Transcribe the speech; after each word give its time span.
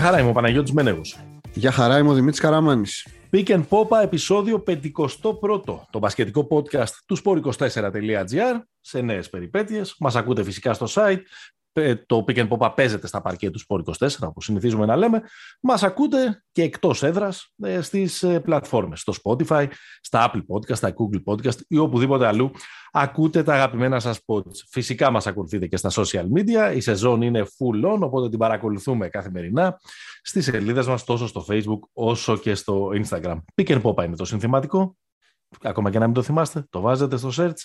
Γεια 0.00 0.08
χαρά, 0.08 0.20
είμαι 0.20 0.30
ο 0.30 0.32
Παναγιώτης 0.32 0.72
Μένεγος. 0.72 1.18
Γεια 1.52 1.70
χαρά, 1.70 1.98
είμαι 1.98 2.08
ο 2.08 2.14
Δημήτρης 2.14 2.40
Καραμάνης. 2.40 3.06
Pick 3.32 3.46
and 3.46 3.62
Popa, 3.68 4.02
επεισόδιο 4.02 4.62
51, 4.66 5.86
το 5.90 5.98
μπασκετικό 5.98 6.46
podcast 6.50 6.90
του 7.06 7.18
sport24.gr 7.24 8.60
σε 8.80 9.00
νέες 9.00 9.30
περιπέτειες. 9.30 9.96
Μας 9.98 10.16
ακούτε 10.16 10.44
φυσικά 10.44 10.72
στο 10.72 10.86
site, 10.94 11.18
ε, 11.18 11.59
το 12.06 12.24
Pick 12.26 12.36
and 12.36 12.48
Pop 12.48 12.72
παίζεται 12.76 13.06
στα 13.06 13.20
παρκέ 13.20 13.50
του 13.50 13.60
Sport 13.68 13.82
24, 14.06 14.08
όπως 14.20 14.44
συνηθίζουμε 14.44 14.86
να 14.86 14.96
λέμε, 14.96 15.22
μας 15.60 15.82
ακούτε 15.82 16.42
και 16.52 16.62
εκτός 16.62 17.02
έδρας 17.02 17.52
ε, 17.62 17.80
στις 17.80 18.22
ε, 18.22 18.40
πλατφόρμες, 18.40 19.00
στο 19.00 19.12
Spotify, 19.22 19.66
στα 20.00 20.30
Apple 20.30 20.38
Podcast, 20.38 20.76
στα 20.76 20.92
Google 20.92 21.22
Podcast 21.24 21.58
ή 21.68 21.78
οπουδήποτε 21.78 22.26
αλλού 22.26 22.50
ακούτε 22.92 23.42
τα 23.42 23.54
αγαπημένα 23.54 24.00
σας 24.00 24.20
pods. 24.26 24.54
Φυσικά 24.70 25.10
μας 25.10 25.26
ακολουθείτε 25.26 25.66
και 25.66 25.76
στα 25.76 25.90
social 25.92 26.26
media, 26.36 26.72
η 26.74 26.80
σεζόν 26.80 27.22
είναι 27.22 27.42
full 27.42 27.92
on, 27.92 27.98
οπότε 28.00 28.28
την 28.28 28.38
παρακολουθούμε 28.38 29.08
καθημερινά 29.08 29.80
στις 30.22 30.44
σελίδες 30.44 30.86
μας 30.86 31.04
τόσο 31.04 31.26
στο 31.26 31.44
Facebook 31.48 31.80
όσο 31.92 32.36
και 32.36 32.54
στο 32.54 32.90
Instagram. 32.94 33.36
Pick 33.54 33.66
and 33.66 33.82
Pop 33.82 34.04
είναι 34.04 34.16
το 34.16 34.24
συνθηματικό, 34.24 34.96
ακόμα 35.62 35.90
και 35.90 35.98
να 35.98 36.04
μην 36.04 36.14
το 36.14 36.22
θυμάστε, 36.22 36.66
το 36.70 36.80
βάζετε 36.80 37.16
στο 37.16 37.30
search 37.36 37.60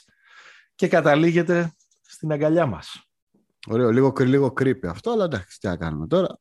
και 0.76 0.88
καταλήγετε 0.88 1.74
στην 2.02 2.32
αγκαλιά 2.32 2.66
μας. 2.66 3.05
Ωραίο, 3.68 3.92
λίγο, 3.92 4.14
λίγο 4.20 4.54
creepy 4.60 4.88
αυτό, 4.90 5.12
αλλά 5.12 5.24
εντάξει, 5.24 5.60
τι 5.60 5.68
να 5.68 5.78
κάνουμε 5.78 6.08
τώρα. 6.08 6.40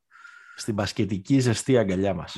Στην 0.56 0.74
πασχετική 0.74 1.38
ζεστή 1.38 1.78
αγκαλιά 1.78 2.14
μας. 2.14 2.37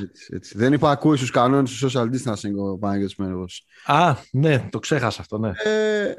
Δεν 0.55 0.73
είπα 0.73 0.91
ακούει 0.91 1.17
στου 1.17 1.33
κανόνες 1.33 1.79
του 1.79 1.91
social 1.91 2.05
distancing 2.05 2.55
ο 2.59 2.79
Παναγιώτης 2.79 3.17
Μέργο. 3.17 3.45
Α, 3.87 4.15
ναι, 4.33 4.69
το 4.71 4.79
ξέχασα 4.79 5.21
αυτό, 5.21 5.39
ναι. 5.39 5.53
Ε... 5.65 6.15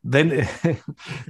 Δεν... 0.00 0.30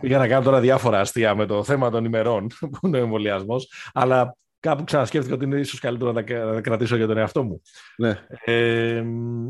Πήγα 0.01 0.19
να 0.19 0.29
κάνω 0.29 0.45
τώρα 0.45 0.61
διάφορα 0.61 1.01
αστεία 1.01 1.35
με 1.35 1.47
το 1.47 1.65
θέμα 1.65 1.91
των 1.91 2.05
ημερών 2.05 2.47
που 2.47 2.87
είναι 2.87 2.99
ο 2.99 3.01
εμβολιασμός, 3.01 3.73
αλλά 3.93 4.37
κάπου 4.61 4.85
ξανασκέφτηκα 4.85 5.35
ότι 5.35 5.45
είναι 5.45 5.61
ίσως 5.61 5.81
καλύτερο 5.81 6.13
να 6.13 6.25
τα 6.25 6.61
κρατήσω 6.61 6.97
για 6.97 7.07
τον 7.07 7.17
εαυτό 7.17 7.43
μου. 7.43 7.63
Ναι. 7.97 8.19
Ε, 8.45 9.05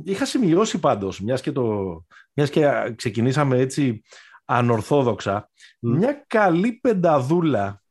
είχα 0.04 0.24
σημειώσει 0.24 0.78
πάντως, 0.78 1.20
μιας 1.20 1.40
και, 1.40 1.52
το... 1.52 1.64
μιας 2.32 2.50
και 2.50 2.92
ξεκινήσαμε 2.96 3.58
έτσι 3.58 4.02
ανορθόδοξα, 4.44 5.50
μια 5.78 6.24
καλή 6.26 6.72
πενταδούλα 6.72 7.82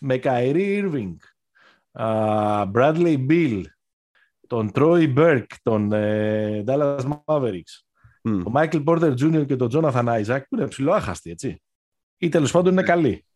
με 0.00 0.18
Καϊρή 0.18 0.82
Irving, 0.84 1.14
Bradley 2.72 3.26
Bill, 3.28 3.62
τον 4.46 4.70
Troy 4.74 5.14
Burke, 5.16 5.54
τον 5.62 5.92
ε, 5.92 6.64
Dallas 6.66 7.00
Mavericks, 7.00 7.74
mm. 8.22 8.42
τον 8.42 8.52
Michael 8.54 8.84
Porter 8.84 9.12
Jr. 9.12 9.46
και 9.46 9.56
τον 9.56 9.68
Jonathan 9.72 10.24
Isaac, 10.24 10.40
που 10.48 10.56
είναι 10.56 10.66
ψηλοάχαστοι, 10.66 11.30
έτσι. 11.30 11.62
Ή 12.18 12.28
τέλος 12.28 12.50
πάντων 12.50 12.72
είναι 12.72 12.82
καλοί. 12.82 13.26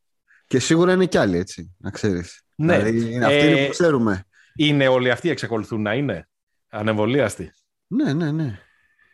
Και 0.46 0.58
σίγουρα 0.58 0.92
είναι 0.92 1.06
κι 1.06 1.18
άλλοι, 1.18 1.36
έτσι, 1.36 1.76
να 1.78 1.90
ξέρεις. 1.90 2.42
Ναι. 2.54 2.78
Δηλαδή, 2.78 3.12
είναι 3.12 3.24
αυτοί 3.24 3.46
ε, 3.46 3.64
που 3.64 3.70
ξέρουμε. 3.70 4.24
Είναι 4.54 4.88
όλοι 4.88 5.10
αυτοί 5.10 5.30
εξακολουθούν 5.30 5.82
να 5.82 5.94
είναι 5.94 6.28
ανεμβολίαστοι. 6.68 7.52
Ναι, 7.86 8.12
ναι, 8.12 8.32
ναι. 8.32 8.58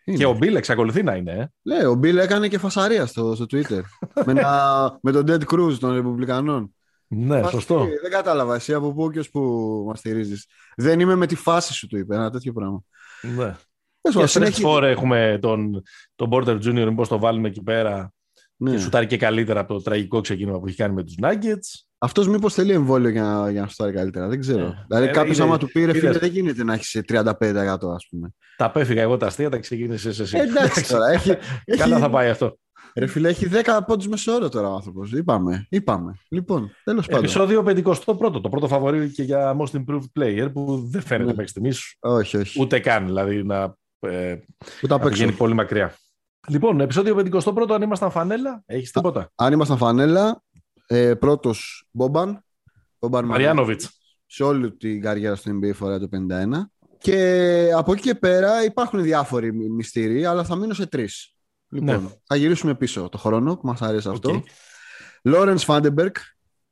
Είναι. 0.09 0.19
Και 0.19 0.27
ο 0.27 0.33
Μπίλ 0.33 0.55
εξακολουθεί 0.55 1.03
να 1.03 1.15
είναι. 1.15 1.33
Ε. 1.33 1.47
Ναι, 1.62 1.87
ο 1.87 1.95
Μπίλ 1.95 2.17
έκανε 2.17 2.49
και 2.49 2.59
φασαρία 2.59 3.07
στο, 3.07 3.35
στο 3.35 3.45
Twitter. 3.51 3.81
με, 4.27 4.33
με 5.03 5.13
τον 5.13 5.25
Dead 5.27 5.45
Cruz 5.55 5.77
των 5.81 5.93
Ρεπουμπλικανών. 5.95 6.75
Ναι, 7.09 7.43
σωστό. 7.43 7.87
Δεν 8.03 8.11
κατάλαβα 8.11 8.55
εσύ 8.55 8.75
από 8.75 8.93
πού 8.93 9.11
και 9.11 9.25
που 9.33 9.41
μας 9.89 9.98
στηρίζεις. 9.98 10.47
Δεν 10.77 11.01
είμαι 11.01 11.15
με 11.15 11.27
τη 11.27 11.35
φάση 11.35 11.73
σου, 11.73 11.87
του 11.87 11.98
είπε 11.98 12.15
ένα 12.15 12.31
τέτοιο 12.31 12.53
πράγμα. 12.53 12.83
Ναι. 13.37 13.57
Και 14.13 14.27
συνέχεια... 14.27 14.69
φορές 14.69 14.91
έχουμε 14.91 15.39
τον, 15.43 15.83
τον 16.14 16.29
Porter 16.33 16.55
Junior, 16.55 16.86
μήπως 16.89 17.09
το 17.09 17.19
βάλουμε 17.19 17.48
εκεί 17.48 17.63
πέρα 17.63 18.13
ναι. 18.57 18.70
και 18.70 18.79
σουτάρει 18.79 19.07
και 19.07 19.17
καλύτερα 19.17 19.61
από 19.61 19.75
το 19.75 19.83
τραγικό 19.83 20.20
ξεκίνημα 20.20 20.59
που 20.59 20.67
έχει 20.67 20.77
κάνει 20.77 20.95
με 20.95 21.05
τους 21.05 21.14
Nuggets. 21.23 21.86
Αυτός 21.98 22.29
μήπως 22.29 22.55
θέλει 22.55 22.73
εμβόλιο 22.73 23.08
για 23.08 23.23
να, 23.23 23.51
για 23.51 23.61
να 23.61 23.68
σουτάρει 23.68 23.92
καλύτερα. 23.92 24.29
Δεν 24.29 24.40
ξέρω. 24.40 24.67
Ναι. 24.67 24.84
Δηλαδή, 24.89 25.07
ε, 25.07 25.11
κάποιος 25.11 25.40
άμα 25.40 25.58
του 25.58 25.70
πήρε, 25.70 25.92
φίλε, 25.92 26.18
δεν 26.18 26.30
γίνεται 26.30 26.64
να 26.64 26.74
έχεις 26.74 27.01
35% 27.08 27.33
ας 27.95 28.07
πούμε. 28.11 28.34
Τα 28.57 28.64
απέφυγα 28.64 29.02
εγώ 29.02 29.17
τα 29.17 29.27
αστεία, 29.27 29.51
τα 29.51 29.58
ξεκίνησε 29.58 30.08
εσύ. 30.08 30.39
Εντάξει 30.39 30.89
τώρα. 30.89 31.11
Έχει, 31.11 31.36
Καλά 31.79 31.98
θα 31.98 32.11
πάει 32.11 32.29
αυτό. 32.29 32.58
Ρε 32.95 33.06
φίλε, 33.06 33.29
έχει 33.29 33.48
10 33.52 33.79
πόντους 33.86 34.08
μεσόωρο 34.08 34.48
τώρα 34.48 34.68
ο 34.68 34.74
άνθρωπος. 34.74 35.12
Είπαμε. 35.12 35.67
είπαμε. 35.68 36.18
Λοιπόν, 36.29 36.70
τέλος 36.85 37.06
πάντων. 37.06 37.24
Επισόδιο 37.24 37.64
51. 37.67 37.83
Το 38.42 38.48
πρώτο 38.51 38.68
φαβορή 38.68 39.11
και 39.11 39.23
για 39.23 39.56
Most 39.58 39.85
Improved 39.85 40.20
Player 40.20 40.48
που 40.52 40.89
δεν 40.90 41.02
φαίνεται 41.02 41.30
ναι. 41.30 41.35
μέχρι 41.35 41.48
στιγμής. 41.48 41.96
Όχι, 42.01 42.36
όχι. 42.36 42.61
Ούτε 42.61 42.79
καν 42.79 43.06
δηλαδή 43.06 43.45
να, 43.45 43.77
ε, 43.98 44.36
να 44.89 44.98
πηγαίνει 44.98 45.33
πολύ 45.33 45.55
μακριά. 45.55 45.95
Λοιπόν, 46.48 46.80
επεισόδιο 46.80 47.17
51. 47.17 47.70
Αν 47.70 47.83
ήμασταν 47.83 48.11
φανέλα, 48.11 48.62
έχεις 48.67 48.90
τίποτα. 48.90 49.30
Αν 49.35 49.52
ήμασταν 49.52 49.77
φανέλα, 49.77 50.42
ε, 50.86 51.14
πρώτος 51.14 51.89
Μπόμπαν. 51.91 52.45
Μαριάνοβιτς. 53.24 54.01
Σε 54.27 54.42
όλη 54.42 54.77
την 54.77 55.01
καριέρα 55.01 55.35
στο 55.35 55.51
NBA 55.51 55.74
φορά 55.74 55.98
το 55.98 56.08
51. 56.13 56.70
Και 56.98 57.70
από 57.74 57.92
εκεί 57.92 58.02
και 58.02 58.14
πέρα 58.14 58.64
υπάρχουν 58.64 59.02
διάφοροι 59.02 59.52
μυστήροι, 59.52 60.24
αλλά 60.24 60.45
θα 60.45 60.57
μείνω 60.57 60.74
σε 60.74 60.86
τρεις. 60.86 61.35
Λοιπόν, 61.69 62.02
ναι. 62.02 62.08
θα 62.24 62.36
γυρίσουμε 62.36 62.74
πίσω 62.74 63.08
το 63.08 63.19
χρόνο 63.19 63.57
που 63.57 63.67
μας 63.67 63.83
αρέσει 63.83 64.08
αυτό. 64.08 64.42
Λόρενς 65.23 65.64
Φάντερμπερκ. 65.64 66.14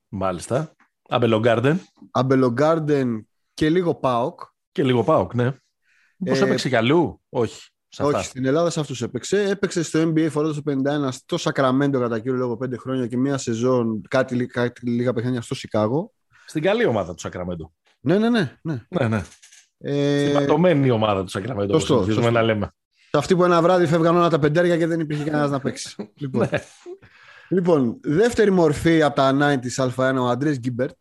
Μάλιστα. 0.08 0.74
Αμπελογκάρντεν. 1.08 1.80
Αμπελογκάρντεν 2.10 3.28
και 3.54 3.70
λίγο 3.70 3.94
Πάοκ. 3.94 4.40
Και 4.72 4.82
λίγο 4.82 5.04
Πάοκ, 5.04 5.34
ναι. 5.34 5.52
Μήπως 6.16 6.40
ε, 6.40 6.44
έπαιξε 6.44 6.68
κι 6.68 6.76
αλλού. 6.76 7.22
Όχι. 7.28 7.68
Όχι, 7.98 8.24
στην 8.24 8.44
Ελλάδα 8.44 8.70
σε 8.70 8.80
αυτούς 8.80 9.02
έπαιξε. 9.02 9.42
Έπαιξε 9.42 9.82
στο 9.82 10.02
NBA 10.02 10.26
φορώντας 10.30 10.62
το 10.62 10.62
51 11.06 11.08
στο 11.10 11.38
Σακραμέντο 11.38 12.00
κατά 12.00 12.18
κύριο 12.18 12.36
λόγο 12.36 12.58
5 12.64 12.78
χρόνια 12.78 13.06
και 13.06 13.16
μία 13.16 13.38
σεζόν, 13.38 14.02
κάτι, 14.08 14.46
κάτι 14.46 14.90
λίγα 14.90 15.12
παιχνίδια 15.12 15.40
στο 15.40 15.54
Σικάγο. 15.54 16.12
Στην 16.46 16.62
καλή 16.62 16.84
ομάδα 16.84 17.14
του 17.14 17.20
Σακραμέντο. 17.20 17.72
Ναι, 18.00 18.18
ναι, 18.18 18.30
ναι. 18.30 18.58
ναι. 18.62 18.86
ναι, 18.88 19.08
ναι. 19.08 19.22
Ε... 19.78 20.20
Στην 20.20 20.32
πατωμένη 20.32 20.90
ομάδα 20.90 21.24
του 21.24 21.30
Σακραμέντο. 21.30 21.78
Σωστό. 21.78 22.04
σωστό. 22.04 22.30
να 22.30 22.42
λέμε. 22.42 22.70
Αυτή 23.12 23.36
που 23.36 23.44
ένα 23.44 23.62
βράδυ 23.62 23.86
φεύγαν 23.86 24.16
όλα 24.16 24.28
τα 24.28 24.38
πεντάρια 24.38 24.76
και 24.76 24.86
δεν 24.86 25.00
υπήρχε 25.00 25.24
κανένας 25.24 25.50
να 25.50 25.60
παίξει. 25.60 25.94
λοιπόν. 26.20 26.48
Ναι. 26.50 26.58
λοιπόν, 27.48 28.00
δεύτερη 28.02 28.50
μορφή 28.50 29.02
από 29.02 29.14
τα 29.14 29.36
90 29.40 29.94
Α1 29.96 30.14
ο 30.18 30.28
Αντρέ 30.28 30.56
Γκίμπερτ. 30.56 30.96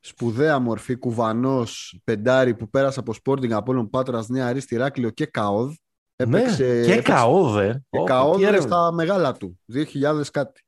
Σπουδαία 0.00 0.58
μορφή, 0.58 0.96
κουβανός, 0.96 2.00
πεντάρι 2.04 2.54
που 2.54 2.70
πέρασε 2.70 3.00
από 3.00 3.14
Sporting 3.24 3.50
Απόλλων 3.50 3.90
Πάτρας 3.90 4.28
Νήαρ 4.28 4.46
Ηστ, 4.46 4.76
Ηράκλειο 4.76 5.10
και 5.10 5.26
ΚΑΟΔ. 5.26 5.72
Έπαιξε, 6.16 6.64
ναι, 6.64 6.94
και 6.94 7.02
ΚΑΟΔ. 7.02 7.84
Και 7.90 7.98
ΚΑΟΔ 8.04 8.60
στα 8.60 8.92
μεγάλα 8.92 9.32
του. 9.32 9.60
2000 9.74 10.22
κάτι. 10.32 10.60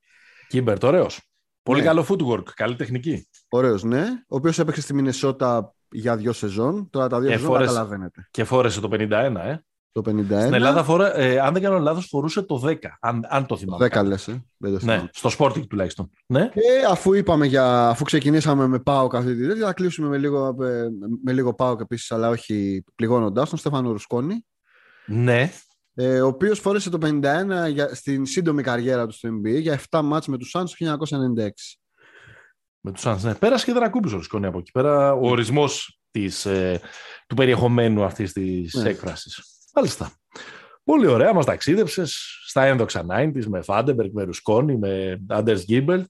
Γκίμπερτ, 0.48 0.84
ωραίος. 0.84 1.20
Πολύ 1.62 1.80
ναι. 1.80 1.86
καλό 1.86 2.06
footwork, 2.08 2.42
καλή 2.54 2.76
τεχνική. 2.76 3.28
Ωραίος, 3.48 3.82
ναι. 3.82 4.04
Ο 4.28 4.36
οποίος 4.36 4.58
έπαιξε 4.58 4.80
στη 4.80 4.94
Μινεσότα 4.94 5.74
για 5.90 6.16
δύο 6.16 6.32
σεζόν. 6.32 6.90
Τώρα 6.90 7.08
τα 7.08 7.20
δύο 7.20 7.30
σεζόν 7.30 7.52
καταλαβαίνετε. 7.58 8.28
Και 8.30 8.44
φόρεσε 8.44 8.80
το 8.80 8.88
51, 8.92 9.10
ε. 9.44 9.56
Το 9.92 10.10
51. 10.10 10.40
Στην 10.40 10.54
Ελλάδα, 10.54 10.84
φορά, 10.84 11.18
ε, 11.18 11.38
αν 11.38 11.52
δεν 11.52 11.62
κάνω 11.62 11.78
λάθος, 11.78 12.06
φορούσε 12.06 12.42
το 12.42 12.62
10. 12.64 12.74
Αν, 13.00 13.26
αν 13.28 13.46
το 13.46 13.56
θυμάμαι. 13.56 13.88
10 13.92 14.04
λες, 14.04 14.28
ε. 14.28 14.42
ναι, 14.58 15.04
στο 15.12 15.30
Sporting 15.38 15.66
τουλάχιστον. 15.68 16.10
Ναι. 16.26 16.48
Και 16.48 16.60
αφού, 16.90 17.12
είπαμε 17.12 17.46
για, 17.46 17.88
αφού 17.88 18.04
ξεκινήσαμε 18.04 18.66
με 18.66 18.78
ΠΑΟΚ 18.78 19.14
αυτή 19.14 19.36
τη 19.36 19.46
τέτοια, 19.46 19.66
θα 19.66 19.72
κλείσουμε 19.72 20.08
με 20.08 20.18
λίγο, 20.18 20.54
με, 20.56 20.88
με 21.24 21.32
λίγο 21.32 21.54
ΠΑΟΚ 21.54 21.80
επίσης, 21.80 22.10
αλλά 22.10 22.28
όχι 22.28 22.84
πληγώνοντας 22.94 23.46
τον 23.46 23.58
Στέφανο 23.58 23.92
Ρουσκόνη. 23.92 24.44
Ναι. 25.08 25.52
Ε, 25.94 26.20
ο 26.20 26.26
οποίος 26.26 26.58
φόρεσε 26.58 26.90
το 26.90 26.98
51 27.02 27.70
για, 27.70 27.94
στην 27.94 28.26
σύντομη 28.26 28.62
καριέρα 28.62 29.06
του 29.06 29.12
στο 29.12 29.28
NBA 29.28 29.60
για 29.60 29.80
7 29.90 30.00
μάτς 30.04 30.26
με 30.26 30.38
τους 30.38 30.54
Suns 30.56 30.64
το 30.78 30.98
1996. 31.06 31.48
Με 32.80 32.92
τους 32.92 33.02
Suns, 33.06 33.18
ναι. 33.22 33.34
Πέρασε 33.34 33.64
και 33.64 33.72
δεν 33.72 33.82
ακούμπησε 33.82 34.14
ο 34.14 34.18
Ρουσκόνη 34.18 34.46
από 34.46 34.58
εκεί 34.58 34.70
πέρα. 34.70 35.12
Ο 35.12 35.28
ορισμός 35.28 36.00
ε, 36.44 36.78
του 37.26 37.34
περιεχομένου 37.34 38.04
αυτής 38.04 38.32
της 38.32 38.74
ναι. 38.74 38.88
έκφρασης. 38.88 39.42
Μάλιστα. 39.74 40.12
Πολύ 40.84 41.06
ωραία, 41.06 41.32
μας 41.32 41.44
ταξίδεψες 41.44 42.38
στα 42.46 42.64
ένδοξα 42.64 43.06
90s 43.10 43.44
με 43.46 43.62
Φάντερμπερκ, 43.62 44.10
με 44.12 44.22
Ρουσκόνη, 44.22 44.76
με 44.76 45.20
Αντρέ 45.28 45.58
Γκίμπερτ. 45.58 46.06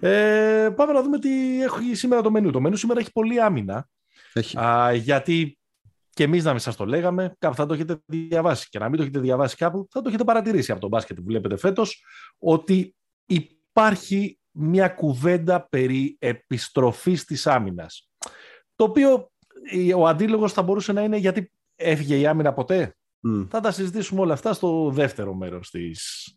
Ε, 0.00 0.68
πάμε 0.76 0.92
να 0.92 1.02
δούμε 1.02 1.18
τι 1.18 1.62
έχει 1.62 1.94
σήμερα 1.94 2.22
το 2.22 2.30
μενού. 2.30 2.50
Το 2.50 2.60
μενού 2.60 2.76
σήμερα 2.76 3.00
έχει 3.00 3.12
πολύ 3.12 3.40
άμυνα. 3.40 3.88
Έχει. 4.32 4.58
Α, 4.58 4.92
γιατί 4.92 5.58
και 6.14 6.22
εμείς 6.22 6.44
να 6.44 6.50
μην 6.50 6.60
σας 6.60 6.76
το 6.76 6.86
λέγαμε, 6.86 7.34
κάπου 7.38 7.54
θα 7.54 7.66
το 7.66 7.74
έχετε 7.74 8.02
διαβάσει. 8.06 8.68
Και 8.68 8.78
να 8.78 8.88
μην 8.88 8.96
το 8.96 9.02
έχετε 9.02 9.20
διαβάσει 9.20 9.56
κάπου, 9.56 9.86
θα 9.90 10.02
το 10.02 10.08
έχετε 10.08 10.24
παρατηρήσει 10.24 10.72
από 10.72 10.80
τον 10.80 10.90
μπάσκετ 10.90 11.16
που 11.16 11.24
βλέπετε 11.26 11.56
φέτος, 11.56 12.04
ότι 12.38 12.94
υπάρχει 13.26 14.38
μια 14.50 14.88
κουβέντα 14.88 15.68
περί 15.68 16.16
επιστροφής 16.18 17.24
της 17.24 17.46
άμυνας. 17.46 18.10
Το 18.74 18.84
οποίο 18.84 19.30
ο 19.96 20.06
αντίλογος 20.06 20.52
θα 20.52 20.62
μπορούσε 20.62 20.92
να 20.92 21.02
είναι 21.02 21.16
γιατί 21.16 21.52
έφυγε 21.76 22.18
η 22.18 22.26
άμυνα 22.26 22.52
ποτέ; 22.52 22.96
Θα 23.48 23.60
τα 23.60 23.70
συζητήσουμε 23.70 24.20
όλα 24.20 24.32
αυτά 24.32 24.52
στο 24.52 24.90
δεύτερο 24.90 25.34
μέρος 25.34 25.70
της, 25.70 26.28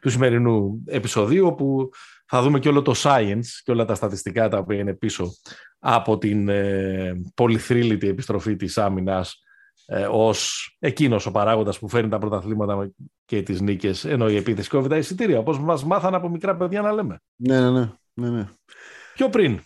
του 0.00 0.10
σημερινού 0.10 0.82
επεισοδίου, 0.86 1.46
όπου 1.46 1.90
θα 2.30 2.42
δούμε 2.42 2.58
και 2.58 2.68
όλο 2.68 2.82
το 2.82 2.94
science 2.96 3.46
και 3.64 3.70
όλα 3.70 3.84
τα 3.84 3.94
στατιστικά 3.94 4.48
τα 4.48 4.58
οποία 4.58 4.78
είναι 4.78 4.94
πίσω 4.94 5.32
από 5.78 6.18
την 6.18 6.48
ε, 6.48 7.12
πολυθρύλητη 7.34 8.08
επιστροφή 8.08 8.56
της 8.56 8.78
άμυνας 8.78 9.42
ε, 9.86 10.06
ως 10.10 10.70
εκείνος 10.78 11.26
ο 11.26 11.30
παράγοντας 11.30 11.78
που 11.78 11.88
φέρνει 11.88 12.10
τα 12.10 12.18
πρωταθλήματα 12.18 12.90
και 13.24 13.42
τις 13.42 13.60
νίκες, 13.60 14.04
ενώ 14.04 14.28
η 14.28 14.36
επίθεση 14.36 14.68
κόβει 14.68 14.88
τα 14.88 14.96
εισιτήρια, 14.96 15.38
όπως 15.38 15.58
μας 15.58 15.84
μάθανε 15.84 16.16
από 16.16 16.28
μικρά 16.28 16.56
παιδιά 16.56 16.80
να 16.80 16.92
λέμε. 16.92 17.20
Ναι, 17.36 17.60
ναι, 17.60 17.70
ναι. 17.70 17.90
ναι, 18.14 18.28
ναι. 18.28 18.48
Πιο 19.14 19.28
πριν, 19.28 19.60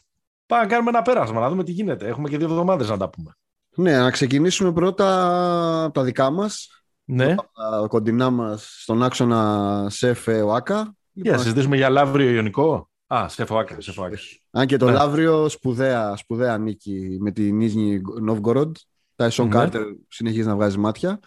Πάμε 0.47 0.63
να 0.63 0.69
κάνουμε 0.69 0.91
ένα 0.91 1.03
πέρασμα, 1.03 1.41
να 1.41 1.49
δούμε 1.49 1.65
τι 1.65 1.73
γίνεται. 1.73 2.07
Έχουμε 2.07 2.29
και 2.29 2.37
δύο 2.37 2.47
εβδομάδες 2.47 2.89
να 2.89 2.97
τα 2.97 3.11
πούμε. 3.11 3.37
Ναι, 3.77 3.99
να 3.99 4.11
ξεκινήσουμε 4.11 4.73
πρώτα 4.73 5.85
από 5.85 5.93
τα 5.93 6.03
δικά 6.03 6.31
μας. 6.31 6.69
Ναι. 7.05 7.35
Τα 7.35 7.87
κοντινά 7.89 8.31
μας 8.31 8.77
στον 8.81 9.03
άξονα 9.03 9.87
ΣΕΦ 9.91 10.27
ΟΑΚΑ. 10.27 10.95
Για 11.17 11.23
Λοιπόν, 11.23 11.33
να 11.33 11.39
συζητήσουμε 11.43 11.77
για 11.77 11.89
Λαύριο 11.89 12.31
Ιωνικό. 12.31 12.91
Α, 13.07 13.29
σε 13.29 13.45
φοάκα, 13.45 13.81
σε 13.81 13.93
φοάκα. 13.93 14.17
αν 14.51 14.67
και 14.67 14.77
το 14.77 14.87
Ναι. 14.87 14.93
Λαύριο 14.93 15.49
σπουδαία, 15.49 16.17
σπουδαία 16.17 16.59
νίκη 16.59 17.17
με 17.21 17.31
την 17.33 17.57
Νίζνη 17.57 18.01
Νόβγκοροντ. 18.21 18.77
Τάισον 19.17 19.47
Ναι. 19.47 19.53
Κάρτερ 19.53 19.83
συνεχίζει 20.09 20.47
να 20.47 20.55
βγάζει 20.55 20.79
μάτια. 20.79 21.19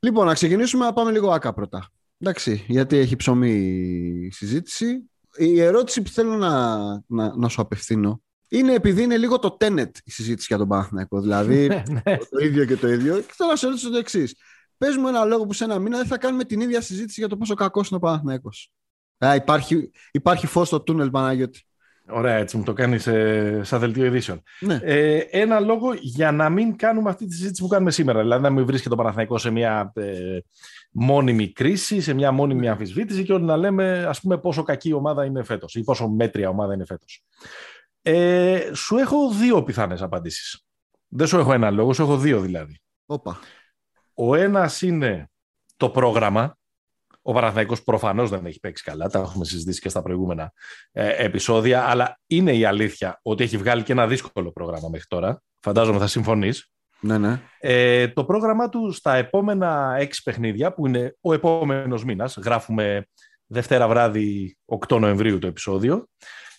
Λοιπόν, 0.00 0.26
να 0.26 0.34
ξεκινήσουμε 0.34 0.84
να 0.84 0.92
πάμε 0.92 1.10
λίγο 1.10 1.30
ΑΚΑ 1.30 1.52
πρώτα. 1.52 1.88
Εντάξει, 2.18 2.64
γιατί 2.68 2.96
έχει 2.96 3.16
ψωμί 3.16 3.50
η 4.26 4.30
συζήτηση. 4.30 5.10
Η 5.36 5.60
ερώτηση 5.60 6.02
που 6.02 6.08
θέλω 6.08 6.34
να, 6.36 6.76
να, 7.06 7.36
να 7.36 7.48
σου 7.48 7.60
απευθύνω 7.60 8.20
είναι 8.48 8.74
επειδή 8.74 9.02
είναι 9.02 9.16
λίγο 9.16 9.38
το 9.38 9.56
Tenet 9.60 9.90
η 10.04 10.10
συζήτηση 10.10 10.46
για 10.48 10.58
τον 10.58 10.68
Παναθηναϊκό. 10.68 11.20
Δηλαδή, 11.20 11.66
Ναι, 11.66 11.82
ναι. 11.90 12.16
το 12.30 12.44
ίδιο 12.44 12.64
και 12.64 12.76
το 12.76 12.88
ίδιο. 12.88 13.16
Και 13.20 13.32
θέλω 13.36 13.50
να 13.50 13.56
σε 13.56 13.66
ρωτήσω 13.66 13.90
το 13.90 13.96
εξής. 13.98 14.34
Πες 14.78 14.96
μου 14.96 15.08
ένα 15.08 15.24
λόγο 15.24 15.46
που 15.46 15.52
σε 15.52 15.64
ένα 15.64 15.78
μήνα 15.78 15.96
δεν 15.96 16.06
θα 16.06 16.18
κάνουμε 16.18 16.44
την 16.44 16.60
ίδια 16.60 16.80
συζήτηση 16.80 17.20
για 17.20 17.28
το 17.28 17.36
πόσο 17.36 17.54
κακός 17.54 17.88
είναι 17.88 17.96
ο 17.96 18.00
Παναθηναϊκός. 18.00 18.72
Α, 19.18 19.34
υπάρχει, 19.34 19.90
υπάρχει 20.10 20.46
φως 20.46 20.66
στο 20.66 20.80
τούνελ, 20.80 21.10
Παναγιώτη. 21.10 21.62
Ωραία, 22.10 22.34
έτσι 22.34 22.56
μου 22.56 22.62
το 22.62 22.72
κάνεις 22.72 23.02
σαν 23.68 23.80
δελτίο 23.80 24.04
ειδήσεων. 24.04 24.42
Ναι. 24.60 24.78
Ε, 24.82 25.18
ένα 25.30 25.60
λόγο 25.60 25.92
για 25.94 26.32
να 26.32 26.48
μην 26.48 26.76
κάνουμε 26.76 27.10
αυτή 27.10 27.26
τη 27.26 27.34
συζήτηση 27.34 27.62
που 27.62 27.68
κάνουμε 27.68 27.90
σήμερα. 27.90 28.20
Δηλαδή 28.20 28.42
να 28.42 28.50
μην 28.50 28.66
βρίσκεται 28.66 28.88
το 28.88 28.96
Παναθηναϊκός 28.96 29.40
σε 29.40 29.50
μια 29.50 29.92
ε, 29.94 30.38
μόνιμη 30.90 31.52
κρίση, 31.52 32.00
σε 32.00 32.12
μια 32.14 32.32
μόνιμη 32.32 32.68
αμφισβήτηση 32.68 33.24
και 33.24 33.32
όλοι 33.32 33.44
να 33.44 33.56
λέμε 33.56 34.04
ας 34.08 34.20
πούμε 34.20 34.38
πόσο 34.38 34.62
κακή 34.62 34.92
ομάδα 34.92 35.24
είναι 35.24 35.42
φέτος 35.42 35.74
ή 35.74 35.84
πόσο 35.84 36.08
μέτρια 36.08 36.48
ομάδα 36.48 36.74
είναι 36.74 36.84
φέτος. 36.84 37.24
Ε, 38.02 38.70
σου 38.74 38.96
έχω 38.96 39.30
δύο 39.30 39.62
πιθανές 39.62 40.02
απαντήσεις. 40.02 40.66
Δεν 41.08 41.26
σου 41.26 41.38
έχω 41.38 41.52
ένα 41.52 41.70
λόγο, 41.70 41.92
σου 41.92 42.02
έχω 42.02 42.16
δύο 42.16 42.40
δηλαδή. 42.40 42.80
Όπα. 43.06 43.38
Ο 44.14 44.34
ένας 44.34 44.82
είναι 44.82 45.30
το 45.76 45.90
πρόγραμμα. 45.90 46.57
Ο 47.28 47.32
Παναθηναϊκός 47.32 47.82
προφανώς 47.82 48.30
δεν 48.30 48.46
έχει 48.46 48.60
παίξει 48.60 48.84
καλά, 48.84 49.08
τα 49.08 49.18
έχουμε 49.18 49.44
συζητήσει 49.44 49.80
και 49.80 49.88
στα 49.88 50.02
προηγούμενα 50.02 50.52
ε, 50.92 51.24
επεισόδια, 51.24 51.82
αλλά 51.82 52.18
είναι 52.26 52.52
η 52.52 52.64
αλήθεια 52.64 53.18
ότι 53.22 53.44
έχει 53.44 53.56
βγάλει 53.56 53.82
και 53.82 53.92
ένα 53.92 54.06
δύσκολο 54.06 54.52
πρόγραμμα 54.52 54.88
μέχρι 54.88 55.06
τώρα. 55.08 55.42
Φαντάζομαι 55.60 55.98
θα 55.98 56.06
συμφωνείς. 56.06 56.70
Ναι, 57.00 57.18
ναι. 57.18 57.40
Ε, 57.60 58.08
το 58.08 58.24
πρόγραμμά 58.24 58.68
του 58.68 58.92
στα 58.92 59.14
επόμενα 59.14 59.96
έξι 59.98 60.22
παιχνίδια, 60.22 60.74
που 60.74 60.86
είναι 60.86 61.16
ο 61.20 61.32
επόμενος 61.32 62.04
μήνας, 62.04 62.36
γράφουμε 62.36 63.06
Δευτέρα 63.46 63.88
βράδυ 63.88 64.58
8 64.88 64.98
Νοεμβρίου 65.00 65.38
το 65.38 65.46
επεισόδιο, 65.46 66.08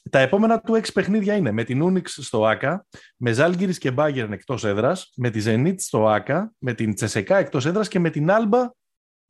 τα 0.09 0.19
επόμενα 0.19 0.61
του 0.61 0.75
έξι 0.75 0.91
παιχνίδια 0.91 1.35
είναι 1.35 1.51
με 1.51 1.63
την 1.63 1.81
Ούνιξ 1.81 2.19
στο 2.21 2.45
ΆΚΑ, 2.45 2.85
με 3.17 3.31
Ζάλγκυρης 3.31 3.77
και 3.77 3.91
Μπάγκερν 3.91 4.31
εκτός 4.31 4.63
έδρας, 4.63 5.11
με 5.15 5.29
τη 5.29 5.39
Ζενίτ 5.39 5.79
στο 5.79 6.07
ΆΚΑ, 6.07 6.51
με 6.57 6.73
την 6.73 6.93
Τσεσεκά 6.93 7.37
εκτός 7.37 7.65
έδρας 7.65 7.87
και 7.87 7.99
με 7.99 8.09
την 8.09 8.31
Άλμπα 8.31 8.69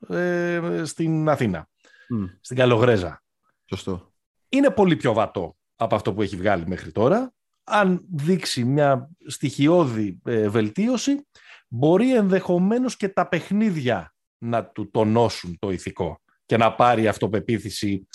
ε, 0.07 0.81
στην 0.83 1.29
Αθήνα, 1.29 1.67
Μμ, 2.09 2.25
στην 2.41 2.57
Καλογρέζα. 2.57 3.23
σωστό. 3.69 4.13
Είναι 4.49 4.69
πολύ 4.69 4.95
πιο 4.95 5.13
βατό 5.13 5.55
από 5.75 5.95
αυτό 5.95 6.13
που 6.13 6.21
έχει 6.21 6.35
βγάλει 6.35 6.67
μέχρι 6.67 6.91
τώρα. 6.91 7.33
Αν 7.63 8.05
δείξει 8.15 8.63
μια 8.63 9.09
στοιχειώδη 9.27 10.19
ε, 10.25 10.49
βελτίωση, 10.49 11.27
μπορεί 11.67 12.15
ενδεχομένως 12.15 12.97
και 12.97 13.09
τα 13.09 13.27
παιχνίδια 13.27 14.13
να 14.37 14.65
του 14.65 14.89
τονώσουν 14.91 15.57
το 15.59 15.71
ηθικό 15.71 16.19
και 16.45 16.57
να 16.57 16.73
πάρει 16.75 17.07
αυτοπεποίθηση, 17.07 18.07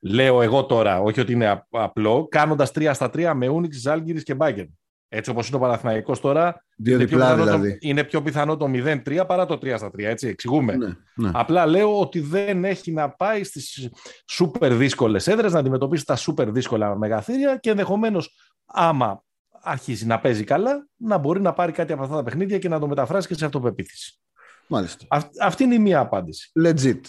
λέω 0.00 0.42
εγώ 0.42 0.66
τώρα, 0.66 1.00
όχι 1.00 1.20
ότι 1.20 1.32
είναι 1.32 1.48
α- 1.48 1.66
απλό, 1.70 2.26
κάνοντας 2.28 2.70
3 2.74 2.90
στα 2.94 3.10
3 3.14 3.32
με 3.34 3.48
Ούνιξ, 3.48 3.76
Ζάλγκυρης 3.80 4.22
και 4.22 4.34
Μπάγκερ. 4.34 4.66
Έτσι 5.08 5.30
όπως 5.30 5.48
είναι 5.48 5.56
ο 5.56 5.60
Παναθηναϊκός 5.60 6.20
τώρα, 6.20 6.64
Δύο 6.76 6.94
είναι 6.94 7.04
πιο, 7.04 7.16
διπλά 7.18 7.34
πιθανό 7.34 7.50
το, 7.50 7.58
δηλαδή. 7.58 7.78
είναι 7.80 8.04
πιο 8.04 8.22
πιθανό 8.22 8.56
το 8.56 8.66
0-3 8.72 9.24
παρά 9.26 9.46
το 9.46 9.54
3 9.54 9.74
στα 9.76 9.86
3, 9.86 9.98
έτσι, 9.98 10.28
εξηγούμε. 10.28 10.76
Ναι, 10.76 10.86
ναι. 11.14 11.30
Απλά 11.34 11.66
λέω 11.66 12.00
ότι 12.00 12.20
δεν 12.20 12.64
έχει 12.64 12.92
να 12.92 13.10
πάει 13.10 13.44
στις 13.44 13.88
σούπερ 14.28 14.74
δύσκολες 14.74 15.26
έδρες, 15.26 15.52
να 15.52 15.58
αντιμετωπίσει 15.58 16.04
τα 16.04 16.16
σούπερ 16.16 16.50
δύσκολα 16.50 16.96
μεγαθύρια 16.96 17.56
και 17.56 17.70
ενδεχομένως 17.70 18.34
άμα 18.66 19.24
αρχίσει 19.62 20.06
να 20.06 20.20
παίζει 20.20 20.44
καλά, 20.44 20.88
να 20.96 21.18
μπορεί 21.18 21.40
να 21.40 21.52
πάρει 21.52 21.72
κάτι 21.72 21.92
από 21.92 22.02
αυτά 22.02 22.14
τα 22.14 22.22
παιχνίδια 22.22 22.58
και 22.58 22.68
να 22.68 22.78
το 22.78 22.88
μεταφράσει 22.88 23.28
και 23.28 23.34
σε 23.34 23.44
αυτοπεποίθηση. 23.44 24.20
Μάλιστα. 24.68 25.04
Αυ- 25.08 25.42
αυτή 25.42 25.64
είναι 25.64 25.74
η 25.74 25.78
μία 25.78 26.00
απάντηση. 26.00 26.50
Legit. 26.64 27.00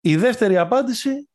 Η 0.00 0.16
δεύτερη 0.16 0.56
απάντηση, 0.58 1.28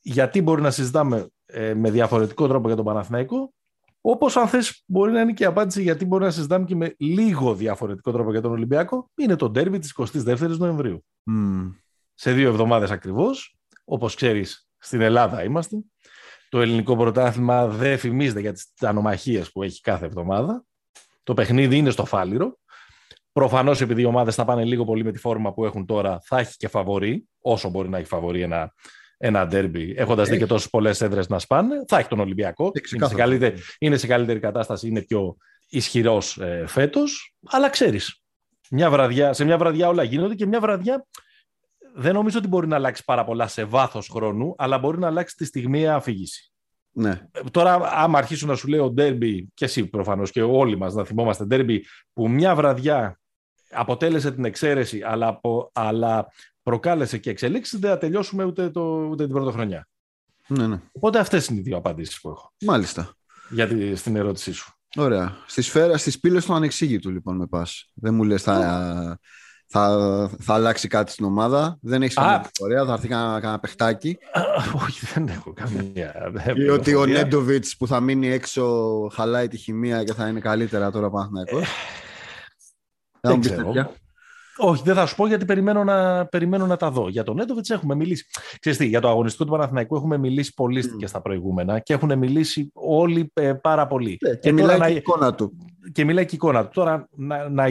γιατί 0.00 0.42
μπορεί 0.42 0.62
να 0.62 0.70
συζητάμε 0.70 1.26
ε, 1.46 1.74
με 1.74 1.90
διαφορετικό 1.90 2.48
τρόπο 2.48 2.66
για 2.66 2.76
τον 2.76 2.84
Παναθηναϊκό, 2.84 3.52
όπως 4.00 4.36
αν 4.36 4.48
θες 4.48 4.82
μπορεί 4.86 5.12
να 5.12 5.20
είναι 5.20 5.32
και 5.32 5.42
η 5.42 5.46
απάντηση 5.46 5.82
γιατί 5.82 6.04
μπορεί 6.04 6.24
να 6.24 6.30
συζητάμε 6.30 6.64
και 6.64 6.76
με 6.76 6.94
λίγο 6.98 7.54
διαφορετικό 7.54 8.12
τρόπο 8.12 8.30
για 8.30 8.40
τον 8.40 8.50
Ολυμπιακό, 8.50 9.10
είναι 9.16 9.36
το 9.36 9.50
ντέρμπι 9.50 9.78
της 9.78 9.94
22ης 9.96 10.56
Νοεμβρίου 10.58 11.04
Μμ, 11.22 11.68
σε 12.14 12.32
δύο 12.32 12.48
εβδομάδες 12.48 12.90
ακριβώς. 12.90 13.56
Όπως 13.84 14.14
ξέρεις, 14.14 14.68
στην 14.78 15.00
Ελλάδα 15.00 15.44
είμαστε. 15.44 15.76
Το 16.48 16.60
ελληνικό 16.60 16.96
πρωτάθλημα 16.96 17.66
δεν 17.66 17.98
φημίζεται 17.98 18.40
για 18.40 18.52
τις 18.52 18.72
ανομαχίες 18.80 19.52
που 19.52 19.62
έχει 19.62 19.80
κάθε 19.80 20.06
εβδομάδα. 20.06 20.64
Το 21.22 21.34
παιχνίδι 21.34 21.76
είναι 21.76 21.90
στο 21.90 22.04
φάληρο. 22.04 22.58
Προφανώς 23.32 23.80
επειδή 23.80 24.02
οι 24.02 24.04
ομάδες 24.04 24.34
θα 24.34 24.44
πάνε 24.44 24.64
λίγο 24.64 24.84
πολύ 24.84 25.04
με 25.04 25.12
τη 25.12 25.18
φόρμα 25.18 25.52
που 25.52 25.64
έχουν 25.64 25.86
τώρα, 25.86 26.20
θα 26.24 26.38
έχει 26.38 26.56
και 26.56 26.68
φαβορή, 26.68 27.28
όσο 27.40 27.68
μπορεί 27.68 27.88
να 27.88 27.98
έχει 27.98 28.06
φαβορή 28.06 28.40
ένα, 28.40 28.74
ένα 29.22 29.46
ντέρμπι, 29.46 29.94
έχοντας 29.96 30.26
δει 30.28 30.34
Έχει. 30.34 30.42
και 30.42 30.48
τόσες 30.48 30.70
πολλές 30.70 31.00
έδρες 31.00 31.28
να 31.28 31.38
σπάνε. 31.38 31.84
Θα 31.88 31.98
έχει 31.98 32.08
τον 32.08 32.20
Ολυμπιακό. 32.20 32.64
Ε, 32.64 32.68
Είναι 32.74 32.78
σε, 32.86 32.96
ξεκάθαρα. 32.96 33.18
καλύτερη, 33.22 33.56
είναι 33.78 33.96
σε 33.96 34.06
καλύτερη 34.06 34.38
κατάσταση, 34.38 34.88
είναι 34.88 35.02
πιο 35.02 35.36
ισχυρός 35.68 36.38
ε, 36.38 36.64
φέτος. 36.66 37.34
Αλλά 37.46 37.68
ξέρεις, 37.70 38.20
μια 38.70 38.90
βραδιά, 38.90 39.32
σε 39.32 39.44
μια 39.44 39.58
βραδιά 39.58 39.88
όλα 39.88 40.02
γίνονται 40.02 40.34
και 40.34 40.46
μια 40.46 40.60
βραδιά 40.60 41.06
δεν 41.94 42.14
νομίζω 42.14 42.38
ότι 42.38 42.48
μπορεί 42.48 42.66
να 42.66 42.76
αλλάξει 42.76 43.04
πάρα 43.04 43.24
πολλά 43.24 43.46
σε 43.46 43.64
βάθος 43.64 44.08
χρόνου, 44.08 44.54
αλλά 44.58 44.78
μπορεί 44.78 44.98
να 44.98 45.06
αλλάξει 45.06 45.36
τη 45.36 45.44
στιγμή 45.44 45.88
αφήγηση. 45.88 46.52
Ναι. 46.92 47.10
Ε, 47.32 47.40
Τώρα, 47.50 47.74
άμα 47.92 48.18
αρχίσουν 48.18 48.48
να 48.48 48.54
σου 48.54 48.68
λέω 48.68 48.90
ντέρμπι, 48.90 49.48
και 49.54 49.64
εσύ 49.64 49.86
προφανώς 49.86 50.30
και 50.30 50.42
όλοι 50.42 50.76
μας 50.76 50.94
να 50.94 51.04
θυμόμαστε 51.04 51.44
ντέρμπι, 51.44 51.84
που 52.12 52.28
μια 52.28 52.54
βραδιά 52.54 53.20
αποτέλεσε 53.70 54.32
την 54.32 54.44
εξαίρεση, 54.44 55.02
αλλά, 55.02 55.26
απο- 55.26 55.70
αλλά 55.74 56.26
προκάλεσε 56.62 57.18
και 57.18 57.30
εξελίξεις, 57.30 57.78
δεν 57.78 57.90
θα 57.90 57.98
τελειώσουμε 57.98 58.44
ούτε, 58.44 58.70
το, 58.70 58.80
ούτε 59.10 59.24
την 59.24 59.32
πρωτοχρονιά. 59.34 59.88
ναι, 60.46 60.66
ναι. 60.66 60.80
Οπότε 60.92 61.18
αυτές 61.18 61.46
είναι 61.46 61.58
οι 61.58 61.62
δύο 61.62 61.76
απαντήσεις 61.76 62.20
που 62.20 62.28
έχω 62.28 62.52
Μάλιστα. 62.64 63.14
για 63.50 63.66
τη, 63.68 63.94
στην 63.94 64.16
ερώτησή 64.16 64.52
σου. 64.52 64.72
Ωραία. 64.96 65.36
Στη 65.46 65.62
σφαίρα, 65.62 65.96
στις 65.98 66.20
πύλες 66.20 66.44
του 66.44 66.54
ανεξήγητου 66.54 67.10
λοιπόν 67.10 67.36
με 67.36 67.46
πας. 67.46 67.90
Δεν 67.94 68.14
μου 68.14 68.24
λες 68.24 68.42
θα, 68.42 69.18
θα, 69.66 70.30
θα 70.40 70.54
αλλάξει 70.54 70.88
κάτι 70.88 71.12
στην 71.12 71.24
ομάδα. 71.24 71.78
Δεν 71.80 72.02
έχεις 72.02 72.16
Α. 72.16 72.20
καμία 72.22 72.38
πληροφορία. 72.40 72.84
Θα 72.86 72.92
έρθει 72.92 73.08
κανένα, 73.08 73.40
κανένα 73.40 73.60
παιχτάκι. 73.60 74.18
Όχι, 74.84 75.06
δεν 75.14 75.28
έχω 75.28 75.52
καμία. 75.52 76.32
Ή 76.54 76.68
ότι 76.68 76.74
ο 76.74 76.82
πληροφορία. 76.82 77.22
Νέντοβιτς 77.22 77.76
που 77.76 77.86
θα 77.86 78.00
μείνει 78.00 78.28
έξω 78.28 78.86
χαλάει 79.12 79.48
τη 79.48 79.56
χημεία 79.56 80.04
και 80.04 80.12
θα 80.14 80.28
είναι 80.28 80.40
καλύτερα 80.40 80.90
τώρα 80.90 81.06
ο 81.06 81.10
Παναθηναϊκός. 81.10 81.68
Θα 83.20 83.34
μου 83.34 83.38
πεις 83.38 83.50
ξέρω. 83.50 83.92
Τέτοια. 84.60 84.70
Όχι, 84.72 84.82
δεν 84.84 84.94
θα 84.94 85.06
σου 85.06 85.16
πω 85.16 85.26
γιατί 85.26 85.44
περιμένω 85.44 85.84
να, 85.84 86.26
περιμένω 86.26 86.66
να 86.66 86.76
τα 86.76 86.90
δω. 86.90 87.08
Για 87.08 87.22
τον 87.22 87.36
Νέντοβιτς 87.36 87.70
έχουμε 87.70 87.94
μιλήσει. 87.94 88.24
Ξέρεις 88.60 88.78
τι, 88.78 88.86
για 88.86 89.00
το 89.00 89.08
αγωνιστικό 89.08 89.44
του 89.44 89.50
Παναθηναϊκού 89.50 89.96
έχουμε 89.96 90.18
μιλήσει 90.18 90.54
πολύ 90.54 90.90
Μμ. 90.92 90.96
και 90.96 91.06
στα 91.06 91.20
προηγούμενα 91.20 91.78
και 91.78 91.92
έχουν 91.92 92.18
μιλήσει 92.18 92.70
όλοι 92.74 93.30
ε, 93.34 93.52
πάρα 93.52 93.86
πολύ. 93.86 94.18
Ναι, 94.20 94.34
Και 94.34 94.50
τώρα 94.50 94.54
μιλάει 94.54 94.78
να- 94.78 94.86
και 94.86 94.92
η 94.92 94.96
εικόνα 94.96 95.34
του. 95.34 95.56
και 95.92 96.04
μιλάει 96.04 96.24
και 96.24 96.34
η 96.34 96.36
εικόνα 96.36 96.62
του. 96.64 96.70
Τώρα 96.74 97.08
να, 97.16 97.48
να, 97.48 97.68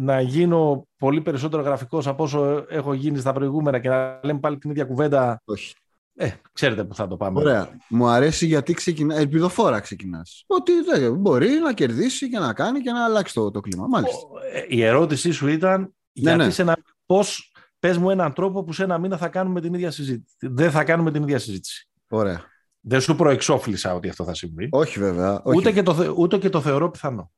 να 0.00 0.20
γίνω 0.20 0.86
πολύ 0.98 1.20
περισσότερο 1.20 1.62
γραφικός 1.62 2.06
από 2.06 2.22
όσο 2.22 2.64
έχω 2.68 2.92
γίνει 2.92 3.18
στα 3.18 3.32
προηγούμενα 3.32 3.78
και 3.78 3.88
να 3.88 4.20
λέμε 4.22 4.38
πάλι 4.40 4.58
την 4.58 4.70
ίδια 4.70 4.84
κουβέντα. 4.84 5.42
Όχι. 5.44 5.74
Ε, 6.14 6.28
ξέρετε 6.52 6.84
που 6.84 6.94
θα 6.94 7.06
το 7.08 7.16
πάμε. 7.16 7.40
Ωραία. 7.40 7.68
Μου 7.88 8.06
αρέσει 8.06 8.46
γιατί 8.46 8.72
ξεκινά, 8.74 9.16
ελπιδοφόρα 9.16 9.80
ξεκινάς. 9.80 10.44
Ότι 10.46 10.72
δεν, 10.90 11.14
μπορεί 11.14 11.48
να 11.64 11.72
κερδίσει 11.72 12.28
και 12.28 12.38
να 12.38 12.52
κάνει 12.52 12.80
και 12.80 12.90
να 12.90 13.04
αλλάξει 13.04 13.34
το, 13.34 13.50
το 13.50 13.60
κλίμα. 13.60 13.86
Μάλιστα. 13.88 14.16
Ο- 14.16 14.38
ε, 14.58 14.64
Η 14.68 14.82
ερώτησή 14.82 15.30
σου 15.30 15.48
ήταν 15.48 15.94
γιατί 16.12 16.38
ναι. 16.44 16.50
σε 16.50 16.62
ένα, 16.62 16.76
πώς 17.06 17.52
πες 17.78 17.98
μου 17.98 18.10
έναν 18.10 18.32
τρόπο 18.32 18.64
που 18.64 18.72
σε 18.72 18.82
ένα 18.82 18.98
μήνα 18.98 19.16
θα 19.16 19.28
κάνουμε 19.28 19.60
την 19.60 19.74
ίδια 19.74 19.90
συζήτηση. 19.90 20.36
Δεν 20.40 20.70
θα 20.70 20.84
κάνουμε 20.84 21.10
την 21.10 21.22
ίδια 21.22 21.38
συζήτηση. 21.38 21.88
Ωραία. 22.08 22.40
Δεν 22.80 23.00
σου 23.00 23.16
προεξόφλησα 23.16 23.94
ότι 23.94 24.08
αυτό 24.08 24.24
θα 24.24 24.34
συμβεί. 24.34 24.68
Όχι 24.70 24.98
βέβαια. 24.98 25.42
Όχι. 25.44 25.56
Ούτε, 25.58 25.72
και 25.72 25.82
το, 25.82 25.94
θε- 25.94 26.12
ούτε 26.16 26.38
και 26.38 26.48
το 26.48 26.60
θεωρώ 26.60 26.90
πιθανό. 26.90 27.32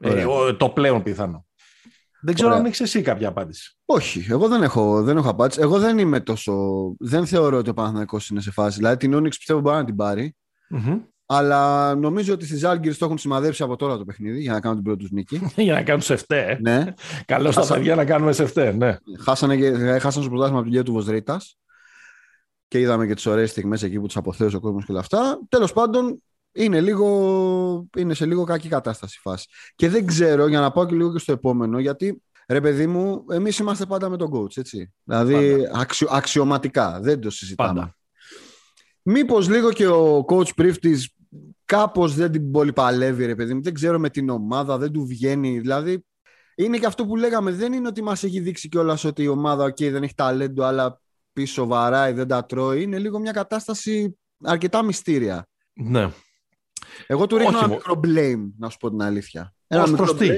Ε, 0.00 0.08
Ωραία. 0.10 0.28
ο- 0.28 0.56
το 0.56 0.68
πλέον 0.70 1.02
πιθανό. 1.02 1.46
Δεν 2.20 2.34
ξέρω 2.34 2.48
Ωραία. 2.48 2.60
αν 2.60 2.66
έχεις 2.66 2.80
εσύ 2.80 3.02
κάποια 3.02 3.28
απάντηση. 3.28 3.76
Όχι, 3.84 4.26
εγώ 4.30 4.48
δεν 4.48 4.62
έχω, 4.62 5.02
δεν 5.02 5.16
έχω 5.16 5.28
απάντηση. 5.28 5.60
Εγώ 5.60 5.78
δεν 5.78 5.98
είμαι 5.98 6.20
τόσο. 6.20 6.54
Δεν 6.98 7.26
θεωρώ 7.26 7.56
ότι 7.56 7.70
ο 7.70 7.74
Παναθηναϊκός 7.74 8.28
είναι 8.28 8.40
σε 8.40 8.50
φάση. 8.50 8.76
Δηλαδή 8.76 8.96
την 8.96 9.14
Onyx 9.16 9.28
πιστεύω 9.28 9.60
μπορεί 9.60 9.76
να 9.76 9.84
την 9.84 9.96
πάρει. 9.96 10.36
Μμμ. 10.68 11.00
Αλλά 11.26 11.94
νομίζω 11.94 12.32
ότι 12.32 12.46
στις 12.46 12.64
Άλγκυρε 12.64 12.94
το 12.94 13.04
έχουν 13.04 13.18
σημαδέψει 13.18 13.62
από 13.62 13.76
τώρα 13.76 13.96
το 13.98 14.04
παιχνίδι 14.04 14.40
για 14.40 14.52
να 14.52 14.60
κάνουν 14.60 14.76
την 14.76 14.84
πρώτη 14.86 15.04
του 15.08 15.14
νίκη. 15.14 15.40
Για 15.56 15.72
να 15.74 15.82
κάνουν 15.82 16.00
σεφτέ. 16.02 16.38
Ε. 16.48 16.58
ναι. 16.60 16.84
Καλώς 17.26 17.54
τα 17.54 17.60
Άσα- 17.60 17.74
παιδιά 17.74 17.94
να 17.94 18.04
κάνουμε 18.04 18.32
σεφτέ. 18.32 18.72
Ναι. 18.72 18.96
Χάσανε, 19.20 19.56
και- 19.56 19.72
χάσανε 19.76 20.10
στο 20.24 20.28
πρωτάθλημα 20.28 20.58
από 20.58 20.68
την 20.68 20.76
γη 20.78 20.82
του 20.82 20.92
Βοζρίτα. 20.92 21.40
Και 22.68 22.80
είδαμε 22.80 23.06
και 23.06 23.14
τις 23.14 23.26
ωραίες 23.26 23.50
στιγμές 23.50 23.82
εκεί 23.82 24.00
που 24.00 24.06
τους 24.06 24.16
αποθέωσε 24.16 24.56
ο 24.56 24.60
κόσμος 24.60 24.84
και 24.84 24.90
όλα 24.92 25.00
αυτά. 25.00 25.38
Τέλος 25.48 25.72
πάντων, 25.72 26.22
είναι, 26.52 26.80
λίγο, 26.80 27.86
είναι 27.96 28.14
σε 28.14 28.26
λίγο 28.26 28.44
κακή 28.44 28.68
κατάσταση 28.68 29.16
η 29.18 29.20
φάση. 29.28 29.46
Και 29.74 29.88
δεν 29.88 30.06
ξέρω, 30.06 30.46
για 30.46 30.60
να 30.60 30.70
πάω 30.70 30.86
και 30.86 30.94
λίγο 30.94 31.12
και 31.12 31.18
στο 31.18 31.32
επόμενο, 31.32 31.78
γιατί 31.78 32.22
ρε 32.48 32.60
παιδί 32.60 32.86
μου, 32.86 33.24
εμείς 33.30 33.58
είμαστε 33.58 33.86
πάντα 33.86 34.08
με 34.08 34.16
τον 34.16 34.30
coach, 34.34 34.56
έτσι. 34.56 34.92
Δηλαδή 35.04 35.68
αξιο, 35.74 36.08
αξιωματικά, 36.10 36.98
δεν 37.02 37.20
το 37.20 37.30
συζητάμε. 37.30 37.68
Πάντα. 37.68 37.96
Μήπως 39.02 39.48
λίγο 39.48 39.72
και 39.72 39.86
ο 39.86 40.24
coach 40.28 40.54
πρίφτης 40.54 41.13
κάπως 41.64 42.14
δεν 42.14 42.30
την 42.30 42.50
πολύ 42.50 42.72
παλεύει, 42.72 43.26
ρε 43.26 43.34
παιδί 43.34 43.54
μου. 43.54 43.62
Δεν 43.62 43.74
ξέρω 43.74 43.98
με 43.98 44.10
την 44.10 44.28
ομάδα, 44.28 44.78
δεν 44.78 44.92
του 44.92 45.06
βγαίνει. 45.06 45.60
Δηλαδή, 45.60 46.04
είναι 46.54 46.78
και 46.78 46.86
αυτό 46.86 47.06
που 47.06 47.16
λέγαμε. 47.16 47.50
Δεν 47.50 47.72
είναι 47.72 47.88
ότι 47.88 48.02
μας 48.02 48.22
έχει 48.22 48.40
δείξει 48.40 48.68
κιόλας 48.68 49.04
ότι 49.04 49.22
η 49.22 49.28
ομάδα, 49.28 49.64
OK, 49.64 49.90
δεν 49.90 50.02
έχει 50.02 50.14
ταλέντο, 50.14 50.64
αλλά 50.64 51.00
πίσω 51.32 51.66
βαράει, 51.66 52.12
δεν 52.12 52.28
τα 52.28 52.46
τρώει. 52.46 52.82
Είναι 52.82 52.98
λίγο 52.98 53.18
μια 53.18 53.32
κατάσταση 53.32 54.18
αρκετά 54.44 54.82
μυστήρια. 54.82 55.46
Ναι. 55.72 56.10
Εγώ 57.06 57.26
του 57.26 57.36
ρίχνω 57.36 57.58
ένα 57.58 57.68
μικρό 57.68 58.00
blame, 58.04 58.50
να 58.58 58.68
σου 58.68 58.76
πω 58.76 58.90
την 58.90 59.02
αλήθεια. 59.02 59.54
Ένα 59.66 59.88
μικρό 59.88 60.14
τι; 60.14 60.28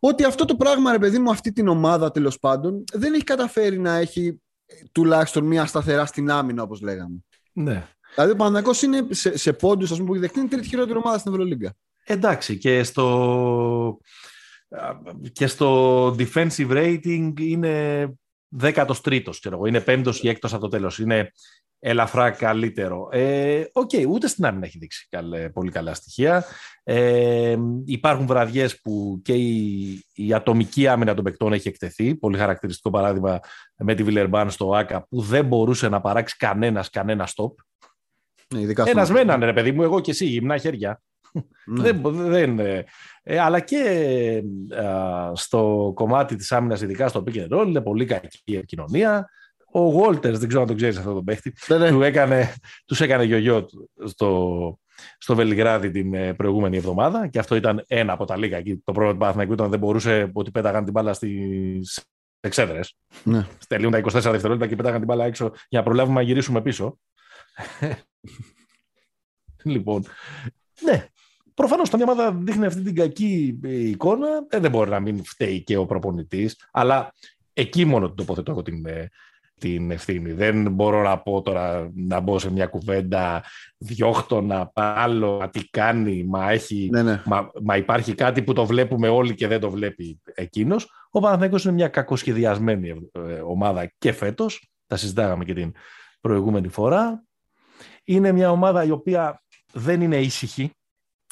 Ότι 0.00 0.24
αυτό 0.24 0.44
το 0.44 0.56
πράγμα, 0.56 0.92
ρε 0.92 0.98
παιδί 0.98 1.18
μου, 1.18 1.30
αυτή 1.30 1.52
την 1.52 1.68
ομάδα 1.68 2.10
τέλος 2.10 2.38
πάντων, 2.38 2.84
δεν 2.92 3.14
έχει 3.14 3.24
καταφέρει 3.24 3.78
να 3.78 3.96
έχει 3.96 4.42
τουλάχιστον 4.92 5.44
μία 5.44 5.66
σταθερά 5.66 6.06
στην 6.06 6.30
άμυνα, 6.30 6.62
όπως 6.62 6.80
λέγαμε. 6.80 7.16
Ναι. 7.52 7.88
Δηλαδή 8.14 8.32
ο 8.32 8.36
Παναγιώ 8.36 8.72
είναι 8.84 9.06
σε, 9.10 9.38
σε 9.38 9.52
πόντους, 9.52 9.90
ας 9.90 9.96
πούμε, 9.96 10.08
που 10.08 10.14
έχει 10.14 10.22
δεχτεί, 10.22 10.40
είναι 10.40 10.48
τρίτη 10.48 10.68
χειρότερη 10.68 10.98
ομάδα 10.98 11.18
στην 11.18 11.32
Ευρωλίγκα. 11.32 11.74
Εντάξει, 12.04 12.58
και 12.58 12.82
στο, 12.82 13.98
και 15.32 15.46
στο 15.46 16.06
defensive 16.08 16.70
rating 16.70 17.32
είναι 17.40 18.04
13ο, 18.60 19.30
ξέρω 19.30 19.54
εγώ. 19.54 19.66
Είναι 19.66 19.80
πέμπτος 19.80 20.22
ή 20.22 20.28
έκτος 20.28 20.52
από 20.52 20.62
το 20.62 20.68
τέλος. 20.68 20.98
Είναι 20.98 21.32
ελαφρά 21.78 22.30
καλύτερο. 22.30 23.08
Ε, 23.12 23.64
OK, 23.72 23.90
okay, 23.92 24.04
ούτε 24.08 24.28
στην 24.28 24.46
άμυνα 24.46 24.66
έχει 24.66 24.78
δείξει 24.78 25.08
πολύ 25.52 25.70
καλά 25.70 25.94
στοιχεία. 25.94 26.44
Ε, 26.82 27.56
υπάρχουν 27.84 28.26
βραδιές 28.26 28.80
που 28.80 29.20
και 29.24 29.34
η, 29.34 30.04
η 30.14 30.32
ατομική 30.32 30.86
άμυνα 30.86 31.14
των 31.14 31.24
παικτών 31.24 31.52
έχει 31.52 31.68
εκτεθεί. 31.68 32.14
Πολύ 32.14 32.38
χαρακτηριστικό 32.38 32.90
παράδειγμα 32.90 33.40
με 33.76 33.94
τη 33.94 34.02
Βιλερμπάν 34.02 34.50
στο 34.50 34.74
ΟΑΚΑ 34.74 35.06
που 35.08 35.20
δεν 35.20 35.44
μπορούσε 35.44 35.88
να 35.88 36.00
παράξει 36.00 36.36
κανένας 36.36 36.90
κανένα 36.90 37.28
stop. 37.34 37.52
Ναι, 38.60 38.90
Ένας 38.90 39.10
με 39.10 39.20
έναν, 39.20 39.40
ρε 39.40 39.52
παιδί 39.52 39.72
μου, 39.72 39.82
εγώ 39.82 40.00
και 40.00 40.10
εσύ, 40.10 40.26
γυμνά 40.26 40.56
χέρια. 40.56 41.00
Ναι. 41.66 41.82
δεν, 41.82 42.00
δεν, 42.14 42.58
ε, 43.22 43.38
αλλά 43.38 43.60
και 43.60 43.76
ε, 44.70 45.30
στο 45.32 45.92
κομμάτι 45.94 46.36
της 46.36 46.52
άμυνας, 46.52 46.80
ειδικά 46.80 47.08
στο 47.08 47.24
pick 47.26 47.36
and 47.36 47.58
roll, 47.58 47.66
είναι 47.66 47.80
πολύ 47.80 48.04
κακή 48.04 48.54
επικοινωνία. 48.56 49.28
Ο 49.72 50.02
Walters, 50.02 50.32
δεν 50.32 50.48
ξέρω 50.48 50.60
αν 50.60 50.66
τον 50.66 50.76
ξέρεις 50.76 50.96
αυτό 50.96 51.12
τον 51.12 51.24
παίχτη, 51.24 51.54
ναι, 51.68 51.78
ναι. 51.78 51.90
Του 51.90 52.02
έκανε, 52.02 52.54
τους 52.86 53.00
έκανε 53.00 53.24
γιογιό 53.24 53.66
στο, 54.04 54.78
στο 55.18 55.34
Βελιγράδι 55.34 55.90
την 55.90 56.14
ε, 56.14 56.34
προηγούμενη 56.34 56.76
εβδομάδα 56.76 57.28
και 57.28 57.38
αυτό 57.38 57.54
ήταν 57.54 57.84
ένα 57.86 58.12
από 58.12 58.24
τα 58.24 58.36
λίγα. 58.36 58.62
Το 58.62 58.92
πρόβλημα 58.92 59.12
του 59.12 59.18
Παναθηναϊκού 59.18 59.52
ήταν 59.52 59.70
δεν 59.70 59.78
μπορούσε 59.78 60.30
ότι 60.32 60.50
πέταγαν 60.50 60.84
την 60.84 60.92
μπάλα 60.92 61.12
στις 61.12 62.04
εξέδρες. 62.40 62.96
Ναι. 63.22 63.46
Στελούν 63.58 63.92
τα 63.92 63.98
24 63.98 64.02
δευτερόλεπτα 64.12 64.66
και 64.66 64.76
πέταγαν 64.76 64.98
την 64.98 65.06
μπάλα 65.06 65.24
έξω 65.24 65.52
για 65.68 65.78
να 65.78 65.84
προλάβουμε 65.84 66.20
να 66.20 66.26
γυρίσουμε 66.26 66.62
πίσω. 66.62 66.98
Λοιπόν, 69.64 70.04
ναι, 70.80 71.08
Προφανώς 71.54 71.88
όταν 71.88 72.00
μια 72.02 72.12
ομάδα 72.12 72.38
δείχνει 72.42 72.66
αυτή 72.66 72.82
την 72.82 72.94
κακή 72.94 73.60
ε, 73.64 73.88
εικόνα, 73.88 74.28
ε, 74.48 74.58
δεν 74.58 74.70
μπορεί 74.70 74.90
να 74.90 75.00
μην 75.00 75.24
φταίει 75.24 75.62
και 75.62 75.76
ο 75.76 75.86
προπονητής. 75.86 76.68
Αλλά 76.72 77.12
εκεί 77.52 77.84
μόνο 77.84 78.06
την 78.06 78.16
τοποθετώ 78.16 78.50
εγώ 78.50 78.62
την, 78.62 78.86
ε, 78.86 79.08
την 79.58 79.90
ευθύνη. 79.90 80.32
Δεν 80.32 80.72
μπορώ 80.72 81.02
να 81.02 81.18
πω 81.18 81.42
τώρα 81.42 81.90
να 81.94 82.20
μπω 82.20 82.38
σε 82.38 82.52
μια 82.52 82.66
κουβέντα 82.66 83.44
διώχτωνα, 83.78 84.70
άλλο, 84.74 85.48
τι 85.52 85.68
κάνει, 85.70 86.24
μα, 86.24 86.50
έχει, 86.50 86.88
ναι, 86.92 87.02
ναι. 87.02 87.22
Μα, 87.24 87.50
μα, 87.62 87.76
υπάρχει 87.76 88.14
κάτι 88.14 88.42
που 88.42 88.52
το 88.52 88.66
βλέπουμε 88.66 89.08
όλοι 89.08 89.34
και 89.34 89.46
δεν 89.46 89.60
το 89.60 89.70
βλέπει 89.70 90.20
εκείνος. 90.34 90.90
Ο 91.10 91.20
Παναθηναϊκός 91.20 91.64
είναι 91.64 91.74
μια 91.74 91.88
κακοσχεδιασμένη 91.88 93.10
ομάδα 93.46 93.92
και 93.98 94.12
φέτος, 94.12 94.70
τα 94.86 94.96
συζητάγαμε 94.96 95.44
και 95.44 95.54
την 95.54 95.72
προηγούμενη 96.20 96.68
φορά. 96.68 97.24
Είναι 98.04 98.32
μια 98.32 98.50
ομάδα 98.50 98.84
η 98.84 98.90
οποία 98.90 99.42
δεν 99.72 100.00
είναι 100.00 100.20
ήσυχη, 100.20 100.72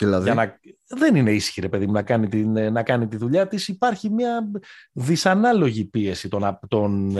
Δηλαδή. 0.02 0.24
Για 0.24 0.34
να... 0.34 0.58
Δεν 0.98 1.14
είναι 1.14 1.32
ήσυχη, 1.32 1.60
ρε 1.60 1.68
παιδί 1.68 1.86
μου, 1.86 1.92
να 1.92 2.02
κάνει, 2.02 2.28
την, 2.28 2.72
να 2.72 2.82
κάνει 2.82 3.06
τη 3.06 3.16
δουλειά 3.16 3.46
της. 3.46 3.68
Υπάρχει 3.68 4.10
μια 4.10 4.50
δυσανάλογη 4.92 5.84
πίεση 5.84 6.28
των, 6.28 6.58
των, 6.68 7.14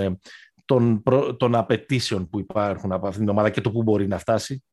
των, 0.65 1.03
των 1.37 1.55
απαιτήσεων 1.55 2.29
που 2.29 2.39
υπάρχουν 2.39 2.93
από 2.93 3.07
αυτήν 3.07 3.21
την 3.21 3.31
ομάδα 3.31 3.51
και 3.51 3.61
το 3.61 3.71
που 3.71 3.83
μπορεί 3.83 4.07
να 4.07 4.19
φτάσει. 4.19 4.65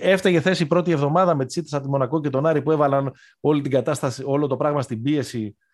Έφταγε 0.00 0.40
θέση 0.40 0.66
πρώτη 0.66 0.90
εβδομάδα 0.90 1.34
με 1.34 1.44
τις 1.44 1.56
ήττες 1.56 1.72
από 1.72 1.84
τη 1.84 1.90
Μονακό 1.90 2.20
και 2.20 2.30
τον 2.30 2.46
Άρη 2.46 2.62
που 2.62 2.70
έβαλαν 2.70 3.12
όλη 3.40 3.62
την 3.62 3.70
κατάσταση, 3.70 4.22
όλο 4.26 4.46
το 4.46 4.56
πράγμα 4.56 4.82
στην 4.82 5.02
πίεση 5.02 5.56
ε, 5.56 5.65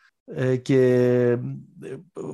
και 0.62 0.78
ε, 1.28 1.38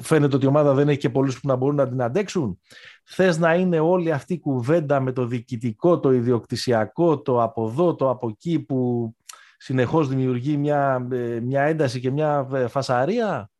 φαίνεται 0.00 0.36
ότι 0.36 0.44
η 0.44 0.48
ομάδα 0.48 0.74
δεν 0.74 0.88
έχει 0.88 0.98
και 0.98 1.10
πολλούς 1.10 1.40
που 1.40 1.48
να 1.48 1.56
μπορούν 1.56 1.76
να 1.76 1.88
την 1.88 2.02
αντέξουν. 2.02 2.60
Θες 3.04 3.38
να 3.38 3.54
είναι 3.54 3.80
όλη 3.80 4.12
αυτή 4.12 4.34
η 4.34 4.40
κουβέντα 4.40 5.00
με 5.00 5.12
το 5.12 5.26
διοικητικό, 5.26 6.00
το 6.00 6.12
ιδιοκτησιακό, 6.12 7.20
το 7.20 7.42
από 7.42 7.68
εδώ, 7.68 7.94
το 7.94 8.10
από 8.10 8.28
εκεί 8.28 8.60
που 8.60 9.12
συνεχώς 9.56 10.08
δημιουργεί 10.08 10.56
μια, 10.56 11.08
ε, 11.12 11.40
μια 11.40 11.62
ένταση 11.62 12.00
και 12.00 12.10
μια 12.10 12.48
ε, 12.52 12.66
φασαρία; 12.66 13.50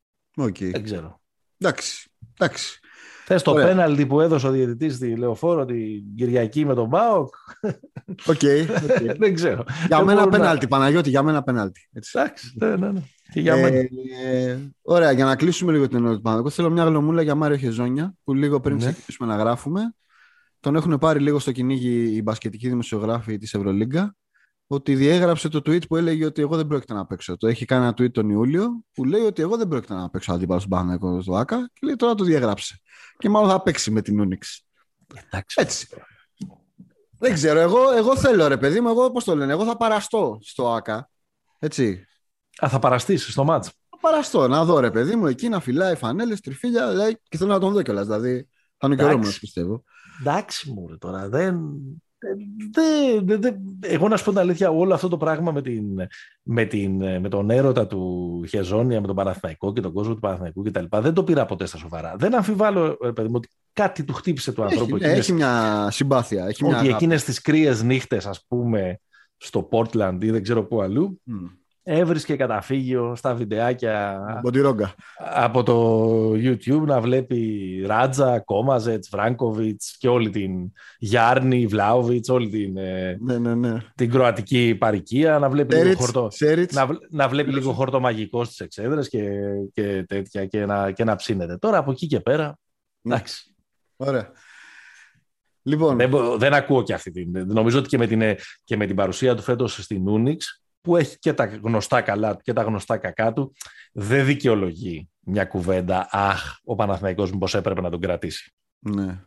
Okay. 0.41 0.71
Δεν 0.71 0.85
ξέρω. 0.85 1.21
Εντάξει. 1.59 2.11
Εντάξει. 2.39 2.79
Θες 3.25 3.43
το 3.43 3.53
πέναλτι 3.53 4.07
που 4.07 4.21
έδωσε 4.21 4.47
ο 4.47 4.51
διαιτητής 4.51 4.95
στη 4.95 5.17
Λεωφόρο 5.17 5.65
την 5.65 6.15
Κυριακή 6.17 6.65
με 6.65 6.75
τον 6.75 6.87
ΠΑΟΚ; 6.87 7.35
Οκ. 8.27 8.41
Δεν 9.19 9.35
ξέρω. 9.35 9.65
Για 9.87 10.05
μένα 10.05 10.29
πέναλτι, 10.29 10.65
να... 10.65 10.69
Παναγιώτη, 10.69 11.09
για 11.09 11.23
μένα 11.23 11.43
πέναλτι. 11.43 11.89
Εντάξει, 11.93 12.55
ναι, 12.57 12.77
ναι, 12.77 12.91
ναι. 12.93 13.01
Και 13.33 13.41
για 13.41 13.57
μένα. 13.57 13.77
Ε, 14.25 14.71
ωραία, 14.83 15.13
για 15.13 15.25
να 15.25 15.37
κλείσουμε 15.37 15.73
λίγο 15.73 15.89
την 15.89 15.97
ερώτηση 15.97 16.17
του 16.17 16.23
Παναγιώτη, 16.23 16.55
θέλω 16.55 16.71
μια 16.71 16.85
γνωμούλα 16.85 17.23
για 17.23 17.35
Μάριο 17.35 17.57
Χεζόνια, 17.57 18.15
που 18.25 18.35
λίγο 18.35 18.61
πριν 18.61 18.77
ναι. 18.77 18.85
ξεκινήσουμε 18.85 19.29
να 19.29 19.37
γράφουμε. 19.37 19.95
Τον 20.61 20.77
έχουν 20.77 20.99
πάρει 20.99 21.21
λίγο 21.21 21.39
στο 21.39 21.53
κυνήγι 21.53 22.17
οι 22.17 22.23
μπασκετικοί 22.23 22.69
δημοσιογράφοι 22.69 23.37
της 23.37 23.55
Ευρωλίγκα 23.55 24.17
ότι 24.71 24.95
διέγραψε 24.95 25.49
το 25.49 25.59
tweet 25.59 25.89
που 25.89 25.97
έλεγε 25.97 26.25
ότι 26.25 26.43
εγώ 26.43 26.57
δεν 26.57 26.67
πρόκειται 26.67 26.95
να 26.95 27.07
παίξω. 27.07 27.37
Το 27.37 27.47
έχει 27.47 27.65
κάνει 27.65 27.85
ένα 27.85 27.93
tweet 27.93 28.13
τον 28.13 28.31
Ιούλιο 28.31 28.83
που 28.93 29.05
λέει 29.05 29.21
ότι 29.21 29.43
εγώ 29.43 29.57
δεν 29.57 29.69
πρόκειται 29.69 29.95
να 29.95 30.11
παίξω 30.11 30.33
αντίπαλο 30.33 30.59
στον 30.59 30.71
Παναγενικό 30.71 31.23
στο 31.23 31.37
ΑΚΑ 31.37 31.71
και 31.73 31.81
λέει 31.87 31.97
τώρα 31.97 32.15
το 32.15 32.25
διέγραψε. 32.25 32.81
Και 33.19 33.29
μάλλον 33.29 33.51
θα 33.51 33.63
παίξει 33.63 33.91
με 33.91 34.03
την 34.03 34.21
Ούνιξ. 34.21 34.67
Έτσι. 35.55 35.89
δεν 37.19 37.33
ξέρω. 37.33 37.59
Εγώ, 37.59 37.91
εγώ 37.97 38.17
θέλω 38.17 38.47
ρε 38.47 38.57
παιδί 38.57 38.81
μου, 38.81 38.89
εγώ 38.89 39.11
πώς 39.11 39.25
το 39.25 39.37
λένε. 39.37 39.53
Εγώ 39.53 39.65
θα 39.65 39.77
παραστώ 39.77 40.39
στο 40.43 40.73
ΑΚΑ. 40.73 41.11
Έτσι. 41.59 42.08
Α, 42.65 42.69
θα 42.69 42.79
παραστήσει 42.79 43.31
στο 43.31 43.45
μάτς; 43.45 43.67
Θα 43.67 43.99
παραστώ, 44.01 44.49
να 44.49 44.65
δω 44.65 44.79
ρε 44.79 44.91
παιδί 44.91 45.17
μου 45.17 45.27
εκεί 45.27 45.49
να 45.49 45.61
φυλάει 45.61 45.95
φανέλες, 45.95 46.41
τριφύλια 46.41 46.87
λέει, 46.87 47.19
και 47.29 47.37
θέλω 47.37 47.53
να 47.53 47.59
τον 47.59 47.73
δω 47.73 47.83
κιόλας. 47.83 48.07
Δηλαδή 48.07 48.49
θα 48.77 48.87
είναι 48.87 48.97
καιρό 48.97 49.19
μου, 49.19 49.33
πιστεύω. 49.41 49.85
Εντάξει 50.21 50.71
μου, 50.71 50.99
τώρα 50.99 51.29
δεν. 51.29 51.61
Δε, 52.73 53.21
δε, 53.23 53.37
δε, 53.37 53.51
εγώ 53.81 54.09
να 54.09 54.17
σου 54.17 54.25
πω 54.25 54.31
την 54.31 54.39
αλήθεια, 54.39 54.71
όλο 54.71 54.95
αυτό 54.95 55.09
το 55.09 55.17
πράγμα 55.17 55.53
με, 55.53 55.63
την, 55.63 55.85
με, 56.43 56.65
την, 56.65 57.21
με 57.21 57.29
τον 57.29 57.51
έρωτα 57.51 57.87
του 57.87 58.45
Χεζόνια, 58.49 59.01
με 59.01 59.07
τον 59.07 59.17
Παναθηναϊκό 59.17 59.73
και 59.73 59.81
τον 59.81 59.93
κόσμο 59.93 60.15
του 60.15 60.21
Παναθηναϊκού 60.21 60.63
κτλ. 60.63 60.85
Δεν 60.91 61.15
το 61.15 61.25
πήρα 61.25 61.47
ποτέ 61.47 61.67
στα 61.67 61.79
σοβαρά. 61.79 62.15
Δεν 62.19 62.35
αμφιβάλλω, 62.35 62.97
παιδί 63.15 63.29
μου, 63.29 63.35
ότι 63.37 63.49
κάτι 63.73 64.05
του 64.05 64.13
χτύπησε 64.13 64.53
του 64.53 64.63
ανθρώπου. 64.63 64.97
Έχει, 64.97 65.05
εκείνες, 65.05 65.19
έχει 65.19 65.33
μια 65.33 65.87
συμπάθεια. 65.91 66.47
Έχει 66.47 66.65
ότι 66.65 66.89
εκείνες 66.89 67.25
τις 67.25 67.41
κρύες 67.41 67.83
νύχτες, 67.83 68.27
ας 68.27 68.45
πούμε, 68.49 69.01
στο 69.37 69.69
Portland 69.73 70.19
ή 70.21 70.31
δεν 70.31 70.43
ξέρω 70.43 70.65
πού 70.65 70.83
αλλού, 70.83 71.23
mm 71.31 71.58
έβρισκε 71.91 72.37
καταφύγιο 72.37 73.15
στα 73.17 73.35
βιντεάκια 73.35 74.23
από 75.35 75.63
το 75.63 76.31
YouTube 76.31 76.85
να 76.87 77.01
βλέπει 77.01 77.83
Ράτζα, 77.87 78.41
Κόμαζετς, 78.41 79.09
Βράνκοβιτς 79.09 79.97
και 79.99 80.09
όλη 80.09 80.31
την 80.31 80.73
Γιάρνη, 80.99 81.67
Βλάουβιτς, 81.67 82.29
όλη 82.29 82.49
την, 82.49 82.77
ε, 82.77 83.17
ναι, 83.21 83.39
ναι, 83.39 83.55
ναι. 83.55 83.79
την 83.95 84.11
κροατική 84.11 84.77
παρικία, 84.79 85.39
να 85.39 85.49
βλέπει, 85.49 85.77
λίγο, 85.77 85.97
χορτο, 85.97 86.29
να, 86.73 86.87
να, 87.11 87.29
βλέπει 87.29 87.53
λίγο 87.53 87.73
χορτο 87.73 88.01
μαγικό 88.01 88.45
στις 88.45 88.61
εξέδρες 88.61 89.09
και, 89.09 89.31
και 89.73 90.05
τέτοια 90.09 90.47
και 90.47 90.67
να, 90.67 90.91
και 90.91 91.05
να 91.05 91.17
ψήνεται. 91.17 91.57
Τώρα 91.57 91.79
από 91.79 91.91
εκεί 91.91 92.07
και 92.07 92.21
πέρα, 92.21 92.59
ναι. 93.01 93.15
εντάξει. 93.15 93.55
Ωραία. 93.97 94.31
Λοιπόν. 95.63 95.97
Δεν, 95.97 96.11
δεν 96.39 96.55
ακούω 96.55 96.83
και 96.83 96.95
αυτή 96.95 97.11
την. 97.11 97.47
Νομίζω 97.47 97.79
ότι 97.79 97.89
και 97.89 97.99
με 97.99 98.07
την, 98.07 98.23
και 98.65 98.77
με 98.77 98.87
την 98.87 98.97
παρουσία 98.97 99.35
του 99.35 99.43
φέτος 99.43 99.83
στην 99.83 100.09
Ούνιξ 100.09 100.63
που 100.89 100.97
έχει 100.97 101.19
και 101.19 101.33
τα 101.33 101.47
γνωστά 101.47 102.01
καλά 102.01 102.37
του 102.37 102.41
και 102.43 102.53
τα 102.53 102.63
γνωστά 102.63 102.97
κακά 102.97 103.33
του, 103.33 103.53
δεν 103.93 104.25
δικαιολογεί 104.25 105.09
μια 105.21 105.45
κουβέντα 105.45 106.09
«Αχ, 106.11 106.59
ο 106.65 106.75
Παναθηναϊκός 106.75 107.33
μήπως 107.33 107.55
έπρεπε 107.55 107.81
να 107.81 107.91
τον 107.91 108.01
κρατήσει». 108.01 108.53
Ναι. 108.79 109.21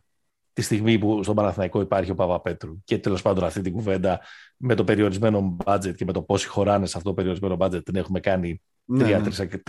Τη 0.54 0.62
στιγμή 0.62 1.00
που 1.00 1.24
στον 1.24 1.36
Παναθηναϊκό 1.36 1.82
υπάρχει 1.82 2.12
ο 2.12 2.16
Παπαπέτρου 2.16 2.84
και 2.84 2.98
τέλος 2.98 3.22
πάντων 3.22 3.44
αυτή 3.44 3.62
την 3.62 3.72
κουβέντα 3.72 4.20
με 4.58 4.76
το 4.76 4.84
περιορισμένο 4.84 5.58
budget 5.66 5.96
και 5.96 6.06
με 6.06 6.12
το 6.12 6.22
πόσοι 6.22 6.48
χωράνε 6.48 6.86
σε 6.86 6.98
αυτό 6.98 7.10
το 7.10 7.16
περιορισμένο 7.16 7.58
budget 7.60 7.84
την 7.84 7.96
έχουμε 7.96 8.20
κάνει 8.20 8.62
ναι, 8.86 9.18
3 9.18 9.22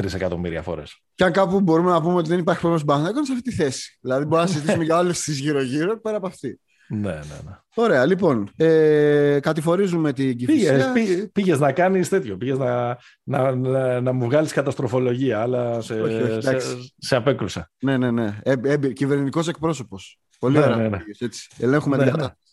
ναι. 0.02 0.10
εκατομμύρια 0.14 0.62
φορές. 0.62 1.00
Και 1.14 1.24
αν 1.24 1.32
κάπου 1.32 1.60
μπορούμε 1.60 1.90
να 1.90 2.00
πούμε 2.02 2.14
ότι 2.14 2.28
δεν 2.28 2.38
υπάρχει 2.38 2.60
πρόβλημα 2.60 2.84
στον 2.84 2.86
Παναθηναϊκό, 2.86 3.18
είναι 3.18 3.26
σε 3.26 3.32
αυτή 3.32 3.50
τη 3.50 3.56
θέση. 3.56 3.98
Δηλαδή, 4.00 4.24
μπορούμε 4.24 4.42
να 4.42 4.52
συζητήσουμε 4.52 4.84
για 4.84 4.98
όλες 4.98 5.20
τις 5.22 5.38
γύρω-γύρω 5.38 6.00
πέρα 6.00 6.16
από 6.16 6.26
αυτή. 6.26 6.60
Ναι, 6.88 6.98
ναι, 7.10 7.12
ναι. 7.44 7.56
Ωραία, 7.74 8.06
λοιπόν. 8.06 8.50
Ε, 8.56 9.38
κατηφορίζουμε 9.42 10.12
την 10.12 10.36
Κηφισία. 10.36 10.92
Πήγες, 10.92 11.28
πήγες 11.32 11.58
να 11.58 11.72
κάνεις 11.72 12.08
τέτοιο, 12.08 12.36
πήγες 12.36 12.58
να, 12.58 12.98
να, 13.22 13.54
να, 13.54 14.00
να 14.00 14.12
μου 14.12 14.24
βγάλεις 14.24 14.52
καταστροφολογία, 14.52 15.40
αλλά 15.40 15.80
σε, 15.80 15.94
Όχι, 16.00 16.14
όχι, 16.14 16.26
σε, 16.42 16.48
εντάξει. 16.48 16.94
σε 16.98 17.16
απέκρουσα. 17.16 17.70
Ναι, 17.80 17.96
ναι, 17.96 18.10
ναι. 18.10 18.38
Ε, 18.42 18.54
ε, 18.62 18.76
κυβερνητικός 18.76 19.48
εκπρόσωπος. 19.48 20.18
Πολύ 20.38 20.58
Ναι, 20.58 20.64
ωραία. 20.64 20.76
ναι, 20.76 20.88
ναι. 20.88 20.98
πήγες, 20.98 21.20
έτσι. 21.20 21.48
Ελέγχουμε 21.58 21.96
Ναι, 21.96 22.02
την 22.02 22.12
ναι. 22.12 22.16
κατάσταση. 22.18 22.46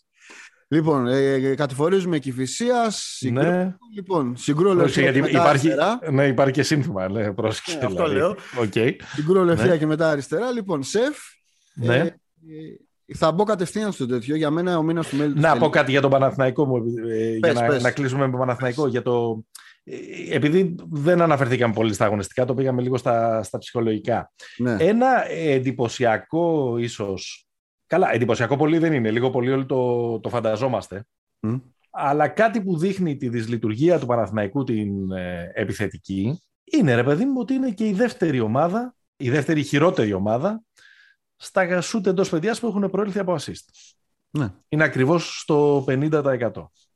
Λοιπόν, 0.68 1.06
ε, 1.06 1.54
κατηφορίζουμε 1.54 2.18
Κηφισία. 2.18 2.90
Συγγρού... 2.90 3.42
Ναι. 3.42 3.74
Λοιπόν, 3.94 4.36
Συγγρού 4.36 4.62
Πρόσεξε, 4.72 5.00
ευθεία 5.00 5.12
και 5.12 5.18
γιατί 5.18 5.32
μετά 5.32 5.44
υπάρχει, 5.44 5.72
αριστερά. 5.72 6.12
ναι, 6.12 6.26
υπάρχει 6.26 6.52
και 6.52 6.62
σύνθημα. 6.62 7.08
Ναι, 7.08 7.32
πρόσεξε, 7.32 7.78
Ναι, 7.78 7.84
αυτό 7.84 7.94
δηλαδή. 8.08 8.14
λέω. 8.14 8.36
Οκ. 8.60 9.02
Συγγρού 9.14 9.44
ευθεία 9.44 9.70
Ναι. 9.70 9.76
και 9.76 9.86
μετά 9.86 10.10
αριστερά. 10.10 10.50
Λοιπόν, 10.52 10.82
σεφ. 10.82 11.16
Ναι. 11.74 12.14
Ε, 13.10 13.12
ε, 13.12 13.16
θα 13.16 13.32
μπω 13.32 13.44
κατευθείαν 13.44 13.92
στο 13.92 14.06
τέτοιο. 14.06 14.36
Για 14.36 14.50
μένα 14.50 14.78
ο 14.78 14.82
μήνας 14.82 15.08
του 15.08 15.16
μέλη. 15.16 15.34
Να 15.34 15.58
πω 15.58 15.68
κάτι 15.68 15.90
για 15.90 16.00
τον 16.00 16.10
Παναθηναϊκό 16.10 16.66
μου, 16.66 16.76
ε, 17.10 17.30
για 17.30 17.40
Πες, 17.40 17.54
να, 17.54 17.66
πες. 17.66 17.82
να 17.82 17.90
κλείσουμε 17.90 18.24
με 18.24 18.30
τον 18.30 18.40
Παναθηναϊκό. 18.40 18.86
Για 18.86 19.02
το, 19.02 19.44
ε, 19.84 19.96
επειδή 20.34 20.74
δεν 20.90 21.20
αναφερθήκαμε 21.20 21.74
πολύ 21.74 21.92
στα 21.92 22.04
αγωνιστικά, 22.04 22.44
το 22.44 22.54
πήγαμε 22.54 22.82
λίγο 22.82 22.96
στα, 22.96 23.42
στα 23.42 23.58
ψυχολογικά. 23.58 24.32
Ναι. 24.56 24.76
Ένα 24.78 25.30
εντυπωσιακό 25.30 26.76
ίσως, 26.78 27.48
καλά 27.86 28.12
εντυπωσιακό 28.12 28.56
πολύ 28.56 28.78
δεν 28.78 28.92
είναι, 28.92 29.10
λίγο 29.10 29.30
πολύ 29.30 29.50
όλοι 29.50 29.66
το, 29.66 30.20
το 30.20 30.28
φανταζόμαστε, 30.28 31.04
Μμ. 31.40 31.56
αλλά 31.90 32.28
κάτι 32.28 32.62
που 32.62 32.78
δείχνει 32.78 33.16
τη 33.16 33.28
δυσλειτουργία 33.28 33.98
του 33.98 34.06
Παναθηναϊκού 34.06 34.64
την 34.64 35.12
ε, 35.12 35.50
επιθετική, 35.54 36.42
είναι 36.64 36.94
ρε 36.94 37.04
παιδί 37.04 37.24
μου 37.24 37.36
ότι 37.38 37.54
είναι 37.54 37.70
και 37.70 37.86
η 37.86 37.92
δεύτερη 37.92 38.40
ομάδα, 38.40 38.94
η 39.16 39.30
δεύτερη 39.30 39.62
χειρότερη 39.62 40.12
ομάδα, 40.12 40.62
στα 41.42 41.80
σούτ 41.80 42.06
εντός 42.06 42.28
παιδιάς 42.28 42.60
που 42.60 42.66
έχουν 42.66 42.90
προέλθει 42.90 43.18
από 43.18 43.34
assist. 43.34 43.64
Ναι. 44.30 44.52
Είναι 44.68 44.84
ακριβώς 44.84 45.40
στο 45.40 45.84
50%. 45.88 46.50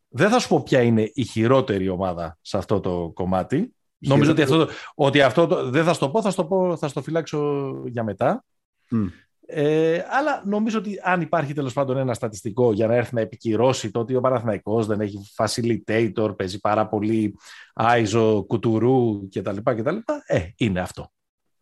Δεν 0.09 0.31
θα 0.31 0.39
σου 0.39 0.49
πω 0.49 0.63
ποια 0.63 0.83
είναι 0.83 1.11
η 1.15 1.25
χειρότερη 1.25 1.89
ομάδα 1.89 2.39
σε 2.41 2.57
αυτό 2.57 2.81
το 2.81 3.11
κομμάτι. 3.15 3.75
Νομίζω 3.99 4.31
ότι 4.31 4.43
αυτό, 4.43 4.65
το- 4.65 4.73
ότι 4.95 5.23
αυτό 5.23 5.47
το, 5.47 5.71
δεν 5.71 5.85
θα 5.85 5.93
στο 5.93 6.11
πω, 6.11 6.23
θα 6.23 6.31
στο, 6.31 6.45
πω, 6.45 6.77
θα 6.77 6.89
στο 6.89 7.03
φυλάξω 7.03 7.71
για 7.87 8.05
μετά. 8.05 8.45
Μμ. 8.91 9.07
Ε, 9.47 10.05
αλλά 10.11 10.43
νομίζω 10.47 10.79
ότι 10.79 10.99
αν 11.03 11.21
υπάρχει 11.21 11.53
τέλος 11.53 11.73
πάντων 11.73 11.97
ένα 11.97 12.15
στατιστικό 12.15 12.73
για 12.73 12.87
να 12.87 12.95
έρθει 12.95 13.15
να 13.15 13.21
επικυρώσει 13.21 13.91
το 13.91 14.01
ότι 14.01 14.15
ο 14.15 14.21
Παναθηναϊκός 14.21 14.87
δεν 14.87 15.01
έχει 15.01 15.21
facilitator, 15.37 16.35
παίζει 16.37 16.61
πάρα 16.61 16.89
πολύ 16.89 17.37
άιζο, 17.75 18.45
κουτουρού 18.47 19.29
κτλ. 19.29 19.57
κτλ 19.65 19.97
ε, 20.27 20.49
είναι 20.57 20.81
αυτό. 20.81 21.11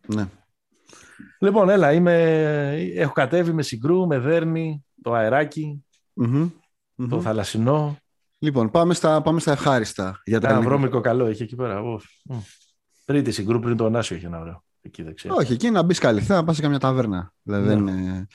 Ναι. 0.06 0.26
Λοιπόν, 1.40 1.68
έλα, 1.68 1.92
είμαι, 1.92 2.22
έχω 2.94 3.12
κατέβει 3.12 3.52
με 3.52 3.62
συγκρού, 3.62 4.06
με 4.06 4.18
δέρνη, 4.18 4.84
το 5.02 5.12
αεράκι, 5.12 5.84
Μμμ. 6.12 6.48
το 6.96 7.16
Μμμ. 7.16 7.20
θαλασσινό. 7.20 7.96
Λοιπόν, 8.38 8.70
πάμε 8.70 8.94
στα, 8.94 9.22
πάμε 9.22 9.40
στα 9.40 9.52
ευχάριστα. 9.52 10.20
Για 10.24 10.40
τα 10.40 10.46
Ένα 10.48 10.56
ελληνικά. 10.56 10.76
βρώμικο 10.76 11.00
καλό 11.00 11.26
έχει 11.26 11.42
εκεί 11.42 11.56
πέρα. 11.56 11.80
Ουφ. 11.80 12.04
Μμ. 12.24 12.36
Πριν 13.04 13.24
τη 13.24 13.30
συγκρού, 13.30 13.60
πριν 13.60 13.76
το 13.76 13.90
Νάσιο 13.90 14.16
έχει 14.16 14.24
ένα 14.24 14.40
ωραίο. 14.40 14.64
Εκεί 14.82 15.02
δεξιά. 15.02 15.32
Όχι, 15.34 15.52
εκεί 15.52 15.70
να 15.70 15.82
μπεις 15.82 15.98
καλυφθά, 15.98 16.34
να 16.34 16.44
πας 16.44 16.56
σε 16.56 16.62
καμιά 16.62 16.78
ταβέρνα. 16.78 17.32
Δηλαδή, 17.42 17.68
Ναι. 17.68 17.74
δεν 17.74 17.86
είναι- 17.86 18.26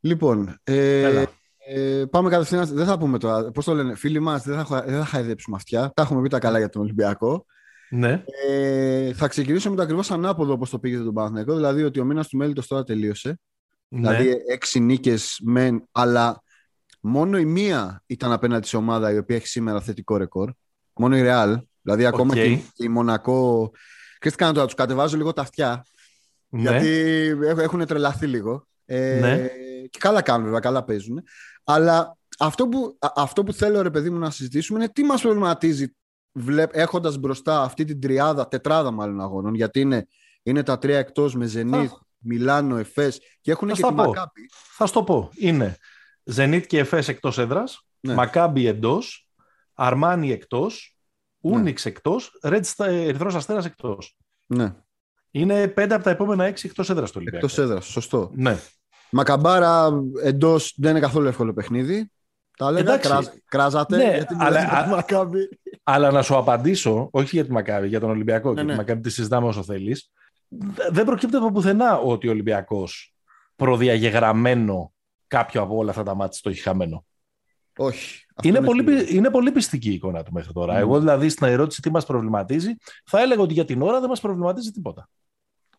Λοιπόν, 0.00 0.56
ε, 0.64 1.02
Έλα. 1.02 1.26
ε, 1.66 2.04
πάμε 2.10 2.30
κατευθείαν. 2.30 2.66
Δεν 2.66 2.86
θα 2.86 2.98
πούμε 2.98 3.18
τώρα. 3.18 3.50
Πώς 3.50 3.64
το 3.64 3.74
λένε, 3.74 3.94
φίλοι 3.94 4.20
μας, 4.20 4.42
δεν, 4.42 4.56
θα 4.56 4.64
χα- 4.64 4.82
δεν 4.84 4.98
θα 4.98 5.04
χαϊδέψουμε 5.04 5.56
αυτιά. 5.56 5.90
Τα 5.94 6.02
έχουμε 6.02 6.22
πει 6.22 6.28
τα 6.28 6.38
καλά 6.38 6.58
για 6.58 6.68
τον 6.68 6.82
Ολυμπιακό. 6.82 7.44
Ναι. 7.90 8.24
Ε, 8.48 9.12
θα 9.12 9.28
ξεκινήσω 9.28 9.70
με 9.70 9.76
το 9.76 9.82
ακριβώς 9.82 10.10
ανάποδο 10.10 10.52
όπως 10.52 10.70
το 10.70 10.78
πήγε 10.78 10.96
τον 10.98 11.14
Παναθηναϊκό. 11.14 11.54
Δηλαδή 11.54 11.82
ότι 11.82 12.00
ο 12.00 12.04
μήνας 12.04 12.28
του 12.28 12.36
μέλιτος 12.36 12.66
τώρα 12.66 12.84
τελείωσε. 12.84 13.40
ναι. 13.88 14.00
Δηλαδή 14.00 14.36
έξι 14.52 14.80
νίκες 14.80 15.40
μεν, 15.42 15.88
αλλά 15.92 16.42
μόνο 17.00 17.38
η 17.38 17.44
μία 17.44 18.02
ήταν 18.06 18.32
απέναντι 18.32 18.66
σε 18.66 18.76
ομάδα 18.76 19.12
η 19.12 19.18
οποία 19.18 19.36
έχει 19.36 19.46
σήμερα 19.46 19.80
θετικό 19.80 20.16
ρεκόρ. 20.16 20.50
Μόνο 20.94 21.16
η 21.16 21.22
Real. 21.24 21.56
Δηλαδή 21.82 22.04
ακόμα 22.06 22.28
Οκ. 22.30 22.34
και, 22.34 22.44
η- 22.44 22.64
και 22.74 22.84
η 22.84 22.88
Μονακό. 22.88 23.70
Ξέρεις 24.18 24.36
τι 24.36 24.42
κάνω 24.42 24.52
τώρα, 24.52 24.66
τους 24.66 24.74
κατεβάζω 24.74 25.16
λίγο 25.16 25.32
τα 25.32 25.42
αυτιά. 25.42 25.84
ναι. 26.48 26.60
Γιατί 26.60 26.88
έχουν 27.60 27.86
τρελαθεί 27.86 28.26
λίγο. 28.26 28.66
Ε, 28.84 29.18
Ναι. 29.20 29.48
Και 29.90 29.98
καλά 29.98 30.22
κάνουν 30.22 30.44
βέβαια, 30.44 30.60
καλά 30.60 30.84
παίζουν. 30.84 31.22
Αλλά 31.64 32.16
αυτό 32.38 32.68
που, 32.68 32.96
α- 32.98 33.12
αυτό 33.16 33.42
που 33.44 33.52
θέλω 33.52 33.82
ρε 33.82 33.90
παιδί 33.90 34.10
μου 34.10 34.18
να 34.18 34.30
συζητήσουμε 34.30 34.78
είναι 34.78 34.92
τι 34.92 35.02
μας 35.04 35.20
προβληματίζει 35.20 35.94
βλέπ, 36.32 36.70
έχοντας 36.76 37.18
μπροστά 37.18 37.62
αυτή 37.62 37.84
την 37.84 38.00
τριάδα, 38.00 38.48
τετράδα 38.48 38.90
μάλλον 38.90 39.20
αγώνων, 39.20 39.54
γιατί 39.54 39.80
είναι, 39.80 40.06
είναι 40.42 40.62
τα 40.62 40.78
τρία 40.78 40.98
εκτός 40.98 41.34
με 41.34 41.46
Ζενίτ, 41.46 41.90
Μιλάνο, 42.18 42.76
Εφές 42.76 43.20
και 43.40 43.50
έχουν 43.50 43.68
Θα 43.68 43.74
και 43.74 43.80
στα 43.80 43.88
τη 43.88 43.94
πω. 43.94 44.02
Μακάπη. 44.04 44.40
Θα 44.76 44.86
σου 44.86 44.92
το 44.92 45.02
πω. 45.04 45.30
Είναι 45.34 45.76
Zenit 46.34 46.62
και 46.66 46.78
Εφές 46.78 47.08
εκτός 47.08 47.38
έδρας, 47.38 47.86
Ναι. 48.00 48.14
Μακάμπι 48.14 48.66
εντός, 48.66 49.28
Αρμάνι 49.74 50.30
εκτός, 50.32 50.96
Ναι. 51.40 51.56
Ούνιξ 51.56 51.86
εκτός, 51.86 52.38
Red 52.42 52.60
Sta- 52.62 52.86
Ερυθρός 52.86 53.34
Αστέρας 53.34 53.64
εκτός. 53.64 54.16
Ναι, 54.46 54.74
Είναι 55.30 55.68
πέντε 55.68 55.94
από 55.94 56.04
τα 56.04 56.10
επόμενα 56.10 56.44
έξι 56.44 56.66
εκτός 56.66 56.90
έδρας 56.90 57.10
του 57.10 57.16
Ολυμπιακού. 57.20 57.46
εκτός 57.46 57.64
έδρας, 57.64 57.86
σωστό. 57.86 58.30
Ναι. 58.34 58.56
Μακαμπάρα 59.10 59.88
εντός 60.22 60.74
δεν 60.76 60.90
είναι 60.90 61.00
καθόλου 61.00 61.26
εύκολο 61.26 61.52
παιχνίδι. 61.52 62.10
Τα 62.56 62.70
λέγα, 62.70 62.80
Εντάξει. 62.92 63.08
κράζ, 63.10 63.26
κράζατε, 63.44 63.96
Ναι, 63.96 64.02
γιατί 64.14 64.34
αλλά- 64.38 64.44
μιλάτε 64.48 64.74
για 64.74 64.82
τη 64.84 64.90
α- 64.90 64.94
Μακάμπη. 64.94 65.48
Αλλά 65.90 66.10
να 66.10 66.22
σου 66.22 66.36
απαντήσω, 66.36 67.08
όχι 67.12 67.36
για 67.36 67.44
τη 67.44 67.52
Μακάβη, 67.52 67.88
για 67.88 68.00
τον 68.00 68.10
Ολυμπιακό. 68.10 68.48
Ναι, 68.52 68.54
και 68.54 68.62
ναι. 68.62 68.72
τη 68.72 68.76
Μακάβη 68.78 69.00
τη 69.00 69.10
συζητάμε 69.10 69.46
όσο 69.46 69.62
θέλεις. 69.62 70.10
Δεν 70.90 71.04
προκύπτει 71.04 71.36
από 71.36 71.50
πουθενά 71.52 71.98
ότι 71.98 72.28
ο 72.28 72.30
Ολυμπιακός 72.30 73.14
προδιαγεγραμμένο 73.56 74.92
κάποιο 75.26 75.62
από 75.62 75.76
όλα 75.76 75.90
αυτά 75.90 76.02
τα 76.02 76.14
μάτια 76.14 76.40
το 76.42 76.50
έχει 76.50 76.60
χαμένο. 76.60 77.04
Όχι. 77.76 78.24
αυτό 78.34 78.48
Είναι 78.48 78.60
πολύ, 78.60 78.84
σίγουρο. 78.84 79.04
πι- 79.04 79.14
είναι 79.14 79.30
πολύ 79.30 79.52
πιστική 79.52 79.90
η 79.90 79.94
εικόνα 79.94 80.22
του 80.22 80.32
μέχρι 80.32 80.52
τώρα. 80.52 80.72
Μμμ. 80.72 80.80
Εγώ 80.80 80.98
δηλαδή 80.98 81.28
στην 81.28 81.46
ερώτηση 81.46 81.82
τι 81.82 81.90
μας 81.90 82.06
προβληματίζει, 82.06 82.74
θα 83.04 83.20
έλεγα 83.20 83.42
ότι 83.42 83.52
για 83.52 83.64
την 83.64 83.82
ώρα 83.82 84.00
δεν 84.00 84.08
μας 84.08 84.20
προβληματίζει 84.20 84.70
τίποτα. 84.70 85.08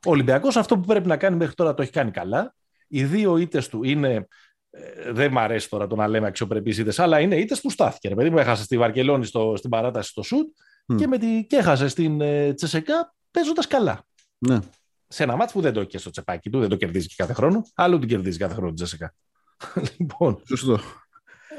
Ο 0.06 0.10
Ολυμπιακός 0.10 0.58
αυτό 0.58 0.78
που 0.78 0.86
πρέπει 0.86 1.08
να 1.08 1.18
κάνει 1.18 1.36
μέχρι 1.36 1.54
τώρα 1.56 1.74
το 1.74 1.82
έχει 1.82 1.92
κάνει 1.92 2.12
καλά. 2.12 2.56
Οι 2.88 3.04
δύο 3.04 3.38
ήττες 3.38 3.68
του 3.68 3.84
είναι. 3.84 4.28
Ε, 4.72 5.12
δεν 5.12 5.32
μ' 5.32 5.38
αρέσει 5.38 5.70
τώρα 5.70 5.88
το 5.88 5.96
να 5.96 6.08
λέμε 6.08 6.28
αξιοπρεπείς 6.28 6.78
ήττες, 6.78 7.00
αλλά 7.00 7.20
είναι 7.20 7.36
ήττες 7.36 7.62
που 7.62 7.70
στάθηκε. 7.70 8.08
Ρε 8.08 8.16
παιδί 8.16 8.30
μου, 8.30 8.38
έχασε 8.38 8.64
στη 8.64 8.78
Βαρκελόνη 8.78 9.26
στο, 9.26 9.54
στην 9.58 9.70
παράταση 9.70 10.10
στο 10.10 10.22
σουτ 10.22 10.48
Μμ. 10.86 10.96
και, 10.96 11.08
με 11.08 11.18
τη, 11.18 11.46
και 11.46 11.56
έχασε 11.56 11.88
στην 11.88 12.22
ε, 12.22 12.54
Τσεσεκά 12.54 13.14
παίζοντας 13.32 13.68
καλά. 13.68 14.06
Ναι. 14.38 14.60
Σε 15.08 15.24
ένα 15.24 15.36
μάτς 15.36 15.52
που 15.52 15.62
δεν 15.62 15.74
το 15.74 15.80
έχει 15.80 15.90
και 15.90 15.98
στο 15.98 16.10
τσεπάκι 16.10 16.50
του, 16.50 16.60
δεν 16.60 16.70
το 16.70 16.76
κερδίζει 16.76 17.08
και 17.08 17.14
κάθε 17.18 17.34
χρόνο. 17.34 17.62
Άλλο 17.76 18.00
την 18.00 18.08
κερδίζει 18.08 18.38
κάθε 18.38 18.54
χρόνο 18.54 18.68
την 18.68 18.76
Τσεσεκά. 18.76 19.14
λοιπόν. 19.98 20.42
Σωστό. 20.48 20.80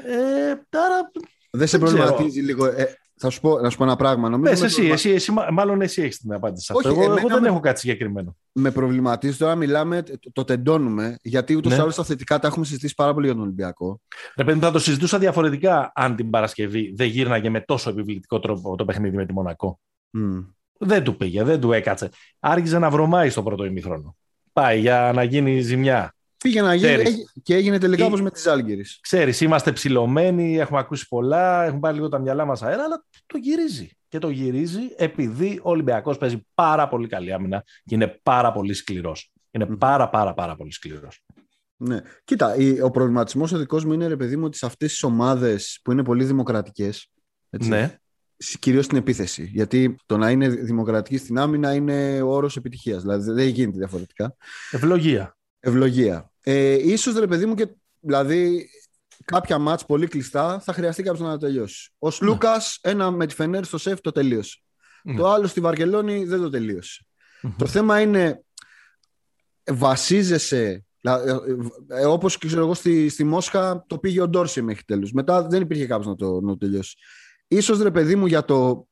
Ε, 0.05 0.49
άρα 0.69 1.11
Δεν 1.51 1.67
σε 1.67 1.77
Δεν 1.77 1.87
ξέρω. 1.87 2.03
προβληματίζει 2.03 2.41
λίγο. 2.41 2.65
Ε, 2.65 2.95
θα 3.21 3.29
σου 3.29 3.41
πω, 3.41 3.59
να 3.59 3.69
σου 3.69 3.77
πω 3.77 3.83
ένα 3.83 3.95
πράγμα. 3.95 4.29
Νομίζω 4.29 4.51
Πες 4.51 4.59
με, 4.59 4.65
εσύ, 4.65 4.85
εσύ, 4.85 5.09
εσύ, 5.09 5.31
μα- 5.31 5.47
μάλλον 5.51 5.81
εσύ 5.81 6.01
έχεις 6.01 6.17
την 6.17 6.33
απάντηση 6.33 6.65
σε 6.65 6.73
αυτό. 6.75 6.89
Όχι, 6.89 6.97
εγώ, 6.97 7.05
εγώ 7.07 7.17
εμένα 7.17 7.33
δεν 7.33 7.41
με- 7.43 7.47
έχω 7.49 7.59
κάτι 7.59 7.79
συγκεκριμένο. 7.79 8.35
με 8.51 8.71
προβληματίζει 8.71 9.37
τώρα, 9.37 9.55
μιλάμε, 9.55 10.01
το, 10.03 10.17
το 10.33 10.43
τεντώνουμε, 10.43 11.17
γιατί 11.21 11.55
ούτως 11.55 11.71
ή 11.71 11.75
Ναι. 11.75 11.81
άλλως 11.81 11.95
τα 11.95 12.03
θετικά 12.03 12.39
τα 12.39 12.47
έχουμε 12.47 12.65
συζητήσει 12.65 12.93
πάρα 12.95 13.13
πολύ 13.13 13.25
για 13.25 13.35
τον 13.35 13.43
Ολυμπιακό. 13.43 14.01
Ρε 14.37 14.43
παιδί, 14.43 14.57
μου, 14.57 14.63
θα 14.63 14.71
το 14.71 14.79
συζητούσα 14.79 15.17
διαφορετικά 15.19 15.91
αν 15.95 16.15
την 16.15 16.29
Παρασκευή 16.29 16.93
δεν 16.95 17.07
γύρναγε 17.07 17.49
με 17.49 17.61
τόσο 17.61 17.89
επιβλητικό 17.89 18.39
τρόπο 18.39 18.75
το 18.75 18.85
παιχνίδι 18.85 19.15
με 19.15 19.25
τη 19.25 19.33
Μονακό. 19.33 19.79
Μμ. 20.09 20.39
Δεν 20.77 21.03
του 21.03 21.17
πήγε, 21.17 21.43
δεν 21.43 21.59
του 21.59 21.71
έκατσε. 21.71 22.09
Άργησε 22.39 22.79
να 22.79 22.89
βρωμάει 22.89 23.29
στο 23.29 23.43
πρώτο 23.43 23.65
ημίχρονο. 23.65 24.15
Πάει 24.53 24.79
για 24.79 25.11
να 25.15 25.23
γίνει 25.23 25.61
ζημιά. 25.61 26.13
Πήγε 26.43 26.61
να 26.61 26.73
γίνει 26.73 26.87
Ξέρεις. 26.93 27.07
έγι- 27.09 27.25
και 27.43 27.55
έγινε 27.55 27.77
τελικά 27.77 28.03
Ή- 28.03 28.07
όπως 28.07 28.21
με 28.21 28.31
τη 28.31 28.39
Ζάλγκηρη. 28.39 28.85
Ξέρεις, 29.01 29.41
είμαστε 29.41 29.71
ψηλωμένοι, 29.71 30.57
έχουμε 30.57 30.79
ακούσει 30.79 31.07
πολλά, 31.07 31.63
έχουν 31.63 31.79
πάρει 31.79 31.95
λίγο 31.95 32.09
τα 32.09 32.19
μυαλά 32.19 32.45
μας 32.45 32.61
αέρα, 32.63 32.83
αλλά 32.83 33.05
το 33.25 33.37
γυρίζει. 33.37 33.89
Και 34.07 34.19
το 34.19 34.29
γυρίζει 34.29 34.79
επειδή 34.95 35.59
ο 35.63 35.69
Ολυμπιακός 35.69 36.17
παίζει 36.17 36.45
πάρα 36.53 36.87
πολύ 36.87 37.07
καλή 37.07 37.33
άμυνα 37.33 37.63
και 37.85 37.95
είναι 37.95 38.19
πάρα 38.23 38.51
πολύ 38.51 38.73
σκληρός. 38.73 39.31
Είναι 39.51 39.65
Μμμ. 39.65 39.77
πάρα 39.77 40.09
πάρα 40.09 40.33
πάρα 40.33 40.55
πολύ 40.55 40.71
σκληρός. 40.73 41.23
Ναι. 41.77 42.01
Κοίτα, 42.23 42.55
η- 42.55 42.81
ο 42.81 42.89
προβληματισμός 42.91 43.51
ο 43.51 43.57
δικός 43.57 43.85
μου 43.85 43.93
είναι, 43.93 44.07
ρε 44.07 44.15
παιδί 44.17 44.35
μου, 44.35 44.45
ότι 44.45 44.57
σε 44.57 44.65
αυτές 44.65 44.91
τις 44.91 45.03
ομάδες 45.03 45.79
που 45.83 45.91
είναι 45.91 46.03
πολύ 46.03 46.23
δημοκρατικές. 46.23 47.11
Ναι, 47.49 47.95
Κυρίως 48.59 48.85
στην 48.85 48.97
επίθεση. 48.97 49.43
Γιατί 49.53 49.95
το 50.05 50.17
να 50.17 50.29
είναι 50.29 50.47
δημοκρατική 50.49 51.17
στην 51.17 51.37
άμυνα 51.37 51.73
είναι 51.73 52.21
ο 52.21 52.27
όρος 52.33 52.57
επιτυχίας. 52.57 53.01
Δηλαδή 53.01 53.31
δεν 53.31 53.47
γίνεται 53.47 53.77
διαφορετικά. 53.77 54.35
ευλογία. 54.71 55.37
Ευλογία. 55.59 56.30
Ε, 56.43 56.73
ίσως 56.73 57.15
ρε 57.15 57.27
παιδί 57.27 57.45
μου 57.45 57.55
και 57.55 57.67
δηλαδή 57.99 58.69
κάποια 59.25 59.57
μάτς 59.57 59.85
πολύ 59.85 60.07
κλειστά 60.07 60.59
θα 60.59 60.73
χρειαστεί 60.73 61.03
κάποιος 61.03 61.27
να 61.27 61.29
τα 61.29 61.37
τελειώσει. 61.37 61.91
Ο 61.99 62.09
Λούκας 62.21 62.79
ένα 62.81 63.11
με 63.11 63.25
τη 63.25 63.33
Φενέρ 63.33 63.65
στο 63.65 63.77
σεφ 63.77 64.01
το 64.01 64.11
τελείωσε. 64.11 64.61
Ναι. 65.03 65.15
Το 65.15 65.29
άλλο 65.29 65.47
στη 65.47 65.59
Βαρκελόνη 65.59 66.25
δεν 66.25 66.41
το 66.41 66.49
τελείωσε. 66.49 67.05
Μμμ. 67.41 67.55
Το 67.57 67.65
θέμα 67.65 68.01
είναι 68.01 68.43
βασίζεσαι 69.71 70.85
δηλαδή, 71.01 71.29
ε, 71.29 72.01
ε, 72.01 72.05
όπως 72.05 72.37
και 72.37 72.47
ξέρω 72.47 72.61
εγώ 72.61 72.73
στη, 72.73 73.09
στη 73.09 73.23
Μόσχα 73.23 73.85
το 73.87 73.97
πήγε 73.97 74.21
ο 74.21 74.27
Ντόρση 74.27 74.61
μέχρι 74.61 74.83
τέλους. 74.83 75.11
Μετά 75.11 75.47
δεν 75.47 75.61
υπήρχε 75.61 75.85
κάποιος 75.85 76.07
να 76.07 76.15
το, 76.15 76.41
να 76.41 76.47
το 76.47 76.57
τελειώσει. 76.57 76.97
Ίσως 77.47 77.81
ρε 77.81 77.91
παιδί 77.91 78.15
μου 78.15 78.25
για 78.25 78.45
το 78.45 78.87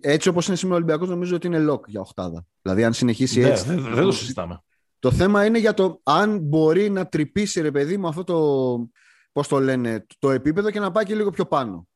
έτσι 0.00 0.28
όπως 0.28 0.46
είναι 0.46 0.56
σήμερα 0.56 0.74
ο 0.74 0.82
Ολυμπιακός 0.82 1.08
νομίζω 1.08 1.36
ότι 1.36 1.46
είναι 1.46 1.66
lock 1.70 1.86
για 1.86 2.00
οχτάδα. 2.00 2.46
Δηλαδή 2.62 2.84
αν 2.84 2.92
συνεχίσει 2.92 3.40
Ναι, 3.40 3.48
έτσι 3.48 3.64
δεν, 3.64 3.82
δεν 3.82 4.04
το 4.04 4.12
συζητάμε. 4.12 4.64
Το 5.06 5.12
θέμα 5.12 5.44
είναι 5.44 5.58
για 5.58 5.74
το 5.74 6.00
αν 6.02 6.38
μπορεί 6.38 6.90
να 6.90 7.06
τρυπήσει 7.06 7.60
ρε 7.60 7.70
παιδί 7.70 7.96
μου 7.96 8.08
αυτό 8.08 8.24
το, 8.24 8.88
πώς 9.32 9.48
το 9.48 9.60
λένε, 9.60 10.06
το 10.18 10.30
επίπεδο 10.30 10.70
και 10.70 10.80
να 10.80 10.90
πάει 10.90 11.04
και 11.04 11.14
λίγο 11.14 11.30
πιο 11.30 11.46
πάνω. 11.46 11.88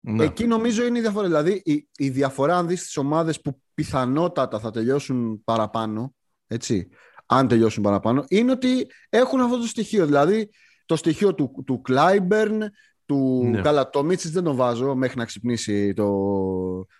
Ναι. 0.00 0.24
Εκεί 0.24 0.46
νομίζω 0.46 0.84
είναι 0.84 0.98
η 0.98 1.00
διαφορά. 1.00 1.26
Δηλαδή 1.26 1.62
η, 1.64 1.88
η 1.96 2.08
διαφορά, 2.08 2.56
αν 2.56 2.66
δεις 2.66 2.82
τις 2.82 2.96
ομάδες 2.96 3.40
που 3.40 3.60
πιθανότατα 3.74 4.58
θα 4.58 4.70
τελειώσουν 4.70 5.44
παραπάνω, 5.44 6.14
έτσι, 6.46 6.88
αν 7.26 7.48
τελειώσουν 7.48 7.82
παραπάνω, 7.82 8.24
είναι 8.28 8.50
ότι 8.50 8.86
έχουν 9.08 9.40
αυτό 9.40 9.58
το 9.58 9.66
στοιχείο. 9.66 10.06
Δηλαδή 10.06 10.50
το 10.86 10.96
στοιχείο 10.96 11.34
του, 11.34 11.62
του 11.66 11.82
Clyburn, 11.88 12.58
του... 13.06 13.48
Ναι. 13.50 13.60
Καλά, 13.60 13.90
το 13.90 14.04
Μίτσις 14.04 14.30
δεν 14.30 14.44
τον 14.44 14.56
βάζω 14.56 14.94
μέχρι 14.94 15.18
να 15.18 15.24
ξυπνήσει 15.24 15.94
το... 15.94 16.06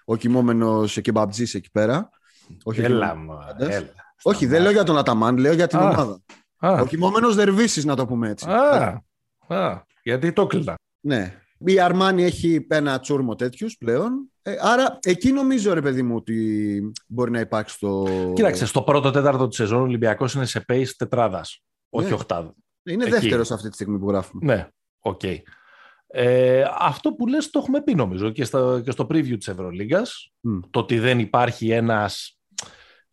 ο 0.05 0.17
κοιμόμενος 0.17 1.01
κεμπαμπτζής 1.01 1.55
εκεί 1.55 1.71
πέρα. 1.71 2.09
Όχι, 2.65 2.81
ο 2.81 2.85
Έλα, 2.85 3.11
κοιμόμενος 3.11 3.37
μωρέ, 3.37 3.47
πάντας. 3.47 3.75
έλα. 3.75 4.06
Όχι, 4.23 4.47
δεν 4.47 4.63
λέω 4.63 4.71
για 4.71 4.83
τον 4.85 4.99
Αταμάν, 4.99 5.37
λέω 5.37 5.53
για 5.53 5.67
την 5.67 5.79
Α. 5.79 5.83
ομάδα. 5.83 6.21
Α, 6.59 6.81
Ο 6.81 6.87
κοιμόμενος 6.87 7.35
Δερβίσης, 7.35 7.85
να 7.85 7.97
το 7.97 8.07
πούμε 8.07 8.29
έτσι. 8.29 8.47
α, 8.51 9.03
α, 9.49 9.83
γιατί 10.03 10.33
το 10.33 10.47
κλείνα. 10.47 10.75
Ναι. 11.01 11.41
Η 11.59 11.81
Αρμάνη 11.81 12.25
έχει 12.25 12.67
ένα 12.69 13.01
τσούρμο 13.01 13.35
τέτοιους 13.35 13.77
πλέον. 13.77 14.31
Ε, 14.43 14.57
άρα 14.61 14.99
εκεί 15.03 15.33
νομίζω, 15.33 15.75
ρε 15.75 15.81
παιδί 15.81 16.03
μου, 16.03 16.17
ότι 16.17 16.81
μπορεί 17.07 17.31
να 17.31 17.41
υπάρξει 17.41 17.79
το. 17.79 18.07
Κοίταξε, 18.35 18.67
στο 18.67 18.83
πρώτο 18.83 19.11
τέταρτο 19.11 19.49
τη 19.49 19.55
σεζόν 19.55 19.79
ο 19.81 19.83
Ολυμπιακός 19.83 20.35
είναι 20.35 20.45
σε 20.47 20.65
pace 20.69 20.89
τετράδας, 20.97 21.63
όχι 21.89 22.09
Ναι. 22.09 22.15
οχτάδας. 22.15 22.55
Είναι 22.83 23.03
εκεί. 23.05 23.13
δεύτερος 23.13 23.51
αυτή 23.51 23.69
τη 23.69 23.75
στιγμή 23.75 23.99
που 23.99 24.09
γράφουμε. 24.09 24.55
Ναι, 24.55 24.69
οκ. 24.99 25.21
Ε, 26.07 26.65
αυτό 26.79 27.13
που 27.13 27.27
λες 27.27 27.51
το 27.51 27.59
έχουμε 27.59 27.83
πει 27.83 27.95
νομίζω 27.95 28.31
και, 28.31 28.45
στο- 28.45 28.81
και 28.85 28.91
στο 28.91 29.07
preview 29.11 29.37
της 29.39 29.49
Ευρωλίγκας, 29.49 30.33
Μμ. 30.41 30.59
το 30.71 30.79
ότι 30.81 30.99
δεν 30.99 31.19
υπάρχει 31.19 31.71
ένας 31.71 32.31
ρε 32.31 32.36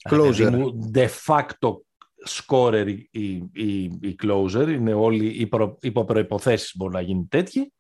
Closer. 0.10 0.38
παιδί 0.38 0.56
μου, 0.56 0.92
de 0.94 1.08
facto 1.26 1.76
scorer 2.30 2.96
ή, 3.12 3.30
ή, 3.54 3.84
ή 3.84 4.16
closer, 4.24 4.68
είναι 4.68 4.94
όλοι 4.94 5.26
υπο, 5.26 5.78
υπό 5.82 6.04
προϋποθέσεις 6.06 6.74
μπορεί 6.76 6.94
να 6.94 7.02
γίνει 7.02 7.28
τέτοιοι. 7.30 7.74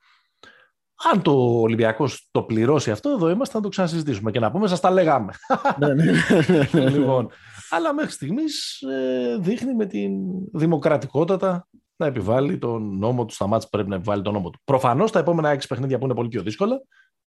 Αν 1.11 1.21
το 1.21 1.61
Ολυμπιακός 1.61 2.27
το 2.31 2.43
πληρώσει 2.43 2.91
αυτό, 2.91 3.09
εδώ 3.09 3.29
είμαστε 3.29 3.57
να 3.57 3.63
το 3.63 3.69
ξανασυζητήσουμε 3.69 4.31
και 4.31 4.39
να 4.39 4.51
πούμε, 4.51 4.67
σας 4.67 4.79
τα 4.79 4.91
λέγαμε. 4.91 5.33
ναι, 5.79 5.93
ναι, 5.93 6.03
ναι, 6.47 6.69
ναι. 6.71 6.89
λοιπόν, 6.89 7.29
αλλά 7.69 7.93
μέχρι 7.93 8.11
στιγμής 8.11 8.81
ε, 8.81 9.37
δείχνει 9.39 9.73
με 9.75 9.85
την 9.85 10.11
δημοκρατικότητα 10.53 11.67
να 11.95 12.05
επιβάλλει 12.05 12.57
τον 12.57 12.97
νόμο 12.97 13.25
του 13.25 13.33
στα 13.33 13.47
μάτς 13.47 13.63
που 13.63 13.69
πρέπει 13.69 13.89
να 13.89 13.95
επιβάλλει 13.95 14.21
τον 14.21 14.33
νόμο 14.33 14.49
του. 14.49 14.59
Προφανώς 14.63 15.11
τα 15.11 15.19
επόμενα 15.19 15.49
έξι 15.49 15.67
παιχνίδια 15.67 15.97
που 15.97 16.05
είναι 16.05 16.13
πολύ 16.13 16.27
πιο 16.27 16.41
δύσκολα 16.41 16.81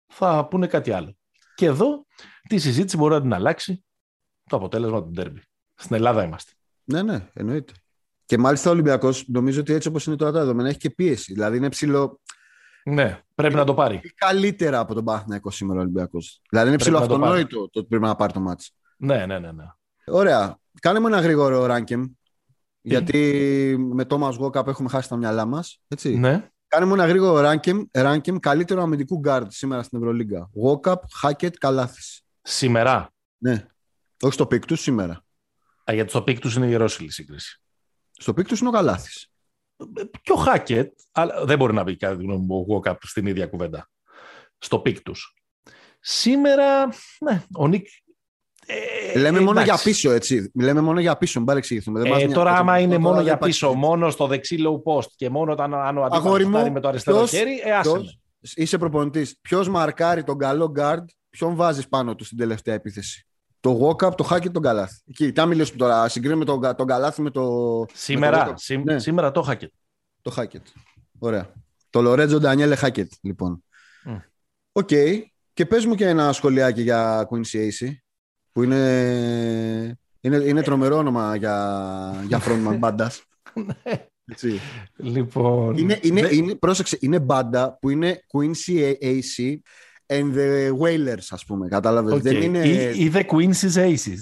θα 0.08 0.48
πούνε 0.48 0.68
κάτι 0.68 0.92
άλλο. 0.92 1.16
Και 1.56 1.66
εδώ 1.66 2.06
τη 2.50 2.58
συζήτηση 2.58 2.98
μπορεί 2.98 3.14
να 3.14 3.22
την 3.22 3.34
αλλάξει 3.34 3.86
το 4.50 4.56
αποτέλεσμα 4.56 5.04
του 5.04 5.10
ντέρμπι. 5.10 5.42
Στην 5.76 5.96
Ελλάδα 5.96 6.24
είμαστε. 6.24 6.52
ναι, 6.84 7.02
ναι, 7.02 7.30
εννοείται. 7.34 7.74
Και 8.26 8.38
μάλιστα 8.38 8.70
ο 8.70 8.74
Ολυμπιακός 8.74 9.26
νομίζω 9.28 9.60
ότι 9.60 9.74
έτσι 9.74 9.88
όπως 9.88 10.06
είναι 10.06 10.16
τώρα 10.16 10.32
τα 10.32 10.40
δεδομένα 10.40 10.70
έχει 10.70 10.78
και 10.78 10.90
πίεση. 10.90 11.34
Δηλαδή 11.34 11.58
είναι 11.58 11.70
ψηλό. 11.70 12.20
Ναι, 12.86 13.22
πρέπει 13.36 13.56
να 13.56 13.64
το 13.64 13.74
πάρει. 13.74 14.02
Καλύτερα 14.16 14.80
από 14.80 14.94
τον 14.94 15.04
Παναθηναϊκό 15.04 15.52
σήμερα 15.52 15.80
ο 15.80 15.82
Ολυμπιακός. 15.82 16.42
Δηλαδή 16.50 16.68
είναι 16.68 16.78
Πρέπει 16.78 16.96
ψηλό 16.96 17.08
να 17.08 17.14
το 17.14 17.20
πάρει. 17.20 17.42
αυτονόητο 17.42 17.70
το 17.70 17.80
ότι 17.80 17.88
πρέπει 17.88 18.04
να 18.04 18.16
πάρει 18.16 18.34
το 18.34 18.40
μάτσο. 18.40 18.72
Ναι, 18.98 19.26
ναι, 19.26 19.40
ναι. 19.40 19.52
ναι. 19.52 19.64
Ωραία. 20.06 20.60
Κάνε 20.82 21.00
μου 21.00 21.08
ένα 21.08 21.20
γρήγορο 21.20 21.66
rank 21.66 21.85
'em. 21.85 22.04
Γιατί 22.82 23.76
με 23.94 24.06
Thomas 24.10 24.38
Walkup 24.40 24.68
έχουμε 24.68 24.90
χάσει 24.90 25.10
τα 25.10 25.16
μυαλά 25.18 25.46
μας. 25.46 25.82
Έτσι. 25.88 26.18
ναι. 26.18 26.50
Κάνε 26.68 26.86
μου 26.86 26.94
ένα 26.94 27.06
γρήγορο 27.06 27.40
rank 27.40 27.62
'em, 27.62 27.84
rank 27.92 28.18
'em 28.18 28.38
καλύτερο 28.38 28.82
αμυντικού 28.82 29.22
guard 29.26 29.46
σήμερα 29.48 29.84
στην 29.84 29.98
Ευρωλίγκα. 30.00 30.50
Walkup, 30.64 30.96
Hackett, 31.24 31.54
Καλάθης. 31.60 32.22
Σήμερα. 32.42 33.10
Ναι. 33.38 33.66
Όχι 34.26 34.34
στο 34.34 34.46
peak 34.46 34.66
τους 34.66 34.82
σήμερα. 34.82 35.14
Α, 35.92 35.94
γιατί 35.94 36.10
στο 36.10 36.22
peak 36.22 36.40
τους 36.40 36.56
είναι 36.56 36.66
η 36.66 36.70
ιερόσυλη 36.72 37.12
σύγκριση. 37.12 37.62
Στο 38.12 38.34
peak 38.34 38.48
τους 38.48 38.60
είναι 38.60 38.70
ο 38.70 38.72
Καλάθης. 38.72 39.28
Και 40.22 40.32
ο 40.32 40.36
Hackett, 40.36 40.92
αλλά 41.12 41.46
δεν 41.46 41.58
μπορεί 41.58 41.74
να 41.74 41.84
μπει 41.84 41.96
κατά 41.98 42.18
τη 42.18 42.24
γνώμη 42.24 42.46
μου 42.46 42.66
ο 42.70 42.80
Walkup 42.84 42.96
στην 43.02 43.26
ίδια 43.26 43.48
κουβέντα. 43.48 43.90
Στο 44.58 44.80
πικ 44.80 45.02
τους. 45.02 45.34
Σήμερα, 46.00 46.86
ναι, 47.20 47.44
ο 47.54 47.68
Νίκ. 47.68 47.88
ε, 49.14 49.20
Λέμε 49.20 49.40
μόνο 49.40 49.60
εντάξει. 49.60 49.74
για 49.84 49.92
πίσω, 49.92 50.12
έτσι. 50.12 50.52
Λέμε 50.56 50.82
μόνο 50.82 51.00
για 51.00 51.18
πίσω, 51.18 51.38
μην 51.40 51.48
παρεξηγηθούμε. 51.48 52.00
Δεν 52.00 52.08
μας 52.10 52.18
Ε, 52.18 52.20
νοιάζει. 52.20 52.36
τώρα, 52.36 52.52
άμα 52.58 52.80
είναι 52.80 52.88
Τώρα 52.90 53.02
μόνο 53.02 53.16
δεν 53.16 53.24
για 53.24 53.34
υπάρχει 53.34 53.54
πίσω, 53.60 53.74
μόνο 53.74 54.10
στο 54.10 54.28
δεξί 54.28 54.58
low 54.60 54.92
post 54.94 55.08
και 55.16 55.30
μόνο 55.30 55.52
όταν 55.52 55.74
αν 55.74 55.98
ο 55.98 56.04
Αγόρι 56.04 56.14
αντίπαλος 56.16 56.44
μου, 56.44 56.50
φτάνει 56.50 56.70
με 56.70 56.80
το 56.80 56.88
αριστερό 56.88 57.18
ποιος- 57.18 57.30
χέρι, 57.30 57.60
ε, 57.64 57.72
άσε 57.76 57.90
ποιος- 57.90 58.04
με. 58.06 58.50
Είσαι 58.56 58.78
προπονητής. 58.78 59.38
Ποιος 59.42 59.70
μαρκάρει 59.70 60.24
τον 60.24 60.38
καλό 60.38 60.72
guard, 60.78 61.04
ποιον 61.30 61.56
βάζεις 61.56 61.88
πάνω 61.88 62.16
του 62.16 62.24
στην 62.24 62.38
τελευταία 62.38 62.74
επίθεση; 62.76 63.25
Το 63.66 63.80
Walkup, 63.88 64.16
το 64.18 64.28
Hackett, 64.30 64.52
τον 64.52 64.62
Καλάθη. 64.62 65.02
Εκεί, 65.10 65.32
τι 65.32 65.46
μιλήσω 65.46 65.76
τώρα. 65.76 66.10
Συγκρίνουμε 66.10 66.46
τον, 66.46 66.62
Κα- 66.62 66.76
τον 66.76 66.88
Καλάθη 66.88 67.22
με 67.22 67.30
το. 67.30 67.86
Σήμερα, 67.94 68.46
με 68.46 68.52
το, 68.52 68.58
σή- 68.58 68.84
Ναι. 68.84 69.00
σήμερα 69.00 69.32
το 69.32 69.42
Χάκετ. 69.42 69.72
το 70.22 70.34
Hackett. 70.38 70.62
Ωραία. 71.20 71.52
Το 71.90 72.02
Λορέντζο 72.02 72.40
Ντανιέλε 72.40 72.76
Hackett, 72.82 73.08
λοιπόν. 73.22 73.64
Μμ. 74.04 74.16
Οκ. 74.72 74.90
Και 75.54 75.66
πες 75.66 75.86
μου 75.86 75.96
και 75.96 76.08
ένα 76.08 76.32
σχολιάκι 76.34 76.82
για 76.82 77.28
Quincy 77.32 77.58
Acey, 77.58 77.90
που 78.52 78.64
είναι, 78.64 79.98
είναι, 80.22 80.38
είναι 80.38 80.62
τρομερό 80.62 80.98
όνομα 80.98 81.36
για, 81.36 82.24
για 82.28 82.42
frontman 82.46 82.76
μπάντας. 82.80 83.24
Έτσι. 84.32 84.60
Λοιπόν. 84.96 85.78
Είναι, 85.78 86.00
είναι, 86.02 86.22
δε- 86.22 86.36
είναι, 86.36 86.56
πρόσεξε, 86.56 86.98
είναι 87.02 87.20
μπάντα 87.20 87.78
που 87.82 87.90
είναι 87.90 88.20
Quincy 88.34 88.94
AC 89.02 89.56
and 90.08 90.34
the 90.36 90.72
Wailers, 90.80 91.28
ας 91.30 91.46
πούμε. 91.46 91.68
Κατάλαβες. 91.68 92.14
οκ. 92.14 92.22
Δεν 92.22 92.42
είναι... 92.42 92.60
Ή, 92.68 93.04
ή 93.06 93.12
The 93.14 93.24
Queen's 93.26 93.74
Aces. 93.76 94.20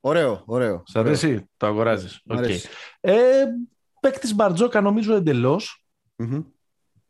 Ωραίο, 0.00 0.42
ωραίο. 0.46 0.82
Σ' 0.86 0.96
αρέσει, 0.96 1.48
το 1.56 1.66
αγοράζεις. 1.66 2.20
Μ' 2.24 2.30
Οκ. 2.32 2.38
αρέσει. 2.38 2.68
Ε, 3.00 3.44
παίκτης 4.00 4.34
Μπαρτζόκα 4.34 4.80
νομίζω 4.80 5.14
εντελώς 5.14 5.86
Μμμ. 6.16 6.42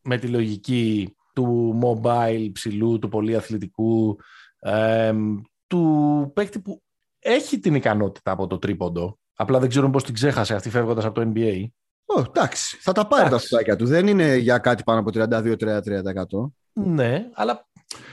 με 0.03 0.18
τη 0.18 0.27
λογική 0.27 1.14
του 1.35 1.79
mobile 1.83 2.51
ψηλού, 2.53 2.98
του 2.98 3.09
πολύ 3.09 3.37
αθλητικού, 3.37 4.18
εμ, 4.59 5.40
του 5.66 6.31
παίκτη 6.35 6.59
που 6.59 6.83
έχει 7.18 7.59
την 7.59 7.75
ικανότητα 7.75 8.31
από 8.31 8.46
το 8.46 8.59
τρίποντο. 8.59 9.18
Απλά 9.35 9.59
δεν 9.59 9.68
ξέρω 9.68 9.90
πώς 9.90 10.05
την 10.05 10.14
ξέχασε 10.14 10.55
αυτή 10.55 10.70
φεύγοντας 10.70 11.05
από 11.05 11.20
το 11.20 11.31
NBA. 11.35 11.64
Ω, 12.05 12.20
εντάξει, 12.20 12.77
θα 12.81 12.92
τα 12.92 13.07
πάρει 13.07 13.22
τα 13.22 13.29
Εντάξει. 13.29 13.46
σπουδάκια 13.46 13.77
του. 13.77 13.87
Δεν 13.87 14.07
είναι 14.07 14.37
για 14.37 14.59
κάτι 14.59 14.83
πάνω 14.83 15.01
από 15.01 15.11
32-33%. 15.12 16.53
Ναι, 16.72 17.29
αλλά 17.35 17.66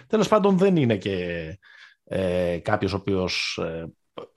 τέλος 0.08 0.28
πάντων 0.28 0.58
δεν 0.58 0.76
είναι 0.76 0.98
και 0.98 1.58
ε, 2.04 2.58
κάποιος 2.58 2.94
ο 2.94 2.96
οποίος 2.96 3.60
ε, 3.62 3.86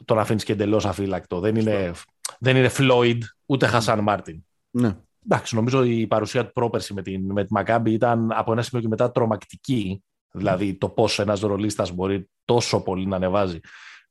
τον 0.05 0.19
αφήνεις 0.19 0.45
και 0.45 0.53
εντελώς 0.53 0.87
αφύλακτο. 0.87 1.41
Δεν 1.41 1.57
είναι, 1.57 1.93
δεν 2.39 2.57
είναι 2.57 2.71
Floyd, 2.77 3.19
ούτε 3.47 3.67
Χασάν 3.67 4.01
Μάρτιν. 4.01 4.45
Ναι. 4.71 4.97
Εντάξει, 5.25 5.55
νομίζω 5.55 5.85
η 5.85 6.07
παρουσία 6.07 6.47
του 6.47 6.53
πρόπερση 6.53 6.95
με, 6.95 7.03
την, 7.03 7.33
με 7.33 7.45
τη 7.45 7.53
Μακάμπη 7.53 7.93
ήταν 7.93 8.33
από 8.33 8.53
ένα 8.53 8.63
σημείο 8.63 8.83
και 8.83 8.89
μετά 8.89 9.11
τρομακτική. 9.11 10.03
Δηλαδή 10.33 10.75
το 10.75 10.89
πόσο 10.89 11.23
ένας 11.23 11.41
ρολίστας 11.41 11.91
μπορεί 11.91 12.31
τόσο 12.45 12.83
πολύ 12.83 13.07
να 13.07 13.17
ανεβάζει 13.17 13.61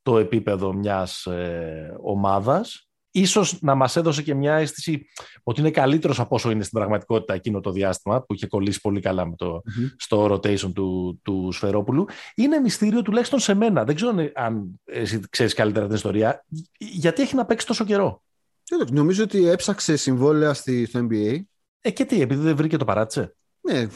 το 0.02 0.18
επίπεδο 0.18 0.74
μιας 0.74 1.26
ε, 1.26 1.98
ομάδας. 2.02 2.91
Ίσως 3.14 3.62
να 3.62 3.76
μας 3.76 3.96
έδωσε 3.96 4.22
και 4.22 4.34
μια 4.34 4.56
αίσθηση 4.56 5.06
ότι 5.44 5.60
είναι 5.60 5.72
καλύτερος 5.72 6.20
από 6.20 6.36
όσο 6.36 6.52
είναι 6.52 6.64
στην 6.64 6.78
πραγματικότητα 6.80 7.34
εκείνο 7.34 7.60
το 7.60 7.72
διάστημα 7.72 8.22
που 8.24 8.34
είχε 8.34 8.48
κολλήσει 8.48 8.82
πολύ 8.82 9.00
καλά 9.00 9.26
με 9.26 9.36
το, 9.36 9.62
Μμμ. 9.66 9.86
στο 9.98 10.26
rotation 10.34 10.74
του, 10.74 11.20
του 11.24 11.50
Σφερόπουλου. 11.52 12.06
Είναι 12.36 12.60
μυστήριο 12.60 13.02
τουλάχιστον 13.02 13.40
σε 13.40 13.54
μένα. 13.54 13.84
Δεν 13.84 13.96
ξέρω 13.96 14.30
αν 14.34 14.82
εσύ 14.86 15.20
ξέρεις 15.30 15.54
καλύτερα 15.54 15.86
την 15.86 15.96
ιστορία. 15.96 16.46
Γιατί 16.78 17.22
έχει 17.22 17.36
να 17.36 17.46
παίξει 17.46 17.66
τόσο 17.68 17.86
καιρό; 17.86 18.24
Εντάξει, 18.70 18.94
Νομίζω 18.94 19.24
ότι 19.24 19.48
έψαξε 19.48 19.96
συμβόλαια 19.96 20.54
στη, 20.54 20.86
στο 20.86 21.08
NBA. 21.12 21.40
Ε, 21.82 21.92
και 21.92 22.06
τι, 22.06 22.22
επειδή 22.22 22.42
δεν 22.42 22.56
βρήκε 22.56 22.78
το 22.78 22.86
παράτησε; 22.86 23.36
Ναι, 23.62 23.88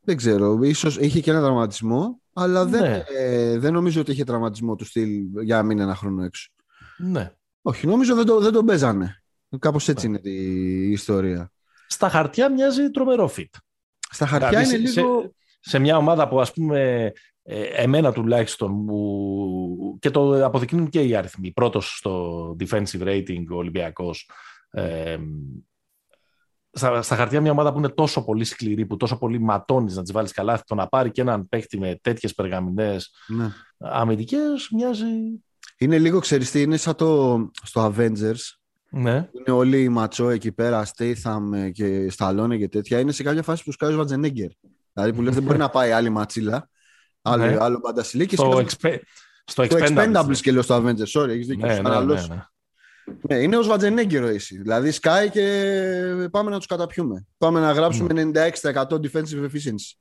δεν 0.00 0.16
ξέρω. 0.16 0.58
Ίσως 0.62 0.96
είχε 0.96 1.20
και 1.20 1.30
ένα 1.30 1.40
τραυματισμό, 1.40 2.20
αλλά 2.32 2.64
δεν, 2.64 2.82
Ναι. 2.82 3.02
ε, 3.16 3.58
δεν 3.58 3.72
νομίζω 3.72 4.00
ότι 4.00 4.12
είχε 4.12 4.24
τραυματισμό 4.24 4.74
του 4.76 4.84
στυλ 4.84 5.10
για 5.42 5.56
να 5.56 5.62
μείνει 5.62 5.80
ένα 5.82 5.94
χρόνο 5.94 6.22
έξω. 6.22 6.50
Ναι. 6.98 7.32
Όχι, 7.68 7.86
νομίζω 7.86 8.14
δεν, 8.14 8.26
το, 8.26 8.40
δεν 8.40 8.52
τον 8.52 8.66
παίζανε. 8.66 9.22
Κάπως 9.58 9.88
έτσι 9.88 10.08
Ναι. 10.08 10.18
είναι 10.24 10.30
η 10.30 10.90
ιστορία. 10.90 11.50
Στα 11.86 12.08
χαρτιά 12.08 12.50
μοιάζει 12.52 12.90
τρομερό 12.90 13.30
fit. 13.36 13.44
Στα 14.10 14.26
χαρτιά 14.26 14.48
Δηλαδή, 14.60 14.76
είναι 14.78 14.88
σε- 14.88 15.00
λίγο... 15.00 15.34
Σε 15.60 15.78
μια 15.78 15.96
ομάδα 15.96 16.28
που 16.28 16.40
ας 16.40 16.52
πούμε 16.52 17.12
ε, 17.42 17.62
εμένα 17.62 18.12
τουλάχιστον 18.12 18.72
μου, 18.72 19.98
και 19.98 20.10
το 20.10 20.44
αποδεικνύουν 20.44 20.88
και 20.88 21.00
οι 21.02 21.16
αριθμοί. 21.16 21.52
Πρώτος 21.52 21.96
στο 21.96 22.56
defensive 22.60 23.00
rating 23.02 23.44
ο 23.50 23.54
Ολυμπιακός. 23.56 24.30
Ε, 24.70 25.16
στα, 26.70 27.02
στα 27.02 27.16
χαρτιά 27.16 27.40
μια 27.40 27.50
ομάδα 27.50 27.72
που 27.72 27.78
είναι 27.78 27.88
τόσο 27.88 28.24
πολύ 28.24 28.44
σκληρή, 28.44 28.86
που 28.86 28.96
τόσο 28.96 29.18
πολύ 29.18 29.40
ματώνεις 29.40 29.96
να 29.96 30.02
τις 30.02 30.12
βάλεις 30.12 30.32
καλά, 30.32 30.62
το 30.66 30.74
να 30.74 30.86
πάρει 30.86 31.10
και 31.10 31.20
έναν 31.20 31.48
παίκτη 31.48 31.78
με 31.78 31.98
τέτοιες 32.02 32.34
περγαμηνές 32.34 33.14
Ναι. 33.26 33.48
αμυντικές 33.78 34.68
μοιάζει... 34.72 35.04
Είναι 35.78 35.98
λίγο, 35.98 36.18
ξέρεις 36.18 36.50
τι, 36.50 36.60
είναι 36.62 36.76
σαν 36.76 36.94
το 36.94 37.38
στο 37.62 37.94
Avengers. 37.96 38.38
Ναι, 38.90 39.28
Είναι 39.32 39.50
όλοι 39.50 39.82
οι 39.82 39.88
ματσό 39.88 40.28
εκεί 40.30 40.52
πέρα, 40.52 40.86
Statham 40.96 41.40
ε, 41.54 41.70
και 41.70 42.12
Stallone 42.18 42.56
και 42.58 42.68
τέτοια. 42.68 42.98
Είναι 42.98 43.12
σε 43.12 43.22
κάποια 43.22 43.42
φάση 43.42 43.64
που 43.64 43.72
σκάζει 43.72 43.94
ο 43.94 43.96
Βατζενέγκερ. 43.96 44.48
Δηλαδή 44.92 45.12
που 45.12 45.22
λέει 45.22 45.34
δεν 45.34 45.42
μπορεί 45.42 45.58
να 45.58 45.68
πάει 45.68 45.90
άλλη 45.90 46.08
ματσίλα, 46.10 46.68
άλλο, 47.22 47.44
Ναι. 47.44 47.56
άλλο 47.60 47.78
μπαντασιλί 47.82 48.26
και 48.26 48.36
στο, 48.36 48.50
σκάζει 48.66 48.66
expe... 48.80 48.98
στο 49.44 49.66
το 49.66 49.76
Expendables. 49.80 50.14
Expendables 50.14 50.36
και 50.36 50.52
λέω 50.52 50.62
στο 50.62 50.76
Avengers. 50.84 51.20
Sorry, 51.20 51.28
έχεις 51.28 51.46
δίκιο. 51.46 51.66
Ναι, 51.66 51.74
σου 51.74 51.82
ναι, 51.82 51.88
ναι, 51.88 51.94
αναλώσω. 51.94 52.26
ναι. 52.34 52.42
Ναι, 53.28 53.36
είναι 53.42 53.56
ω 53.56 53.62
Βατζενέγκυρο 53.62 54.26
εσύ. 54.26 54.58
Δηλαδή 54.60 54.90
σκάει 54.90 55.30
και 55.30 56.28
πάμε 56.30 56.50
να 56.50 56.56
τους 56.56 56.66
καταπιούμε. 56.66 57.26
Πάμε 57.38 57.60
να 57.60 57.72
γράψουμε 57.72 58.30
96% 58.34 58.72
defensive 58.72 59.44
efficiency. 59.44 59.92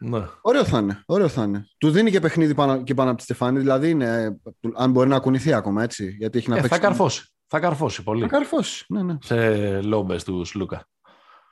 Ναι. 0.00 0.26
Ωραίο 0.40 0.64
θα 0.64 0.78
είναι. 0.78 1.02
Ωραίο 1.06 1.28
θα 1.28 1.42
είναι. 1.42 1.66
Του 1.78 1.90
δίνει 1.90 2.10
και 2.10 2.20
παιχνίδι 2.20 2.54
πάνω, 2.54 2.82
και 2.82 2.94
πάνω 2.94 3.08
από 3.08 3.18
τη 3.18 3.24
Στεφάνη. 3.24 3.58
Δηλαδή 3.58 3.90
είναι, 3.90 4.40
αν 4.76 4.90
μπορεί 4.90 5.08
να 5.08 5.18
κουνηθεί 5.18 5.52
ακόμα 5.52 5.82
έτσι. 5.82 6.14
Γιατί 6.18 6.38
έχει 6.38 6.48
να 6.48 6.56
Ε, 6.56 6.60
παίξει. 6.60 6.76
θα 6.76 6.82
καρφώσει. 6.86 7.32
Θα 7.46 7.60
καρφώσει 7.60 8.02
πολύ. 8.02 8.20
Θα 8.20 8.26
καρφώσει. 8.28 8.84
Ναι, 8.88 9.02
ναι. 9.02 9.16
Σε 9.22 9.80
λόμπες 9.82 10.24
του 10.24 10.48
Σλούκα. 10.48 10.88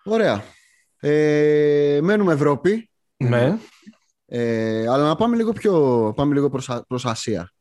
Ωραία. 0.05 0.43
Ε, 1.01 1.99
μένουμε 2.03 2.33
Ευρώπη. 2.33 2.91
Ναι. 3.17 3.59
Ε, 4.27 4.89
αλλά 4.89 5.07
να 5.07 5.17
πάμε 5.17 5.37
λίγο 5.37 5.53
πιο. 5.53 6.13
Πάμε 6.17 6.35
λίγο 6.35 6.51
προς, 6.51 6.71
Α- 6.71 6.85
προς 6.87 7.07
Ασία. 7.07 7.53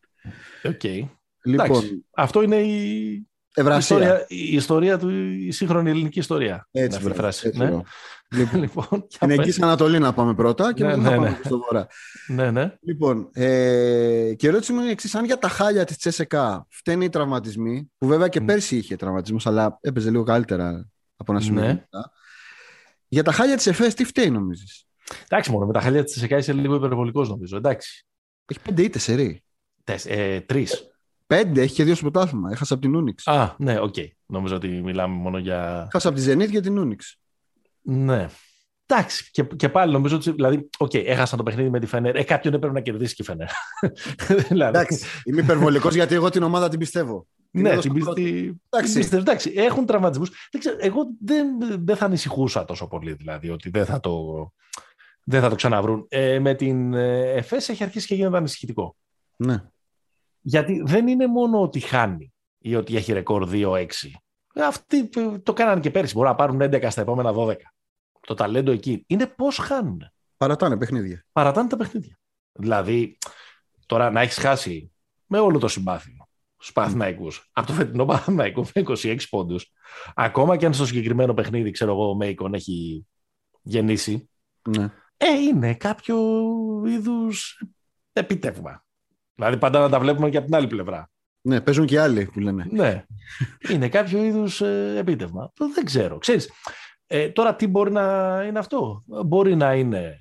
Οκ. 0.64 0.84
Λοιπόν, 0.84 1.66
Εντάξει. 1.66 2.06
Αυτό 2.16 2.42
είναι 2.42 2.56
η, 2.56 3.06
η 3.12 3.28
Ευρασία. 3.54 3.96
ιστορία, 3.98 4.26
η 4.28 4.56
ιστορία 4.56 4.98
του, 5.00 5.10
η 5.20 5.52
σύγχρονη 5.52 5.90
ελληνική 5.90 6.20
ιστορία. 6.20 6.68
Έτσι, 6.72 6.86
Είναι 6.86 6.96
αυτή 6.96 7.00
η 7.00 7.04
μπράβο, 7.04 7.22
φράση. 7.22 7.48
έτσι, 7.48 7.60
ναι. 7.60 7.82
Μπράβο. 8.30 8.58
Λοιπόν, 8.58 8.86
για 8.92 9.06
Στην 9.10 9.28
πες. 9.28 9.38
Εγγύς 9.38 9.62
Ανατολή 9.62 10.00
να 10.00 10.14
πάμε 10.14 10.34
πρώτα 10.36 10.74
και 10.74 10.84
Ναι, 10.84 10.96
μετά 10.98 11.10
ναι, 11.10 11.16
να 11.16 11.22
ναι. 11.22 11.26
πάμε 11.28 11.40
στο 11.44 11.58
βορρά. 11.58 11.88
ναι, 12.28 12.52
ναι. 12.52 12.74
Λοιπόν, 12.82 13.30
ε, 13.34 14.34
και 14.38 14.46
η 14.46 14.50
ερώτηση 14.50 14.72
μου 14.74 14.80
είναι 14.80 14.88
η 14.88 14.92
εξής: 14.92 15.16
Αν 15.16 15.26
για 15.26 15.38
τα 15.38 15.48
χάλια 15.48 15.84
της 15.86 15.98
ΤΣΣΚΑ 15.98 16.66
φταίνε 16.70 17.06
οι 17.06 17.10
τραυματισμοί, 17.10 17.92
που 17.98 18.08
βέβαια 18.08 18.28
και 18.28 18.40
Μμ. 18.40 18.46
πέρσι 18.46 18.78
είχε 18.78 18.96
τραυματισμούς, 18.96 19.38
αλλά 19.44 19.78
έπαιζε 19.82 20.10
λίγο 20.10 20.24
καλύτερα 20.24 20.90
από 21.18 21.32
ένα 21.32 21.42
σημείο. 21.42 21.62
Ναι. 21.62 21.68
και 21.74 21.74
μετά. 21.92 22.12
Για 23.08 23.24
τα 23.24 23.32
χάλια 23.32 23.56
της 23.56 23.68
ΕΦΕΣ, 23.68 23.94
τι 23.94 24.04
φταίει, 24.04 24.30
νομίζεις; 24.30 24.86
Εντάξει, 25.28 25.52
μόνο 25.52 25.66
με 25.66 25.74
τα 25.74 25.82
χάλια 25.82 26.04
της 26.04 26.16
ΤΣΣΚΑ 26.16 26.38
είσαι 26.38 26.54
λίγο 26.54 26.76
υπερβολικός, 26.76 27.30
νομίζω. 27.30 27.58
Εντάξει. 27.58 28.06
Έχει 28.46 28.60
πέντε 28.60 28.82
ήττες 28.82 29.04
σερί. 29.04 29.44
Τες, 29.84 30.06
ε, 30.06 30.44
Τρεις. 30.48 30.90
Πέντε, 31.28 31.62
έχει 31.62 31.74
και 31.74 31.84
δύο 31.84 31.96
στο 31.96 32.10
πρωτάθλημα. 32.12 32.50
Έχασα 32.52 32.74
από 32.74 32.84
την 32.84 32.96
Ούνιξ. 32.96 33.28
Α, 33.28 33.56
ναι, 33.58 33.80
οκ. 33.80 33.96
Νομίζω 34.26 34.56
ότι 34.56 34.68
μιλάμε 34.68 35.16
μόνο 35.16 35.38
για. 35.38 35.84
Έχασα 35.88 36.10
από 36.10 36.18
τη 36.18 36.26
Zenit 36.32 36.50
και 36.50 36.60
την 36.60 36.78
Ούνιξ. 36.78 37.18
Ναι. 37.86 38.28
Εντάξει, 38.88 39.30
και, 39.32 39.44
και 39.44 39.70
πάλι 39.70 39.92
νομίζω 39.92 40.16
ότι. 40.16 40.32
Δηλαδή, 40.32 40.70
οκ, 40.78 40.94
έχασαν 40.94 41.38
το 41.38 41.44
παιχνίδι 41.44 41.70
με 41.70 41.80
τη 41.80 41.86
Φενέρ. 41.86 42.16
Ε, 42.16 42.24
κάποιον 42.24 42.54
έπρεπε 42.54 42.74
να 42.74 42.82
κερδίσει 42.82 43.16
και 43.16 43.22
η 43.22 43.26
Φενέρ. 43.26 43.48
δηλαδή, 44.50 44.78
Εντάξει, 44.78 45.06
είμαι 45.24 45.42
υπερβολικός 45.42 45.96
γιατί 45.96 46.16
εγώ 46.16 46.30
την 46.30 46.44
ομάδα 46.44 46.70
την 46.70 46.80
πιστεύω. 46.80 47.28
Την 47.52 47.62
ναι, 47.62 47.70
έδωσα 47.70 47.90
την 47.90 48.04
πρώτη. 48.04 48.22
πίστη. 48.22 48.62
Εντάξει. 48.70 48.92
την 48.92 49.02
πίστευα. 49.02 49.22
Εντάξει, 49.22 49.54
έχουν 49.56 49.86
τραυματισμούς. 49.86 50.32
Εγώ 50.80 51.02
δεν, 51.24 51.48
δεν 51.80 51.96
θα 51.96 52.06
ανησυχούσα 52.06 52.66
τόσο 52.66 52.88
πολύ, 52.88 53.14
δηλαδή, 53.14 53.50
ότι 53.50 53.70
δεν 53.70 53.86
θα 53.86 54.00
το, 54.00 54.24
δεν 55.24 55.42
θα 55.42 55.50
το 55.50 55.56
ξαναβρούν. 55.56 56.06
Ε, 56.10 56.40
με 56.40 56.54
την 56.54 56.94
ε, 56.94 57.32
ΕΦΕΣ 57.32 57.70
έχει 57.70 57.84
αρχίσει 57.84 58.08
και 58.08 58.16
γίνεται 58.16 58.38
ανησυχητικό. 58.38 58.96
Ναι. 59.36 59.64
Γιατί 60.42 60.84
δεν 60.86 61.08
είναι 61.08 61.28
μόνο 61.28 61.62
ότι 61.62 61.80
χάνει 61.80 62.34
ή 62.58 62.76
ότι 62.76 62.96
έχει 62.96 63.14
ρεκόρ 63.14 63.50
2-6. 63.52 63.86
Αυτοί 64.56 65.10
ε, 65.16 65.38
το 65.38 65.54
κάνανε 65.54 65.80
και 65.80 65.92
πέρσι. 65.92 66.14
Μπορούν 66.14 66.30
να 66.30 66.36
πάρουν 66.36 66.62
11 66.62 66.88
στα 66.90 67.02
επόμενα 67.02 67.34
12. 67.36 67.56
Το 68.26 68.34
ταλέντο 68.34 68.72
εκεί. 68.72 69.04
Είναι 69.08 69.28
πώς 69.28 69.58
χάνουν. 69.58 70.12
Παρατάνε 70.38 70.78
παιχνίδια. 70.78 71.26
Παρατάνε 71.32 71.70
τα 71.70 71.78
παιχνίδια. 71.78 72.20
Δηλαδή, 72.52 73.18
τώρα 73.86 74.12
να 74.12 74.22
έχεις 74.22 74.38
χάσει 74.38 74.92
με 75.26 75.40
όλο 75.40 75.60
το 75.60 75.68
συμπάθειο 75.68 76.28
στου 76.58 76.74
Παναθηναϊκού 76.74 77.28
από 77.52 77.68
το 77.68 77.74
φετινό 77.74 78.06
Παναθηναϊκό 78.06 78.66
με 78.74 78.84
26 78.88 79.18
πόντους. 79.30 79.72
Ακόμα 80.16 80.58
και 80.58 80.66
αν 80.66 80.74
στο 80.74 80.86
συγκεκριμένο 80.86 81.34
παιχνίδι, 81.34 81.72
ξέρω 81.72 81.92
εγώ, 81.92 82.10
ο 82.10 82.16
Μέικον 82.16 82.54
έχει 82.54 83.08
γεννήσει. 83.62 84.30
Ναι. 84.70 84.90
Ε, 85.18 85.28
είναι 85.48 85.74
κάποιο 85.74 86.18
είδους 86.88 87.64
επίτευγμα. 88.14 88.86
Δηλαδή, 89.36 89.58
πάντα 89.58 89.80
να 89.80 89.90
τα 89.90 90.00
βλέπουμε 90.00 90.30
και 90.30 90.38
από 90.38 90.46
την 90.46 90.56
άλλη 90.56 90.68
πλευρά. 90.68 91.10
ναι, 91.42 91.62
παίζουν 91.62 91.86
και 91.86 92.00
άλλοι 92.00 92.26
που 92.26 92.40
λένε. 92.40 92.68
Ναι. 92.70 93.06
Είναι 93.70 93.90
κάποιο 93.90 94.24
είδους 94.24 94.62
ε, 94.62 94.96
επίτευγμα. 94.98 95.52
Δεν 95.74 95.86
ξέρω. 95.86 96.18
Ξέρεις, 96.18 96.52
ε, 97.08 97.30
τώρα 97.30 97.56
τι 97.56 97.68
μπορεί 97.68 97.92
να 97.92 98.04
είναι 98.48 98.60
αυτό; 98.60 99.04
Μπορεί 99.26 99.56
να 99.56 99.74
είναι 99.74 100.20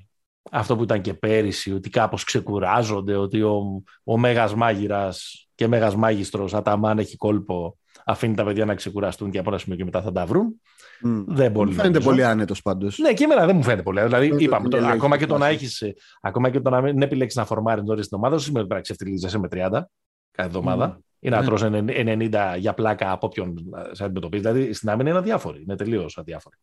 αυτό 0.51 0.77
που 0.77 0.83
ήταν 0.83 1.01
και 1.01 1.15
πέρυσι, 1.15 1.73
ότι 1.73 1.91
κάπως 1.91 2.25
ξεκουράζονται, 2.25 3.17
ότι 3.17 3.43
ο, 3.43 3.83
ο 4.05 4.19
Μέγας 4.19 4.55
Μάγειρας 4.55 5.49
και 5.55 5.67
Μέγας 5.67 5.97
Μάγιστρος 5.97 6.55
Αταμάν 6.55 6.99
έχει 6.99 7.17
κόλπο, 7.17 7.79
αφήνει 8.05 8.35
τα 8.35 8.45
παιδιά 8.45 8.65
να 8.65 8.75
ξεκουραστούν 8.75 9.31
και 9.31 9.39
από 9.39 9.51
ένα 9.51 9.59
σημείο 9.59 9.77
και 9.79 9.85
μετά 9.85 10.03
θα 10.03 10.13
τα 10.13 10.27
βρουν. 10.27 10.61
Μμ. 11.01 11.23
Δεν 11.27 11.51
μπορεί 11.51 11.69
Μου 11.69 11.75
φαίνεται 11.75 11.93
νομίζω. 11.93 12.11
πολύ 12.11 12.25
άνετος 12.25 12.63
πάντως. 12.63 12.99
Ναι, 12.99 13.13
και 13.13 13.25
εμένα 13.25 13.47
δεν 13.47 13.57
μου 13.57 13.63
φαίνεται 13.63 13.83
πολύ. 13.83 14.03
Δηλαδή, 14.03 14.29
Δεν 14.29 14.39
είπαμε, 14.39 14.63
το 14.65 14.69
το, 14.71 14.77
διαλέγεις 14.77 14.97
ακόμα, 15.01 15.15
το 15.17 15.21
και 15.21 15.27
το 15.27 15.39
να 15.39 15.45
βάση. 15.45 15.55
έχεις, 15.55 15.81
ε, 15.81 15.95
ακόμα 16.21 16.51
και 16.51 16.61
το 16.61 16.71
να 16.71 16.81
μην 16.81 17.03
επιλέξεις 17.03 17.39
να 17.39 17.45
φορμάρεις 17.45 17.85
νωρίς 17.85 18.09
την 18.09 18.17
ομάδα, 18.17 18.35
δεν 18.35 18.45
σημαίνει 18.45 18.65
ότι 18.65 18.69
πρέπει 18.75 18.89
να 18.89 18.95
ξεφτυλίζεσαι 18.95 19.39
με 19.39 19.49
30 19.49 19.91
κάθε 20.31 20.49
εβδομάδα 20.49 21.01
ή 21.25 21.29
να 21.29 21.39
Ναι. 21.41 21.45
τρως 21.47 21.63
90 21.65 22.57
για 22.59 22.75
πλάκα 22.75 23.11
από 23.13 23.27
όποιον 23.27 23.57
ε, 23.91 23.95
σε 23.95 24.05
αντιμετωπίζει. 24.05 24.43
Δηλαδή 24.43 24.73
στην 24.73 24.89
άμυνα 24.89 25.09
είναι 25.11 25.19
αδιάφορη. 25.19 25.63
Είναι 25.63 25.77
τελείως 25.77 26.19
αδιάφορη. 26.19 26.57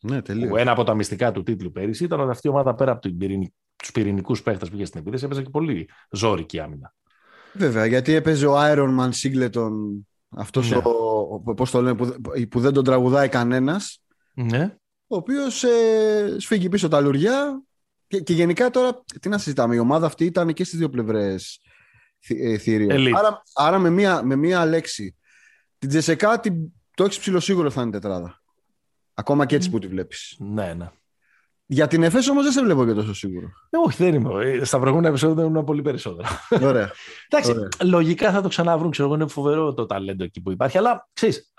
Ναι, 0.00 0.22
τελείως. 0.22 0.48
Που 0.48 0.56
Ένα 0.56 0.70
από 0.70 0.84
τα 0.84 0.94
μυστικά 0.94 1.32
του 1.32 1.42
τίτλου 1.42 1.72
πέρυσι 1.72 2.04
ήταν 2.04 2.20
ότι 2.20 2.30
αυτή 2.30 2.46
η 2.46 2.50
ομάδα 2.50 2.74
πέρα 2.74 2.92
από 2.92 3.00
τους 3.76 3.90
πυρηνικούς 3.92 4.42
παίχτες 4.42 4.68
που 4.70 4.76
είχε 4.76 4.84
στην 4.84 5.00
επίθεση 5.00 5.24
έπαιζε 5.24 5.42
και 5.42 5.50
πολύ 5.50 5.88
ζώρικη 6.10 6.60
άμυνα. 6.60 6.94
Βέβαια, 7.52 7.86
γιατί 7.86 8.12
έπαιζε 8.12 8.46
ο 8.46 8.54
Iron 8.58 8.98
Man 8.98 9.10
Singleton, 9.10 9.70
αυτός 10.28 10.70
Ναι. 10.70 10.76
ο, 10.76 10.90
ο- 11.44 11.54
πώς 11.54 11.70
το 11.70 11.82
λένε, 11.82 11.96
που, 11.96 12.14
που 12.50 12.60
δεν 12.60 12.72
τον 12.72 12.84
τραγουδάει 12.84 13.28
κανένας, 13.28 14.02
Ναι. 14.34 14.76
ο 15.06 15.16
οποίος 15.16 15.64
ε, 15.64 16.36
σφίγγει 16.38 16.68
πίσω 16.68 16.88
τα 16.88 17.00
λουριά. 17.00 17.62
Και, 18.06 18.20
και 18.20 18.32
γενικά 18.32 18.70
τώρα, 18.70 19.02
τι 19.20 19.28
να 19.28 19.38
συζητάμε, 19.38 19.74
η 19.74 19.78
ομάδα 19.78 20.06
αυτή 20.06 20.24
ήταν 20.24 20.52
και 20.52 20.64
στις 20.64 20.78
δύο 20.78 20.88
πλευρές 20.88 21.60
θηρίο. 22.58 22.88
Elite. 22.90 23.12
Άρα, 23.16 23.42
άρα 23.54 23.78
με, 23.78 23.90
μία, 23.90 24.22
με 24.22 24.36
μία 24.36 24.66
λέξη. 24.66 25.16
Την 25.78 25.88
Τζεσεκά 25.88 26.40
την, 26.40 26.54
το 26.94 27.04
έχεις 27.04 27.18
ψηλοσίγουρο 27.18 27.70
θα 27.70 27.82
είναι 27.82 27.90
τετράδα. 27.90 28.42
Ακόμα 29.14 29.46
και 29.46 29.54
έτσι 29.54 29.70
που 29.70 29.78
τη 29.78 29.86
βλέπεις. 29.86 30.36
Ναι, 30.38 30.74
ναι. 30.74 30.90
Για 31.66 31.86
την 31.86 32.02
ΕΦΕΣ 32.02 32.28
όμως 32.28 32.42
δεν 32.42 32.52
σε 32.52 32.62
βλέπω 32.62 32.86
και 32.86 32.92
τόσο 32.92 33.14
σίγουρο. 33.14 33.46
Ε, 33.70 33.76
όχι, 33.84 34.02
δεν 34.02 34.14
είμαι. 34.14 34.44
Ε, 34.44 34.64
Στα 34.64 34.78
προηγούμενα 34.78 35.08
επεισόδια 35.08 35.44
ήμουν 35.44 35.64
πολύ 35.64 35.82
περισσότερα. 35.82 36.28
Ωραία. 36.62 36.90
Εντάξει, 37.28 37.50
Ωραία. 37.50 37.68
λογικά 37.82 38.32
θα 38.32 38.40
το 38.40 38.48
ξαναβρούν. 38.48 38.90
Ξέρω 38.90 39.08
εγώ, 39.08 39.16
είναι 39.16 39.26
φοβερό 39.26 39.74
το 39.74 39.86
ταλέντο 39.86 40.24
εκεί 40.24 40.40
που 40.40 40.50
υπάρχει. 40.50 40.78
Αλλά 40.78 41.08
ξέρεις, 41.12 41.52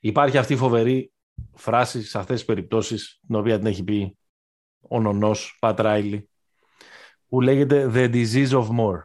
υπάρχει 0.00 0.38
αυτή 0.38 0.52
η 0.52 0.56
φοβερή 0.56 1.12
φράση 1.54 2.02
σε 2.02 2.18
αυτές 2.18 2.36
τις 2.36 2.44
περιπτώσεις, 2.44 3.20
την 3.26 3.36
οποία 3.36 3.58
την 3.58 3.66
έχει 3.66 3.84
πει 3.84 4.16
ο 4.80 5.00
νονός 5.00 5.56
Πατ 5.60 5.80
Ράιλι, 5.80 6.28
που 7.28 7.40
λέγεται 7.40 7.90
The 7.94 8.12
disease 8.12 8.50
of 8.50 8.66
more. 8.66 9.02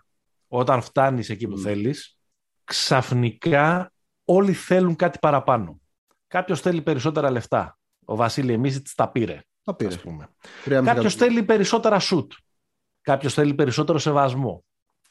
Όταν 0.52 0.82
φτάνεις 0.82 1.30
εκεί 1.30 1.48
που 1.48 1.56
Mm. 1.58 1.62
θέλεις, 1.62 2.18
ξαφνικά 2.64 3.92
όλοι 4.26 4.54
θέλουν 4.54 4.96
κάτι 4.96 5.18
παραπάνω. 5.22 5.80
Κάποιος 6.28 6.62
θέλει 6.62 6.82
περισσότερα 6.82 7.32
λεφτά. 7.32 7.78
Ο 8.06 8.16
Βασίλη 8.16 8.54
Εμίσιτ 8.54 8.88
τα 8.96 9.12
πήρε, 9.12 9.42
Τα 9.64 9.76
πήρε. 9.76 9.90
ας 9.90 10.00
πούμε. 10.00 10.28
Τρία 10.64 10.82
μισή 10.82 10.94
Κάποιος 10.94 11.14
εκατομμύρια. 11.14 11.28
θέλει 11.28 11.44
περισσότερα 11.44 12.00
σουτ. 12.00 12.32
Κάποιος 13.02 13.34
θέλει 13.34 13.54
περισσότερο 13.54 13.98
σεβασμό. 14.00 14.64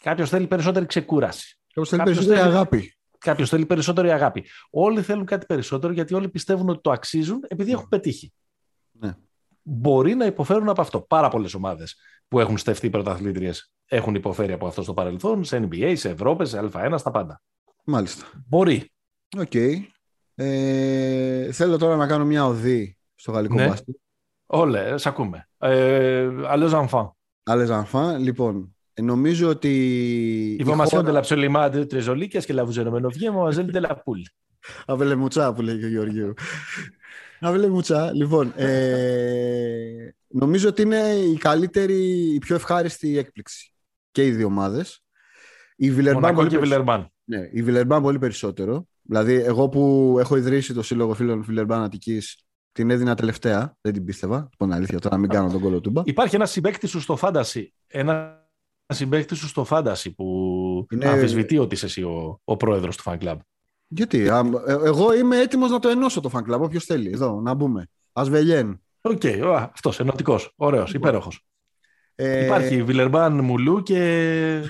Κάποιος 0.02 0.28
θέλει 0.30 0.46
περισσότερη 0.46 0.86
ξεκούραση. 0.86 1.58
Κάποιος 1.66 1.88
θέλει 1.88 2.00
κάποιος 2.00 2.16
περισσότερη 2.16 2.46
θέλει- 2.50 2.56
αγάπη. 2.56 2.92
Κάποιος 3.18 3.48
θέλει 3.48 3.66
περισσότερη 3.66 4.10
αγάπη. 4.12 4.44
Όλοι 4.70 5.02
θέλουν 5.02 5.24
κάτι 5.24 5.46
περισσότερο 5.46 5.92
γιατί 5.92 6.14
όλοι 6.14 6.28
πιστεύουν 6.28 6.68
ότι 6.68 6.80
το 6.80 6.90
αξίζουν 6.90 7.44
επειδή 7.48 7.72
έχουν 7.72 7.88
πετύχει. 7.88 8.32
Ναι. 8.92 9.14
Μπορεί 9.62 10.14
να 10.14 10.24
υποφέρουν 10.26 10.68
από 10.68 10.80
αυτό. 10.80 11.00
Πάρα 11.00 11.28
πολλές 11.28 11.54
ομάδες 11.54 11.96
που 12.28 12.40
έχουν 12.40 12.58
στεφτεί 12.58 12.90
πρωταθλήτριες 12.90 13.72
έχουν 13.88 14.14
υποφέρει 14.14 14.52
από 14.52 14.66
αυτό 14.66 14.82
στο 14.82 14.94
παρελθόν, 14.94 15.44
σε 15.44 15.68
NBA, 15.70 15.92
σε 15.96 16.08
Ευρώπη, 16.08 16.46
σε 16.46 16.68
Α1, 16.72 16.94
στα 16.96 17.10
πάντα. 17.10 17.40
Μάλιστα. 17.84 18.24
Μπορεί. 18.48 18.90
Οκ. 19.38 19.54
Ε, 20.34 21.52
θέλω 21.52 21.78
τώρα 21.78 21.96
να 21.96 22.06
κάνω 22.06 22.24
μια 22.24 22.46
οδή 22.46 22.96
στο 23.14 23.32
γαλλικό 23.32 23.54
Ναι. 23.54 23.66
μπάσκετ. 23.68 23.94
Όλε, 24.46 24.98
σ' 24.98 25.06
ακούμε. 25.06 25.48
Ε, 25.58 26.28
Allez 26.54 26.70
enfants. 26.88 27.10
Άλλε 27.42 27.74
αμφά. 27.74 28.18
Λοιπόν, 28.18 28.76
ε, 28.94 29.02
νομίζω 29.02 29.48
ότι. 29.48 29.68
η 30.58 30.64
Information 30.66 30.86
χώρα- 30.88 31.12
de 31.12 31.22
l'absolument 31.22 31.70
de 31.74 31.86
Trésolier, 31.86 32.28
qu'est-ce 32.28 32.46
que 32.46 32.54
la 32.54 32.64
vous 32.64 32.78
avez 32.78 32.90
mademoiselle 32.90 33.70
de 33.72 33.80
la 33.80 33.94
poule. 34.04 34.22
Αβελεμουτσά 34.86 35.52
που 35.52 35.62
λέει 35.62 35.78
και 35.78 35.84
ο 35.84 35.88
Γεωργίου. 35.88 36.34
Αβελεμουτσά. 37.40 38.12
Λοιπόν, 38.14 38.52
ε, 38.56 40.08
νομίζω 40.28 40.68
ότι 40.68 40.82
είναι 40.82 40.96
η 41.14 41.36
καλύτερη, 41.36 42.34
η 42.34 42.38
πιο 42.38 42.54
ευχάριστη 42.54 43.18
έκπληξη. 43.18 43.72
Και 44.10 44.26
οι 44.26 44.30
δύο 44.30 44.46
ομάδες. 44.46 45.02
Η 45.76 45.90
Βιλερμπάν 45.90 46.20
Μονακό 46.22 46.36
πολύ, 46.36 46.48
και 46.48 46.56
περισσότερο. 46.58 46.84
Βιλερμπάν. 46.84 47.12
ναι, 47.24 47.48
η 47.52 47.62
Βιλερμπάν 47.62 48.02
πολύ 48.02 48.18
περισσότερο. 48.18 48.86
Δηλαδή, 49.02 49.34
εγώ 49.34 49.68
που 49.68 50.16
έχω 50.18 50.36
ιδρύσει 50.36 50.74
το 50.74 50.82
σύλλογο 50.82 51.14
φίλων 51.14 51.42
Βιλερμπάν 51.42 51.82
Αττικής, 51.82 52.42
την 52.72 52.90
έδινα 52.90 53.14
τελευταία. 53.14 53.76
Δεν 53.80 53.92
την 53.92 54.04
πίστευα. 54.04 54.48
Λοιπόν, 54.50 54.72
αλήθεια, 54.72 54.98
τώρα 54.98 55.14
να 55.14 55.20
μην 55.20 55.30
κάνω 55.30 55.50
τον 55.50 55.60
κολοτούμπα. 55.60 56.02
Υπάρχει 56.04 56.34
ένας 56.34 56.50
συμπέκτη 56.50 56.86
σου 56.86 57.00
στο 57.00 57.16
φάντασι. 57.16 57.74
Ένα 57.86 58.46
συμπέκτη 58.86 59.34
σου 59.34 59.46
στο 59.48 59.64
φάντασι 59.64 60.14
που 60.14 60.86
Είναι- 60.90 61.08
αμφισβητεί 61.08 61.58
ότι 61.58 61.74
είσαι 61.74 61.86
εσύ 61.86 62.02
ο, 62.02 62.40
ο 62.44 62.56
πρόεδρος 62.56 62.96
του 62.96 63.02
fan 63.06 63.18
club. 63.18 63.36
Γιατί, 63.86 64.28
α, 64.28 64.42
ε, 64.66 64.72
εγώ 64.72 65.14
είμαι 65.14 65.38
έτοιμος 65.40 65.70
να 65.70 65.78
το 65.78 65.88
ενώσω 65.88 66.20
το 66.20 66.30
fan 66.32 66.52
club. 66.54 66.60
Όποιος 66.60 66.84
θέλει, 66.84 67.10
εδώ, 67.10 67.40
να 67.40 67.54
μπούμε. 67.54 67.86
Ασβελιέν. 68.12 68.82
Οκ, 69.00 69.22
αυτός 69.44 70.00
ενωτικός. 70.00 70.52
Ωραίος, 70.56 70.92
υπέροχος. 70.94 71.46
Ε, 72.20 72.44
Υπάρχει 72.44 72.82
Βιλερμπάν 72.82 73.40
Μουλού 73.40 73.82
και. 73.82 74.62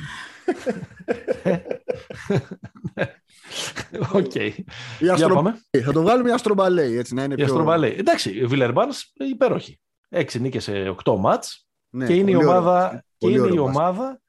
Okay. 4.12 4.50
Η 4.98 5.08
αστρο... 5.08 5.54
Θα 5.84 5.92
το 5.92 6.02
βάλουμε 6.02 6.28
η 6.28 6.32
Αστρομπαλέη, 6.32 6.96
έτσι 6.96 7.14
να 7.14 7.22
είναι 7.22 7.34
η 7.38 7.44
πιο... 7.44 7.72
Εντάξει, 7.82 8.30
η 8.30 8.46
Βιλερμπάνς 8.46 9.12
υπέροχη. 9.14 9.80
Έξι 10.08 10.40
νίκες 10.40 10.62
σε 10.62 10.88
οκτώ 10.88 11.16
μάτς 11.16 11.68
ναι, 11.90 12.06
και 12.06 12.14
είναι 12.14 12.30
η 12.30 12.34
ομάδα, 12.34 13.04
και 13.16 13.28
είναι 13.28 13.54
η 13.54 13.58
ομάδα, 13.58 14.20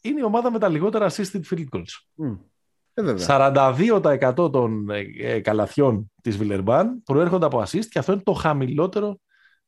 είναι 0.00 0.20
η 0.20 0.22
ομάδα 0.22 0.50
με 0.50 0.58
τα 0.58 0.68
λιγότερα 0.68 1.10
assisted 1.10 1.40
field 1.50 1.66
goals. 1.70 2.24
Mm. 2.24 2.38
Ε, 2.94 3.14
42% 3.26 4.52
των 4.52 4.90
ε, 4.90 5.00
ε, 5.18 5.40
καλαθιών 5.40 6.12
της 6.22 6.36
Βιλερμπάν 6.36 7.02
προέρχονται 7.02 7.46
από 7.46 7.60
assist 7.60 7.84
και 7.84 7.98
αυτό 7.98 8.12
είναι 8.12 8.22
το 8.24 8.32
χαμηλότερο 8.32 9.18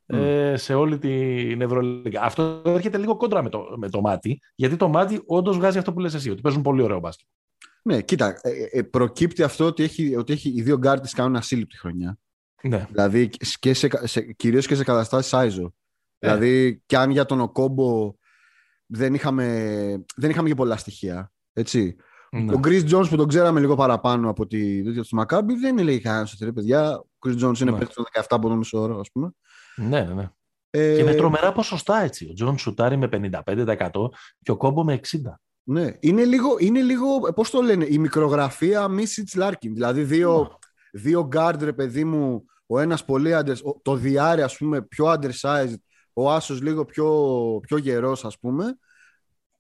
ε, 0.07 0.57
σε 0.57 0.75
όλη 0.75 0.99
την 0.99 1.61
Ευρωλίγα. 1.61 2.23
Αυτό 2.23 2.63
έρχεται 2.65 2.99
λίγο 2.99 3.17
κόντρα 3.17 3.43
με 3.43 3.49
το, 3.49 3.75
με 3.77 3.89
το 3.91 4.01
μάτι, 4.01 4.41
γιατί 4.55 4.77
το 4.77 4.89
μάτι 4.89 5.23
όντως 5.27 5.57
βγάζει 5.57 5.79
αυτό 5.79 5.93
που 5.93 6.01
λες 6.01 6.15
εσύ, 6.15 6.31
ότι 6.31 6.41
παίζουν 6.41 6.63
πολύ 6.63 6.83
ωραίο 6.83 6.99
μπάσκετ. 6.99 7.27
Ναι, 7.83 8.03
κοίτα, 8.03 8.39
ε, 8.43 8.79
ε, 8.79 8.83
προκύπτει 8.83 9.43
αυτό 9.43 9.65
ότι, 9.65 9.83
έχει, 9.83 10.17
ότι 10.17 10.33
έχει, 10.33 10.49
οι 10.49 10.63
δύο 10.63 10.79
γκάρτες 10.79 11.13
κάνουν 11.13 11.37
ασύλληπτη 11.37 11.79
χρονιά. 11.79 12.19
Ναι. 12.63 12.87
Δηλαδή, 12.91 13.29
και 13.59 13.75
σε, 13.75 13.89
σε, 14.03 14.33
κυρίως 14.33 14.67
και 14.67 14.75
σε 14.75 14.85
καταστάσεις 14.85 15.35
Άιζο. 15.35 15.75
Δηλαδή, 16.19 16.83
και 16.87 16.97
αν 16.97 17.11
για 17.11 17.25
τον 17.25 17.41
Οκόμπο 17.41 18.15
δεν 18.87 19.15
είχαμε, 19.15 20.05
δεν 20.17 20.31
είχαμε 20.31 20.49
και 20.49 20.55
πολλά 20.55 20.77
στοιχεία, 20.77 21.33
έτσι. 21.53 21.97
Ναι. 22.31 22.53
Ο 22.53 22.59
Γκρι 22.59 22.83
Τζόνς 22.83 23.09
που 23.09 23.17
τον 23.17 23.29
ξέραμε 23.29 23.61
λίγο 23.61 23.75
παραπάνω 23.75 24.31
από 24.31 24.47
τη 24.47 24.83
τέτοια 24.83 25.03
του 25.03 25.17
Μακάμπη 25.17 25.55
δεν 25.55 25.79
έλεγε 25.79 25.99
κανένας 25.99 26.33
ότι 26.33 26.53
παιδιά. 26.53 26.99
Ο 26.99 27.29
Γκρι 27.29 27.37
Τζόνς 27.37 27.61
είναι 27.61 27.71
ναι. 27.71 27.79
παίκτης 27.79 27.97
των 27.97 28.05
17 28.13 28.23
από 28.29 28.49
τον 28.49 28.59
μισό 28.59 28.81
όρο, 28.81 28.99
ας 28.99 29.11
πούμε. 29.13 29.31
Ναι, 29.77 30.01
ναι, 30.01 30.15
ναι. 30.15 30.31
Ε... 30.71 30.97
Και 30.97 31.05
με 31.05 31.15
τρομερά 31.15 31.53
ποσοστά 31.53 32.03
έτσι. 32.03 32.29
Ο 32.31 32.33
Τζον 32.33 32.59
σουτάρει 32.59 32.97
με 32.97 33.09
55% 33.13 33.91
και 34.43 34.51
ο 34.51 34.57
Κόμπο 34.57 34.85
με 34.85 35.01
60%. 35.13 35.17
Ναι, 35.69 35.91
είναι 36.01 36.25
λίγο, 36.25 36.57
είναι 36.59 36.81
λίγο 36.81 37.19
πώς 37.35 37.51
το 37.51 37.61
λένε, 37.61 37.87
η 37.89 37.99
μικρογραφία 37.99 38.89
Μίσιτς 38.89 39.35
Λάρκιν. 39.35 39.75
Δηλαδή 39.75 40.03
δύο, 40.03 40.49
yeah. 40.51 40.57
δύο 40.93 41.27
γκάρντ, 41.27 41.63
ρε 41.63 41.73
παιδί 41.73 42.05
μου, 42.05 42.45
ο 42.67 42.79
ένας 42.79 43.05
πολύ 43.05 43.35
άντρες, 43.35 43.63
το 43.83 43.95
διάρρη 43.95 44.43
ας 44.43 44.57
πούμε 44.57 44.83
πιο 44.83 45.13
undersized, 45.13 45.75
ο 46.13 46.33
Άσος 46.33 46.61
λίγο 46.63 46.85
πιο, 46.85 47.09
πιο 47.63 47.77
γερός 47.77 48.25
ας 48.25 48.39
πούμε, 48.39 48.79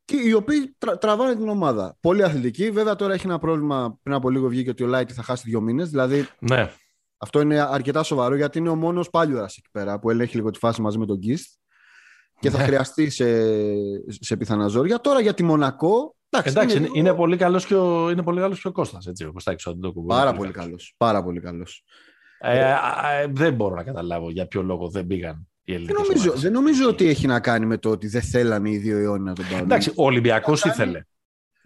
και 0.06 0.16
οι 0.16 0.32
οποίοι 0.32 0.74
τρα, 0.78 0.98
τραβάνε 0.98 1.34
την 1.34 1.48
ομάδα. 1.48 1.96
Πολύ 2.00 2.22
αθλητική. 2.22 2.70
Βέβαια 2.70 2.96
τώρα 2.96 3.14
έχει 3.14 3.26
ένα 3.26 3.38
πρόβλημα. 3.38 3.98
Πριν 4.02 4.14
από 4.14 4.30
λίγο 4.30 4.48
βγήκε 4.48 4.70
ότι 4.70 4.82
ο 4.82 4.86
Λάιτι 4.86 5.12
θα 5.12 5.22
χάσει 5.22 5.42
δύο 5.46 5.60
μήνες. 5.60 5.90
Δηλαδή 5.90 6.26
ναι. 6.38 6.70
Αυτό 7.16 7.40
είναι 7.40 7.60
αρκετά 7.60 8.02
σοβαρό 8.02 8.36
γιατί 8.36 8.58
είναι 8.58 8.68
ο 8.68 8.74
μόνος 8.74 9.10
πάλιορα 9.10 9.44
εκεί 9.44 9.70
πέρα 9.70 9.98
που 9.98 10.10
ελέγχει 10.10 10.36
λίγο 10.36 10.50
τη 10.50 10.58
φάση 10.58 10.80
μαζί 10.80 10.98
με 10.98 11.06
τον 11.06 11.16
Γκίστ 11.16 11.50
και 12.38 12.50
θα 12.50 12.58
ναι. 12.58 12.64
χρειαστεί 12.64 13.10
σε, 13.10 13.26
σε 14.08 14.36
πιθανά 14.36 14.66
ζόρια. 14.66 15.00
Τώρα 15.00 15.20
για 15.20 15.34
τη 15.34 15.42
Μονακό. 15.42 16.16
Εντάξει, 16.28 16.52
εντάξει 16.56 16.76
είναι, 16.76 16.88
είναι, 16.92 17.14
πολύ 17.14 17.36
καλός 17.36 17.66
και 17.66 17.74
ο, 17.74 18.10
είναι 18.10 18.22
πολύ 18.22 18.40
καλός 18.40 18.60
και 18.60 18.68
ο 18.68 18.72
Κώστας, 18.72 19.06
έτσι, 19.06 19.24
ο 19.24 19.32
Κωστάκης 19.32 19.66
ο 19.66 19.76
Πάρα 20.06 20.32
πολύ 20.32 20.52
καλός. 20.52 20.94
Πάρα 20.96 21.22
πολύ 21.22 21.40
καλός. 21.40 21.84
Ε, 22.38 22.58
ε, 22.58 22.70
ε, 23.22 23.26
δεν 23.30 23.54
μπορώ 23.54 23.74
να 23.74 23.82
καταλάβω 23.82 24.30
για 24.30 24.46
ποιο 24.46 24.62
λόγο 24.62 24.88
δεν 24.88 25.06
πήγαν 25.06 25.46
δεν 25.66 25.94
νομίζω, 26.02 26.32
δεν 26.32 26.52
νομίζω 26.52 26.88
ότι 26.88 27.06
έχει 27.08 27.26
να 27.26 27.40
κάνει 27.40 27.66
με 27.66 27.78
το 27.78 27.90
ότι 27.90 28.06
δεν 28.06 28.22
θέλανε 28.22 28.70
οι 28.70 28.76
δύο 28.76 28.98
αιώνες 28.98 29.26
να 29.26 29.32
τον 29.32 29.44
πάρουν. 29.44 29.64
Εντάξει, 29.64 29.92
ο 29.94 30.04
Ολυμπιακός 30.04 30.64
ήθελε. 30.64 31.00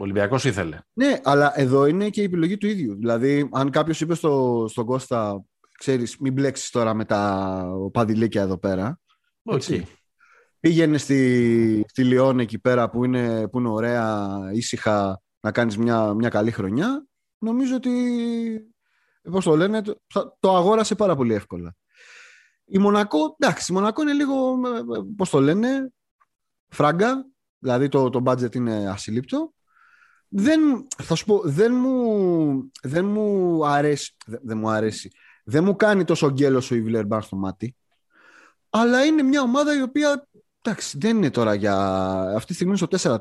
Ο 0.00 0.02
Ολυμπιακός 0.02 0.44
ήθελε. 0.44 0.78
Ναι, 0.92 1.20
αλλά 1.22 1.60
εδώ 1.60 1.86
είναι 1.86 2.10
και 2.10 2.20
η 2.20 2.24
επιλογή 2.24 2.56
του 2.56 2.66
ίδιου. 2.66 2.94
Δηλαδή, 2.94 3.48
αν 3.52 3.70
κάποιος 3.70 4.00
είπε 4.00 4.14
στο, 4.14 4.66
στον 4.68 4.84
Κώστα, 4.84 5.44
ξέρεις, 5.78 6.18
μην 6.18 6.32
μπλέξεις 6.32 6.70
τώρα 6.70 6.94
με 6.94 7.04
τα 7.04 7.64
παδιλίκια 7.92 8.42
εδώ 8.42 8.58
πέρα. 8.58 9.00
Okay. 9.44 9.82
Πήγαινε 10.60 10.98
στη, 10.98 11.84
στη 11.88 12.04
Λιόν 12.04 12.38
εκεί 12.38 12.58
πέρα 12.58 12.90
που 12.90 13.04
είναι, 13.04 13.48
που 13.48 13.58
είναι 13.58 13.68
ωραία, 13.68 14.38
ήσυχα, 14.52 15.22
να 15.40 15.52
κάνεις 15.52 15.76
μια, 15.76 16.14
μια 16.14 16.28
καλή 16.28 16.50
χρονιά. 16.50 17.06
Νομίζω 17.38 17.74
ότι, 17.74 17.92
πώς 19.30 19.44
το 19.44 19.56
λένε, 19.56 19.82
το, 19.82 20.36
το 20.40 20.56
αγόρασε 20.56 20.94
πάρα 20.94 21.16
πολύ 21.16 21.34
εύκολα. 21.34 21.74
Η 22.64 22.78
Μονακό, 22.78 23.36
εντάξει, 23.38 23.72
η 23.72 23.74
Μονακό 23.74 24.02
είναι 24.02 24.12
λίγο, 24.12 24.56
πώς 25.16 25.30
το 25.30 25.40
λένε, 25.40 25.92
φράγκα, 26.68 27.26
δηλαδή 27.58 27.88
το, 27.88 28.10
το 28.10 28.22
budget 28.24 28.54
είναι 28.54 28.88
ασύλληπτο. 28.90 29.52
Δεν, 30.32 30.86
θα 31.02 31.14
σου 31.14 31.24
πω, 31.24 31.40
δεν 31.44 31.74
μου, 31.74 32.70
δεν 32.82 33.04
μου 33.04 33.66
αρέσει, 33.66 34.14
δεν, 34.26 34.58
μου 34.58 34.70
αρέσει, 34.70 35.10
δεν 35.44 35.64
μου 35.64 35.76
κάνει 35.76 36.04
τόσο 36.04 36.30
γκέλος 36.30 36.70
ο 36.70 36.74
Ιβλερ 36.74 37.04
στο 37.22 37.36
μάτι, 37.36 37.76
αλλά 38.70 39.04
είναι 39.04 39.22
μια 39.22 39.42
ομάδα 39.42 39.78
η 39.78 39.82
οποία, 39.82 40.28
εντάξει, 40.62 40.98
δεν 40.98 41.16
είναι 41.16 41.30
τώρα 41.30 41.54
για, 41.54 41.76
αυτή 42.34 42.46
τη 42.46 42.54
στιγμή 42.54 42.76
στο 42.76 42.86
4-4, 42.98 43.18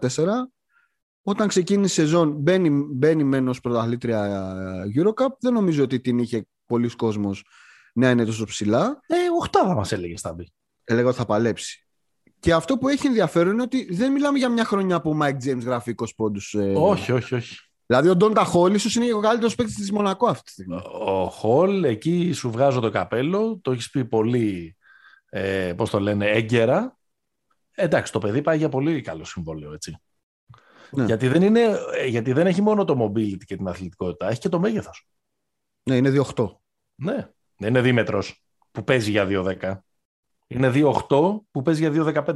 όταν 1.21 1.47
ξεκίνησε 1.47 2.01
η 2.01 2.05
σεζόν 2.05 2.31
μπαίνει, 2.31 2.69
μπαίνει 2.69 3.23
μένω 3.23 3.53
πρωταθλήτρια 3.61 4.53
Eurocup, 4.95 5.29
δεν 5.39 5.53
νομίζω 5.53 5.83
ότι 5.83 5.99
την 5.99 6.19
είχε 6.19 6.47
πολλοί 6.65 6.95
κόσμος 6.95 7.45
να 7.93 8.09
είναι 8.09 8.25
τόσο 8.25 8.45
ψηλά. 8.45 8.99
Ε, 9.07 9.15
οχτάδα 9.39 9.73
μας 9.73 9.91
έλεγε 9.91 10.17
Σταμπή. 10.17 10.51
Έλεγα 10.83 11.07
ότι 11.07 11.17
θα 11.17 11.25
παλέψει. 11.25 11.88
Και 12.39 12.53
αυτό 12.53 12.77
που 12.77 12.87
έχει 12.87 13.07
ενδιαφέρον 13.07 13.53
είναι 13.53 13.61
ότι 13.61 13.95
δεν 13.95 14.11
μιλάμε 14.11 14.37
για 14.37 14.49
μια 14.49 14.65
χρονιά 14.65 15.01
που 15.01 15.09
ο 15.09 15.17
Mike 15.21 15.37
James 15.45 15.61
γράφει 15.63 15.95
20 15.97 16.05
πόντους. 16.15 16.53
Ε... 16.53 16.73
Όχι, 16.75 17.11
όχι, 17.11 17.35
όχι. 17.35 17.57
Δηλαδή 17.85 18.09
ο 18.09 18.15
Ντόντα 18.15 18.43
Χόλ 18.43 18.73
ίσως 18.73 18.95
είναι 18.95 19.13
ο 19.13 19.19
καλύτερος 19.19 19.55
παίκτης 19.55 19.75
της 19.75 19.91
Μονακό 19.91 20.27
αυτή 20.27 20.43
τη 20.43 20.51
στιγμή. 20.51 20.81
Ο 21.01 21.29
Χόλ, 21.29 21.83
εκεί 21.83 22.31
σου 22.31 22.51
βγάζω 22.51 22.79
το 22.79 22.89
καπέλο, 22.89 23.59
το 23.61 23.71
έχεις 23.71 23.89
πει 23.89 24.05
πολύ, 24.05 24.77
ε, 25.29 25.73
πώς 25.77 25.89
το 25.89 25.99
λένε, 25.99 26.25
έγκαιρα. 26.25 26.97
εντάξει, 27.71 28.11
το 28.11 28.19
παιδί 28.19 28.41
πάει 28.41 28.57
για 28.57 28.69
πολύ 28.69 29.01
καλό 29.01 29.23
συμβόλαιο, 29.23 29.73
έτσι. 29.73 29.97
Ναι. 30.91 31.05
Γιατί, 31.05 31.27
δεν 31.27 31.41
είναι, 31.41 31.79
ε, 31.95 32.05
γιατί 32.05 32.33
δεν 32.33 32.47
έχει 32.47 32.61
μόνο 32.61 32.85
το 32.85 33.05
mobility 33.05 33.43
και 33.45 33.55
την 33.55 33.67
αθλητικότητα, 33.67 34.29
έχει 34.29 34.39
και 34.39 34.49
το 34.49 34.59
μέγεθος. 34.59 35.07
Ναι, 35.83 35.95
είναι 35.95 36.09
2-8. 36.09 36.61
Ναι. 36.95 37.29
Δεν 37.57 37.69
είναι 37.69 37.81
δίμετρος 37.81 38.43
που 38.71 38.83
παίζει 38.83 39.11
για 39.11 39.25
2-10. 39.25 39.83
Είναι 40.51 40.71
2-8 40.73 40.91
που 41.51 41.61
παίζει 41.63 41.87
για 41.87 42.23
2-15. 42.27 42.35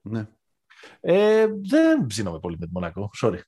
Ναι. 0.00 0.26
Ε, 1.00 1.46
δεν 1.62 2.06
ψήνομαι 2.06 2.38
πολύ 2.38 2.56
με 2.58 2.66
τη 2.66 2.72
Μονακό. 2.72 3.10
Sorry. 3.22 3.38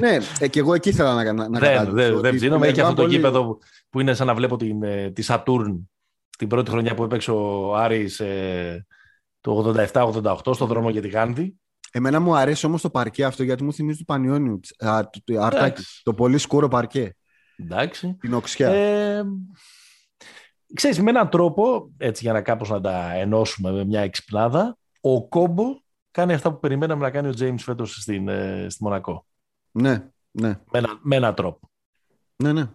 ναι, 0.00 0.18
ε, 0.38 0.48
και 0.48 0.58
εγώ 0.58 0.74
εκεί 0.74 0.88
ήθελα 0.88 1.14
να, 1.14 1.32
να, 1.32 1.48
να 1.48 1.58
Δεν, 1.58 1.94
δεν, 1.94 2.20
δεν 2.20 2.34
ψήνομαι. 2.34 2.66
Έχει 2.66 2.80
αυτό 2.80 2.94
το 2.94 3.02
πολύ... 3.02 3.14
γήπεδο 3.14 3.58
που 3.90 4.00
είναι 4.00 4.14
σαν 4.14 4.26
να 4.26 4.34
βλέπω 4.34 4.56
την, 4.56 4.82
ε, 4.82 5.10
τη 5.10 5.22
Σατούρν 5.22 5.90
την 6.38 6.48
πρώτη 6.48 6.70
χρονιά 6.70 6.94
που 6.94 7.04
έπαιξε 7.04 7.30
ο 7.30 7.74
Άρης 7.76 8.20
ε, 8.20 8.86
το 9.40 9.74
87-88 9.92 10.54
στο 10.54 10.66
δρόμο 10.66 10.90
για 10.90 11.00
τη 11.00 11.08
Γάνδη. 11.08 11.56
Εμένα 11.92 12.20
μου 12.20 12.36
αρέσει 12.36 12.66
όμως 12.66 12.82
το 12.82 12.90
παρκέ 12.90 13.24
αυτό 13.24 13.42
γιατί 13.42 13.64
μου 13.64 13.72
θυμίζει 13.72 13.98
του 13.98 14.04
Πανιόνιου. 14.04 14.60
το 16.02 16.14
πολύ 16.14 16.38
σκούρο 16.38 16.68
παρκέ. 16.68 17.16
Εντάξει. 17.56 18.16
Την 18.20 18.34
οξιά. 18.34 18.68
Ε, 18.68 19.24
Ξέρεις, 20.74 21.00
με 21.00 21.10
έναν 21.10 21.28
τρόπο, 21.28 21.90
έτσι 21.96 22.24
για 22.24 22.32
να 22.32 22.42
κάπως 22.42 22.68
να 22.68 22.80
τα 22.80 23.12
ενώσουμε 23.12 23.70
με 23.70 23.84
μια 23.84 24.00
εξυπνάδα, 24.00 24.78
ο 25.00 25.28
Κόμπο 25.28 25.64
κάνει 26.10 26.32
αυτά 26.32 26.52
που 26.52 26.60
περιμέναμε 26.60 27.02
να 27.02 27.10
κάνει 27.10 27.28
ο 27.28 27.32
James 27.38 27.58
φέτος 27.58 27.94
στην, 27.94 28.28
ε, 28.28 28.66
στη 28.68 28.82
Μονακό. 28.82 29.26
Ναι, 29.70 30.10
ναι. 30.30 30.48
Με, 30.48 30.78
ένα, 30.78 30.98
με 31.02 31.16
έναν 31.16 31.34
τρόπο. 31.34 31.70
Ναι, 32.36 32.52
ναι. 32.52 32.70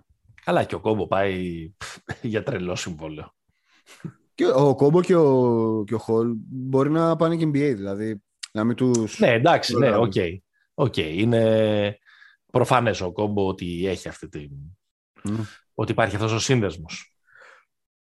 Αλλά 0.45 0.63
και 0.63 0.75
ο 0.75 0.79
Οκόμπο 0.79 1.07
πάει 1.07 1.71
για 2.21 2.43
τρελό 2.43 2.75
συμβόλαιο. 2.75 3.33
Και 4.35 4.45
ο 4.45 4.75
Οκόμπο 4.75 5.01
και 5.01 5.15
ο, 5.15 5.83
και 5.83 5.93
ο 5.93 5.97
Χολ 5.97 6.33
μπορεί 6.37 6.89
να 6.89 7.15
πάνε 7.15 7.35
και 7.35 7.45
NBA, 7.45 7.73
δηλαδή 7.75 8.23
να 8.51 8.63
μην 8.63 8.75
τους... 8.75 9.19
Ναι, 9.19 9.33
εντάξει, 9.33 9.77
ναι, 9.77 9.95
οκ. 9.95 10.13
Okay. 10.15 10.37
Okay. 10.73 11.13
Είναι 11.15 11.99
προφανές 12.51 13.01
ο 13.01 13.11
Οκόμπο 13.11 13.47
ότι 13.47 13.87
έχει 13.87 14.07
αυτή 14.07 14.29
την... 14.29 14.49
Mm. 15.23 15.45
Ότι 15.73 15.91
υπάρχει 15.91 16.15
αυτός 16.15 16.31
ο 16.31 16.39
σύνδεσμος. 16.39 17.14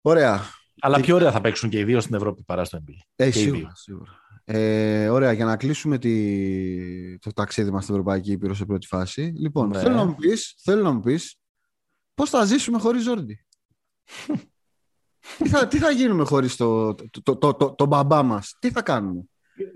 Ωραία. 0.02 0.40
Αλλά 0.80 1.00
πιο 1.00 1.14
ωραία 1.14 1.32
θα 1.32 1.40
παίξουν 1.40 1.70
και 1.70 1.78
οι 1.78 1.84
δύο 1.84 2.00
στην 2.00 2.14
Ευρώπη 2.14 2.42
παρά 2.42 2.64
στο 2.64 2.78
NBA. 2.78 2.96
Ε, 3.16 3.30
σίγουρα. 3.30 3.72
σίγουρα. 3.74 4.20
Ε, 4.44 5.08
ωραία, 5.08 5.32
για 5.32 5.44
να 5.44 5.56
κλείσουμε 5.56 5.98
τη... 5.98 7.18
το 7.18 7.32
ταξίδι 7.32 7.70
μας 7.70 7.82
στην 7.82 7.94
Ευρωπαϊκή 7.94 8.32
Ήπειρο 8.32 8.54
σε 8.54 8.64
πρώτη 8.64 8.86
φάση. 8.86 9.32
Λοιπόν, 9.36 9.68
ναι. 9.68 9.78
θέλω, 9.78 9.94
να 9.94 10.04
μου 10.04 10.14
πεις, 10.14 10.54
θέλω 10.62 10.82
να 10.82 10.92
μου 10.92 11.00
πεις 11.00 11.36
πώς 12.14 12.30
θα 12.30 12.44
ζήσουμε 12.44 12.78
χωρίς 12.78 13.02
Ζόρντι; 13.02 13.44
τι, 15.38 15.48
θα, 15.48 15.66
τι 15.66 15.78
θα 15.78 15.90
γίνουμε 15.90 16.24
χωρίς 16.24 16.56
το, 16.56 16.94
το, 16.94 17.36
το, 17.36 17.54
το, 17.54 17.74
το, 17.74 17.86
μπαμπά 17.86 18.22
μας; 18.22 18.56
Τι 18.58 18.70
θα 18.70 18.82
κάνουμε; 18.82 19.22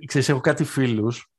Ξέρεις, 0.06 0.28
έχω 0.28 0.40
κάτι 0.40 0.64
φίλους 0.64 1.30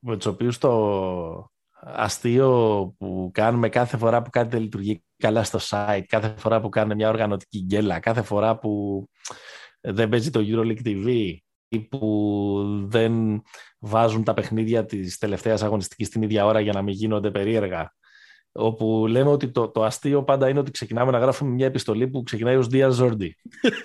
με 0.00 0.16
τους 0.16 0.26
οποίους 0.26 0.58
το, 0.58 1.52
αστείο 1.84 2.94
που 2.98 3.30
κάνουμε 3.34 3.68
κάθε 3.68 3.96
φορά 3.96 4.22
που 4.22 4.30
κάτι 4.30 4.48
δεν 4.48 4.60
λειτουργεί 4.60 5.02
καλά 5.16 5.44
στο 5.44 5.58
site, 5.62 6.04
κάθε 6.06 6.34
φορά 6.36 6.60
που 6.60 6.68
κάνουμε 6.68 6.94
μια 6.94 7.08
οργανωτική 7.08 7.58
γκέλα, 7.58 7.98
κάθε 7.98 8.22
φορά 8.22 8.58
που 8.58 9.04
δεν 9.80 10.08
παίζει 10.08 10.30
το 10.30 10.40
EuroLeague 10.42 10.86
TV 10.86 11.34
ή 11.68 11.80
που 11.80 12.84
δεν 12.86 13.42
βάζουν 13.78 14.24
τα 14.24 14.34
παιχνίδια 14.34 14.84
της 14.84 15.18
τελευταίας 15.18 15.62
αγωνιστικής 15.62 16.08
την 16.08 16.22
ίδια 16.22 16.46
ώρα 16.46 16.60
για 16.60 16.72
να 16.72 16.82
μην 16.82 16.94
γίνονται 16.94 17.30
περίεργα. 17.30 17.94
Όπου 18.56 19.06
λέμε 19.08 19.30
ότι 19.30 19.50
το, 19.50 19.68
το 19.68 19.84
αστείο 19.84 20.24
πάντα 20.24 20.48
είναι 20.48 20.58
ότι 20.58 20.70
ξεκινάμε 20.70 21.10
να 21.10 21.18
γράφουμε 21.18 21.50
μια 21.50 21.66
επιστολή 21.66 22.08
που 22.08 22.22
ξεκινάει 22.22 22.56
ως 22.56 22.66
Δία 22.66 22.88
Ζόρντι. 22.88 23.36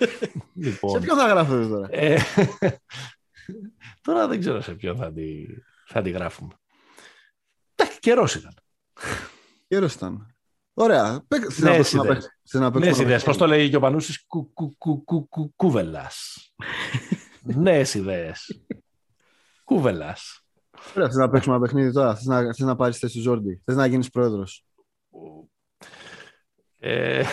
λοιπόν, 0.64 0.90
σε 0.90 0.98
ποιο 1.00 1.16
θα 1.16 1.26
γράφουμε 1.26 1.66
τώρα; 1.66 1.88
Ε, 1.90 2.18
τώρα 4.02 4.28
δεν 4.28 4.40
ξέρω 4.40 4.60
σε 4.60 4.74
ποιο 4.74 4.96
θα 4.96 5.12
τη, 5.12 5.46
θα 5.86 6.02
τη 6.02 6.10
γράφουμε. 6.10 6.59
Εντάξει, 8.00 8.32
καιρός 8.32 8.34
ήταν. 8.34 8.54
Καιρός 9.68 9.94
ήταν. 9.94 10.34
Ωραία. 10.74 11.26
Νέες 11.56 11.92
ιδέες. 11.92 12.28
Νέες 12.72 12.98
ιδέες. 12.98 13.24
Πώς 13.24 13.36
το 13.36 13.46
λέει 13.46 13.70
και 13.70 13.76
ο 13.76 13.80
Πανούσης, 13.80 14.26
κούβελας. 15.56 16.36
Νέες 17.42 17.94
ιδέες. 17.94 18.64
Κούβελας. 19.64 20.44
Ωραία, 20.96 21.08
θες 21.08 21.16
να 21.16 21.30
παίξουμε 21.30 21.54
ένα 21.54 21.64
παιχνίδι 21.64 21.92
τώρα. 21.92 22.14
Θες 22.14 22.24
να, 22.24 22.42
θες 22.42 22.58
να 22.58 22.76
πάρεις 22.76 22.98
θέση 22.98 23.14
του 23.16 23.20
Ζόρντι. 23.22 23.60
Θες 23.64 23.76
να 23.76 23.86
γίνεις 23.86 24.10
πρόεδρος. 24.10 24.64
Ε, 26.78 27.24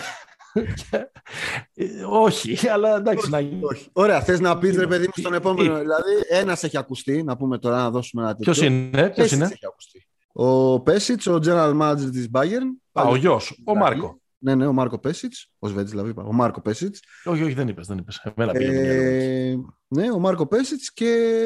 όχι, 2.09 2.67
αλλά 2.67 2.95
εντάξει 2.95 3.29
να 3.29 3.39
γίνει. 3.39 3.61
Ωραία, 3.93 4.21
θες 4.21 4.39
να 4.39 4.57
πεις 4.57 4.77
ρε 4.77 4.87
παιδί 4.87 5.05
μου 5.05 5.13
στον 5.15 5.33
επόμενο. 5.33 5.79
Δηλαδή, 5.79 6.11
ένας 6.29 6.63
έχει 6.63 6.77
ακουστεί, 6.77 7.23
να 7.23 7.37
πούμε 7.37 7.57
τώρα 7.57 7.77
να 7.77 7.89
δώσουμε 7.89 8.23
ένα 8.23 8.35
τέτοιο. 8.35 8.53
Ποιο 8.53 8.65
είναι, 8.65 9.09
ποιος 9.09 9.31
είναι; 9.31 9.45
Έχει 9.45 9.65
ακουστεί. 9.65 10.07
Ο 10.39 10.79
Πέσιτς, 10.79 11.27
ο 11.27 11.39
general 11.43 11.81
manager 11.81 12.09
της 12.11 12.29
Bayern. 12.33 12.99
Α, 12.99 13.03
ο 13.03 13.15
γιος, 13.15 13.61
ο 13.65 13.75
Μάρκο. 13.75 14.21
Ναι, 14.37 14.55
ναι, 14.55 14.65
ο 14.65 14.73
Μάρκο 14.73 14.99
Πέσιτς. 14.99 15.51
Ο 15.59 15.67
Σβέτζ, 15.67 15.89
δηλαδή. 15.89 16.13
Ο 16.15 16.33
Μάρκο 16.33 16.61
Πέσιτς. 16.61 16.99
Όχι, 17.23 17.43
όχι, 17.43 17.53
δεν 17.53 17.67
είπες. 17.67 17.87
Δεν 17.87 17.97
είπες. 17.97 18.31
Εμένα 18.35 18.59
ε, 18.59 19.55
ναι, 19.87 20.11
ο 20.11 20.19
Μάρκο 20.19 20.47
Πέσιτς 20.47 20.93
και 20.93 21.39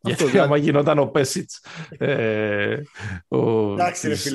γιατί 0.00 0.24
αυτό, 0.24 0.40
άμα 0.40 0.56
γινόταν 0.56 0.98
ο 0.98 1.06
Πέσιτς, 1.06 1.64
ε, 1.98 2.80
ο, 3.28 3.72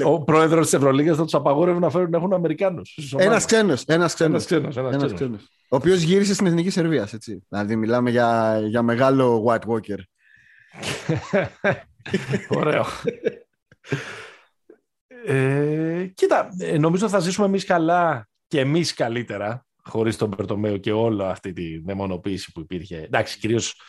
ο 0.03 0.23
πρόεδρος 0.23 0.63
της 0.63 0.73
Ευρωλίγας 0.73 1.17
θα 1.17 1.23
τους 1.23 1.33
απαγόρευε 1.33 1.79
να 1.79 1.89
φέρουν 1.89 2.09
να 2.09 2.17
έχουν 2.17 2.33
Αμερικάνους. 2.33 2.97
Ένας 3.17 3.45
ξένος. 3.45 3.83
Ένας 3.83 4.13
ξένος. 4.13 4.45
Ένας 4.47 5.13
ξένος. 5.13 5.47
Ο 5.69 5.75
οποίος 5.75 6.01
γύρισε 6.01 6.33
στην 6.33 6.45
εθνική 6.45 6.69
Σερβίας. 6.69 7.13
Δηλαδή, 7.49 7.75
μιλάμε 7.75 8.09
για, 8.09 8.59
για 8.63 8.81
μεγάλο 8.81 9.45
White 9.47 9.67
Walker. 9.67 9.99
Ωραίο. 12.49 12.85
ε, 15.25 16.05
κοίτα, 16.13 16.49
ε, 16.59 16.77
νομίζω 16.77 17.09
θα 17.09 17.19
ζήσουμε 17.19 17.47
εμείς 17.47 17.65
καλά 17.65 18.27
και 18.47 18.59
εμείς 18.59 18.93
καλύτερα 18.93 19.65
χωρίς 19.83 20.17
τον 20.17 20.29
Περτομέο 20.29 20.77
και 20.77 20.91
όλη 20.91 21.23
αυτή 21.23 21.53
τη 21.53 21.77
δαιμονοποίηση 21.77 22.51
που 22.51 22.59
υπήρχε. 22.59 22.97
Εντάξει, 22.97 23.39
κυρίως 23.39 23.81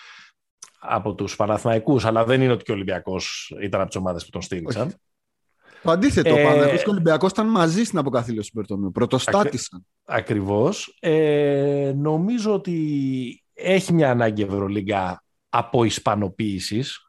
από 0.79 1.15
τους 1.15 1.37
Παναθηναϊκούς, 1.37 2.05
αλλά 2.05 2.25
δεν 2.25 2.43
είναι 2.43 2.53
ότι 2.53 2.65
και 2.65 2.71
ο 2.71 2.75
Ολυμπιακός 2.75 3.55
ήταν 3.63 3.81
από 3.81 3.89
τις 3.89 3.99
ομάδες 3.99 4.25
που 4.25 4.31
τον 4.31 4.43
στήριξαν. 4.43 4.95
Το 5.83 5.91
αντίθετο, 5.91 6.29
ε, 6.29 6.33
ο 6.33 6.37
Παναθηναϊκός 6.43 6.83
και 6.83 6.89
ο 6.89 6.93
Ολυμπιακός 6.93 7.31
ήταν 7.31 7.47
μαζί 7.47 7.85
στην 7.85 7.99
αποκαθήλωση 7.99 8.51
του 8.51 8.57
Περτομίου, 8.57 8.91
πρωτοστάτησαν. 8.91 9.87
Ακριβώς. 10.05 10.97
Ε, 11.01 11.93
νομίζω 11.97 12.55
ότι 12.55 13.45
έχει 13.53 13.93
μια 13.93 14.11
ανάγκη 14.11 14.43
Ευρωλίγκα 14.43 15.23
από 15.49 15.85
ισπανοποίησης, 15.85 17.08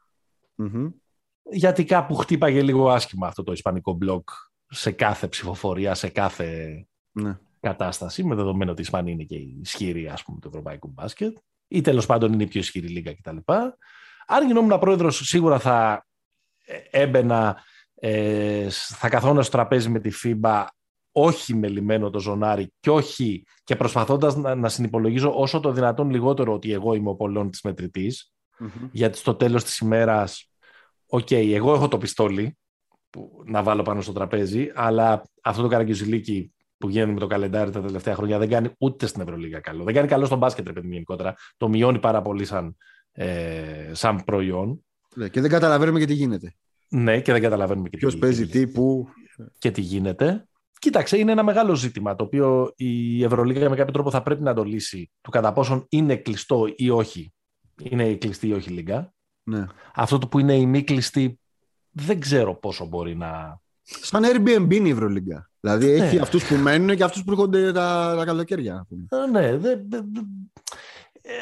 γιατί 1.50 1.84
κάπου 1.84 2.14
χτύπαγε 2.14 2.62
λίγο 2.62 2.90
άσχημα 2.90 3.26
αυτό 3.26 3.42
το 3.42 3.52
ισπανικό 3.52 3.92
μπλοκ 3.92 4.28
σε 4.66 4.90
κάθε 4.90 5.28
ψηφοφορία, 5.28 5.94
σε 5.94 6.08
κάθε 6.08 6.80
ναι. 7.12 7.38
κατάσταση, 7.60 8.24
με 8.24 8.34
δεδομένο 8.34 8.70
ότι 8.70 8.80
η 8.80 8.84
Ισπανία 8.84 9.12
είναι 9.12 9.24
και 9.24 9.36
η 9.36 9.58
ισχυρή 9.60 10.08
ας 10.08 10.22
πούμε, 10.22 10.38
του 10.40 10.48
ευρωπαϊκού 10.48 10.88
μπάσκετ 10.88 11.36
ή 11.68 11.80
τέλος 11.80 12.06
πάντων 12.06 12.32
είναι 12.32 12.42
η 12.42 12.46
πιο 12.46 12.60
ισχυρή 12.60 12.88
λίγκα 12.88 13.14
κτλ. 13.14 13.36
Αν 14.26 14.46
γινόμουν 14.46 14.78
πρόεδρος, 14.78 15.16
σίγουρα 15.16 15.58
θα 15.58 16.06
ε, 16.64 17.02
έμπαινα, 17.02 17.62
ε, 17.94 18.68
θα 18.70 19.08
καθόμουνα 19.08 19.42
στο 19.42 19.52
τραπέζι 19.52 19.88
με 19.88 20.00
τη 20.00 20.10
FIBA 20.22 20.66
όχι 21.12 21.54
με 21.54 21.68
λυμένο 21.68 22.10
το 22.10 22.20
ζωνάρι 22.20 22.72
και 22.80 22.90
όχι 22.90 23.44
και 23.64 23.76
προσπαθώντας 23.76 24.36
να, 24.36 24.54
να 24.54 24.68
συνυπολογίζω 24.68 25.32
όσο 25.34 25.60
το 25.60 25.72
δυνατόν 25.72 26.10
λιγότερο 26.10 26.52
ότι 26.52 26.72
εγώ 26.72 26.94
είμαι 26.94 27.10
ο 27.10 27.14
πολλών 27.14 27.50
της 27.50 27.62
μετρητης 27.62 28.32
γιατί 28.92 29.18
στο 29.18 29.34
τέλος 29.34 29.64
της 29.64 29.78
ημέρας 29.78 30.49
οκ, 31.10 31.30
εγώ 31.30 31.74
έχω 31.74 31.88
το 31.88 31.98
πιστόλι 31.98 32.56
που, 33.10 33.42
να 33.44 33.62
βάλω 33.62 33.82
πάνω 33.82 34.00
στο 34.00 34.12
τραπέζι 34.12 34.72
αλλά 34.74 35.22
αυτό 35.42 35.62
το 35.62 35.68
καραγκιουζιλίκι 35.68 36.52
που 36.80 36.88
γίνεται 36.88 37.12
με 37.12 37.20
το 37.20 37.26
καλεντάρι 37.26 37.70
τα 37.70 37.80
τελευταία 37.80 38.14
χρόνια 38.14 38.38
δεν 38.38 38.48
κάνει 38.48 38.70
ούτε 38.78 39.06
στην 39.06 39.20
Ευρωλίγα 39.22 39.60
καλό. 39.60 39.84
Δεν 39.84 39.94
κάνει 39.94 40.08
καλό 40.08 40.24
στον 40.24 40.38
μπάσκετ, 40.38 40.68
επειδή 40.68 40.88
γενικότερα. 40.88 41.34
Το 41.56 41.68
μειώνει 41.68 41.98
πάρα 41.98 42.22
πολύ 42.22 42.44
σαν, 42.44 42.76
ε, 43.12 43.90
σαν 43.92 44.24
προϊόν. 44.24 44.84
Ναι, 45.14 45.28
και 45.28 45.40
δεν 45.40 45.50
καταλαβαίνουμε 45.50 45.98
και 45.98 46.04
τι 46.04 46.12
γίνεται. 46.12 46.54
Ναι, 46.88 47.20
και 47.20 47.32
δεν 47.32 47.42
καταλαβαίνουμε 47.42 47.88
και 47.88 47.96
Ποιος 47.96 48.14
τι 48.14 48.18
παίζει 48.18 48.46
τι, 48.46 48.66
πού. 48.66 49.08
Και 49.58 49.70
τι 49.70 49.80
γίνεται. 49.80 50.48
Κοίταξε, 50.78 51.18
είναι 51.18 51.32
ένα 51.32 51.42
μεγάλο 51.42 51.74
ζήτημα 51.74 52.14
το 52.14 52.24
οποίο 52.24 52.72
η 52.76 53.24
Ευρωλίγα 53.24 53.70
με 53.70 53.76
κάποιο 53.76 53.92
τρόπο 53.92 54.10
θα 54.10 54.22
πρέπει 54.22 54.42
να 54.42 54.54
το 54.54 54.64
λύσει 54.64 55.10
του 55.20 55.30
κατά 55.30 55.52
πόσον 55.52 55.86
είναι 55.88 56.16
κλειστό 56.16 56.72
ή 56.76 56.90
όχι. 56.90 57.32
Είναι 57.82 58.08
η 58.08 58.16
κλειστή 58.16 58.48
ή 58.48 58.52
όχι 58.52 58.70
λίγα. 58.70 59.12
Ναι. 59.50 59.66
Αυτό 59.94 60.18
το 60.18 60.28
που 60.28 60.38
είναι 60.38 60.54
η 60.54 60.66
μη 60.66 60.82
κλειστή 60.82 61.38
δεν 61.90 62.20
ξέρω 62.20 62.54
πόσο 62.54 62.86
μπορεί 62.86 63.16
να. 63.16 63.60
Σαν 63.82 64.22
Airbnb 64.24 64.72
είναι 64.72 64.88
η 64.88 64.90
Ευρωλίγκα. 64.90 65.50
Δηλαδή 65.60 65.86
ναι. 65.86 66.04
έχει 66.04 66.18
αυτούς 66.18 66.44
που 66.44 66.54
μένουν 66.54 66.96
και 66.96 67.04
αυτούς 67.04 67.24
που 67.24 67.30
έρχονται 67.30 67.72
τα, 67.72 68.14
τα 68.16 68.24
καλοκαίρια. 68.24 68.86
Ε, 69.08 69.30
ναι, 69.30 69.56
δεν 69.56 69.86
δε, 69.88 70.00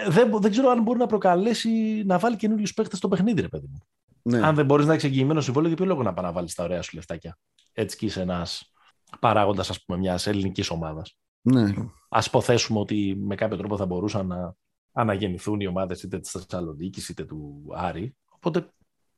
δε, 0.09 0.25
δε 0.39 0.49
ξέρω 0.51 0.69
αν 0.69 0.83
μπορεί 0.83 0.99
να 0.99 1.07
προκαλέσει 1.07 2.03
να 2.07 2.19
βάλει 2.19 2.37
καινούριους 2.37 2.75
παίχτε 2.75 2.97
στο 2.97 3.09
παιχνίδι, 3.09 3.41
ρε 3.41 3.49
παιδί 3.49 3.67
μου. 3.71 3.79
Ναι. 4.23 4.47
Αν 4.47 4.55
δεν 4.55 4.65
μπορείς 4.65 4.87
να 4.87 4.93
έχεις 4.93 5.05
εγγυημένο 5.05 5.41
συμβόλαιο, 5.41 5.69
για 5.69 5.77
ποιο 5.77 5.87
λόγο 5.87 6.03
να 6.03 6.15
πάει 6.15 6.25
να 6.25 6.33
βάλεις 6.33 6.55
τα 6.55 6.65
ωραία 6.65 6.83
σου 6.83 6.91
λεφτάκια; 6.95 7.39
Έτσι 7.73 7.97
και 7.97 8.07
είσαι 8.07 8.21
ένας 8.21 8.73
παράγοντας, 9.21 9.71
ας 9.71 9.85
πούμε, 9.85 9.99
μιας 9.99 10.27
ελληνικής 10.27 10.71
ομάδας. 10.71 11.19
Ναι. 11.41 11.63
Α 12.09 12.21
υποθέσουμε 12.27 12.79
ότι 12.79 13.17
με 13.21 13.35
κάποιο 13.35 13.57
τρόπο 13.57 13.77
θα 13.77 13.87
μπορούσαν 13.87 14.27
να 14.27 14.55
αναγεννηθούν 14.99 15.61
οι 15.61 15.67
ομάδες 15.67 16.03
είτε 16.03 16.19
της 16.19 16.31
Θεσσαλονίκης 16.31 17.09
είτε 17.09 17.25
του 17.25 17.65
Άρη. 17.75 18.17
Οπότε 18.29 18.69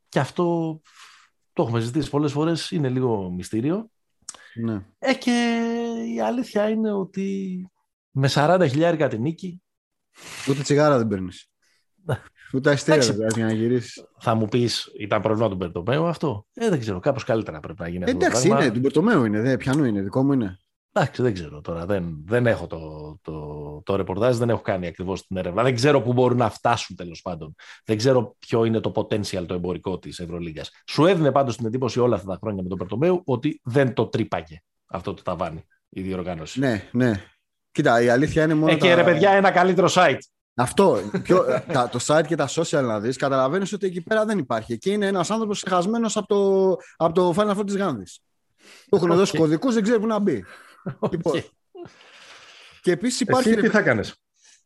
και 0.08 0.18
αυτό 0.18 0.80
το 1.52 1.62
έχουμε 1.62 1.80
ζητήσει 1.80 2.10
πολλές 2.10 2.32
φορές. 2.32 2.70
Είναι 2.70 2.88
λίγο 2.88 3.30
μυστήριο. 3.30 3.90
Ναι. 4.54 4.84
Ε, 4.98 5.14
και 5.14 5.60
η 6.14 6.20
αλήθεια 6.20 6.68
είναι 6.68 6.92
ότι 6.92 7.66
με 8.10 8.28
40 8.34 8.66
χιλιάρικα 8.68 9.08
τη 9.08 9.18
νίκη. 9.18 9.62
Ούτε 10.48 10.62
τσιγάρα 10.62 10.98
δεν 10.98 11.06
παίρνεις. 11.06 11.50
Ναι. 12.04 12.20
Ούτε 12.54 12.70
αστέρια 12.70 13.12
δεν 13.12 13.28
για 13.34 13.44
να 13.44 13.52
γυρίσεις. 13.52 14.04
Θα 14.18 14.34
μου 14.34 14.46
πεις, 14.46 14.90
ήταν 14.98 15.22
πρόβλημα 15.22 15.48
του 15.48 15.56
Μπερτομέου 15.56 16.06
αυτό; 16.06 16.46
Ε, 16.54 16.68
δεν 16.68 16.80
ξέρω, 16.80 17.00
κάπως 17.00 17.24
καλύτερα 17.24 17.60
πρέπει 17.60 17.80
να 17.80 17.88
γίνει 17.88 18.04
αυτό. 18.04 18.16
Εντάξει, 18.16 18.48
το 18.48 18.56
είναι, 18.56 18.70
του 18.70 18.80
Μπερτομέου 18.80 19.24
είναι. 19.24 19.40
Δε, 19.40 19.56
πιανού 19.56 19.84
είναι, 19.84 20.02
δικό 20.02 20.22
μου 20.22 20.32
είναι. 20.32 20.58
Εντάξει, 20.92 21.22
δεν 21.22 21.34
ξέρω 21.34 21.60
τώρα. 21.60 21.86
Δεν, 21.86 22.22
δεν 22.26 22.46
έχω 22.46 22.66
το, 22.66 22.78
το, 23.22 23.82
το 23.84 23.96
ρεπορτάζ, 23.96 24.36
δεν 24.36 24.50
έχω 24.50 24.60
κάνει 24.60 24.86
ακριβώς 24.86 25.26
την 25.26 25.36
έρευνα. 25.36 25.62
Δεν 25.62 25.74
ξέρω 25.74 26.02
πού 26.02 26.12
μπορούν 26.12 26.36
να 26.36 26.50
φτάσουν 26.50 26.96
τέλος 26.96 27.22
πάντων. 27.22 27.54
Δεν 27.84 27.96
ξέρω 27.96 28.36
ποιο 28.38 28.64
είναι 28.64 28.80
το 28.80 28.92
potential 28.94 29.44
το 29.46 29.54
εμπορικό 29.54 29.98
της 29.98 30.18
Ευρωλίγα. 30.18 30.62
Σου 30.86 31.06
έδινε 31.06 31.32
πάντως 31.32 31.56
την 31.56 31.66
εντύπωση 31.66 32.00
όλα 32.00 32.14
αυτά 32.14 32.28
τα 32.28 32.38
χρόνια 32.40 32.62
με 32.62 32.68
τον 32.68 32.78
Περτομέου 32.78 33.22
ότι 33.24 33.60
δεν 33.64 33.94
το 33.94 34.06
τρύπαγε 34.06 34.62
αυτό 34.86 35.14
το 35.14 35.22
ταβάνι 35.22 35.64
η 35.88 36.02
διοργάνωση. 36.02 36.60
Ναι, 36.60 36.88
ναι. 36.92 37.24
Κοίτα, 37.72 38.02
η 38.02 38.08
αλήθεια 38.08 38.44
είναι 38.44 38.54
μόνο. 38.54 38.72
Ε, 38.72 38.74
και 38.74 38.94
ρε 38.94 39.04
παιδιά, 39.04 39.30
ένα 39.30 39.50
καλύτερο 39.50 39.88
site. 39.90 40.18
Αυτό. 40.54 40.98
Πιο, 41.22 41.44
τα, 41.72 41.88
το 41.88 41.98
site 42.06 42.24
και 42.26 42.36
τα 42.36 42.48
social 42.48 42.82
να 42.82 43.00
δεις, 43.00 43.16
καταλαβαίνεις 43.16 43.72
ότι 43.72 43.86
εκεί 43.86 44.02
πέρα 44.02 44.24
δεν 44.24 44.38
υπάρχει. 44.38 44.72
Εκεί 44.72 44.90
είναι 44.90 45.06
ένας 45.06 45.30
άνθρωπος 45.30 45.62
ξεχασμένος 45.62 46.16
από 46.16 46.26
το, 46.26 46.76
από 46.96 47.14
το 47.14 47.34
Final 47.36 47.56
Fantasy 47.56 47.76
Γάνδη. 47.76 48.04
Του 48.88 48.96
έχουν 48.96 49.10
okay. 49.12 49.16
δώσει 49.16 49.38
κωδικούς, 49.38 49.74
δεν 49.74 49.82
ξέρει 49.82 50.00
πού 50.00 50.06
να 50.06 50.18
μπει. 50.18 50.44
Okay. 51.00 51.10
Λοιπόν, 51.10 51.42
και 52.80 52.92
επίσης 52.92 53.20
υπάρχει. 53.20 53.48
Εσύ 53.48 53.60
τι 53.60 53.68
θα 53.68 53.82
κάνεις; 53.82 54.14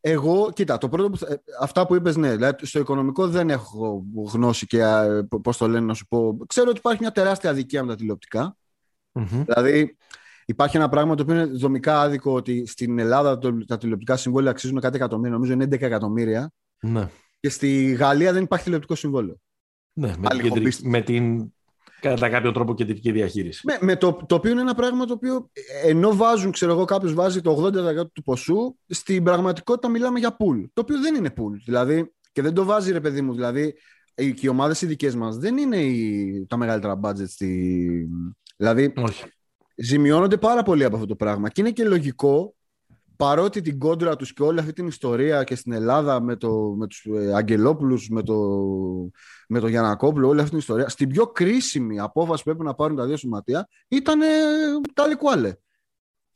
Εγώ, 0.01 0.53
κοίτα, 0.53 0.79
το 0.79 0.89
πρώτο 0.89 1.11
που 1.11 1.19
αυτά 1.61 1.87
που 1.87 1.95
είπες, 1.95 2.17
ναι, 2.17 2.35
δηλαδή 2.35 2.67
στο 2.67 2.79
οικονομικό 2.79 3.29
δεν 3.29 3.51
έχω 3.51 4.05
γνώση 4.33 4.67
και 4.67 4.85
πώς 5.43 5.57
το 5.57 5.69
λένε 5.69 5.87
να 5.87 5.95
σου 5.95 6.07
πω. 6.07 6.37
Ξέρω 6.47 6.69
ότι 6.69 6.79
υπάρχει 6.79 7.01
μια 7.01 7.12
τεράστια 7.12 7.51
αδικία 7.51 7.83
με 7.83 7.89
τα 7.89 7.97
τηλεοπτικα 7.97 8.57
mm-hmm. 9.12 9.45
Δηλαδή, 9.47 9.97
υπάρχει 10.45 10.77
ένα 10.77 10.89
πράγμα 10.89 11.15
το 11.15 11.23
οποίο 11.23 11.35
είναι 11.35 11.45
δομικά 11.45 12.01
άδικο 12.01 12.33
ότι 12.33 12.67
στην 12.67 12.99
Ελλάδα 12.99 13.39
το, 13.39 13.65
τα 13.65 13.79
τηλεοπτικά 13.79 14.17
συμβόλαια 14.17 14.51
αξίζουν 14.51 14.81
κάτι 14.81 14.97
εκατομμύρια, 14.97 15.33
νομίζω 15.33 15.53
είναι 15.53 15.65
11 15.65 15.81
εκατομμύρια. 15.81 16.53
Ναι. 16.81 17.09
Και 17.41 17.49
στη 17.49 17.93
Γαλλία 17.93 18.33
δεν 18.33 18.43
υπάρχει 18.43 18.65
τηλεοπτικό 18.65 18.95
συμβόλαιο. 18.95 19.37
Ναι, 19.93 20.12
με, 20.19 20.29
την, 20.51 20.73
με 20.83 21.01
την 21.01 21.53
κατά 22.09 22.28
κάποιο 22.28 22.52
τρόπο 22.52 22.74
κεντρική 22.74 23.12
διαχείριση. 23.12 23.61
Με, 23.64 23.78
με 23.80 23.96
το, 23.96 24.12
το 24.26 24.34
οποίο 24.34 24.50
είναι 24.50 24.61
ένα 24.61 24.74
πράγμα 24.74 25.05
το 25.05 25.12
οποίο 25.12 25.50
ενώ 25.84 26.16
βάζουν, 26.16 26.50
ξέρω 26.50 26.72
εγώ, 26.72 26.84
κάποιος 26.84 27.14
βάζει 27.14 27.40
το 27.40 27.70
80% 28.02 28.12
του 28.12 28.22
ποσού, 28.22 28.76
στην 28.88 29.24
πραγματικότητα 29.24 29.88
μιλάμε 29.88 30.18
για 30.18 30.30
pool. 30.30 30.64
Το 30.72 30.80
οποίο 30.80 31.00
δεν 31.00 31.14
είναι 31.14 31.32
pool. 31.36 31.61
Δηλαδή, 31.64 32.12
και 32.32 32.42
δεν 32.42 32.55
το 32.55 32.64
βάζει 32.64 32.92
ρε 32.92 33.00
παιδί 33.00 33.20
μου. 33.20 33.34
Δηλαδή, 33.34 33.74
και 34.14 34.40
οι 34.40 34.48
ομάδες 34.48 34.82
οι 34.82 34.86
δικές 34.86 35.14
μας 35.14 35.36
δεν 35.36 35.57
είναι 35.57 35.76
οι, 35.76 36.46
τα 36.48 36.57
μεγαλύτερα 36.57 37.00
budget. 37.02 37.28
Στη... 37.28 38.09
Δηλαδή, 38.57 38.92
Όχι. 38.96 39.24
ζημιώνονται 39.76 40.36
πάρα 40.36 40.62
πολύ 40.62 40.84
από 40.84 40.94
αυτό 40.94 41.07
το 41.07 41.16
πράγμα. 41.16 41.48
Και 41.48 41.61
είναι 41.61 41.70
και 41.70 41.84
λογικό 41.84 42.55
παρότι 43.17 43.61
την 43.61 43.79
κόντρα 43.79 44.17
τους 44.17 44.33
και 44.33 44.43
όλη 44.43 44.59
αυτή 44.59 44.73
την 44.73 44.87
ιστορία 44.87 45.45
και 45.45 45.55
στην 45.55 45.73
Ελλάδα 45.73 46.21
με, 46.21 46.37
το, 46.37 46.75
με 46.79 46.87
τους 46.87 47.05
ε, 47.05 47.35
Αγγελόπουλους, 47.35 48.09
με 48.09 48.23
το, 48.23 48.37
με 49.49 49.61
το 49.61 49.67
Γιανακόπουλο, 49.67 50.29
όλη 50.29 50.39
αυτή 50.39 50.51
την 50.51 50.59
ιστορία, 50.59 50.89
στην 50.89 51.09
πιο 51.09 51.27
κρίσιμη 51.27 52.01
απόφαση 52.01 52.43
που 52.43 52.51
έπρεπε 52.51 52.69
να 52.69 52.75
πάρουν 52.75 52.97
τα 52.97 53.07
δύο 53.07 53.17
σωματεία 53.17 53.69
ήταν 53.89 54.21
ε, 54.21 54.27
τα 54.93 55.07
Λικουάλε. 55.07 55.55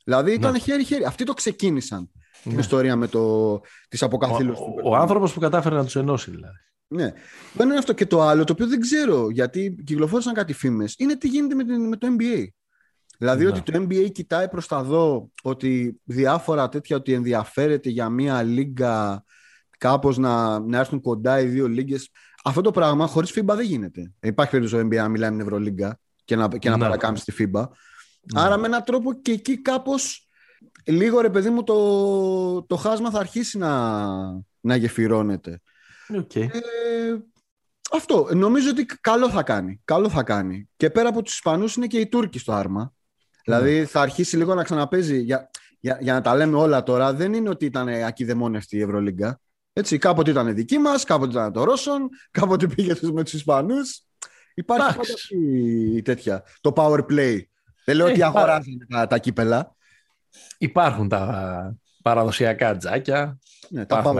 Δηλαδή 0.03 0.33
ήταν 0.33 0.51
ναι. 0.51 0.59
χέρι-χέρι. 0.59 1.03
Αυτοί 1.03 1.23
το 1.23 1.33
ξεκίνησαν 1.33 2.09
ναι. 2.43 2.51
την 2.51 2.59
ιστορία 2.59 2.95
με 2.95 3.07
το, 3.07 3.59
τις 3.89 4.03
αποκαθήλωσης. 4.03 4.59
Ο, 4.59 4.81
ο, 4.83 4.89
ο 4.89 4.95
άνθρωπος 4.95 5.33
που 5.33 5.39
κατάφερε 5.39 5.75
να 5.75 5.83
τους 5.83 5.95
ενώσει 5.95 6.31
δηλαδή. 6.31 6.57
Ναι. 6.87 7.13
Το 7.57 7.63
είναι 7.63 7.77
αυτό 7.77 7.93
και 7.93 8.05
το 8.05 8.21
άλλο, 8.21 8.43
το 8.43 8.53
οποίο 8.53 8.67
δεν 8.67 8.79
ξέρω 8.79 9.29
γιατί 9.29 9.75
κυκλοφόρησαν 9.85 10.33
κάτι 10.33 10.53
φήμες, 10.53 10.95
είναι 10.97 11.15
τι 11.15 11.27
γίνεται 11.27 11.55
με, 11.55 11.63
την, 11.63 11.87
με 11.87 11.95
το 11.95 12.07
NBA. 12.19 12.47
Δηλαδή 13.21 13.45
ότι 13.45 13.61
το 13.61 13.85
NBA 13.87 14.11
κοιτάει 14.11 14.49
προς 14.49 14.67
τα 14.67 14.83
δω 14.83 15.31
ότι 15.43 15.99
διάφορα 16.03 16.69
τέτοια 16.69 16.95
ότι 16.95 17.13
ενδιαφέρεται 17.13 17.89
για 17.89 18.09
μια 18.09 18.43
λίγκα 18.43 19.23
κάπως 19.77 20.17
να, 20.17 20.59
να 20.59 20.77
έρθουν 20.77 21.01
κοντά 21.01 21.39
οι 21.39 21.45
δύο 21.45 21.67
λίγκες. 21.67 22.09
Αυτό 22.43 22.61
το 22.61 22.71
πράγμα 22.71 23.07
χωρίς 23.07 23.31
FIBA 23.35 23.45
δεν 23.55 23.61
γίνεται. 23.61 24.11
Υπάρχει 24.19 24.51
περίπτωση 24.51 24.83
NBA 24.85 24.95
να 24.95 25.07
μιλάει 25.07 25.29
με 25.29 25.35
την 25.35 25.45
Ευρωλίγκα 25.45 25.99
και 26.25 26.35
να, 26.35 26.47
και 26.47 26.69
να 26.69 26.77
ναι. 26.77 26.83
παρακάμψει 26.83 27.25
τη 27.25 27.33
FIBA. 27.39 27.67
Ναι. 28.33 28.41
Άρα 28.41 28.57
με 28.57 28.67
έναν 28.67 28.83
τρόπο 28.83 29.13
και 29.13 29.31
εκεί 29.31 29.61
κάπως 29.61 30.27
λίγο 30.85 31.21
ρε 31.21 31.29
παιδί 31.29 31.49
μου 31.49 31.63
το, 31.63 32.63
το 32.63 32.75
χάσμα 32.75 33.09
θα 33.09 33.19
αρχίσει 33.19 33.57
να, 33.57 33.97
να 34.59 34.75
γεφυρώνεται. 34.75 35.61
Okay. 36.13 36.47
Ε, 36.51 37.17
αυτό. 37.91 38.29
Νομίζω 38.33 38.69
ότι 38.69 38.85
καλό 38.85 39.29
θα 39.29 39.43
κάνει. 39.43 39.81
Καλό 39.85 40.09
θα 40.09 40.23
κάνει. 40.23 40.69
Και 40.75 40.89
πέρα 40.89 41.09
από 41.09 41.21
τους 41.21 41.33
Ισπανούς 41.33 41.75
είναι 41.75 41.87
και 41.87 41.99
οι 41.99 42.07
Τούρκοι 42.07 42.39
στο 42.39 42.51
άρμα. 42.51 42.93
Δηλαδή 43.49 43.85
θα 43.85 44.01
αρχίσει 44.01 44.37
λίγο 44.37 44.53
να 44.53 44.63
ξαναπέζει. 44.63 45.21
Για, 45.21 45.49
για, 45.79 45.97
για 46.01 46.13
να 46.13 46.21
τα 46.21 46.35
λέμε 46.35 46.57
όλα 46.57 46.83
τώρα, 46.83 47.13
δεν 47.13 47.33
είναι 47.33 47.49
ότι 47.49 47.65
ήταν 47.65 47.87
ακυδεμόνευτη 47.87 48.77
η 48.77 48.81
Ευρωλίγκα. 48.81 49.39
Έτσι, 49.73 49.97
κάποτε 49.97 50.31
ήταν 50.31 50.53
δική 50.55 50.77
μας, 50.77 51.03
κάποτε 51.03 51.31
ήταν 51.31 51.51
το 51.51 51.63
Ρώσον, 51.63 52.09
κάποτε 52.31 52.67
πήγε 52.67 52.93
με 53.01 53.23
τους 53.23 53.33
Ισπανούς. 53.33 54.03
Υπάρχει 54.53 54.97
πάντα 54.97 55.13
η 55.29 56.01
τέτοια. 56.01 56.43
Το 56.61 56.73
power 56.75 56.99
play. 56.99 57.41
Δεν 57.85 57.95
λέω 57.95 58.07
ε, 58.07 58.11
ότι 58.11 58.23
αγοράζουν 58.23 58.87
τα, 58.89 59.07
τα 59.07 59.17
κύπελα. 59.17 59.75
Υπάρχουν 60.57 61.07
τα 61.07 61.75
παραδοσιακά 62.01 62.77
τζάκια. 62.77 63.39
Ναι, 63.69 63.85
τα 63.85 64.13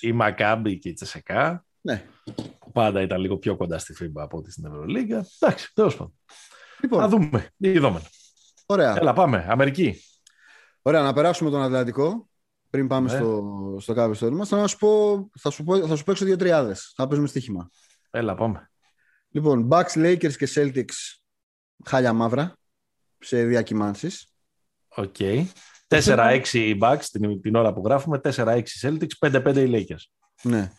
η 0.00 0.12
Μακάμπη 0.12 0.78
και 0.78 0.88
η 0.88 0.92
Τσεσεκά. 0.92 1.64
Ναι. 1.80 2.04
Πάντα 2.72 3.00
ήταν 3.00 3.20
λίγο 3.20 3.36
πιο 3.36 3.56
κοντά 3.56 3.78
στη 3.78 3.94
FIBA 4.00 4.22
από 4.22 4.36
ό,τι 4.38 4.52
στην 4.52 4.64
Ευρωλίγκα. 4.64 5.26
Εντάξει, 5.38 5.70
τέλος 5.74 5.96
πάντων. 5.96 6.14
Λοιπόν. 6.80 7.00
Να 7.00 7.08
δούμε. 7.08 7.48
Είδαμε. 7.56 8.00
Ωραία. 8.72 8.96
Έλα, 9.00 9.12
πάμε. 9.12 9.46
Αμερική. 9.48 10.02
Ωραία, 10.82 11.02
να 11.02 11.12
περάσουμε 11.12 11.50
τον 11.50 11.62
Ατλαντικό 11.62 12.28
πριν 12.70 12.86
πάμε 12.86 13.12
ναι. 13.12 13.16
στο, 13.18 13.76
στο 13.80 13.94
κάποιο 13.94 14.30
μα. 14.30 14.44
Θα, 14.44 14.66
σου 14.66 14.76
πω, 14.78 15.30
θα, 15.38 15.50
σου 15.50 15.64
πω, 15.64 15.86
θα 15.86 15.96
σου 15.96 16.04
παίξω 16.04 16.24
δύο 16.24 16.36
τριάδες. 16.36 16.92
Θα 16.96 17.06
παίζουμε 17.06 17.28
στοίχημα. 17.28 17.70
Έλα, 18.10 18.34
πάμε. 18.34 18.70
Λοιπόν, 19.28 19.68
Bucks, 19.70 19.94
Lakers 19.94 20.32
και 20.32 20.48
Celtics 20.54 21.20
χάλια 21.84 22.12
μαύρα 22.12 22.54
σε 23.18 23.44
διακυμάνσεις. 23.44 24.32
Οκ. 24.88 25.14
Okay. 25.18 25.44
4-6 25.88 26.42
οι 26.52 26.78
Bucks 26.82 27.04
την, 27.12 27.40
την 27.40 27.54
ώρα 27.54 27.72
που 27.72 27.82
γράφουμε, 27.84 28.20
4-6 28.24 28.62
Celtics, 28.82 29.28
5-5 29.28 29.56
οι 29.56 29.70
Lakers. 29.72 30.04
Ναι. 30.42 30.70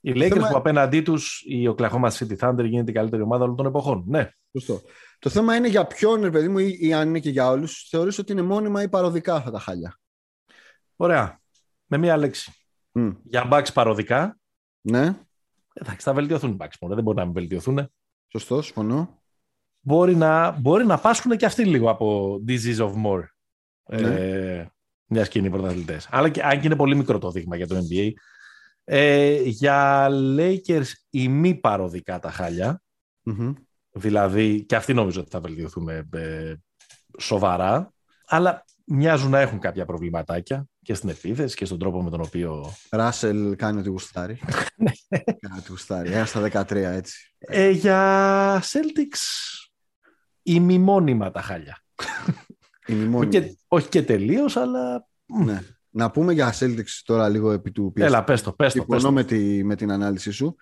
Οι 0.00 0.12
Lakers 0.14 0.28
θέμα... 0.32 0.48
που 0.48 0.56
απέναντί 0.56 1.02
τους 1.02 1.42
η 1.46 1.74
Oklahoma 1.76 2.10
City 2.10 2.36
Thunder 2.38 2.64
γίνεται 2.64 2.90
η 2.90 2.94
καλύτερη 2.94 3.22
ομάδα 3.22 3.44
όλων 3.44 3.56
των 3.56 3.66
εποχών. 3.66 4.04
Ναι. 4.06 4.30
Σωστό. 4.52 4.80
Το 5.18 5.30
θέμα 5.30 5.56
είναι 5.56 5.68
για 5.68 5.86
ποιον, 5.86 6.30
παιδί 6.30 6.48
μου, 6.48 6.58
ή, 6.58 6.76
ή 6.80 6.92
αν 6.92 7.08
είναι 7.08 7.18
και 7.18 7.30
για 7.30 7.50
όλους, 7.50 7.88
θεωρείς 7.90 8.18
ότι 8.18 8.32
είναι 8.32 8.42
μόνιμα 8.42 8.82
ή 8.82 8.88
παροδικά 8.88 9.34
αυτά 9.34 9.50
τα 9.50 9.58
χάλια; 9.58 9.98
Ωραία. 10.96 11.40
Με 11.86 11.96
μία 11.96 12.16
λέξη. 12.16 12.52
Mm. 12.92 13.16
Για 13.22 13.48
Bucks 13.52 13.72
παροδικά. 13.74 14.38
Ναι. 14.80 15.18
Εντάξει, 15.72 16.06
θα 16.06 16.12
βελτιωθούν 16.12 16.50
οι 16.50 16.56
Bucks 16.60 16.74
μόνο. 16.80 16.94
Δεν 16.94 17.04
μπορεί 17.04 17.16
να 17.16 17.24
μην 17.24 17.32
βελτιωθούν. 17.32 17.90
Σωστό, 18.28 18.62
συμφωνώ. 18.62 19.22
Μπορεί 19.80 20.16
να, 20.16 20.50
μπορεί 20.50 20.86
να 20.86 20.98
πάσχουν 20.98 21.36
και 21.36 21.46
αυτοί 21.46 21.64
λίγο 21.64 21.90
από 21.90 22.38
disease 22.48 22.78
of 22.78 22.92
more. 23.04 23.22
Ναι. 23.88 24.14
Ε, 24.14 24.70
μιας 25.06 25.26
σκηνή 25.26 25.50
πρωταθλητές. 25.50 26.08
Αλλά 26.10 26.28
και, 26.28 26.42
αν 26.42 26.60
και 26.60 26.66
είναι 26.66 26.76
πολύ 26.76 26.94
μικρό 26.94 27.18
το 27.18 27.30
δείγμα 27.30 27.56
για 27.56 27.66
το 27.66 27.76
NBA. 27.76 28.10
Ε, 28.90 29.42
για 29.42 30.08
Lakers 30.10 30.86
η 31.10 31.28
μη 31.28 31.54
παροδικά 31.54 32.18
τα 32.18 32.30
χαλια 32.30 32.82
Δηλαδή, 33.90 34.64
και 34.64 34.76
αυτοί 34.76 34.94
νομίζω 34.94 35.20
ότι 35.20 35.30
θα 35.30 35.40
βελτιωθούν 35.40 35.88
ε, 35.88 36.54
σοβαρά. 37.18 37.92
Αλλά 38.26 38.64
μοιάζουν 38.84 39.30
να 39.30 39.40
έχουν 39.40 39.58
κάποια 39.58 39.84
προβληματάκια 39.84 40.66
και 40.82 40.94
στην 40.94 41.08
επίθεση 41.08 41.56
και 41.56 41.64
στον 41.64 41.78
τρόπο 41.78 42.02
με 42.02 42.10
τον 42.10 42.20
οποίο. 42.20 42.72
Ράσελ 42.90 43.56
κάνει 43.56 43.78
ότι 43.78 43.88
γουστάρει. 43.88 44.38
Ναι. 44.76 44.90
κάνει 45.40 45.58
ότι 45.58 45.68
γουστάρει. 45.68 46.12
Ένα 46.12 46.24
στα 46.24 46.66
13 46.68 46.70
έτσι. 46.70 47.34
Ε, 47.38 47.70
για 47.70 48.60
Celtics 48.60 49.20
ημιμόνιμα 50.42 51.30
τα 51.30 51.40
χάλια. 51.42 51.82
όχι, 53.14 53.28
και, 53.28 53.56
όχι 53.68 53.88
και 53.88 54.02
τελείως, 54.02 54.56
αλλά. 54.56 55.08
Ναι. 55.26 55.60
Να 55.98 56.10
πούμε 56.10 56.32
για 56.32 56.54
Celtics 56.58 57.00
τώρα 57.04 57.28
λίγο 57.28 57.50
επί 57.50 57.70
του 57.70 57.92
πιεστηρίου. 57.92 58.16
Έλα, 58.16 58.24
πες 58.24 58.42
το, 58.42 58.52
πες 58.52 58.72
το. 58.72 58.78
Συμφωνώ 58.78 59.12
με, 59.12 59.24
τη, 59.24 59.64
με 59.64 59.76
την 59.76 59.92
ανάλυση 59.92 60.30
σου 60.30 60.56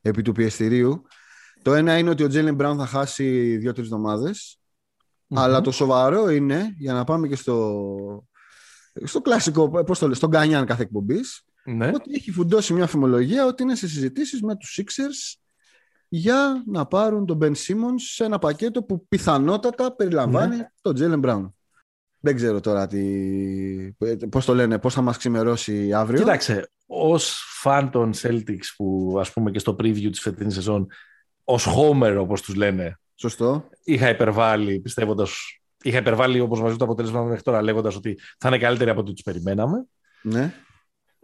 επί 0.00 0.22
του 0.22 0.32
πιεστηρίου. 0.32 1.02
Το 1.62 1.74
ένα 1.74 1.98
είναι 1.98 2.10
ότι 2.10 2.22
ο 2.22 2.28
Τζέλεν 2.28 2.54
Μπράουν 2.54 2.78
θα 2.78 2.86
χάσει 2.86 3.56
δύο-τρεις 3.56 3.86
εβδομάδες. 3.86 4.60
Αλλά 5.34 5.60
το 5.60 5.70
σοβαρό 5.70 6.30
είναι, 6.30 6.74
για 6.78 6.92
να 6.92 7.04
πάμε 7.04 7.28
και 7.28 7.36
στο, 7.36 8.26
στο 9.04 9.20
κλασικό, 9.20 9.84
πώς 9.84 9.98
το 9.98 10.06
λέω, 10.06 10.14
στον 10.14 10.30
Κανιάν 10.30 10.66
κάθε 10.66 10.82
εκπομπής, 10.82 11.44
ναι. 11.64 11.86
ότι 11.94 12.14
έχει 12.14 12.30
φουντώσει 12.30 12.72
μια 12.72 12.86
φημολογία 12.86 13.46
ότι 13.46 13.62
είναι 13.62 13.74
σε 13.74 13.88
συζητήσεις 13.88 14.42
με 14.42 14.56
τους 14.56 14.80
Sixers 14.80 15.40
για 16.08 16.62
να 16.66 16.86
πάρουν 16.86 17.26
τον 17.26 17.38
Ben 17.42 17.52
Simmons 17.52 18.00
σε 18.12 18.24
ένα 18.24 18.38
πακέτο 18.38 18.82
που 18.82 19.06
πιθανότατα 19.08 19.94
περιλαμβάνει 19.94 20.56
ναι. 20.56 20.66
τον 20.80 20.94
Jalen 20.98 21.24
Brown. 21.24 21.50
Δεν 22.24 22.36
ξέρω 22.36 22.60
τώρα 22.60 22.86
τι, 22.86 23.02
πώς 24.30 24.44
το 24.44 24.54
λένε, 24.54 24.78
πώς 24.78 24.94
θα 24.94 25.02
μας 25.02 25.16
ξημερώσει 25.16 25.92
αύριο. 25.92 26.18
Κοίταξε, 26.18 26.70
ως 26.86 27.42
φαν 27.60 27.90
των 27.90 28.12
Celtics 28.14 28.66
που 28.76 29.16
ας 29.20 29.32
πούμε 29.32 29.50
και 29.50 29.58
στο 29.58 29.72
preview 29.72 30.08
της 30.10 30.20
φετινής 30.20 30.54
σεζόν 30.54 30.86
ως 31.44 31.66
Homer 31.66 32.16
όπως 32.18 32.42
τους 32.42 32.54
λένε 32.54 32.96
Σωστό. 33.22 33.68
Είχα 33.84 34.08
υπερβάλει, 34.08 34.80
πιστεύοντας. 34.80 35.60
Είχα 35.82 35.98
υπερβάλει 35.98 36.40
όπως 36.40 36.60
μαζί 36.60 36.76
το 36.76 36.84
αποτέλεσμα 36.84 37.22
μέχρι 37.22 37.42
τώρα, 37.42 37.62
λέγοντας 37.62 37.96
ότι 37.96 38.18
θα 38.38 38.48
είναι 38.48 38.58
καλύτερη 38.58 38.90
από 38.90 39.00
ό,τι 39.00 39.12
τους 39.12 39.22
περιμέναμε. 39.22 39.86
Ναι. 40.22 40.54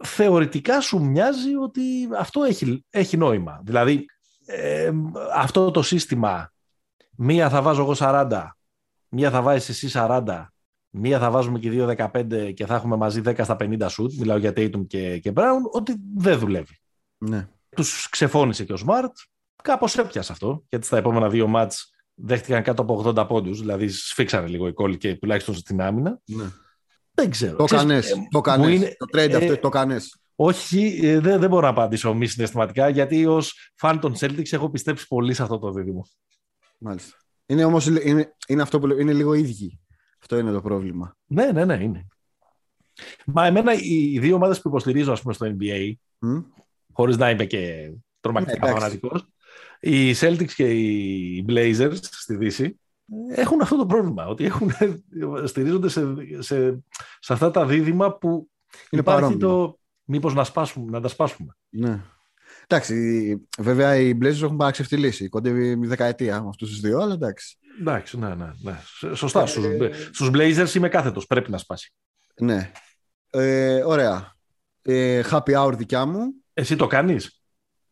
Θεωρητικά 0.03 0.81
σου 0.81 1.01
μοιάζει 1.01 1.55
ότι 1.55 1.81
αυτό 2.17 2.43
έχει, 2.43 2.85
έχει 2.89 3.17
νόημα. 3.17 3.61
Δηλαδή, 3.63 4.05
ε, 4.45 4.91
αυτό 5.35 5.71
το 5.71 5.81
σύστημα, 5.81 6.53
μία 7.15 7.49
θα 7.49 7.61
βάζω 7.61 7.81
εγώ 7.81 7.95
40, 7.97 8.57
μία 9.09 9.29
θα 9.29 9.41
βάζεις 9.41 9.69
εσύ 9.69 9.89
40, 9.93 10.53
μία 10.89 11.19
θα 11.19 11.31
βάζουμε 11.31 11.59
και 11.59 11.69
δύο 11.69 11.95
15 11.97 12.53
και 12.53 12.65
θα 12.65 12.75
έχουμε 12.75 12.95
μαζί 12.95 13.21
10 13.25 13.39
στα 13.43 13.55
50 13.59 13.85
σουτ, 13.89 14.13
μιλάω 14.13 14.37
για 14.37 14.49
Tatum 14.49 14.87
και, 14.87 15.19
και 15.19 15.31
Brown, 15.35 15.61
ότι 15.71 15.95
δεν 16.15 16.39
δουλεύει. 16.39 16.79
Ναι. 17.17 17.47
Τους 17.69 18.09
ξεφώνησε 18.09 18.63
και 18.65 18.73
ο 18.73 18.77
Smart, 18.87 19.13
Κάπως 19.63 19.97
έπιασε 19.97 20.31
αυτό, 20.31 20.63
γιατί 20.69 20.85
στα 20.85 20.97
επόμενα 20.97 21.29
δύο 21.29 21.47
μάτς 21.47 21.91
δέχτηκαν 22.13 22.63
κάτω 22.63 22.81
από 22.81 23.03
80 23.05 23.27
πόντους, 23.27 23.59
δηλαδή 23.59 23.87
σφίξανε 23.87 24.47
λίγο 24.47 24.67
οι 24.67 24.73
κόλλοι 24.73 24.97
και 24.97 25.15
τουλάχιστον 25.15 25.55
στην 25.55 25.81
άμυνα. 25.81 26.19
Ναι. 26.25 26.51
Δεν 27.13 27.29
ξέρω. 27.29 27.55
Το 27.55 27.65
κανέ. 27.65 28.01
το 28.29 28.41
κανέ. 28.41 28.71
Είναι... 28.73 28.95
Το 28.97 29.05
trade 29.13 29.33
αυτό 29.33 29.51
ε, 29.51 29.55
το 29.55 29.69
κανέ. 29.69 30.01
Όχι, 30.35 30.99
ε, 31.03 31.19
δεν, 31.19 31.39
δεν 31.39 31.49
μπορώ 31.49 31.61
να 31.61 31.67
απαντήσω 31.67 32.13
μη 32.13 32.27
συναισθηματικά, 32.27 32.89
γιατί 32.89 33.25
ως 33.25 33.71
φαν 33.75 33.99
των 33.99 34.15
Celtics 34.19 34.51
έχω 34.53 34.69
πιστέψει 34.69 35.07
πολύ 35.07 35.33
σε 35.33 35.41
αυτό 35.41 35.59
το 35.59 35.71
δίδυμο. 35.71 36.07
Μάλιστα. 36.77 37.17
Είναι 37.45 37.63
όμως 37.63 37.87
είναι, 37.87 38.35
είναι 38.47 38.61
αυτό 38.61 38.79
που 38.79 38.87
λέω, 38.87 38.99
είναι 38.99 39.13
λίγο 39.13 39.33
ίδιοι. 39.33 39.79
Αυτό 40.19 40.37
είναι 40.37 40.51
το 40.51 40.61
πρόβλημα. 40.61 41.15
Ναι, 41.25 41.51
ναι, 41.51 41.65
ναι, 41.65 41.73
είναι. 41.73 42.07
Μα 43.25 43.45
εμένα 43.45 43.73
οι 43.73 44.19
δύο 44.19 44.35
ομάδες 44.35 44.61
που 44.61 44.67
υποστηρίζω 44.67 45.11
ας 45.11 45.21
πούμε, 45.21 45.33
στο 45.33 45.55
NBA, 45.59 45.93
mm. 46.25 46.43
χωρίς 46.93 47.17
να 47.17 47.29
είμαι 47.29 47.45
και 47.45 47.91
τρομακτικά 48.19 48.67
ναι, 48.67 48.73
φανατικός, 48.73 49.27
οι 49.79 50.11
Celtics 50.19 50.51
και 50.55 50.69
οι 50.69 51.45
Blazers 51.49 51.97
στη 52.01 52.35
Δύση 52.35 52.79
έχουν 53.35 53.61
αυτό 53.61 53.77
το 53.77 53.85
πρόβλημα, 53.85 54.27
ότι 54.27 54.45
έχουν, 54.45 54.71
στηρίζονται 55.45 55.89
σε, 55.89 56.01
σε, 56.39 56.83
σε 57.19 57.33
αυτά 57.33 57.51
τα 57.51 57.65
δίδυμα 57.65 58.13
που 58.13 58.49
είναι 58.89 59.01
υπάρχει 59.01 59.21
παρόμοιο. 59.21 59.47
το 59.47 59.79
μήπως 60.03 60.33
να, 60.33 60.43
σπάσουμε, 60.43 60.91
να 60.91 61.01
τα 61.01 61.07
σπάσουμε. 61.07 61.55
Ναι. 61.69 62.01
Εντάξει, 62.71 63.47
βέβαια 63.57 63.95
οι 63.95 64.17
Blazers 64.21 64.41
έχουν 64.41 64.57
παραξευτελίσει. 64.57 65.29
Κοντεύει 65.29 65.75
μια 65.75 65.89
δεκαετία 65.89 66.41
με 66.41 66.49
αυτούς 66.49 66.69
τους 66.69 66.79
δύο, 66.79 66.99
αλλά 66.99 67.13
εντάξει. 67.13 67.57
Εντάξει, 67.79 68.17
ναι, 68.17 68.35
ναι. 68.35 68.51
ναι. 68.61 68.79
Σωστά. 69.13 69.41
Ε... 69.41 69.47
Στους, 70.11 70.29
Blazers 70.33 70.73
είμαι 70.75 70.89
κάθετος. 70.89 71.25
Πρέπει 71.25 71.51
να 71.51 71.57
σπάσει. 71.57 71.93
Ναι. 72.39 72.71
Ε, 73.29 73.83
ωραία. 73.83 74.35
Ε, 74.81 75.21
happy 75.31 75.55
hour 75.55 75.73
δικιά 75.77 76.05
μου. 76.05 76.33
Εσύ 76.53 76.75
το 76.75 76.87
κάνεις; 76.87 77.43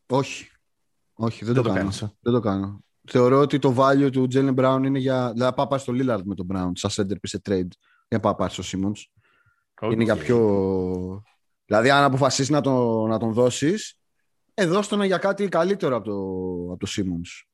Όχι. 0.06 0.50
Όχι, 1.12 1.44
δεν, 1.44 1.54
το, 1.54 1.62
κάνω. 1.62 1.74
Κάνεις, 1.74 2.02
ε; 2.02 2.12
δεν 2.20 2.32
το 2.32 2.40
κάνω. 2.40 2.80
Θεωρώ 3.10 3.40
ότι 3.40 3.58
το 3.58 3.74
value 3.78 4.08
του 4.12 4.26
Jalen 4.34 4.54
Brown 4.54 4.82
είναι 4.84 4.98
για. 4.98 5.32
Δηλαδή, 5.32 5.54
πάω 5.54 5.66
πάρεις 5.66 5.84
στο 5.84 5.92
Lillard 5.96 6.22
με 6.24 6.34
τον 6.34 6.46
Brown, 6.52 6.70
σαν 6.72 6.90
center 6.94 7.16
σε 7.22 7.40
trade. 7.48 7.68
Για 8.08 8.20
να 8.22 8.34
πάρεις 8.34 8.54
στο 8.54 8.62
Simmons. 8.66 9.00
Okay. 9.80 9.92
Είναι 9.92 10.04
για 10.04 10.16
πιο. 10.16 11.22
Δηλαδή, 11.64 11.90
αν 11.90 12.04
αποφασίσεις 12.04 12.50
να, 12.50 12.60
το, 12.60 13.06
να 13.06 13.18
τον 13.18 13.32
δώσεις, 13.32 13.98
ε, 14.58 14.80
τον 14.88 15.02
για 15.02 15.18
κάτι 15.18 15.48
καλύτερο 15.48 15.96
από 15.96 16.04
το, 16.04 16.16
από 16.72 16.78
το 16.78 16.86
Simmons. 16.96 17.46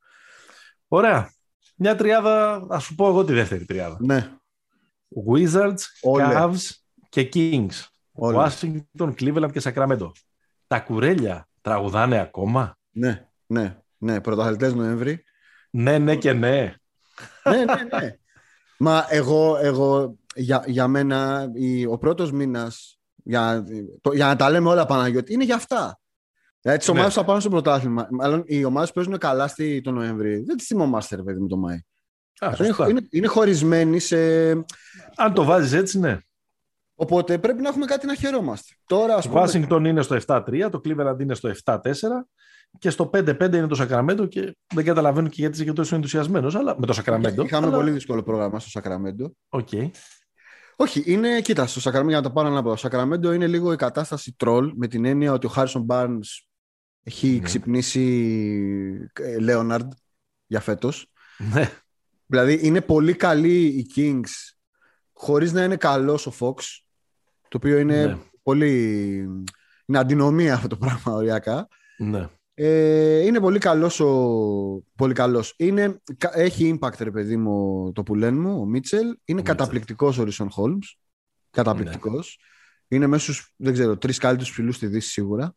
Ωραία. 0.89 1.33
Μια 1.77 1.97
τριάδα, 1.97 2.67
ας 2.69 2.85
σου 2.85 2.95
πω 2.95 3.09
εγώ 3.09 3.25
τη 3.25 3.33
δεύτερη 3.33 3.65
τριάδα. 3.65 3.97
Ναι. 4.01 4.33
Wizards, 5.29 5.81
Όλε. 6.03 6.25
Cavs 6.37 6.71
και 7.09 7.29
Kings. 7.33 7.87
Όλε. 8.13 8.39
Washington, 8.39 9.15
Cleveland 9.15 9.51
και 9.53 9.61
Sacramento. 9.65 10.11
Τα 10.67 10.81
κουρέλια 10.81 11.49
τραγουδάνε 11.61 12.21
ακόμα; 12.21 12.79
Ναι. 12.91 13.29
Ναι, 13.47 13.79
ναι, 13.99 14.21
πρωταθλητές 14.21 14.75
Νοέμβρη. 14.75 15.25
Ναι, 15.71 15.99
ναι 15.99 16.17
και 16.17 16.33
ναι. 16.33 16.75
ναι, 17.45 17.65
ναι, 17.65 17.99
ναι. 18.01 18.17
Μα 18.79 19.07
εγώ, 19.09 19.57
εγώ 19.57 20.19
για, 20.35 20.65
για 20.67 20.89
μένα, 20.89 21.51
η, 21.55 21.87
ο 21.87 21.99
πρώτος 21.99 22.33
μήνας, 22.33 23.01
για, 23.15 23.65
το, 24.01 24.13
για 24.13 24.27
να 24.27 24.37
τα 24.37 24.51
λέμε 24.51 24.69
όλα 24.69 24.87
Παναγιώτη, 24.87 25.33
είναι 25.33 25.45
για 25.45 25.55
αυτά. 25.55 25.99
Δηλαδή, 26.65 26.83
τις 26.83 26.93
ναι. 26.93 26.99
ομάδες 26.99 27.15
θα 27.15 27.25
πάνε 27.25 27.41
στο 27.41 27.49
πρωτάθλημα. 27.49 28.09
Μάλλον 28.11 28.43
οι 28.47 28.65
ομάδες 28.65 28.89
που 28.89 28.95
παίζουν 28.95 29.19
καλά 29.19 29.49
στη, 29.49 29.81
τον 29.81 29.95
Νοέμβρη, 29.95 30.43
δεν 30.43 30.57
τις 30.57 30.67
θυμόμαστε, 30.67 31.17
ρε 31.17 31.23
παιδί 31.23 31.41
μου, 31.41 31.47
το 31.47 31.57
Μάη. 31.57 31.79
Α, 32.39 32.53
είναι, 32.59 32.75
είναι, 32.89 33.07
είναι 33.11 33.27
χωρισμένοι 33.27 33.99
σε... 33.99 34.51
Αν 35.17 35.35
το 35.35 35.45
βάζεις 35.45 35.73
έτσι, 35.73 35.99
ναι. 35.99 36.19
Οπότε 36.95 37.39
πρέπει 37.39 37.63
να 37.63 37.69
έχουμε 37.69 37.85
κάτι 37.85 38.07
να 38.07 38.15
χαιρόμαστε. 38.15 38.75
Τώρα, 38.87 39.15
ας 39.15 39.29
πούμε... 39.29 39.43
Washington 39.43 39.85
είναι 39.85 40.03
στο 40.03 40.17
7-3, 40.27 40.69
το 40.71 40.81
Cleveland 40.85 41.17
είναι 41.21 41.35
στο 41.35 41.51
7-4 41.65 41.81
και 42.79 42.91
στο 42.91 43.11
5-5 43.15 43.41
είναι 43.41 43.67
το 43.67 43.75
Σακραμέντο 43.75 44.27
και 44.27 44.57
δεν 44.75 44.85
καταλαβαίνω 44.85 45.29
και 45.29 45.37
γιατί 45.39 45.55
είσαι 45.55 45.65
και 45.65 45.73
τόσο 45.73 45.95
ενθουσιασμένος, 45.95 46.55
αλλά 46.55 46.77
με 46.79 46.87
το 46.87 46.93
Σακραμέντο. 46.93 47.43
Είχαμε 47.43 47.67
αλλά... 47.67 47.77
πολύ 47.77 47.91
δύσκολο 47.91 48.23
πρόγραμμα 48.23 48.59
στο 48.59 48.71
Σακραμέντο. 48.71 49.37
Okay. 49.49 49.91
Όχι, 50.77 51.03
είναι, 51.07 51.41
κοίτα, 51.41 51.67
στο 51.67 51.81
Σακραμέντο, 51.81 52.11
για 52.11 52.21
να 52.21 52.27
το 52.27 52.33
πάρω 52.33 52.49
ανάποδα. 52.49 52.75
Το 52.75 52.81
Σακραμέντο 52.81 53.33
είναι 53.33 53.47
λίγο 53.47 53.73
η 53.73 53.77
κατάσταση 53.77 54.35
τρόλ 54.37 54.73
με 54.77 54.87
την 54.87 55.05
έννοια 55.05 55.33
ότι 55.33 55.47
ο 55.47 55.49
Χάρισον 55.49 55.87
Barnes 55.89 56.45
έχει 57.05 57.39
mm. 57.41 57.45
ξυπνήσει 57.45 59.11
Λέοναρντ 59.41 59.93
για 60.47 60.61
φέτος. 60.61 61.13
Ναι. 61.53 61.71
Δηλαδή 62.27 62.59
είναι 62.63 62.81
πολύ 62.81 63.15
καλή 63.15 63.65
η 63.65 63.87
Kings 63.97 64.55
χωρίς 65.13 65.53
να 65.53 65.65
είναι 65.65 65.77
καλός 65.77 66.27
ο 66.27 66.33
Fox, 66.39 66.55
το 67.49 67.57
οποίο 67.57 67.79
είναι 67.79 68.07
ναι. 68.07 68.19
πολύ... 68.43 68.73
Είναι 69.87 69.99
αντινομία 69.99 70.55
αυτό 70.55 70.69
το 70.69 70.77
πράγμα 70.77 71.13
οριακά. 71.13 71.69
Ναι. 71.99 72.29
Ε, 72.55 73.19
είναι 73.19 73.41
πολύ 73.41 73.59
καλός 73.59 74.01
ο... 74.01 74.11
Πολύ 74.97 75.15
καλός. 75.15 75.55
Είναι... 75.57 76.01
Έχει 76.33 76.79
impact, 76.81 76.99
ρε 76.99 77.11
παιδί 77.11 77.37
μου, 77.37 77.93
το 77.93 78.03
που 78.03 78.15
λένε 78.15 78.39
μου, 78.39 78.61
ο 78.61 78.65
Μίτσελ. 78.65 79.17
Είναι 79.25 79.41
Mitchell. 79.41 79.45
καταπληκτικός 79.45 80.19
ο 80.19 80.25
Ρίσον 80.25 80.51
Χόλμς. 80.51 80.99
Καταπληκτικός. 81.51 82.39
Ναι. 82.89 82.97
Είναι 82.97 83.07
μέσα 83.07 83.23
στους, 83.23 83.55
δεν 83.57 83.73
ξέρω, 83.73 83.97
τρεις 83.99 84.19
καλύτερους 84.19 84.53
ψηλούς 84.53 84.77
στη 84.77 84.87
Δύση 84.87 85.11
σίγουρα. 85.11 85.55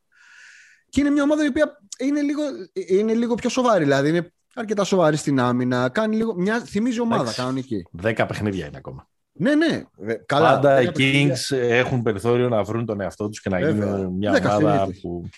Και 0.89 0.99
είναι 0.99 1.09
μια 1.09 1.23
ομάδα 1.23 1.43
η 1.43 1.47
οποία 1.47 1.81
είναι 1.99 2.21
λίγο, 2.21 2.41
είναι 2.73 3.13
λίγο 3.13 3.35
πιο 3.35 3.49
σοβαρή. 3.49 3.83
Δηλαδή 3.83 4.09
είναι 4.09 4.33
αρκετά 4.55 4.83
σοβαρή 4.83 5.15
στην 5.15 5.39
άμυνα. 5.39 5.89
Κάνει 5.89 6.15
λίγο, 6.15 6.35
μια, 6.35 6.59
θυμίζει 6.59 6.99
ομάδα 6.99 7.33
κανονική. 7.33 7.85
Δέκα 7.91 8.25
παιχνίδια 8.25 8.65
είναι 8.65 8.77
ακόμα. 8.77 9.07
Ναι, 9.31 9.55
ναι. 9.55 9.83
Καλά, 10.25 10.53
Πάντα 10.53 10.81
οι 10.81 10.89
Kings 10.95 11.57
έχουν 11.57 12.01
περιθώριο 12.01 12.49
να 12.49 12.63
βρουν 12.63 12.85
τον 12.85 13.01
εαυτό 13.01 13.29
τους 13.29 13.41
και 13.41 13.49
να 13.49 13.59
γίνουν 13.59 14.13
μια 14.13 14.55
ομάδα 14.57 14.87
που. 15.01 15.29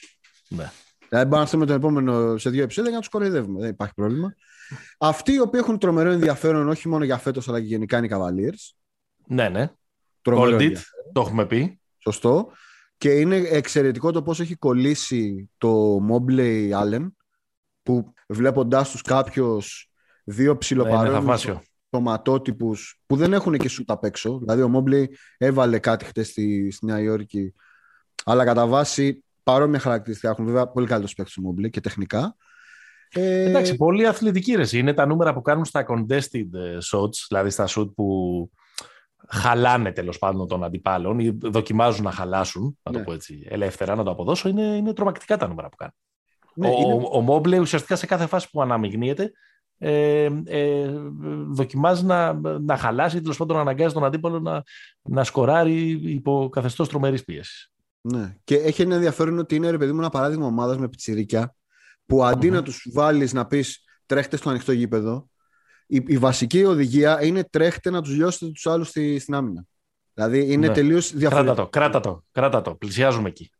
Ναι. 0.48 0.72
Δηλαδή, 1.10 1.28
μπορούμε 1.28 1.36
να 1.36 1.42
έρθουμε 1.42 1.66
το 1.66 1.74
επόμενο 1.74 2.38
σε 2.38 2.50
δύο 2.50 2.64
επεισόδια 2.64 2.90
για 2.90 3.00
να 3.00 3.04
τους 3.04 3.14
κοροϊδεύουμε. 3.14 3.60
Δεν 3.60 3.70
υπάρχει 3.70 3.94
πρόβλημα. 3.94 4.36
Αυτοί 4.98 5.34
οι 5.34 5.40
οποίοι 5.40 5.60
έχουν 5.64 5.78
τρομερό 5.78 6.10
ενδιαφέρον 6.10 6.70
όχι 6.70 6.88
μόνο 6.88 7.04
για 7.04 7.18
φέτος 7.18 7.50
αλλά 7.50 7.60
και 7.60 7.66
γενικά 7.66 7.98
είναι 7.98 8.06
οι 8.06 8.10
Cavaliers. 8.14 8.76
Ναι, 9.28 9.50
ναι. 9.50 9.72
Gold 10.24 10.72
το 11.14 11.22
έχουμε 11.22 11.46
πει. 11.46 11.80
Σωστό. 11.98 12.52
Και 13.00 13.12
είναι 13.12 13.36
εξαιρετικό 13.36 14.12
το 14.12 14.22
πώς 14.22 14.40
έχει 14.40 14.56
κολλήσει 14.56 15.50
το 15.58 16.00
Mobley 16.10 16.72
Allen 16.72 17.08
που 17.84 18.14
βλέποντάς 18.28 18.92
τους 18.92 19.02
κάποιο 19.02 19.62
δύο 20.24 20.58
ψηλοπαρόμοιου 20.58 21.54
ναι, 21.54 21.60
τοματότυπου 21.90 22.76
που 23.06 23.16
δεν 23.16 23.34
έχουν 23.34 23.58
και 23.58 23.70
σούτ 23.70 23.92
απ' 23.92 24.04
έξω. 24.04 24.38
Δηλαδή, 24.40 24.62
ο 24.62 24.68
Μόμπλι 24.68 25.18
έβαλε 25.38 25.80
κάτι 25.80 26.06
χτες 26.06 26.28
στη, 26.28 26.72
στη 26.72 26.86
Νέα 26.86 27.00
Υόρκη, 27.00 27.54
αλλά 28.26 28.46
κατά 28.46 28.68
βάση 28.68 29.24
παρόμοια 29.44 29.80
χαρακτηριστικά 29.80 30.30
έχουν. 30.30 30.46
Βέβαια, 30.46 30.68
πολύ 30.68 30.86
καλύτερος 30.86 31.14
παίκτης 31.14 31.38
ο 31.38 31.42
Μόμπλι 31.42 31.70
και 31.70 31.80
τεχνικά. 31.80 32.36
Ε... 33.10 33.50
Εντάξει, 33.50 33.76
πολύ 33.76 34.08
αθλητική 34.08 34.56
ρε. 34.56 34.78
Είναι 34.78 34.94
τα 34.94 35.06
νούμερα 35.06 35.34
που 35.34 35.42
κάνουν 35.42 35.66
στα 35.66 35.86
contested 35.88 36.54
ε, 36.54 36.78
shots, 36.92 37.26
δηλαδή 37.28 37.50
στα 37.50 37.68
shoot 37.70 37.94
που 37.96 38.50
χαλάνε 39.32 39.92
τέλος 39.92 40.18
πάντων 40.18 40.48
των 40.48 40.64
αντιπάλων 40.64 41.20
ή 41.20 41.30
δοκιμάζουν 41.42 42.04
να 42.04 42.12
χαλάσουν, 42.12 42.78
να 42.84 42.92
το 42.92 42.98
ναι. 42.98 43.04
πω 43.04 43.14
έτσι 43.14 43.48
ελεύθερα, 43.50 43.96
να 43.96 44.04
το 44.04 44.12
αποδώσω. 44.12 44.50
Είναι, 44.50 44.62
είναι 44.62 44.94
τρομακτικά 44.94 45.38
τα 45.38 45.48
νούμερα 45.48 45.70
που 45.70 45.76
κάνουν. 45.76 45.94
Ναι, 46.54 46.68
ο, 46.68 46.72
είναι... 46.72 47.08
ο 47.12 47.22
Μόμπλε 47.22 47.60
ουσιαστικά 47.60 47.96
σε 47.96 48.06
κάθε 48.06 48.26
φάση 48.26 48.50
που 48.52 48.62
αναμειγνύεται 48.62 49.32
ε, 49.78 50.30
ε, 50.46 50.92
δοκιμάζει 51.48 52.06
να, 52.06 52.34
να 52.60 52.78
χαλάσει, 52.78 53.22
τέλος 53.22 53.38
πάντων 53.38 53.56
να 53.56 53.62
αναγκάζει 53.62 53.94
τον 53.94 54.04
αντίπαλο 54.04 54.40
να, 54.40 54.64
να 55.02 55.24
σκοράρει 55.24 55.90
υπό 55.90 56.50
καθεστώς 56.52 56.90
τρομερής 56.90 57.24
πίεσης. 57.24 57.72
Ναι. 58.02 58.36
Και 58.44 58.56
έχει 58.56 58.82
ένα 58.82 58.96
ενδιαφέρον 58.96 59.40
ότι 59.40 59.56
είναι 59.56 59.70
ρε 59.70 59.78
παιδί 59.78 59.92
μου 59.92 60.00
ένα 60.00 60.10
παράδειγμα 60.10 60.46
ομάδας 60.46 60.78
με 60.78 60.90
πιτσιρίκια 60.90 61.56
που 62.06 62.24
αντί 62.24 62.50
να 62.50 62.64
τους 62.64 62.88
βάλεις 62.94 63.34
να 63.34 63.46
πεις 63.46 63.84
τρέχτε 64.06 64.38
στο 64.38 64.50
ανοιχτό 64.50 64.72
γήπεδο, 64.72 65.29
η, 65.92 66.04
η 66.08 66.18
βασική 66.18 66.64
οδηγία 66.64 67.24
είναι 67.24 67.44
τρέχτε 67.44 67.90
να 67.90 68.02
τους 68.02 68.14
λιώσετε 68.14 68.52
τους 68.52 68.68
άλλους 68.68 68.88
στη, 68.88 69.20
στην 69.20 69.34
άμυνα. 69.34 69.66
Δηλαδή 70.14 70.52
είναι 70.52 70.68
ναι. 70.68 70.74
τελείως 70.74 71.14
διαφορετικό. 71.14 71.56
Κράτα 71.56 71.64
το, 71.64 71.70
κράτα 71.70 72.00
το, 72.00 72.24
κράτα 72.32 72.62
το. 72.62 72.76
Πλησιάζουμε 72.76 73.30
εκεί. 73.30 73.52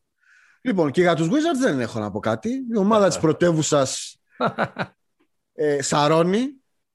Λοιπόν, 0.62 0.92
και 0.92 1.02
για 1.02 1.16
τους 1.16 1.28
Wizards 1.28 1.60
δεν 1.60 1.80
έχω 1.80 2.00
να 2.00 2.12
πω 2.12 2.20
κάτι. 2.20 2.50
Η 2.74 2.78
ομάδα 2.78 3.08
της 3.08 3.20
πρωτεύουσας 3.20 4.20
ε, 5.54 5.82
Σαρώνει, 5.82 6.46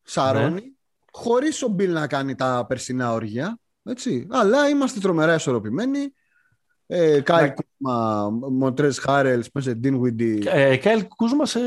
Σαρώνει 0.03 0.55
ναι. 0.55 0.61
χωρίς 1.11 1.63
ο 1.63 1.69
Μπιλ 1.69 1.93
να 1.93 2.07
κάνει 2.07 2.35
τα 2.35 2.65
περσινά 2.69 3.13
όργια. 3.13 3.59
Έτσι. 3.83 4.27
Αλλά 4.31 4.69
είμαστε 4.69 5.01
τρομερά 5.01 5.35
ισορροπημένοι. 5.35 6.15
Ε, 6.87 7.21
Κάιλ 7.21 7.47
ναι. 7.49 7.55
Κούσμα, 7.55 8.29
Μοντρέζ 8.51 8.93
Χάρελ, 8.93 9.45
μέσα 9.55 9.77
Ντινγουίντι. 9.77 10.43
Ε, 10.47 10.77
Κάιλ 10.77 11.07
Κούσμα 11.07 11.47
σε, 11.47 11.61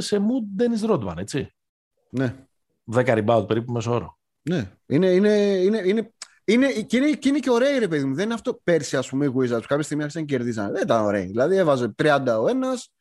σε 0.00 0.16
mood 0.16 0.56
Ντένις 0.56 0.80
Ρόντμαν, 0.86 1.18
έτσι. 1.18 1.54
Ναι. 2.10 2.46
10 2.94 3.24
rebound 3.24 3.44
περίπου 3.48 3.72
μέσο 3.72 3.92
όρο. 3.92 4.18
Ναι. 4.42 4.70
Είναι, 4.86 5.10
είναι, 5.10 5.32
είναι, 5.36 5.78
είναι, 5.84 6.12
είναι, 6.44 6.72
και, 6.72 6.96
είναι, 6.96 7.10
και 7.10 7.28
είναι 7.28 7.38
και 7.38 7.50
ωραίοι, 7.50 7.78
ρε 7.78 7.88
παιδί 7.88 8.04
μου. 8.04 8.14
Δεν 8.14 8.24
είναι 8.24 8.34
αυτό 8.34 8.60
πέρσι, 8.64 8.96
ας 8.96 9.08
πούμε, 9.08 9.26
οι 9.26 9.32
Wizards. 9.36 9.64
Κάποια 9.66 9.82
στιγμή 9.82 10.02
άρχισαν 10.02 10.24
και 10.24 10.36
κερδίζαν. 10.36 10.72
Δεν 10.72 10.82
ήταν 10.82 11.04
ωραίοι. 11.04 11.24
Δηλαδή 11.24 11.56
έβαζε 11.56 11.94
30 12.02 12.20
ο 12.40 12.48
ένας, 12.48 12.92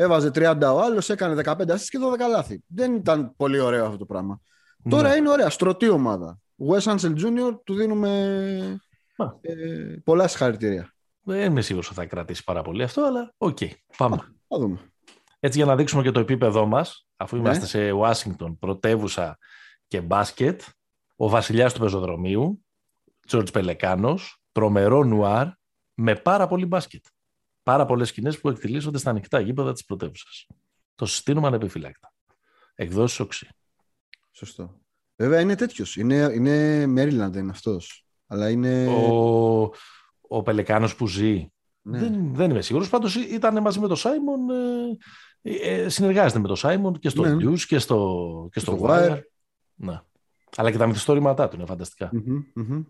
Έβαζε 0.00 0.30
30 0.34 0.58
ο 0.60 0.80
άλλος, 0.80 1.08
έκανε 1.08 1.42
15 1.44 1.70
ασίστ 1.70 1.90
και 1.90 1.98
12 1.98 2.28
λάθη. 2.30 2.62
Δεν 2.66 2.94
ήταν 2.94 3.34
πολύ 3.36 3.58
ωραίο 3.58 3.84
αυτό 3.84 3.96
το 3.96 4.04
πράγμα. 4.04 4.40
Ναι. 4.82 4.90
Τώρα 4.90 5.16
είναι 5.16 5.30
ωραία, 5.30 5.50
στρωτή 5.50 5.88
ομάδα. 5.88 6.38
Wes 6.68 6.94
Unseld 6.94 7.14
Jr. 7.14 7.58
του 7.64 7.74
δίνουμε 7.74 8.80
ε, 9.40 9.96
πολλά 10.04 10.28
συγχαρητήρια. 10.28 10.94
Δεν 11.22 11.50
είμαι 11.50 11.60
σίγουρος 11.60 11.86
ότι 11.86 11.96
θα 11.96 12.06
κρατήσει 12.06 12.44
πάρα 12.44 12.62
πολύ 12.62 12.82
αυτό, 12.82 13.04
αλλά 13.04 13.34
οκ, 13.38 13.58
okay, 13.60 13.70
πάμε. 13.96 14.16
Θα 14.48 14.58
δούμε. 14.58 14.89
Έτσι 15.40 15.58
για 15.58 15.66
να 15.66 15.76
δείξουμε 15.76 16.02
και 16.02 16.10
το 16.10 16.20
επίπεδό 16.20 16.66
μας, 16.66 17.06
αφού 17.16 17.36
ναι. 17.36 17.42
είμαστε 17.42 17.66
σε 17.66 17.90
Ουάσιγκτον, 17.90 18.58
πρωτεύουσα 18.58 19.38
και 19.86 20.00
μπάσκετ, 20.00 20.62
ο 21.16 21.28
βασιλιάς 21.28 21.72
του 21.72 21.80
πεζοδρομίου, 21.80 22.64
Τζορτζ 23.26 23.50
Πελεκάνος, 23.50 24.42
τρομερό 24.52 25.04
νουάρ, 25.04 25.46
με 25.94 26.14
πάρα 26.14 26.46
πολύ 26.46 26.66
μπάσκετ 26.66 27.04
πάρα 27.62 27.86
πολλές 27.86 28.08
σκηνές 28.08 28.40
που 28.40 28.48
εκτυλίσσονται 28.48 28.98
στα 28.98 29.10
ανοιχτά 29.10 29.40
γήπεδα 29.40 29.72
της 29.72 29.84
πρωτεύουσας. 29.84 30.46
Το 30.94 31.06
συστήνουμε 31.06 31.46
ανεπιφυλάκτα. 31.46 32.12
Εκδόσεις 32.74 33.20
Οξύ. 33.20 33.48
Σωστό. 34.30 34.80
Βέβαια 35.16 35.40
είναι 35.40 35.54
τέτοιος. 35.54 35.96
Είναι, 35.96 36.14
είναι 36.14 36.84
Maryland 36.84 37.36
είναι 37.36 37.50
αυτός. 37.50 38.06
Αλλά 38.26 38.50
είναι. 38.50 38.86
Ο, 38.86 39.72
ο 40.20 40.42
Πελεκάνος 40.42 40.96
που 40.96 41.06
ζει. 41.06 41.50
Ναι. 41.82 41.98
Δεν, 41.98 42.34
δεν 42.34 42.50
είμαι 42.50 42.62
σίγουρος. 42.62 42.88
Πάντως 42.88 43.14
ήταν 43.14 43.62
μαζί 43.62 43.80
με 43.80 43.88
τον 43.88 43.96
Σάιμον. 43.96 44.40
Ε, 45.42 45.54
ε, 45.54 45.88
συνεργάζεται 45.88 46.40
με 46.40 46.46
τον 46.46 46.56
Σάιμον 46.56 46.98
και 46.98 47.08
στο 47.08 47.24
ναι. 47.24 47.48
News 47.48 47.60
και 47.60 47.78
στο, 47.78 48.48
και 48.52 48.60
στο, 48.60 48.78
Wire. 48.82 49.20
Ναι. 49.74 50.00
Αλλά 50.56 50.70
και 50.70 50.78
τα 50.78 50.86
μυθιστόρηματά 50.86 51.48
του 51.48 51.56
είναι 51.56 51.66
φανταστικά. 51.66 52.10
Mm-hmm, 52.14 52.84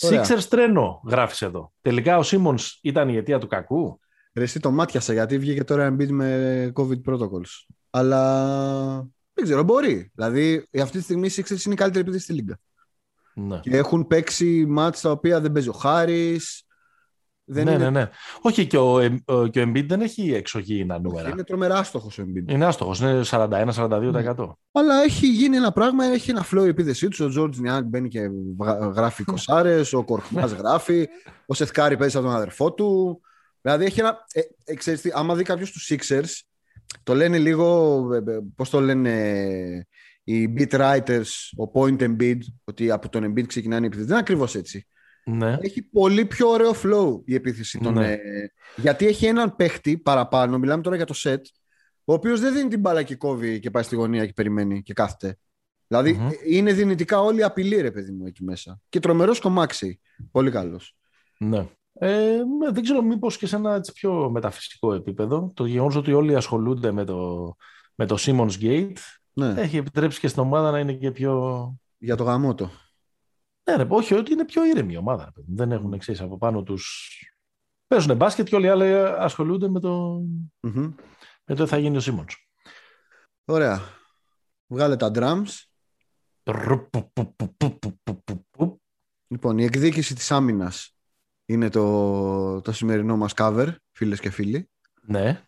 Sixers 0.00 0.44
τρένο, 0.48 1.02
γράφεις 1.06 1.42
εδώ. 1.42 1.72
Τελικά 1.82 2.18
ο 2.18 2.22
Σίμονς 2.22 2.78
ήταν 2.82 3.08
η 3.08 3.16
αιτία 3.16 3.38
του 3.38 3.46
κακού. 3.46 4.00
Ρε, 4.34 4.42
εσύ 4.42 4.60
το 4.60 4.70
μάτιασα 4.70 5.12
γιατί 5.12 5.38
βγήκε 5.38 5.64
τώρα 5.64 5.94
Embiid 5.94 6.08
με 6.08 6.72
COVID 6.74 7.02
protocols. 7.06 7.66
Αλλά 7.90 9.08
δεν 9.34 9.44
ξέρω, 9.44 9.62
μπορεί. 9.62 10.10
Δηλαδή, 10.14 10.68
αυτή 10.80 10.98
τη 10.98 11.04
στιγμή 11.04 11.26
οι 11.26 11.32
Sixers 11.36 11.64
είναι 11.64 11.74
η 11.74 11.76
καλύτερη 11.76 12.00
επίθεση 12.00 12.24
στη 12.24 12.32
Λίγκα. 12.32 12.58
Ναι. 13.34 13.60
Και 13.60 13.76
έχουν 13.76 14.06
παίξει 14.06 14.66
μάτς 14.68 15.00
τα 15.00 15.10
οποία 15.10 15.40
δεν 15.40 15.52
παίζει 15.52 15.68
ο 15.68 15.72
Χάρης. 15.72 16.66
Δεν 17.50 17.64
ναι, 17.64 17.70
είναι... 17.70 17.84
ναι, 17.84 17.90
ναι. 17.90 18.08
Όχι, 18.40 18.66
και 18.66 18.78
ο, 18.78 19.08
και 19.50 19.60
ο 19.60 19.64
Embiid 19.66 19.86
δεν 19.86 20.00
έχει 20.00 20.32
εξωγήινα 20.32 20.98
νούμερα. 20.98 21.28
Είναι 21.28 21.44
τρομερά 21.44 21.78
άστοχος 21.78 22.18
ο 22.18 22.22
Embiid. 22.22 22.52
Είναι 22.52 22.64
άστοχος, 22.64 23.00
είναι 23.00 23.20
41-42%. 23.30 24.12
Ναι. 24.12 24.22
Αλλά 24.72 25.02
έχει 25.04 25.26
γίνει 25.26 25.56
ένα 25.56 25.72
πράγμα, 25.72 26.04
έχει 26.04 26.30
ένα 26.30 26.46
flow 26.52 26.64
η 26.64 26.68
επίθεσή 26.68 27.08
τους. 27.08 27.20
Ο 27.20 27.28
Τζόρτζ 27.28 27.58
Νιάνγκ 27.58 27.86
μπαίνει 27.86 28.08
και 28.08 28.20
γράφει 28.94 29.24
κοσάρες, 29.32 29.92
ο 29.92 30.04
Κορχμάς 30.04 30.52
γράφει, 30.52 31.08
ο 31.46 31.54
Σεθκάρη 31.54 31.96
παίζει 31.96 32.16
από 32.16 32.26
τον 32.26 32.34
αδερφό 32.34 32.72
του. 32.72 33.20
Δηλαδή 33.60 33.84
έχει 33.84 34.00
ένα. 34.00 34.18
Ε, 34.32 34.40
ε, 34.64 34.74
ξέρεις 34.74 35.00
τι, 35.00 35.10
άμα 35.12 35.34
δει 35.34 35.42
κάποιος 35.42 35.70
τους 35.70 35.92
Sixers, 35.92 36.40
το 37.02 37.14
λένε 37.14 37.38
λίγο. 37.38 37.98
Ε, 38.14 38.16
ε, 38.16 38.38
Πώς 38.56 38.70
το 38.70 38.80
λένε 38.80 39.12
οι 40.24 40.54
beat 40.56 40.70
writers, 40.70 41.28
ο 41.56 41.70
point 41.74 42.00
Embiid, 42.00 42.38
ότι 42.64 42.90
από 42.90 43.08
τον 43.08 43.32
Embiid 43.32 43.46
ξεκινάνε 43.46 43.82
οι 43.82 43.86
επίθεση. 43.86 44.06
Δεν 44.06 44.16
είναι 44.16 44.20
ακριβώς 44.20 44.54
έτσι. 44.54 44.86
Ναι. 45.28 45.58
Έχει 45.60 45.82
πολύ 45.82 46.24
πιο 46.24 46.48
ωραίο 46.48 46.72
flow 46.82 47.20
η 47.24 47.34
επίθεση. 47.34 47.78
Των, 47.78 47.94
ναι. 47.94 48.12
ε, 48.12 48.18
γιατί 48.76 49.06
έχει 49.06 49.26
έναν 49.26 49.56
παίχτη 49.56 49.98
παραπάνω, 49.98 50.58
μιλάμε 50.58 50.82
τώρα 50.82 50.96
για 50.96 51.04
το 51.04 51.14
set, 51.16 51.40
ο 52.04 52.12
οποίος 52.12 52.40
δεν 52.40 52.54
δίνει 52.54 52.68
την 52.68 52.80
μπάλα 52.80 53.02
και 53.02 53.16
κόβει 53.16 53.60
και 53.60 53.70
πάει 53.70 53.82
στη 53.82 53.96
γωνία 53.96 54.26
και 54.26 54.32
περιμένει 54.32 54.82
και 54.82 54.92
κάθεται. 54.92 55.38
δηλαδη 55.88 56.18
είναι 56.46 56.72
δυνητικά 56.72 57.20
όλοι 57.20 57.42
απειλή, 57.42 57.80
ρε 57.80 57.90
παιδί 57.90 58.12
μου, 58.12 58.26
εκεί 58.26 58.44
μέσα. 58.44 58.80
Και 58.88 59.00
τρομερός 59.00 59.40
κομμάξι. 59.40 60.00
Πολύ 60.30 60.50
καλός. 60.50 60.96
Ναι. 61.38 61.66
Ε, 61.92 62.36
δεν 62.72 62.82
ξέρω 62.82 63.02
μήπως 63.02 63.38
και 63.38 63.46
σε 63.46 63.56
ένα 63.56 63.74
έτσι, 63.74 63.92
πιο 63.92 64.30
μεταφυσικό 64.30 64.94
επίπεδο 64.94 65.52
το 65.54 65.64
γεγονός 65.64 65.96
ότι 65.96 66.12
όλοι 66.12 66.34
ασχολούνται 66.34 66.92
με 66.92 67.04
το, 67.04 67.54
με 67.94 68.06
το 68.06 68.16
Simmons 68.18 68.52
Gate 68.60 68.92
ναι. 69.32 69.54
έχει 69.56 69.76
επιτρέψει 69.76 70.20
και 70.20 70.28
στην 70.28 70.42
ομάδα 70.42 70.70
να 70.70 70.78
είναι 70.78 70.92
και 70.92 71.10
πιο... 71.10 71.74
Για 71.98 72.16
το 72.16 72.24
γαμότο. 72.24 72.70
Ναι, 73.68 73.76
ρε, 73.76 73.86
όχι, 73.88 74.14
ότι 74.14 74.32
είναι 74.32 74.44
πιο 74.44 74.64
ήρεμη 74.64 74.92
η 74.92 74.96
ομάδα. 74.96 75.32
Δεν 75.34 75.72
έχουν 75.72 75.92
εξή 75.92 76.16
από 76.20 76.38
πάνω 76.38 76.62
τους... 76.62 77.10
Παίζουν 77.86 78.16
μπάσκετ 78.16 78.48
και 78.48 78.54
όλοι 78.54 78.66
οι 78.66 78.68
άλλοι 78.68 78.94
ασχολούνται 78.96 79.68
με 79.68 79.80
το, 79.80 80.22
mm-hmm. 80.66 80.94
με 81.44 81.54
το 81.54 81.66
θα 81.66 81.78
γίνει 81.78 81.96
ο 81.96 82.00
Simmons. 82.02 82.32
Ωραία. 83.44 83.80
Βγάλε 84.66 84.96
τα 84.96 85.10
drums. 85.14 85.48
Λοιπόν, 89.28 89.58
η 89.58 89.64
εκδίκηση 89.64 90.14
της 90.14 90.30
άμυνας 90.30 90.96
είναι 91.44 91.68
το, 91.68 92.60
το 92.60 92.72
σημερινό 92.72 93.16
μας 93.16 93.32
cover, 93.36 93.74
φίλες 93.92 94.20
και 94.20 94.30
φίλοι. 94.30 94.70
Ναι. 95.02 95.42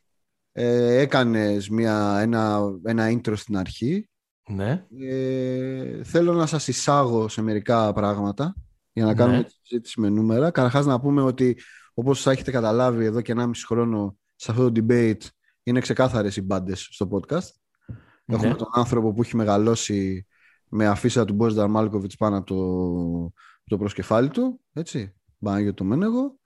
Ε, 0.52 0.98
έκανες 1.00 1.68
μια, 1.68 2.18
ένα, 2.20 2.60
ένα 2.84 3.08
intro 3.10 3.36
στην 3.36 3.56
αρχή. 3.56 4.09
Ναι. 4.48 4.86
Ε, 5.00 6.04
θέλω 6.04 6.32
να 6.32 6.46
σας 6.46 6.68
εισάγω 6.68 7.28
σε 7.28 7.42
μερικά 7.42 7.92
πράγματα 7.92 8.54
για 8.92 9.04
να 9.04 9.14
κάνουμε 9.14 9.36
ναι. 9.36 9.44
τη 9.44 9.52
συζήτηση 9.62 10.00
με 10.00 10.08
νούμερα. 10.08 10.50
Καταρχάς 10.50 10.86
να 10.86 11.00
πούμε 11.00 11.22
ότι 11.22 11.60
όπως 11.94 12.22
θα 12.22 12.30
έχετε 12.30 12.50
καταλάβει 12.50 13.04
εδώ 13.04 13.20
και 13.20 13.34
1,5 13.36 13.50
χρόνο 13.66 14.16
σε 14.36 14.50
αυτό 14.50 14.72
το 14.72 14.84
debate 14.84 15.22
είναι 15.62 15.80
ξεκάθαρες 15.80 16.36
οι 16.36 16.42
μπάντες 16.42 16.88
στο 16.90 17.08
podcast. 17.10 17.48
Ναι. 18.24 18.36
Έχουμε 18.36 18.54
τον 18.54 18.68
άνθρωπο 18.72 19.12
που 19.12 19.22
έχει 19.22 19.36
μεγαλώσει 19.36 20.26
με 20.68 20.86
αφίσα 20.86 21.24
του 21.24 21.34
Μπόζ 21.34 21.54
Μάλκοβιτς 21.54 22.16
πάνω 22.16 22.36
από 22.36 22.46
το, 22.46 23.32
το 23.64 23.78
προσκεφάλι 23.78 24.28
του. 24.28 24.60
Έτσι 24.72 25.14
για 25.38 25.74
το 25.74 25.84
Μένεγο. 25.84 26.38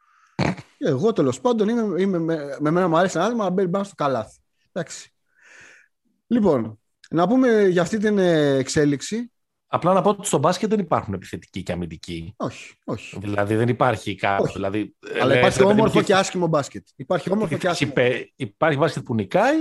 Και 0.79 0.89
εγώ 0.89 1.13
τέλος 1.13 1.41
πάντων 1.41 1.69
είμαι, 1.69 2.03
είμαι, 2.03 2.19
με, 2.19 2.57
με 2.61 2.71
μένα 2.71 2.89
μου 2.89 2.97
αρέσει 2.97 3.17
ένα 3.17 3.27
άτομο 3.27 3.43
να 3.43 3.51
μπαίνει 3.51 3.69
πάνω 3.69 3.85
στο 3.85 3.95
καλάθι. 3.95 4.39
Εντάξει. 4.73 5.13
Λοιπόν, 6.27 6.81
να 7.15 7.27
πούμε 7.27 7.67
για 7.69 7.83
αυτή 7.83 7.99
την 7.99 8.19
ε, 8.19 8.57
εξέλιξη. 8.57 9.33
Απλά 9.67 9.93
να 9.93 10.03
πω 10.03 10.09
ότι 10.09 10.27
στο 10.27 10.39
μπάσκετ 10.39 10.71
δεν 10.71 10.79
υπάρχουν 10.79 11.15
επιθετικοί 11.15 11.63
και 11.63 11.73
αμυντικοί. 11.73 12.35
Όχι, 12.37 12.75
όχι. 12.85 13.19
Δηλαδή 13.19 13.55
δεν 13.55 13.69
υπάρχει 13.69 14.15
κάποιο. 14.15 14.53
Δηλαδή, 14.53 14.97
Αλλά 15.21 15.39
υπάρχει 15.39 15.63
όμορφο 15.63 16.03
και 16.03 16.15
άσχημο 16.15 16.47
μπάσκετ. 16.47 16.87
Υπάρχει 16.97 17.31
όμορφο 17.31 17.57
και 17.57 17.69
άσχημο. 17.69 17.93
Υπάρχει 18.37 18.79
μπάσκετ 18.79 19.03
που 19.03 19.15
νικάει 19.15 19.57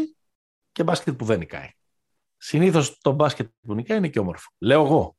και 0.71 0.83
μπάσκετ 0.83 1.15
που 1.15 1.25
δεν 1.25 1.39
νικάει. 1.39 1.69
Συνήθως 2.37 2.97
το 3.01 3.11
μπάσκετ 3.11 3.49
που 3.61 3.73
νικάει 3.73 3.97
είναι 3.97 4.07
και 4.07 4.19
όμορφο. 4.19 4.49
Λέω 4.57 4.85
εγώ. 4.85 5.17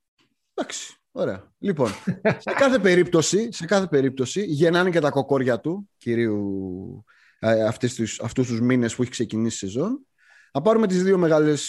Εντάξει. 0.54 0.96
Ωραία. 1.12 1.52
Λοιπόν, 1.58 1.90
σε 2.38 2.52
κάθε 2.56 2.78
περίπτωση, 2.78 3.52
σε 3.52 3.66
κάθε 3.66 3.86
περίπτωση 3.86 4.44
γεννάνε 4.44 4.90
και 4.90 5.00
τα 5.00 5.10
κοκόρια 5.10 5.60
του, 5.60 5.90
κυρίου 5.96 7.04
ε, 7.38 7.64
αυτούς 7.64 7.94
τους, 7.94 8.20
αυτούς 8.20 8.46
τους 8.46 8.60
μήνες 8.60 8.94
που 8.94 9.02
έχει 9.02 9.10
ξεκινήσει 9.10 9.66
η 9.66 9.68
σεζόν. 9.68 10.06
Να 10.54 10.60
πάρουμε 10.60 10.86
τις 10.86 11.02
δύο, 11.02 11.18
μεγάλες, 11.18 11.60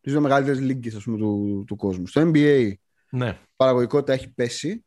τις 0.00 0.12
δύο 0.12 0.20
μεγαλύτερες 0.20 0.60
λίγκες 0.60 1.02
πούμε, 1.04 1.18
του, 1.18 1.64
του 1.66 1.76
κόσμου. 1.76 2.06
Στο 2.06 2.20
NBA 2.20 2.72
ναι. 3.10 3.28
η 3.28 3.52
παραγωγικότητα 3.56 4.12
έχει 4.12 4.28
πέσει. 4.28 4.84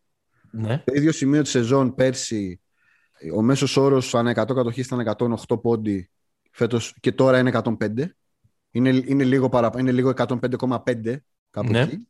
Ναι. 0.51 0.83
Το 0.85 0.93
ίδιο 0.95 1.11
σημείο 1.11 1.41
της 1.41 1.51
σεζόν 1.51 1.95
πέρσι 1.95 2.61
ο 3.35 3.41
μέσος 3.41 3.77
όρος 3.77 4.15
ανά 4.15 4.31
100 4.31 4.33
κατοχή 4.35 4.79
ήταν 4.79 5.15
108 5.47 5.61
πόντι 5.61 6.09
φέτος 6.51 6.95
και 6.99 7.11
τώρα 7.11 7.39
είναι 7.39 7.51
105. 7.53 7.71
Είναι, 8.71 8.89
είναι 8.89 9.23
λίγο, 9.23 9.49
παρα, 9.49 9.71
είναι 9.77 9.91
λίγο 9.91 10.13
105,5 10.15 11.15
κάπου 11.49 11.71
ναι. 11.71 11.81
εκεί. 11.81 12.07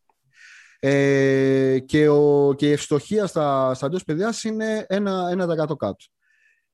Ε, 0.79 1.79
και, 1.79 2.07
ο, 2.07 2.53
και 2.53 2.67
η 2.67 2.71
ευστοχία 2.71 3.25
στα, 3.25 3.73
στα 3.73 3.85
εντός 3.85 4.03
παιδιάς 4.03 4.43
είναι 4.43 4.85
ένα, 4.87 5.27
ένα 5.31 5.55
κάτω 5.55 5.75
κάτω. 5.75 6.05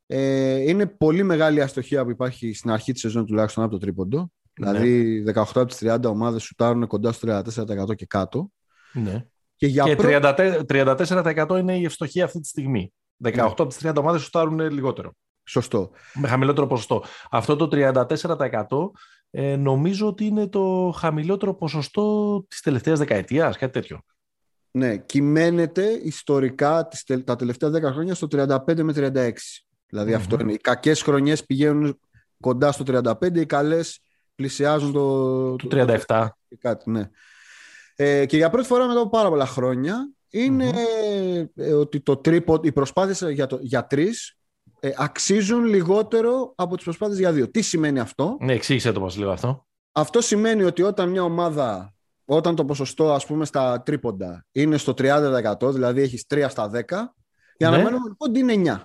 Ε, 0.05 0.55
είναι 0.55 0.85
πολύ 0.85 1.23
μεγάλη 1.23 1.61
αστοχία 1.61 2.03
που 2.03 2.09
υπάρχει 2.09 2.53
στην 2.53 2.71
αρχή 2.71 2.91
της 2.91 3.01
σεζόν 3.01 3.25
τουλάχιστον 3.25 3.63
από 3.63 3.73
το 3.73 3.79
τρίποντο. 3.79 4.31
Ναι. 4.59 4.71
Δηλαδή 4.71 5.23
18 5.35 5.35
από 5.35 5.65
τις 5.65 5.79
30 5.81 6.03
ομάδες 6.03 6.43
σουτάρουν 6.43 6.87
κοντά 6.87 7.11
στο 7.11 7.41
34% 7.87 7.95
και 7.95 8.05
κάτω. 8.05 8.51
Ναι. 8.93 9.25
Και, 9.55 9.67
για 9.67 9.83
και 9.83 9.95
34% 10.67 11.57
είναι 11.59 11.77
η 11.77 11.83
ευστοχία 11.83 12.23
αυτή 12.23 12.39
τη 12.39 12.47
στιγμή. 12.47 12.93
18 13.23 13.33
ναι. 13.35 13.41
από 13.41 13.67
τις 13.67 13.79
30 13.83 13.95
ομάδες 13.95 14.21
σουτάρουν 14.21 14.59
λιγότερο. 14.59 15.13
Σωστό. 15.43 15.91
Με 16.13 16.27
χαμηλότερο 16.27 16.67
ποσοστό. 16.67 17.03
Αυτό 17.29 17.55
το 17.55 17.67
34% 17.71 18.91
ε, 19.29 19.55
νομίζω 19.55 20.07
ότι 20.07 20.25
είναι 20.25 20.47
το 20.47 20.95
χαμηλότερο 20.97 21.55
ποσοστό 21.55 22.45
της 22.47 22.61
τελευταίας 22.61 22.99
δεκαετίας, 22.99 23.57
κάτι 23.57 23.71
τέτοιο. 23.71 24.01
Ναι, 24.71 24.97
κυμαίνεται 24.97 25.85
ιστορικά 26.03 26.87
τα 27.23 27.35
τελευταία 27.35 27.69
10 27.69 27.81
χρόνια 27.81 28.13
στο 28.13 28.27
35 28.31 28.81
με 28.81 28.93
36. 28.95 29.31
δηλαδη 29.89 30.13
αυτό 30.13 30.37
είναι. 30.41 30.53
Οι 30.53 30.57
κακές 30.57 31.01
χρονιές 31.01 31.45
πηγαίνουν 31.45 31.99
κοντά 32.39 32.71
στο 32.71 32.83
35, 32.87 33.35
οι 33.35 33.45
καλές 33.45 33.99
πλησιάζουν 34.35 34.91
το... 34.91 35.55
Το 35.55 35.67
37. 36.07 36.27
Και 36.49 36.57
κάτι, 36.59 36.89
ναι. 36.89 37.09
Ε, 37.95 38.25
και 38.25 38.37
για 38.37 38.49
πρώτη 38.49 38.67
φορά 38.67 38.87
μετά 38.87 38.99
από 38.99 39.09
πάρα 39.09 39.29
πολλά 39.29 39.45
χρόνια 39.45 40.11
είναι 40.29 40.71
ε, 41.55 41.73
ότι 41.73 41.99
το 42.01 42.17
τρίπο, 42.17 42.59
οι 42.63 42.71
προσπάθειες 42.71 43.33
για, 43.33 43.45
το, 43.45 43.57
για 43.61 43.87
τρεις 43.87 44.37
ε, 44.79 44.91
αξίζουν 44.95 45.65
λιγότερο 45.65 46.53
από 46.55 46.75
τις 46.75 46.83
προσπάθειες 46.83 47.19
για 47.19 47.31
δύο. 47.31 47.49
Τι 47.49 47.61
σημαίνει 47.61 47.99
αυτό; 47.99 48.37
Ναι, 48.39 48.53
εξήγησε 48.53 48.91
το 48.91 48.99
μας 48.99 49.17
λίγο 49.17 49.31
αυτό. 49.31 49.67
Αυτό 49.91 50.21
σημαίνει 50.21 50.63
ότι 50.63 50.81
όταν 50.81 51.09
μια 51.09 51.23
ομάδα, 51.23 51.93
όταν 52.25 52.55
το 52.55 52.65
ποσοστό 52.65 53.13
ας 53.13 53.25
πούμε 53.25 53.45
στα 53.45 53.81
τρίποντα 53.81 54.45
είναι 54.51 54.77
στο 54.77 54.93
30%, 54.97 55.73
δηλαδή 55.73 56.01
έχεις 56.01 56.25
3 56.33 56.45
στα 56.49 56.71
10, 56.73 56.79
η 57.57 57.65
ναι. 57.65 57.83
πόντι 58.17 58.39
είναι 58.39 58.53
9. 58.53 58.81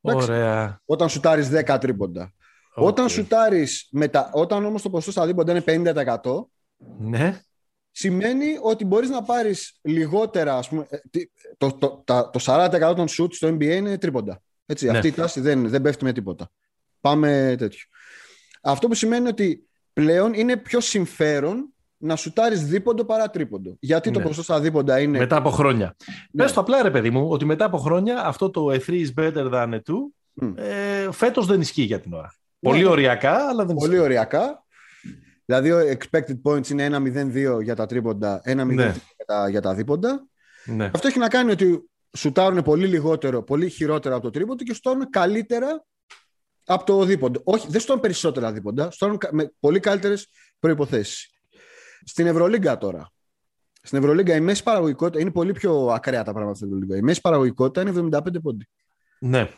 Ωραία. 0.00 0.80
Όταν 0.84 1.08
σουτάρεις 1.08 1.50
10 1.66 1.78
τρίποντα. 1.80 2.32
Okay. 2.80 2.86
Όταν 2.86 3.08
σουτάρεις, 3.08 3.88
μετα... 3.90 4.30
όταν 4.32 4.64
όμως 4.64 4.82
το 4.82 4.90
ποσοστό 4.90 5.10
στα 5.10 5.26
δίποντα 5.26 5.62
είναι 5.66 5.92
50%, 6.22 6.44
ναι. 6.98 7.40
σημαίνει 7.90 8.46
ότι 8.62 8.84
μπορείς 8.84 9.08
να 9.08 9.22
πάρεις 9.22 9.78
λιγότερα, 9.82 10.56
ας 10.56 10.68
πούμε, 10.68 10.86
ε, 10.90 10.98
το, 11.58 11.72
το, 11.72 12.02
το, 12.04 12.30
το 12.32 12.40
40% 12.46 12.92
των 12.96 13.08
σουτ 13.08 13.32
στο 13.32 13.48
NBA 13.48 13.62
είναι 13.62 13.98
τρίποντα. 13.98 14.42
Έτσι, 14.66 14.86
ναι. 14.86 14.90
Αυτή 14.96 15.08
η 15.08 15.12
τάση 15.12 15.40
δεν, 15.40 15.68
δεν 15.68 15.82
πέφτει 15.82 16.04
με 16.04 16.12
τίποτα. 16.12 16.50
Πάμε 17.00 17.54
τέτοιο. 17.58 17.84
Αυτό 18.62 18.88
που 18.88 18.94
σημαίνει 18.94 19.28
ότι 19.28 19.68
πλέον 19.92 20.32
είναι 20.34 20.56
πιο 20.56 20.80
συμφέρον 20.80 21.74
να 21.96 22.16
σουτάρεις 22.16 22.64
δίποντο 22.64 23.04
παρά 23.04 23.30
τρίποντο. 23.30 23.76
Γιατί 23.80 24.10
ναι. 24.10 24.14
το 24.14 24.20
ποσοστό 24.20 24.42
στα 24.42 24.60
δίποντα 24.60 25.00
είναι. 25.00 25.18
Μετά 25.18 25.36
από 25.36 25.50
χρόνια. 25.50 25.96
Ναι. 26.32 26.42
Πες 26.44 26.52
το 26.52 26.60
απλά, 26.60 26.82
ρε 26.82 26.90
παιδί 26.90 27.10
μου, 27.10 27.28
ότι 27.28 27.44
μετά 27.44 27.64
από 27.64 27.78
χρόνια 27.78 28.24
αυτό 28.24 28.50
το 28.50 28.66
a 28.66 28.78
3 28.86 28.88
is 28.88 29.08
better 29.16 29.50
than 29.52 29.68
a 29.68 29.78
2 29.78 29.80
mm. 30.42 30.52
ε, 30.56 31.12
φέτος 31.12 31.46
δεν 31.46 31.60
ισχύει 31.60 31.82
για 31.82 32.00
την 32.00 32.12
ώρα. 32.12 32.34
Ναι. 32.60 32.70
Πολύ 32.70 32.84
οριακά, 32.84 33.48
αλλά 33.48 33.64
δεν 33.64 33.76
Πολύ 33.76 33.98
οριακά. 33.98 34.64
Δηλαδή, 35.44 35.72
ο 35.72 35.78
expected 35.78 36.40
points 36.42 36.68
είναι 36.68 36.88
1-0-2 36.92 37.62
για 37.62 37.74
τα 37.74 37.86
τρίποντα, 37.86 38.42
1-0 38.44 38.54
ναι. 38.54 38.84
για, 39.16 39.24
τα, 39.26 39.48
για 39.48 39.60
τα 39.60 39.74
δίποντα. 39.74 40.26
Ναι. 40.64 40.90
Αυτό 40.94 41.08
έχει 41.08 41.18
να 41.18 41.28
κάνει 41.28 41.50
ότι 41.50 41.90
σουτάρουν 42.16 42.62
πολύ 42.62 42.86
λιγότερο, 42.86 43.42
πολύ 43.42 43.68
χειρότερα 43.68 44.14
από 44.14 44.24
το 44.24 44.30
τρίποντο 44.30 44.64
και 44.64 44.74
σουτάρουν 44.74 45.10
καλύτερα 45.10 45.84
από 46.64 46.84
το 46.84 47.04
δίποντο. 47.04 47.40
Όχι, 47.44 47.66
δεν 47.70 47.80
σουτάρουν 47.80 48.02
περισσότερα 48.02 48.52
δίποντα, 48.52 48.90
σουτάρουν 48.90 49.18
με 49.30 49.52
πολύ 49.60 49.80
καλύτερες 49.80 50.28
προποθέσει. 50.58 51.30
Στην 52.04 52.26
Ευρωλίγκα 52.26 52.78
τώρα. 52.78 53.10
Στην 53.82 53.98
Ευρωλίγκα 53.98 54.34
η 54.34 54.40
μέση 54.40 54.62
παραγωγικότητα 54.62 55.20
είναι 55.20 55.30
πολύ 55.30 55.52
πιο 55.52 55.86
ακραία 55.86 56.24
τα 56.24 56.32
πράγματα 56.32 56.54
στην 56.54 56.66
Ευρωλίγκα. 56.66 56.96
Η 56.96 57.02
μέση 57.02 57.20
παραγωγικότητα 57.20 57.80
είναι 57.80 58.08
75 58.16 58.42
πόντι. 58.42 58.68
Ναι. 59.18 59.48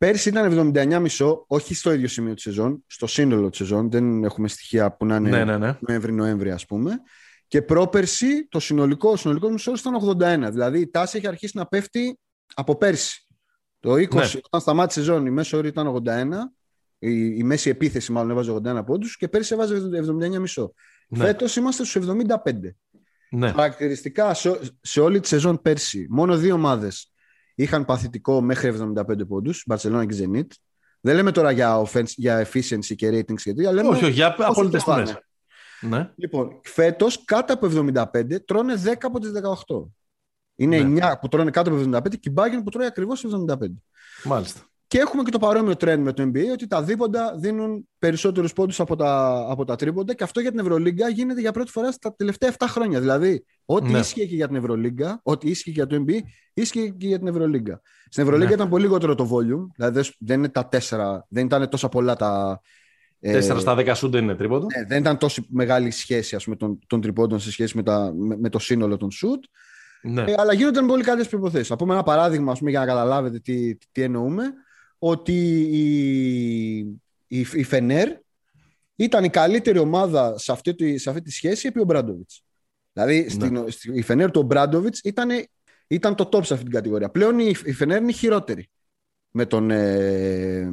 Πέρσι 0.00 0.28
ήταν 0.28 0.72
79,5, 0.74 1.44
όχι 1.46 1.74
στο 1.74 1.92
ίδιο 1.92 2.08
σημείο 2.08 2.34
της 2.34 2.42
σεζόν, 2.42 2.84
στο 2.86 3.06
σύνολο 3.06 3.48
της 3.48 3.58
σεζόν. 3.58 3.90
Δεν 3.90 4.24
έχουμε 4.24 4.48
στοιχεία 4.48 4.96
που 4.96 5.06
να 5.06 5.16
είναι 5.16 5.30
ναι, 5.30 5.44
ναι, 5.44 5.56
ναι. 5.58 5.78
Νοέμβρη-Νοέμβρη, 5.80 6.50
ας 6.50 6.66
πούμε. 6.66 7.00
Και 7.46 7.62
πρόπερση 7.62 8.46
το 8.48 8.60
συνολικό, 8.60 9.10
ο 9.10 9.16
συνολικός 9.16 9.50
μισός 9.50 9.80
ήταν 9.80 9.94
81. 10.46 10.50
Δηλαδή 10.50 10.80
η 10.80 10.90
τάση 10.90 11.16
έχει 11.16 11.26
αρχίσει 11.26 11.56
να 11.56 11.66
πέφτει 11.66 12.18
από 12.54 12.76
πέρσι. 12.76 13.26
Το 13.80 13.92
20, 13.92 14.14
ναι. 14.14 14.30
όταν 14.42 14.60
σταμάτησε 14.60 15.00
η 15.00 15.02
σεζόν, 15.02 15.26
η 15.26 15.30
μέση 15.30 15.56
όρη 15.56 15.68
ήταν 15.68 16.02
81. 16.06 16.26
Η, 16.98 17.36
η 17.36 17.42
μέση 17.42 17.70
επίθεση 17.70 18.12
μάλλον 18.12 18.30
έβαζε 18.30 18.60
81 18.64 18.82
πόντους 18.86 19.16
και 19.16 19.28
πέρσι 19.28 19.54
έβαζε 19.54 19.76
79,5. 20.56 20.66
Ναι. 21.08 21.24
Φέτος 21.24 21.56
είμαστε 21.56 21.84
στους 21.84 22.06
75. 22.08 22.52
Ναι. 23.30 23.50
Χαρακτηριστικά 23.50 24.34
σε, 24.34 24.58
σε, 24.80 25.00
όλη 25.00 25.20
τη 25.20 25.28
σεζόν 25.28 25.60
πέρσι, 25.62 26.06
μόνο 26.10 26.36
δύο 26.36 26.54
ομάδες 26.54 27.12
είχαν 27.54 27.84
παθητικό 27.84 28.40
μέχρι 28.40 28.74
75 28.96 29.26
πόντους, 29.28 29.62
Μπαρσελόνα 29.66 30.06
και 30.06 30.16
Zenit. 30.18 30.46
Δεν 31.00 31.14
λέμε 31.14 31.32
τώρα 31.32 31.50
για, 31.50 31.82
offense, 31.82 32.12
για 32.16 32.46
efficiency 32.46 32.94
και 32.96 33.08
ratings 33.08 33.40
και 33.42 33.54
τέτοια. 33.54 33.72
Λέμε 33.72 33.88
όχι, 33.88 34.04
όχι, 34.04 34.12
για 34.12 34.34
απόλυτες 34.38 34.84
τιμές. 34.84 35.18
Ναι. 35.80 36.10
Λοιπόν, 36.16 36.60
φέτος 36.62 37.24
κάτω 37.24 37.52
από 37.52 37.66
75 37.66 38.44
τρώνε 38.44 38.74
10 38.84 38.94
από 39.00 39.18
τις 39.18 39.32
18. 39.66 39.90
Είναι 40.54 40.82
ναι. 40.82 41.10
9 41.10 41.14
που 41.20 41.28
τρώνε 41.28 41.50
κάτω 41.50 41.70
από 41.70 41.96
75 41.96 42.18
και 42.20 42.30
η 42.30 42.34
Bayern 42.36 42.60
που 42.64 42.70
τρώει 42.70 42.86
ακριβώς 42.86 43.24
75. 43.48 43.56
Μάλιστα. 44.24 44.60
Και 44.90 44.98
έχουμε 44.98 45.22
και 45.22 45.30
το 45.30 45.38
παρόμοιο 45.38 45.72
trend 45.80 45.98
με 45.98 46.12
το 46.12 46.22
NBA 46.22 46.44
ότι 46.52 46.66
τα 46.66 46.82
δίποντα 46.82 47.34
δίνουν 47.36 47.88
περισσότερους 47.98 48.52
πόντους 48.52 48.80
από 48.80 48.96
τα, 48.96 49.44
από 49.48 49.64
τα 49.64 49.76
τρίποντα 49.76 50.14
και 50.14 50.24
αυτό 50.24 50.40
για 50.40 50.50
την 50.50 50.58
Ευρωλίγκα 50.58 51.08
γίνεται 51.08 51.40
για 51.40 51.52
πρώτη 51.52 51.70
φορά 51.70 51.92
στα 51.92 52.14
τελευταία 52.14 52.54
7 52.58 52.64
χρόνια. 52.68 53.00
Δηλαδή, 53.00 53.44
ό,τι 53.64 53.90
ναι. 53.90 53.98
ίσχυε 53.98 54.24
και 54.24 54.34
για 54.34 54.46
την 54.46 54.56
Ευρωλίγκα, 54.56 55.20
ό,τι 55.22 55.50
ίσχυε 55.50 55.70
και 55.70 55.76
για 55.76 55.86
το 55.86 56.04
NBA, 56.06 56.18
ίσχυε 56.54 56.88
και 56.88 57.06
για 57.06 57.18
την 57.18 57.26
Ευρωλίγκα. 57.26 57.80
Στην 58.08 58.22
Ευρωλίγκα 58.22 58.48
ναι. 58.48 58.54
ήταν 58.54 58.68
πολύ 58.68 58.82
λιγότερο 58.82 59.14
το 59.14 59.30
volume, 59.32 59.66
δηλαδή 59.76 60.10
δεν, 60.18 60.38
είναι 60.38 60.48
τα 60.48 60.68
4, 60.72 60.78
δεν 61.28 61.46
ήταν 61.46 61.68
τόσα 61.68 61.88
πολλά 61.88 62.16
τα. 62.16 62.60
4 62.60 62.64
ε, 63.20 63.40
στα 63.40 63.76
10 63.78 63.92
σου 63.94 64.08
δεν 64.08 64.22
είναι 64.22 64.34
τρίποντο. 64.34 64.66
Ναι, 64.76 64.84
δεν 64.84 65.00
ήταν 65.00 65.18
τόσο 65.18 65.42
μεγάλη 65.48 65.90
σχέση 65.90 66.36
ας 66.36 66.44
πούμε, 66.44 66.56
των, 66.56 66.78
των 66.86 67.00
τριπώντων 67.00 67.40
σε 67.40 67.50
σχέση 67.50 67.76
με, 67.76 67.82
τα, 67.82 68.12
με, 68.16 68.36
με 68.36 68.48
το 68.48 68.58
σύνολο 68.58 68.96
των 68.96 69.08
shoot. 69.10 69.40
Ναι. 70.02 70.22
Ε, 70.22 70.34
αλλά 70.38 70.52
γίνονταν 70.52 70.86
πολύ 70.86 71.02
καλές 71.02 71.28
προποθέσει. 71.28 71.68
Θα 71.68 71.76
πούμε 71.76 71.92
ένα 71.92 72.02
παράδειγμα 72.02 72.52
πούμε, 72.52 72.70
για 72.70 72.80
να 72.80 72.86
καταλάβετε 72.86 73.38
τι, 73.38 73.76
τι 73.92 74.02
εννοούμε 74.02 74.42
ότι 75.02 75.60
η, 75.70 76.78
η, 77.26 77.46
η 77.52 77.62
Φενέρ 77.62 78.08
ήταν 78.96 79.24
η 79.24 79.30
καλύτερη 79.30 79.78
ομάδα 79.78 80.38
σε 80.38 80.52
αυτή, 80.52 80.74
τη, 80.74 80.98
σε 80.98 81.10
αυτή 81.10 81.22
τη 81.22 81.30
σχέση 81.30 81.66
επί 81.66 81.80
ο 81.80 81.84
Μπράντοβιτς. 81.84 82.44
Δηλαδή 82.92 83.22
ναι. 83.22 83.70
στην, 83.70 83.96
η 83.96 84.02
Φενέρ 84.02 84.30
του 84.30 84.42
Μπράντοβιτς 84.42 85.00
ήταν, 85.00 85.28
ήταν 85.86 86.14
το 86.14 86.28
top 86.32 86.44
σε 86.44 86.52
αυτή 86.52 86.64
την 86.64 86.74
κατηγορία. 86.74 87.10
Πλέον 87.10 87.38
η, 87.38 87.54
η 87.64 87.72
Φενέρ 87.72 88.02
είναι 88.02 88.12
χειρότερη 88.12 88.70
με 89.30 89.46
τον, 89.46 89.70
ε, 89.70 90.70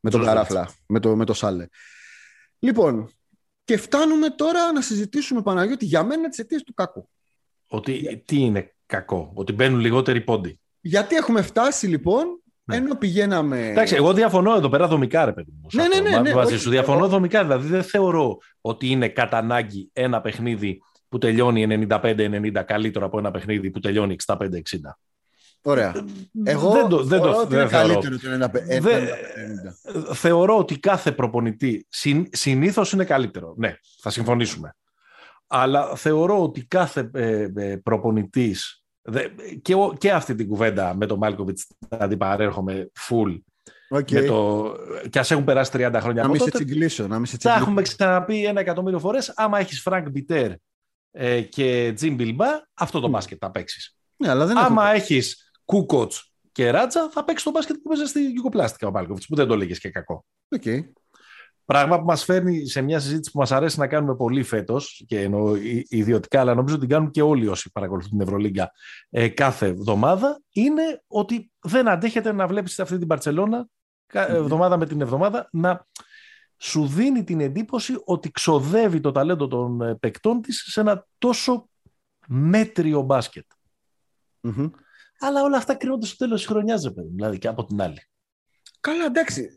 με 0.00 0.10
τον 0.10 0.24
Καράφλα, 0.24 0.74
με 0.86 1.00
το, 1.00 1.16
με 1.16 1.24
το 1.24 1.32
Σάλε. 1.32 1.66
Λοιπόν, 2.58 3.10
και 3.64 3.76
φτάνουμε 3.76 4.30
τώρα 4.30 4.72
να 4.72 4.80
συζητήσουμε 4.80 5.42
Παναγιώτη 5.42 5.84
για 5.84 6.04
μένα 6.04 6.28
τις 6.28 6.38
αιτίες 6.38 6.62
του 6.62 6.74
κακού. 6.74 7.08
Ότι 7.66 8.22
τι 8.24 8.36
είναι 8.36 8.74
κακό, 8.86 9.32
ότι 9.34 9.52
μπαίνουν 9.52 9.80
λιγότεροι 9.80 10.20
πόντοι. 10.20 10.60
Γιατί 10.80 11.16
έχουμε 11.16 11.42
φτάσει 11.42 11.86
λοιπόν 11.86 12.42
ναι. 12.68 12.76
Ενώ 12.76 12.94
πηγαίναμε. 12.94 13.68
Εντάξει, 13.68 13.94
εγώ 13.94 14.12
διαφωνώ 14.12 14.54
εδώ 14.54 14.68
πέρα 14.68 14.86
δομικά, 14.86 15.24
ρε 15.24 15.32
παιδί 15.32 15.52
μου. 15.60 15.66
Ναι, 15.72 15.88
ναι, 15.88 16.10
ναι, 16.10 16.18
ναι, 16.18 16.34
μαζί 16.34 16.58
σου. 16.58 16.70
Διαφωνώ 16.70 17.08
δομικά. 17.08 17.42
Δηλαδή 17.42 17.68
δεν 17.68 17.82
θεωρώ 17.82 18.38
ότι 18.60 18.90
είναι 18.90 19.08
κατά 19.08 19.38
ανάγκη 19.38 19.90
ένα 19.92 20.20
παιχνίδι 20.20 20.82
που 21.08 21.18
τελειώνει 21.18 21.86
95-90 21.90 22.62
καλύτερο 22.66 23.06
από 23.06 23.18
ένα 23.18 23.30
παιχνίδι 23.30 23.70
που 23.70 23.80
τελειώνει 23.80 24.16
65-60. 24.26 24.36
Ωραία. 25.62 25.94
Ε, 26.44 26.50
εγώ 26.50 26.72
δεν 26.72 26.88
το, 26.88 27.02
δεν 27.02 27.20
το, 27.20 27.46
δεν 27.46 27.60
είναι 27.60 27.68
καλύτερο 27.68 28.16
το 28.18 28.48
90. 30.10 30.14
Θεωρώ 30.14 30.58
ότι 30.58 30.78
κάθε 30.78 31.12
προπονητή 31.12 31.86
συν, 31.88 32.26
συνήθως 32.32 32.92
είναι 32.92 33.04
καλύτερο. 33.04 33.54
Ναι, 33.56 33.74
θα 34.00 34.10
συμφωνήσουμε. 34.10 34.76
Αλλά 35.46 35.96
θεωρώ 35.96 36.42
ότι 36.42 36.66
κάθε 36.66 37.10
ε, 37.14 37.48
ε, 37.56 37.76
προπονητής 37.76 38.85
και, 39.62 39.74
και 39.98 40.12
αυτή 40.12 40.34
την 40.34 40.48
κουβέντα 40.48 40.94
με 40.94 41.06
τον 41.06 41.18
Μάλκοβιτς 41.18 41.66
να 41.88 42.08
την 42.08 42.18
παρέρχομαι 42.18 42.90
full. 43.08 43.38
Okay. 43.94 44.12
Με 44.12 44.22
το, 44.22 44.72
και 45.10 45.18
ας 45.18 45.30
έχουν 45.30 45.44
περάσει 45.44 45.70
30 45.74 45.98
χρόνια 46.00 46.22
να 46.22 46.28
μην 46.28 46.40
σε 46.40 46.50
τσιγκλίσω. 46.50 47.06
Να 47.06 47.16
μην 47.16 47.26
σε 47.26 47.38
Τα 47.38 47.54
έχουμε 47.54 47.82
ξαναπεί 47.82 48.44
ένα 48.44 48.60
εκατομμύριο 48.60 48.98
φορές. 48.98 49.32
Άμα 49.36 49.58
έχεις 49.58 49.80
Φρανκ 49.80 50.10
Μπιτέρ 50.10 50.52
ε, 51.10 51.40
και 51.40 51.92
Τζιμ 51.94 52.14
Μπιλμπά, 52.14 52.46
αυτό 52.74 53.00
το 53.00 53.06
mm. 53.06 53.10
μπάσκετ 53.10 53.38
θα 53.40 53.50
παίξεις. 53.50 53.96
Ναι, 54.16 54.30
αλλά 54.30 54.46
δεν 54.46 54.58
Άμα 54.58 54.86
έχω... 54.86 54.94
έχεις 54.94 55.50
Κούκοτ 55.64 56.12
και 56.52 56.70
Ράτζα, 56.70 57.10
θα 57.10 57.24
παίξεις 57.24 57.44
το 57.44 57.50
μπάσκετ 57.50 57.76
που 57.76 57.88
παίζεις 57.88 58.08
στη 58.08 58.30
Γιουγκοπλάστικα 58.30 58.88
ο 58.88 58.90
Μάλκοβιτς, 58.90 59.26
που 59.26 59.34
δεν 59.34 59.46
το 59.46 59.56
λέγε 59.56 59.74
και 59.74 59.90
κακό. 59.90 60.24
Okay. 60.56 60.80
Πράγμα 61.66 61.98
που 61.98 62.04
μας 62.04 62.24
φέρνει 62.24 62.66
σε 62.66 62.80
μια 62.80 63.00
συζήτηση 63.00 63.30
που 63.30 63.38
μας 63.38 63.52
αρέσει 63.52 63.78
να 63.78 63.86
κάνουμε 63.86 64.16
πολύ 64.16 64.42
φέτος 64.42 65.04
και 65.06 65.20
εννοώ 65.20 65.54
ιδιωτικά, 65.88 66.40
αλλά 66.40 66.54
νομίζω 66.54 66.74
ότι 66.74 66.86
την 66.86 66.94
κάνουν 66.94 67.10
και 67.10 67.22
όλοι 67.22 67.46
όσοι 67.46 67.70
παρακολουθούν 67.72 68.10
την 68.10 68.20
Ευρωλίγκα 68.20 68.70
ε, 69.10 69.28
κάθε 69.28 69.66
εβδομάδα, 69.66 70.42
είναι 70.52 71.02
ότι 71.06 71.50
δεν 71.60 71.88
αντέχετε 71.88 72.32
να 72.32 72.46
βλέπεις 72.46 72.80
αυτή 72.80 72.98
την 72.98 73.06
Παρσελώνα 73.06 73.68
εβδομάδα 74.12 74.76
με 74.76 74.86
την 74.86 75.00
εβδομάδα 75.00 75.48
να 75.52 75.86
σου 76.56 76.86
δίνει 76.86 77.24
την 77.24 77.40
εντύπωση 77.40 78.00
ότι 78.04 78.30
ξοδεύει 78.30 79.00
το 79.00 79.12
ταλέντο 79.12 79.48
των 79.48 79.80
ε, 79.80 79.94
παικτών 79.94 80.40
της 80.40 80.64
σε 80.66 80.80
ένα 80.80 81.06
τόσο 81.18 81.68
μέτριο 82.26 83.06
Αλλά 85.18 85.42
όλα 85.42 85.56
αυτά 85.56 85.74
κρίνονται 85.74 86.06
στο 86.06 86.16
τέλος 86.16 86.40
της 86.40 86.48
χρονιάς, 86.48 86.92
δηλαδή 87.14 87.38
και 87.38 87.48
από 87.48 87.64
την 87.64 87.82
άλλη. 87.82 88.08
Καλά, 88.80 89.04
εντάξει. 89.04 89.48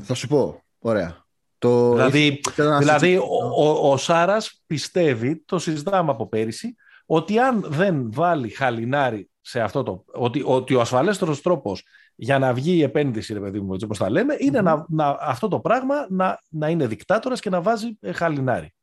Θα 0.00 0.14
σου 0.14 0.28
πω. 0.28 0.62
Ωραία. 0.78 1.26
Το... 1.58 1.92
Δηλαδή, 1.92 2.40
δηλαδή 2.78 3.16
ο, 3.16 3.52
ο, 3.56 3.90
ο 3.90 3.96
Σάρας 3.96 4.62
πιστεύει, 4.66 5.42
το 5.44 5.58
συζητάμε 5.58 6.10
από 6.10 6.28
πέρυσι, 6.28 6.74
ότι 7.06 7.38
αν 7.38 7.64
δεν 7.68 8.12
βάλει 8.12 8.48
χαλινάρι 8.48 9.30
σε 9.40 9.60
αυτό 9.60 9.82
το... 9.82 10.04
Ότι, 10.12 10.42
ότι 10.44 10.74
ο 10.74 10.80
ασφαλέστερος 10.80 11.42
τρόπος 11.42 11.84
για 12.14 12.38
να 12.38 12.52
βγει 12.52 12.76
η 12.76 12.82
επένδυση, 12.82 13.32
ρε 13.32 13.40
παιδί 13.40 13.60
μου, 13.60 13.72
έτσι 13.72 13.84
όπως 13.84 13.98
τα 13.98 14.10
λέμε, 14.10 14.34
είναι 14.38 14.60
να, 14.60 14.84
να, 14.88 15.16
αυτό 15.20 15.48
το 15.48 15.60
πράγμα 15.60 16.06
να, 16.08 16.38
να 16.48 16.68
είναι 16.68 16.86
δικτάτορας 16.86 17.40
και 17.40 17.50
να 17.50 17.60
βάζει 17.60 17.98
ε, 18.00 18.12
χαλινάρι. 18.12 18.74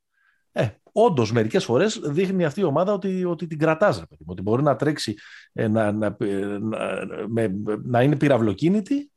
Ε, 0.51 0.67
Όντως, 0.91 1.31
μερικές 1.31 1.63
φορές 1.63 1.99
δείχνει 2.03 2.45
αυτή 2.45 2.59
η 2.59 2.63
ομάδα 2.63 2.93
ότι, 2.93 3.25
ότι 3.25 3.47
την 3.47 3.59
κρατάς, 3.59 3.99
ρε 3.99 4.05
παιδί 4.05 4.21
μου. 4.25 4.31
Ότι 4.31 4.41
μπορεί 4.41 4.63
να 4.63 4.75
τρέξει, 4.75 5.15
ε, 5.53 5.67
να, 5.67 5.91
να, 5.91 6.15
να, 6.59 6.79
με, 7.27 7.55
να 7.83 8.01
είναι 8.01 8.15
πυραυλοκίνητη 8.15 9.11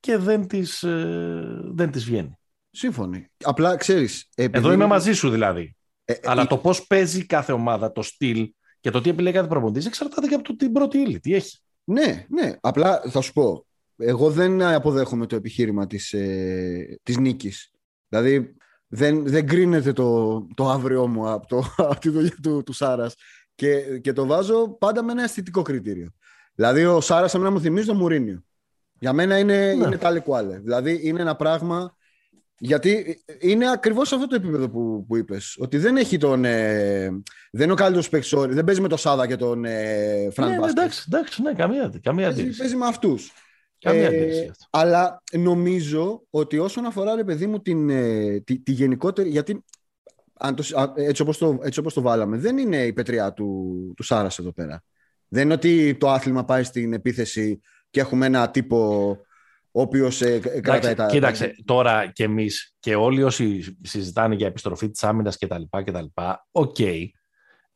και 0.00 0.16
δεν 0.16 0.46
της, 0.46 0.82
ε, 0.82 1.60
δεν 1.64 1.90
της 1.90 2.04
βγαίνει. 2.04 2.38
Σύμφωνοι. 2.74 3.26
Απλά 3.42 3.76
ξέρεις. 3.76 4.28
Εδώ 4.34 4.72
είμαι 4.72 4.86
μαζί 4.86 5.12
σου 5.12 5.30
δηλαδή. 5.30 5.76
Ε, 6.04 6.14
Αλλά 6.24 6.42
ε, 6.42 6.46
το 6.46 6.58
πώς 6.58 6.86
παίζει 6.86 7.26
κάθε 7.26 7.52
ομάδα, 7.52 7.92
το 7.92 8.02
στυλ 8.02 8.52
και 8.80 8.90
το 8.90 9.00
τι 9.00 9.10
επιλέγει 9.10 9.34
κάθε 9.34 9.48
προπονητής 9.48 9.86
εξαρτάται 9.86 10.26
και 10.26 10.34
από 10.34 10.44
το, 10.44 10.56
την 10.56 10.72
πρώτη 10.72 10.98
ύλη. 10.98 11.20
Τι 11.20 11.34
έχει. 11.34 11.58
Ναι, 11.84 12.26
ναι. 12.28 12.56
Απλά 12.60 13.02
θα 13.08 13.20
σου 13.20 13.32
πω. 13.32 13.66
Εγώ 13.96 14.30
δεν 14.30 14.62
αποδέχομαι 14.62 15.26
το 15.26 15.36
επιχείρημα 15.36 15.86
της, 15.86 16.12
ε, 16.12 16.98
της 17.02 17.16
νίκης. 17.16 17.70
Δηλαδή 18.08 18.56
δεν, 18.86 19.26
δεν 19.26 19.46
κρίνεται 19.46 19.92
το, 19.92 20.38
το 20.54 20.70
αύριό 20.70 21.06
μου 21.06 21.30
από, 21.30 21.46
το, 21.46 21.64
από 21.90 22.00
τη 22.00 22.08
δουλειά 22.08 22.36
του, 22.42 22.62
του 22.62 22.72
Σάρας 22.72 23.14
και, 23.54 23.98
και 23.98 24.12
το 24.12 24.26
βάζω 24.26 24.76
πάντα 24.78 25.02
με 25.02 25.12
ένα 25.12 25.22
αισθητικό 25.22 25.62
κριτήριο. 25.62 26.10
Δηλαδή 26.54 26.84
ο 26.84 27.00
Σάρας 27.00 27.34
εμένα 27.34 27.50
μου 27.50 27.60
θυμίζει 27.60 27.86
το 27.86 27.94
Μουρίνιο. 27.94 28.44
Για 28.98 29.12
μένα 29.12 29.38
είναι, 29.38 29.74
ναι. 29.74 29.86
είναι 29.86 30.20
κουάλε. 30.20 30.58
Δηλαδή 30.58 31.00
είναι 31.02 31.20
ένα 31.20 31.36
πράγμα 31.36 31.96
γιατί 32.66 33.22
είναι 33.40 33.70
ακριβώς 33.70 34.12
αυτό 34.12 34.26
το 34.26 34.34
επίπεδο 34.34 34.68
που, 34.68 35.04
που 35.08 35.16
είπες. 35.16 35.56
Ότι 35.58 35.78
δεν 35.78 35.96
έχει 35.96 36.16
τον. 36.18 36.44
Ε, 36.44 37.08
δεν 37.50 37.62
είναι 37.62 37.72
ο 37.72 37.74
καλύτερος 37.74 38.08
παίκτης. 38.08 38.32
Δεν 38.48 38.64
παίζει 38.64 38.80
με 38.80 38.88
τον 38.88 38.98
Σάδα 38.98 39.26
και 39.26 39.36
τον 39.36 39.64
ε, 39.64 40.28
Φραντ 40.32 40.50
ναι, 40.50 40.56
ναι, 40.56 40.66
εντάξει, 40.66 41.04
εντάξει, 41.08 41.42
ναι, 41.42 41.52
καμία, 41.52 41.92
καμία 42.02 42.28
αντίρρηση. 42.28 42.58
Παίζει 42.58 42.76
με 42.76 42.86
αυτούς. 42.86 43.32
Καμία 43.78 44.06
ε, 44.06 44.50
Αλλά 44.70 45.22
νομίζω 45.32 46.26
ότι 46.30 46.58
όσον 46.58 46.86
αφορά, 46.86 47.14
ρε 47.14 47.24
παιδί 47.24 47.46
μου, 47.46 47.60
την, 47.60 47.90
ε, 47.90 48.40
τη, 48.40 48.58
τη, 48.58 48.72
γενικότερη. 48.72 49.28
Γιατί 49.28 49.64
αν 50.34 50.54
το, 50.54 50.92
έτσι, 50.94 51.22
όπως 51.22 51.38
το, 51.38 51.58
έτσι 51.62 51.80
όπως 51.80 51.94
το 51.94 52.00
βάλαμε, 52.00 52.36
δεν 52.36 52.58
είναι 52.58 52.86
η 52.86 52.92
πετριά 52.92 53.32
του, 53.32 53.92
του 53.96 54.02
Σάρας 54.02 54.38
εδώ 54.38 54.52
πέρα. 54.52 54.82
Δεν 55.28 55.42
είναι 55.42 55.54
ότι 55.54 55.96
το 56.00 56.10
άθλημα 56.10 56.44
πάει 56.44 56.62
στην 56.62 56.92
επίθεση 56.92 57.60
και 57.90 58.00
έχουμε 58.00 58.26
ένα 58.26 58.50
τύπο 58.50 59.18
ο 59.76 59.80
οποίος 59.80 60.22
ε, 60.22 60.38
κρατάει 60.38 60.94
τα. 60.94 61.06
Κοίταξε, 61.06 61.54
τώρα 61.64 62.06
και 62.06 62.24
εμείς 62.24 62.74
και 62.78 62.94
όλοι 62.94 63.22
όσοι 63.22 63.76
συζητάνε 63.82 64.34
για 64.34 64.46
επιστροφή 64.46 64.90
της 64.90 65.04
άμυνας 65.04 65.38
κτλ. 65.38 66.02
Οκ. 66.50 66.76
Okay. 66.78 67.06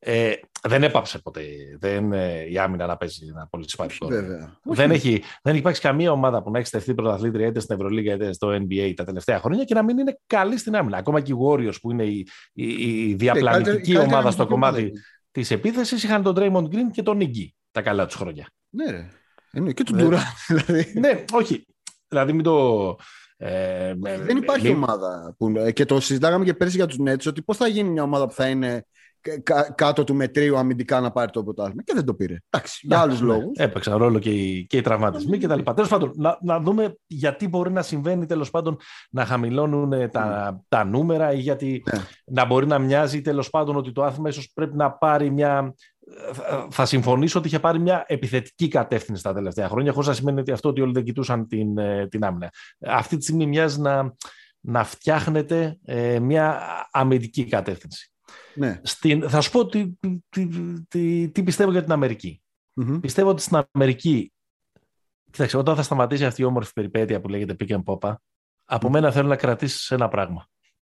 Ε, 0.01 0.32
δεν 0.68 0.82
έπαψε 0.82 1.18
ποτέ 1.18 1.42
δεν, 1.78 2.12
ε, 2.12 2.44
η 2.51 2.59
άμυνα 2.59 2.86
να 2.86 2.96
παίζει 2.96 3.26
ένα 3.26 3.46
πολύ 3.51 3.70
σημαντικό 3.70 4.09
Δεν 4.62 4.90
έχει, 4.90 5.22
δεν 5.42 5.53
έχει 5.53 5.59
υπάρξει 5.59 5.80
καμία 5.80 6.12
ομάδα 6.12 6.42
που 6.42 6.51
να 6.51 6.59
έχει 6.59 6.66
στεφθεί 6.66 6.95
πρωταθλήτρια 6.94 7.46
είτε 7.46 7.61
στην 7.61 7.74
Ευρωλίγα 7.74 8.14
είτε 8.14 8.32
στο 8.32 8.49
NBA 8.49 8.92
τα 8.96 9.05
τελευταία 9.05 9.38
χρόνια 9.38 9.64
και 9.64 9.74
να 9.74 9.82
μην 9.82 9.99
είναι 9.99 10.18
καλή 10.26 10.59
στην 10.59 10.76
άμυνα. 10.76 10.96
Ακόμα 10.96 11.20
και 11.20 11.32
οι 11.32 11.36
Warriors 11.46 11.80
που 11.80 11.90
είναι 11.90 12.05
η, 12.05 12.26
η, 12.53 12.64
η 13.09 13.14
διαπλανητική 13.14 13.92
ναι, 13.92 13.99
ομάδα 13.99 14.30
στο 14.30 14.46
κομμάτι 14.46 14.92
της 15.30 15.51
επίθεσης 15.51 16.03
είχαν 16.03 16.22
τον 16.22 16.34
Draymond 16.38 16.74
Green 16.74 16.90
και 16.92 17.03
τον 17.03 17.18
Iggy 17.20 17.49
τα 17.70 17.82
καλά 17.82 18.07
τους 18.07 18.14
χρόνια. 18.14 18.46
Ναι, 18.68 18.90
ρε. 18.90 19.09
Είναι 19.53 19.72
και 19.72 19.82
τον 19.82 19.96
Ντουράντ. 19.97 20.22
Δηλαδή. 20.49 20.92
ναι, 21.01 21.24
όχι. 21.32 21.64
Δηλαδή 22.09 22.32
μην 22.32 22.44
το... 22.44 22.96
Ε, 23.40 23.94
δεν 23.98 24.36
υπάρχει 24.36 24.70
ομάδα 24.70 25.34
που, 25.38 25.52
και 25.72 25.84
το 25.84 26.00
συζητάγαμε 26.00 26.44
και 26.44 26.54
πέρσι 26.54 26.76
για 26.76 26.86
τους 26.86 26.98
Nets 27.06 27.26
ότι 27.26 27.42
πώς 27.42 27.56
θα 27.56 27.68
γίνει 27.68 27.88
μια 27.88 28.02
ομάδα 28.02 28.26
που 28.26 28.32
θα 28.32 28.48
είναι 28.48 28.84
κάτω 29.74 30.04
του 30.04 30.14
μετρίου 30.14 30.56
αμυντικά 30.56 31.00
να 31.00 31.11
πάρει 31.11 31.30
το 31.30 31.44
πρωτάθλημα 31.44 31.82
και 31.82 31.92
δεν 31.94 32.04
το 32.04 32.14
πήρε. 32.14 32.36
Εντάξει, 32.50 32.86
για 32.86 33.00
άλλους 33.00 33.20
ναι, 33.20 33.26
λόγους. 33.26 33.59
Έπαιξαν 33.59 33.96
ρόλο 33.96 34.18
και 34.18 34.30
οι, 34.30 34.66
και 34.66 34.76
οι 34.76 34.80
τραυματισμοί 34.80 35.38
κτλ. 35.38 35.61
Τέλος 35.74 35.88
πάντων, 35.88 36.12
να, 36.16 36.38
να 36.42 36.61
δούμε 36.61 36.96
γιατί 37.06 37.48
μπορεί 37.48 37.70
να 37.70 37.82
συμβαίνει 37.82 38.26
τέλος 38.26 38.50
πάντων 38.50 38.76
να 39.11 39.24
χαμηλώνουν 39.24 39.92
ε, 39.92 40.09
τα, 40.09 40.52
mm. 40.52 40.61
τα 40.68 40.84
νούμερα 40.84 41.32
ή 41.32 41.38
γιατί 41.38 41.82
ναι. 41.92 42.00
να 42.24 42.44
μπορεί 42.44 42.66
να 42.66 42.78
μοιάζει 42.78 43.20
τέλος 43.20 43.50
πάντων 43.50 43.76
ότι 43.76 43.92
το 43.92 44.02
άθλημα 44.02 44.28
ίσως 44.28 44.50
πρέπει 44.54 44.76
να 44.76 44.90
πάρει 44.92 45.30
μια 45.30 45.74
θα 46.70 46.86
συμφωνήσω 46.86 47.38
ότι 47.38 47.48
είχε 47.48 47.59
πάρει 47.59 47.78
μια 47.78 48.04
επιθετική 48.06 48.68
κατεύθυνση 48.68 49.22
τα 49.22 49.34
τελευταία 49.34 49.68
χρόνια, 49.68 49.92
χωρίς 49.92 50.09
να 50.09 50.14
σημαίνει 50.14 50.40
ότι 50.40 50.52
αυτό 50.52 50.68
ότι 50.68 50.80
όλοι 50.80 50.92
δεν 50.92 51.04
κοιτούσαν 51.04 51.46
την, 51.46 51.78
ε, 51.78 52.09
την 52.09 52.24
άμυνα. 52.24 52.52
Αυτή 52.80 53.16
τη 53.16 53.22
στιγμή 53.22 53.46
μοιάζει 53.46 53.80
να, 53.80 54.14
να 54.61 54.84
φτιάχνεται 54.84 55.78
ε, 55.84 56.18
μια 56.18 56.61
αμυντική 56.90 57.44
κατεύθυνση. 57.44 58.12
Ναι. 58.54 58.80
Στην, 58.82 59.28
θα 59.28 59.40
σου 59.40 59.50
πω 59.50 59.66
τι, 59.66 59.92
τι, 60.28 60.48
τι, 60.88 61.28
τι 61.28 61.42
πιστεύω 61.42 61.70
για 61.70 61.82
την 61.82 61.92
αμερικη 61.92 62.42
Πιστεύω 63.00 63.30
ότι 63.30 63.42
στην 63.42 63.66
Αμερική 63.70 64.32
Κοίταξε, 65.30 65.56
όταν 65.56 65.76
θα 65.76 65.82
σταματήσει 65.82 66.24
αυτή 66.24 66.42
η 66.42 66.44
όμορφη 66.44 66.72
περιπέτεια 66.72 67.20
που 67.20 67.28
λέγεται 67.28 67.56
pick 67.61 67.80
and 67.80 67.82
pop, 67.84 68.14
από 68.64 68.90
μένα 68.90 69.11
θέλω 69.11 69.28
να 69.28 69.36
κρατήσεις 69.36 69.90
ένα 69.90 70.09
πράγμα. 70.09 70.46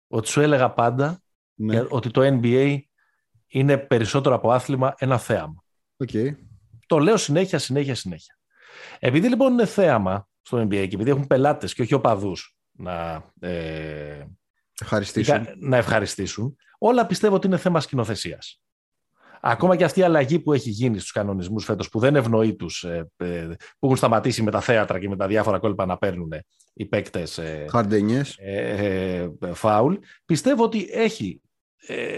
Ότι 0.07 0.27
σου 0.27 0.41
έλεγα 0.41 0.73
πάντα 0.73 1.21
ναι. 1.53 1.85
ότι 1.89 2.11
το 2.11 2.21
NBA 2.23 2.79
είναι 3.49 3.77
περισσότερο 3.77 4.35
από 4.35 4.51
άθλημα 4.51 4.93
ένα 4.97 5.17
θέαμα. 5.17 5.63
Okay. 6.05 6.35
Το 6.87 6.97
λέω 6.97 7.17
συνέχεια, 7.17 7.59
συνέχεια, 7.59 7.95
συνέχεια. 7.95 8.39
Επειδή 8.99 9.27
λοιπόν 9.27 9.51
είναι 9.51 9.65
θέαμα 9.65 10.27
στο 10.41 10.61
NBA 10.61 10.69
και 10.69 10.95
επειδή 10.95 11.09
έχουν 11.09 11.27
πελάτες 11.27 11.73
και 11.73 11.81
όχι 11.81 11.93
οπαδούς 11.93 12.57
να, 12.71 13.23
ε, 13.39 14.25
ευχαριστήσουν. 14.81 15.47
να 15.59 15.77
ευχαριστήσουν, 15.77 16.55
όλα 16.77 17.05
πιστεύω 17.05 17.35
ότι 17.35 17.47
είναι 17.47 17.57
θέμα 17.57 17.79
σκηνοθεσίας. 17.79 18.61
Ακόμα 19.41 19.75
και 19.75 19.83
αυτή 19.83 19.99
η 19.99 20.03
αλλαγή 20.03 20.39
που 20.39 20.53
έχει 20.53 20.69
γίνει 20.69 20.99
στους 20.99 21.11
κανονισμούς 21.11 21.65
φέτος 21.65 21.89
που 21.89 21.99
δεν 21.99 22.15
ευνοεί 22.15 22.55
τους 22.55 22.83
ε, 22.83 23.11
ε, 23.17 23.47
που 23.79 23.85
έχουν 23.85 23.97
σταματήσει 23.97 24.43
με 24.43 24.51
τα 24.51 24.61
θέατρα 24.61 24.99
και 24.99 25.09
με 25.09 25.15
τα 25.15 25.27
διάφορα 25.27 25.59
κόλπα 25.59 25.85
να 25.85 25.97
παίρνουν 25.97 26.29
οι 26.73 26.85
παίκτες 26.85 27.37
ε, 27.37 27.65
φάουλ 29.53 29.95
πιστεύω 30.25 30.63
ότι 30.63 30.87
έχει 30.91 31.41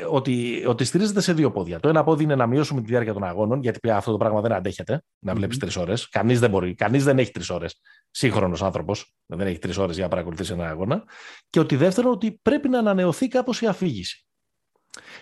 ότι, 0.09 0.63
ότι 0.67 0.83
στηρίζεται 0.83 1.21
σε 1.21 1.33
δύο 1.33 1.51
πόδια. 1.51 1.79
Το 1.79 1.89
ένα 1.89 2.03
πόδι 2.03 2.23
είναι 2.23 2.35
να 2.35 2.47
μειώσουμε 2.47 2.81
τη 2.81 2.87
διάρκεια 2.87 3.13
των 3.13 3.23
αγώνων, 3.23 3.61
γιατί 3.61 3.79
πια 3.79 3.95
αυτό 3.95 4.11
το 4.11 4.17
πράγμα 4.17 4.41
δεν 4.41 4.51
αντέχεται 4.51 5.01
να 5.19 5.33
βλέπεις 5.33 5.57
mm-hmm. 5.57 5.59
τρεις 5.59 5.75
ώρες. 5.75 6.09
Κανείς 6.09 6.39
δεν 6.39 6.49
μπορεί, 6.49 6.75
κανείς 6.75 7.03
δεν 7.03 7.19
έχει 7.19 7.31
τρεις 7.31 7.49
ώρες. 7.49 7.79
Σύγχρονος 8.11 8.61
άνθρωπος 8.63 9.15
δεν 9.25 9.47
έχει 9.47 9.59
τρεις 9.59 9.77
ώρες 9.77 9.95
για 9.95 10.03
να 10.03 10.09
παρακολουθήσει 10.09 10.53
ένα 10.53 10.69
αγώνα. 10.69 11.03
Και 11.49 11.59
ότι 11.59 11.75
δεύτερον, 11.75 12.11
ότι 12.11 12.39
πρέπει 12.41 12.69
να 12.69 12.79
ανανεωθεί 12.79 13.27
κάπως 13.27 13.61
η 13.61 13.67
αφήγηση. 13.67 14.25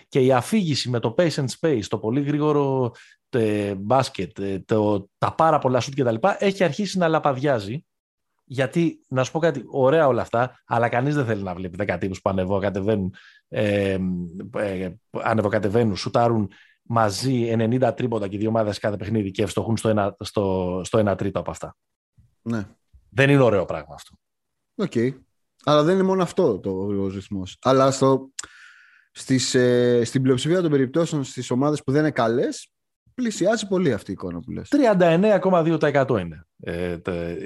Και 0.08 0.20
η 0.20 0.32
αφήγηση 0.32 0.90
με 0.90 0.98
το 0.98 1.14
pace 1.18 1.34
and 1.34 1.46
space, 1.60 1.82
το 1.88 1.98
πολύ 1.98 2.20
γρήγορο 2.20 2.92
ε, 3.30 3.74
μπάσκετ, 3.74 4.38
ε, 4.38 4.62
το, 4.66 5.08
τα 5.18 5.34
πάρα 5.34 5.58
πολλά 5.58 5.80
σουτ 5.80 6.00
κτλ. 6.00 6.14
έχει 6.38 6.64
αρχίσει 6.64 6.98
να 6.98 7.08
λαπαδιάζει. 7.08 7.84
Γιατί, 8.52 9.00
να 9.08 9.24
σου 9.24 9.32
πω 9.32 9.38
κάτι, 9.38 9.64
ωραία 9.66 10.06
όλα 10.06 10.22
αυτά, 10.22 10.60
αλλά 10.66 10.88
κανείς 10.88 11.14
δεν 11.14 11.24
θέλει 11.24 11.42
να 11.42 11.54
βλέπει 11.54 11.76
δέκα 11.76 11.98
τύπους 11.98 12.20
που 12.20 12.30
ανεβοκατεβαίνουν, 12.30 13.14
ε, 13.52 13.98
ε, 14.56 14.90
ανεβοκατεβαίνουν, 15.10 15.96
σουτάρουν 15.96 16.50
μαζί 16.82 17.54
90 17.56 17.92
τρίποτα 17.96 18.28
και 18.28 18.38
δύο 18.38 18.48
ομάδες 18.48 18.78
κάθε 18.78 18.96
παιχνίδι 18.96 19.30
και 19.30 19.42
ευστοχούν 19.42 19.76
στο 19.76 19.88
ένα, 19.88 20.16
στο, 20.20 20.80
στο 20.84 20.98
ένα 20.98 21.14
τρίτο 21.14 21.38
από 21.38 21.50
αυτά. 21.50 21.76
Ναι. 22.42 22.66
Δεν 23.08 23.30
είναι 23.30 23.42
ωραίο 23.42 23.64
πράγμα 23.64 23.94
αυτό. 23.94 24.14
Οκ. 24.74 24.92
Okay. 24.94 25.14
Αλλά 25.64 25.82
δεν 25.82 25.94
είναι 25.94 26.02
μόνο 26.02 26.22
αυτό 26.22 26.58
το, 26.58 26.70
ο 26.70 27.08
ρυθμός. 27.08 27.56
Αλλά 27.62 27.90
στο, 27.90 28.30
στις, 29.12 29.54
ε, 29.54 30.04
στην 30.04 30.22
πλειοψηφία 30.22 30.60
των 30.60 30.70
περιπτώσεων 30.70 31.24
στις 31.24 31.50
ομάδες 31.50 31.82
που 31.82 31.92
δεν 31.92 32.00
είναι 32.00 32.10
καλές 32.10 32.72
πλησιάζει 33.14 33.66
πολύ 33.66 33.92
αυτή 33.92 34.10
η 34.10 34.12
εικόνα 34.12 34.40
που 34.40 34.50
λες. 34.50 34.68
39,2% 34.70 36.20
είναι 36.20 36.46
ε, 36.60 36.98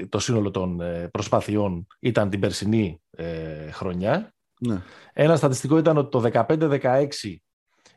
το, 0.08 0.18
σύνολο 0.18 0.50
των 0.50 0.80
ε, 0.80 1.08
προσπαθειών 1.08 1.86
ήταν 1.98 2.30
την 2.30 2.40
περσινή 2.40 3.02
ε, 3.10 3.70
χρονιά. 3.70 4.34
Ναι. 4.60 4.82
Ένα 5.12 5.36
στατιστικό 5.36 5.78
ήταν 5.78 5.96
ότι 5.96 6.10
το 6.10 6.44
15-16 6.48 7.06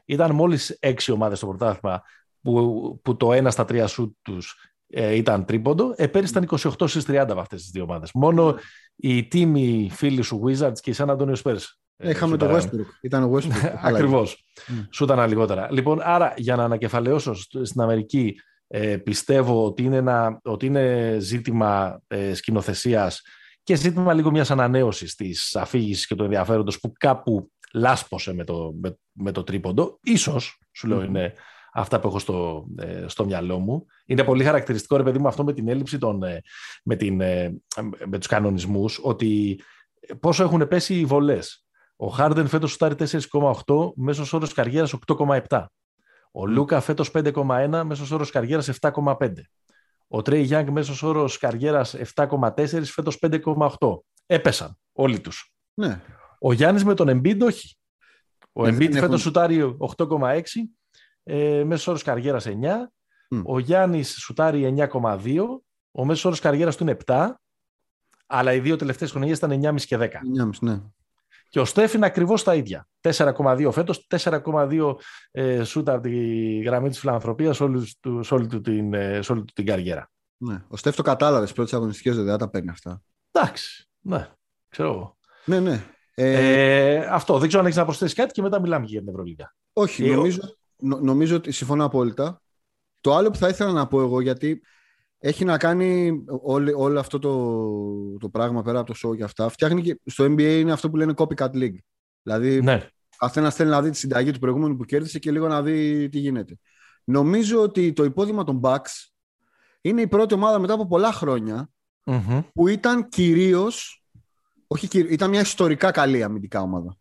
ήταν 0.05 0.35
μόλις 0.35 0.79
6 0.81 0.93
ομάδες 1.13 1.37
στο 1.37 1.47
πρωτάθλημα 1.47 2.01
που, 2.41 2.99
που 3.03 3.17
το 3.17 3.29
1 3.31 3.47
στα 3.49 3.63
3 3.63 3.83
σουτ 3.87 4.15
τους 4.21 4.55
ε, 4.87 5.15
ήταν 5.15 5.45
τρίποντο. 5.45 5.93
Ε, 5.95 6.07
πέρυσι 6.07 6.31
ήταν 6.37 6.59
28 6.79 6.87
στις 6.87 7.05
30 7.07 7.15
από 7.15 7.39
αυτές 7.39 7.61
τις 7.61 7.71
δύο 7.71 7.83
ομάδες. 7.83 8.11
Μόνο 8.13 8.55
οι 8.95 9.27
τίμοι 9.27 9.89
φίλοι 9.93 10.21
σου 10.21 10.41
Wizards 10.45 10.79
και 10.81 10.89
οι 10.89 10.95
San 10.97 11.17
Antonio 11.17 11.35
Spurs 11.43 11.61
ε, 11.97 12.09
Είχαμε 12.09 12.37
το 12.37 12.55
Westbrook. 12.55 12.87
Ήταν 13.01 13.23
ο 13.23 13.35
Westbrook. 13.35 13.73
Ακριβώς. 13.81 14.45
Mm. 14.67 14.87
Σου 14.91 15.03
ήταν 15.03 15.27
λιγότερα. 15.27 15.67
Λοιπόν, 15.71 15.99
άρα 16.01 16.33
για 16.37 16.55
να 16.55 16.63
ανακεφαλαιώσω 16.63 17.33
στην 17.63 17.81
Αμερική, 17.81 18.35
ε, 18.67 18.97
πιστεύω 18.97 19.65
ότι 19.65 19.83
είναι, 19.83 19.95
ένα, 19.95 20.39
ότι 20.43 20.65
είναι 20.65 21.17
ζήτημα 21.19 22.01
ε, 22.07 22.33
σκηνοθεσίας 22.33 23.21
και 23.67 23.75
ζήτημα 23.75 24.13
λίγο 24.13 24.31
μιας 24.31 24.51
ανανέωσης 24.51 25.15
της 25.15 25.55
αφήγησης 25.55 26.07
και 26.07 26.15
του 26.15 26.23
ενδιαφέροντος 26.23 26.79
που 26.79 26.91
κάπου 26.99 27.51
λάσπωσε 27.73 28.33
με 28.33 28.43
το, 28.43 28.73
με, 28.81 28.97
με 29.11 29.31
το 29.31 29.43
τρίποντο. 29.43 29.99
Ίσως, 30.01 30.59
σου 30.71 30.87
λέω, 30.87 31.03
είναι 31.03 31.33
αυτά 31.73 31.99
που 31.99 32.07
έχω 32.07 32.19
στο, 32.19 32.65
ε, 32.77 33.05
στο 33.07 33.25
μυαλό 33.25 33.59
μου. 33.59 33.85
Είναι 34.05 34.23
πολύ 34.23 34.43
χαρακτηριστικό, 34.43 34.97
ρε 34.97 35.03
παιδί 35.03 35.19
μου, 35.19 35.27
αυτό 35.27 35.43
με 35.43 35.53
την 35.53 35.67
έλλειψη 35.67 35.97
των, 35.97 36.23
ε, 36.23 36.41
με, 36.83 36.95
την, 36.95 37.21
ε, 37.21 37.61
με 38.05 38.17
τους 38.17 38.27
κανονισμούς, 38.27 38.99
ότι 39.03 39.61
πόσο 40.19 40.43
έχουν 40.43 40.67
πέσει 40.67 40.99
οι 40.99 41.05
βολές. 41.05 41.65
Ο 41.95 42.07
Χάρντεν 42.07 42.47
φέτος 42.47 42.71
σουτάρει 42.71 42.95
4,8, 42.95 43.93
μέσος 43.95 44.33
όρος 44.33 44.53
καριέρας 44.53 44.93
8,7. 44.93 45.65
Ο 46.31 46.45
Λούκα 46.45 46.79
φέτος 46.79 47.11
5,1, 47.11 47.83
μέσος 47.83 48.11
όρος 48.11 48.29
καριέρας 48.29 48.67
7,5. 48.67 49.49
Ο 50.07 50.21
Τρέι 50.21 50.41
Γιάνγκ 50.41 50.69
μέσος 50.69 51.03
όρος 51.03 51.37
καριέρας 51.37 51.93
7,4, 52.15 52.83
φέτος 52.83 53.19
5,8. 53.19 54.03
Έπεσαν 54.25 54.77
όλοι 54.91 55.19
τους. 55.19 55.53
Ναι. 55.73 56.01
Ο 56.39 56.53
Γιάννης 56.53 56.83
με 56.83 56.93
τον 56.93 57.07
Embiid 57.09 57.39
όχι. 57.41 57.77
Ο 58.51 58.65
ναι, 58.65 58.77
Embiid 58.77 58.93
φέτος 58.99 59.21
σουτάρει 59.21 59.75
8,6, 59.77 60.41
ε, 61.23 61.63
μέσος 61.63 61.87
όρος 61.87 62.03
καριέρας 62.03 62.45
9. 62.45 62.91
Ο 63.43 63.59
Γιάννης 63.59 64.17
σουτάρει 64.19 64.63
9,2, 64.63 65.63
ο 65.91 66.05
μέσος 66.05 66.25
όρος 66.25 66.39
καριέρας 66.39 66.75
του 66.75 66.83
είναι 66.83 66.91
7, 67.05 67.39
αλλά 68.25 68.53
οι 68.53 68.59
δύο 68.59 68.75
τελευταίες 68.75 69.11
χρονιές 69.11 69.37
ήταν 69.37 69.51
9,5 69.51 69.85
και 69.85 69.97
10. 69.97 70.21
9,5, 70.23 70.61
ναι. 70.61 70.81
Και 71.49 71.59
ο 71.59 71.65
Στέφ 71.65 71.93
είναι 71.93 72.05
ακριβώς 72.05 72.43
τα 72.43 72.55
ίδια. 72.55 72.87
4,2 73.01 73.69
φέτος, 73.71 74.07
4,2 74.09 74.95
ε, 75.31 75.63
σούτα 75.63 75.93
από 75.93 76.01
τη 76.01 76.57
γραμμή 76.59 76.89
της 76.89 76.99
φιλανθρωπίας 76.99 77.55
σε 77.55 77.63
όλη, 77.63 77.87
του, 77.99 78.21
του, 78.49 78.61
την, 78.61 78.93
ε, 78.93 79.19
όλη 79.29 79.43
του 79.43 79.53
την 79.53 79.65
καριέρα. 79.65 80.11
Ναι. 80.37 80.63
Ο 80.67 80.77
Στέφ 80.77 80.95
το 80.95 81.01
κατάλαβες 81.01 81.53
πρώτες 81.53 81.73
αγωνιστικές, 81.73 82.15
δεν 82.15 82.37
τα 82.37 82.49
παίρνει 82.49 82.69
αυτά. 82.69 83.01
Εντάξει. 83.31 83.89
Ναι, 83.99 84.29
ξέρω 84.69 84.89
εγώ. 84.89 85.17
Ναι, 85.45 85.59
ναι. 85.59 85.83
Ε... 86.13 86.95
Ε, 86.95 87.05
αυτό. 87.09 87.37
Δεν 87.37 87.47
ξέρω 87.47 87.61
αν 87.61 87.67
έχεις 87.67 87.79
να 87.79 87.85
προσθέσεις 87.85 88.15
κάτι 88.15 88.31
και 88.31 88.41
μετά 88.41 88.59
μιλάμε 88.59 88.85
για 88.85 88.99
την 88.99 89.09
Ευρωλίγα. 89.09 89.55
Όχι, 89.73 90.09
ε, 90.09 90.15
νομίζω, 90.15 90.39
νο, 90.77 90.99
νομίζω 90.99 91.35
ότι 91.35 91.51
συμφωνώ 91.51 91.85
απόλυτα. 91.85 92.41
Το 93.01 93.15
άλλο 93.15 93.29
που 93.29 93.37
θα 93.37 93.47
ήθελα 93.47 93.71
να 93.71 93.87
πω 93.87 94.01
εγώ, 94.01 94.21
γιατί 94.21 94.61
έχει 95.19 95.45
να 95.45 95.57
κάνει 95.57 96.19
όλο, 96.41 96.73
όλο 96.77 96.99
αυτό 96.99 97.19
το, 97.19 98.17
το 98.17 98.29
πράγμα 98.29 98.61
πέρα 98.61 98.79
από 98.79 98.93
το 98.93 98.99
show 99.03 99.17
και 99.17 99.23
αυτά. 99.23 99.49
Φτιάχνει 99.49 99.81
και 99.81 99.99
στο 100.05 100.25
NBA 100.25 100.59
είναι 100.59 100.71
αυτό 100.71 100.89
που 100.89 100.95
λένε 100.95 101.13
copycat 101.17 101.51
league. 101.51 101.77
Δηλαδή, 102.21 102.61
ναι. 102.61 102.87
καθένας 103.17 103.55
θέλει 103.55 103.69
να 103.69 103.81
δει 103.81 103.89
τη 103.89 103.97
συνταγή 103.97 104.31
του 104.31 104.39
προηγούμενου 104.39 104.77
που 104.77 104.85
κέρδισε 104.85 105.19
και 105.19 105.31
λίγο 105.31 105.47
να 105.47 105.61
δει 105.61 106.09
τι 106.09 106.19
γίνεται. 106.19 106.57
Νομίζω 107.03 107.61
ότι 107.61 107.93
το 107.93 108.03
υπόδειγμα 108.03 108.43
των 108.43 108.59
Bucks 108.63 109.09
είναι 109.81 110.01
η 110.01 110.07
πρώτη 110.07 110.33
ομάδα 110.33 110.59
μετά 110.59 110.73
από 110.73 110.87
πολλά 110.87 111.13
που 112.53 112.67
ήταν 112.67 113.07
κυρίως. 113.07 114.03
Όχι, 114.67 114.87
ήταν 114.99 115.29
μια 115.29 115.41
ιστορικά 115.41 115.91
καλή 115.91 116.23
αμυντικά 116.23 116.61
ομάδα. 116.61 116.97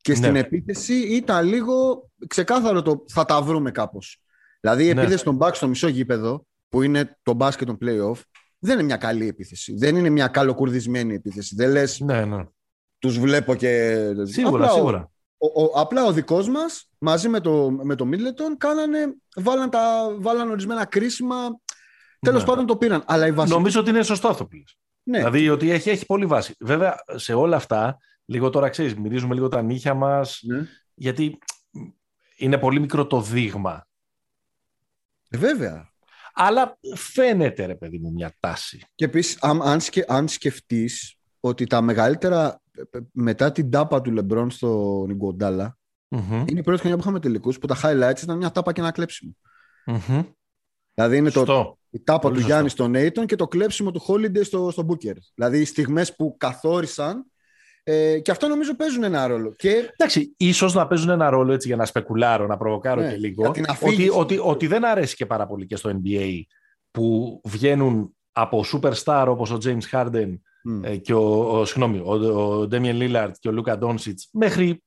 Και 0.00 0.14
στην 0.14 0.32
ναι. 0.32 0.38
επίθεση 0.38 0.94
ήταν 0.94 1.46
λίγο 1.46 2.08
ξεκάθαρο 2.26 2.82
το 2.82 3.04
θα 3.08 3.24
τα 3.24 3.42
βρούμε 3.42 3.70
κάπως. 3.70 4.22
Δηλαδή 4.60 4.88
η 4.88 4.94
ναι. 4.94 5.00
επίθεση 5.00 5.24
των 5.24 5.38
Bucks 5.40 5.54
στο 5.54 5.68
μισό 5.68 5.88
γήπεδο 5.88 6.46
που 6.70 6.82
είναι 6.82 7.18
το 7.22 7.32
μπάσκετ 7.32 7.66
των 7.66 7.78
playoff, 7.80 8.20
δεν 8.58 8.74
είναι 8.74 8.82
μια 8.82 8.96
καλή 8.96 9.28
επίθεση. 9.28 9.74
Δεν 9.76 9.96
είναι 9.96 10.08
μια 10.08 10.28
καλοκουρδισμένη 10.28 11.14
επίθεση. 11.14 11.54
Δεν 11.54 11.70
λες. 11.70 12.00
Ναι, 12.00 12.24
ναι. 12.24 12.44
Τους 12.98 13.18
βλέπω 13.18 13.54
και. 13.54 14.02
Σίγουρα, 14.22 14.64
απλά 14.64 14.74
σίγουρα. 14.74 15.10
Ο, 15.38 15.62
ο, 15.62 15.80
απλά 15.80 16.04
ο 16.04 16.12
δικός 16.12 16.48
μας 16.48 16.90
μαζί 16.98 17.28
με 17.28 17.40
το, 17.40 17.70
με 17.70 17.94
το 17.94 18.08
Middleton 18.12 18.56
κάνανε, 18.58 19.14
βάλαν, 19.36 19.70
τα, 19.70 20.14
βάλαν 20.18 20.50
ορισμένα 20.50 20.84
κρίσιμα. 20.84 21.60
Τέλος 22.20 22.40
ναι. 22.40 22.48
πάντων 22.48 22.66
το 22.66 22.76
πήραν. 22.76 23.02
Αλλά 23.06 23.26
η 23.26 23.32
βασική... 23.32 23.56
Νομίζω 23.56 23.80
ότι 23.80 23.90
είναι 23.90 24.02
σωστό 24.02 24.28
αυτό 24.28 24.46
που 24.46 24.56
λες. 24.56 24.78
Ναι. 25.02 25.18
Δηλαδή 25.18 25.48
ότι 25.48 25.70
έχει, 25.70 25.90
έχει 25.90 26.06
πολύ 26.06 26.26
βάση. 26.26 26.54
Βέβαια 26.60 26.96
σε 27.14 27.34
όλα 27.34 27.56
αυτά, 27.56 27.98
λίγο 28.24 28.50
τώρα 28.50 28.68
ξέρεις, 28.68 28.94
μυρίζουμε 28.94 29.34
λίγο 29.34 29.48
τα 29.48 29.62
νύχια 29.62 29.94
μας. 29.94 30.40
Ναι. 30.42 30.66
Γιατί 30.94 31.38
είναι 32.36 32.58
πολύ 32.58 32.80
μικρό 32.80 33.06
το 33.06 33.20
δείγμα. 33.20 33.86
Ε, 35.30 35.36
βέβαια. 35.36 35.89
Αλλά 36.42 36.78
φαίνεται, 36.94 37.66
ρε 37.66 37.74
παιδί 37.74 37.98
μου, 37.98 38.12
μια 38.12 38.34
τάση. 38.40 38.82
Και 38.94 39.04
επίσης, 39.04 39.38
αν, 39.42 39.80
σκε, 39.80 40.04
αν 40.08 40.28
σκεφτείς 40.28 41.16
ότι 41.40 41.66
τα 41.66 41.80
μεγαλύτερα 41.80 42.62
μετά 43.12 43.52
την 43.52 43.70
τάπα 43.70 44.00
του 44.00 44.12
Λεμπρόν 44.12 44.50
στο 44.50 45.04
Νιγκοντάλα 45.06 45.78
mm-hmm. 46.08 46.44
είναι 46.46 46.60
η 46.60 46.62
πρώτη 46.62 46.78
χρονιά 46.78 46.96
που 46.96 47.02
είχαμε 47.02 47.20
τελικούς 47.20 47.58
που 47.58 47.66
τα 47.66 47.76
highlights 47.82 48.22
ήταν 48.22 48.36
μια 48.36 48.50
τάπα 48.50 48.72
και 48.72 48.80
ένα 48.80 48.90
κλέψιμο. 48.90 49.36
Mm-hmm. 49.86 50.24
Δηλαδή 50.94 51.16
είναι 51.16 51.30
το, 51.30 51.78
η 51.90 52.00
τάπα 52.00 52.18
Πολύ 52.18 52.34
του 52.34 52.46
Γιάννη 52.46 52.68
στον 52.68 52.90
Νέιτον 52.90 53.26
και 53.26 53.36
το 53.36 53.48
κλέψιμο 53.48 53.90
του 53.90 54.02
Holiday 54.06 54.44
στο, 54.44 54.70
στο 54.70 54.86
Booker. 54.88 55.16
Δηλαδή 55.34 55.60
οι 55.60 55.64
στιγμές 55.64 56.16
που 56.16 56.36
καθόρισαν 56.38 57.29
ε, 57.82 58.18
και 58.18 58.30
αυτό 58.30 58.48
νομίζω 58.48 58.76
παίζουν 58.76 59.02
ένα 59.02 59.26
ρόλο. 59.26 59.54
Και... 59.56 59.92
Εντάξει, 59.96 60.34
ίσως 60.36 60.74
να 60.74 60.86
παίζουν 60.86 61.10
ένα 61.10 61.30
ρόλο 61.30 61.52
έτσι 61.52 61.68
για 61.68 61.76
να 61.76 61.84
σπεκουλάρω, 61.84 62.46
να 62.46 62.56
προβοκάρω 62.56 63.00
ναι, 63.00 63.10
και 63.10 63.16
λίγο. 63.16 63.48
Ότι, 63.80 64.08
ότι, 64.12 64.38
ότι 64.42 64.66
δεν 64.66 64.84
αρέσει 64.84 65.16
και 65.16 65.26
πάρα 65.26 65.46
πολύ 65.46 65.66
και 65.66 65.76
στο 65.76 66.00
NBA 66.02 66.42
που 66.90 67.40
βγαίνουν 67.44 68.14
από 68.32 68.64
superstar 68.72 69.24
όπως 69.28 69.50
ο 69.50 69.58
James 69.64 69.90
Harden 69.92 70.38
mm. 70.68 71.00
και 71.02 71.14
ο, 71.14 71.58
ο, 71.58 71.64
συγγνώμη, 71.64 71.98
ο, 71.98 72.12
ο 72.12 72.68
Damian 72.70 72.98
Lillard 72.98 73.30
και 73.38 73.48
ο 73.48 73.52
Luka 73.56 73.78
Doncic 73.78 74.14
μέχρι 74.32 74.82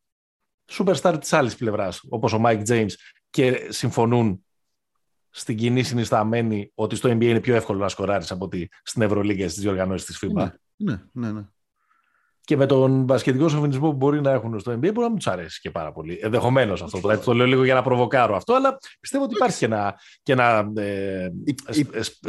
superstar 0.72 1.18
της 1.20 1.34
άλλης 1.34 1.56
πλευράς 1.56 2.02
όπως 2.10 2.34
ο 2.34 2.42
Mike 2.46 2.64
James 2.68 2.92
και 3.30 3.68
συμφωνούν 3.70 4.46
στην 5.30 5.58
κοινή 5.58 5.84
συνισταμένη 5.84 6.72
ότι 6.76 6.96
στο 6.96 7.10
NBA 7.10 7.24
είναι 7.24 7.40
πιο 7.40 7.56
εύκολο 7.56 7.80
να 7.80 7.90
σκοράρεις 7.90 8.32
από 8.32 8.46
ότι 8.46 8.70
στην 8.84 9.02
Ευρωλίγκα 9.02 9.50
στις 9.50 9.62
διοργανώσεις 9.64 10.06
της 10.06 10.24
FIBA. 10.24 10.48
Ναι, 10.76 11.02
ναι, 11.12 11.32
ναι. 11.32 11.46
Και 12.46 12.58
με 12.58 12.66
τον 12.66 13.04
μπασκετικό 13.04 13.48
σοφινισμό 13.50 13.90
που 13.90 13.96
μπορεί 13.96 14.22
να 14.22 14.32
έχουν 14.32 14.60
στο 14.60 14.72
NBA, 14.72 14.80
μπορεί 14.80 15.00
να 15.00 15.08
μην 15.08 15.16
τους 15.16 15.28
αρέσει 15.28 15.60
και 15.60 15.72
πάρα 15.72 15.92
πολύ. 15.92 16.20
Ενδεχομένως 16.22 16.82
αυτό. 16.82 17.00
Το, 17.00 17.18
το 17.18 17.34
λέω 17.34 17.46
λίγο 17.46 17.64
για 17.64 17.74
να 17.74 17.82
προβοκάρω 17.82 18.36
αυτό, 18.36 18.54
αλλά 18.54 18.78
πιστεύω 19.00 19.24
ότι 19.24 19.36
υπάρχει 19.36 19.58
και 19.58 19.66
ένα, 19.66 19.96
και 20.24 20.32
ένα 20.32 20.72
ε, 20.76 21.30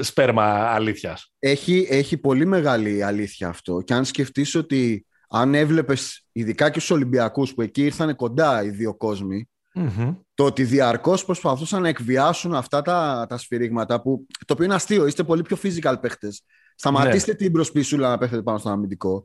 σπέρμα 0.01 0.45
αλήθειας. 0.45 1.33
Έχει, 1.39 1.87
έχει 1.91 2.17
πολύ 2.17 2.47
μεγάλη 2.47 3.03
αλήθεια 3.03 3.49
αυτό. 3.49 3.81
Και 3.81 3.95
αν 3.95 4.05
σκεφτείς 4.05 4.55
ότι 4.55 5.07
αν 5.29 5.55
έβλεπες, 5.55 6.27
ειδικά 6.33 6.71
και 6.71 6.79
στους 6.79 6.91
Ολυμπιακούς, 6.91 7.55
που 7.55 7.63
εκεί 7.63 7.85
ήρθαν 7.85 8.17
κοντά 8.17 8.65
οι 8.65 8.71
δύο 8.71 8.97
κόσμοι, 8.97 9.49
Mm-hmm. 9.79 10.17
Το 10.35 10.45
ότι 10.45 10.65
διαρκώς 10.65 11.25
προσπαθούσαν 11.25 11.83
να 11.83 11.89
εκβιάσουν 11.89 12.55
αυτά 12.55 12.83
τα, 12.83 13.27
τα 13.29 13.39
σφυρίγματα 13.39 14.03
που. 14.03 14.27
Το 14.47 14.53
οποίο 14.53 14.65
είναι 14.65 14.75
αστείο, 14.75 15.07
είστε 15.07 15.23
πολύ 15.23 15.43
πιο 15.43 15.59
physical 15.63 15.95
παίχτες. 16.01 16.43
Σταματήστε 16.75 17.31
ναι. 17.31 17.37
την 17.37 17.53
προσπίσουλα 17.53 18.09
να 18.09 18.19
παίχετε 18.19 18.43
πάνω 18.43 18.59
στον 18.59 18.73
αμυντικό. 18.73 19.25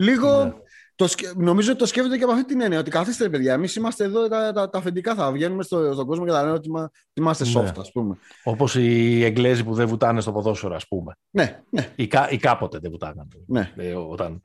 Λίγο 0.00 0.44
ναι. 0.44 0.52
Το, 0.94 1.08
νομίζω 1.36 1.70
ότι 1.70 1.78
το 1.78 1.86
σκέφτεται 1.86 2.16
και 2.16 2.22
από 2.22 2.32
αυτή 2.32 2.44
την 2.44 2.60
έννοια. 2.60 2.78
Ότι 2.78 2.90
καθίστε, 2.90 3.28
παιδιά, 3.28 3.52
εμείς 3.52 3.74
είμαστε 3.76 4.04
εδώ 4.04 4.28
τα, 4.28 4.52
τα, 4.52 4.70
τα 4.70 4.78
αφεντικά. 4.78 5.14
Θα 5.14 5.32
βγαίνουμε 5.32 5.62
στο, 5.62 5.92
στον 5.92 6.06
κόσμο 6.06 6.24
και 6.24 6.30
θα 6.30 6.42
λένε 6.42 6.54
ότι 6.54 6.68
είμαστε 7.12 7.44
ναι. 7.44 7.52
soft, 7.54 7.78
ας 7.78 7.92
πούμε. 7.92 8.16
Όπως 8.44 8.74
οι 8.74 9.24
Εγγλέζοι 9.24 9.64
που 9.64 9.74
δεν 9.74 9.86
βουτάνε 9.86 10.20
στο 10.20 10.32
ποδόσφαιρο, 10.32 10.74
ας 10.74 10.86
πούμε. 10.88 11.16
Ναι, 11.30 11.62
ναι. 11.70 11.92
Ή, 11.96 12.08
ή 12.30 12.36
κάποτε 12.36 12.78
δεν 12.78 12.90
βουτάγαν. 12.90 13.28
Ναι. 13.46 13.72
Ε, 13.76 13.92
όταν 13.94 14.40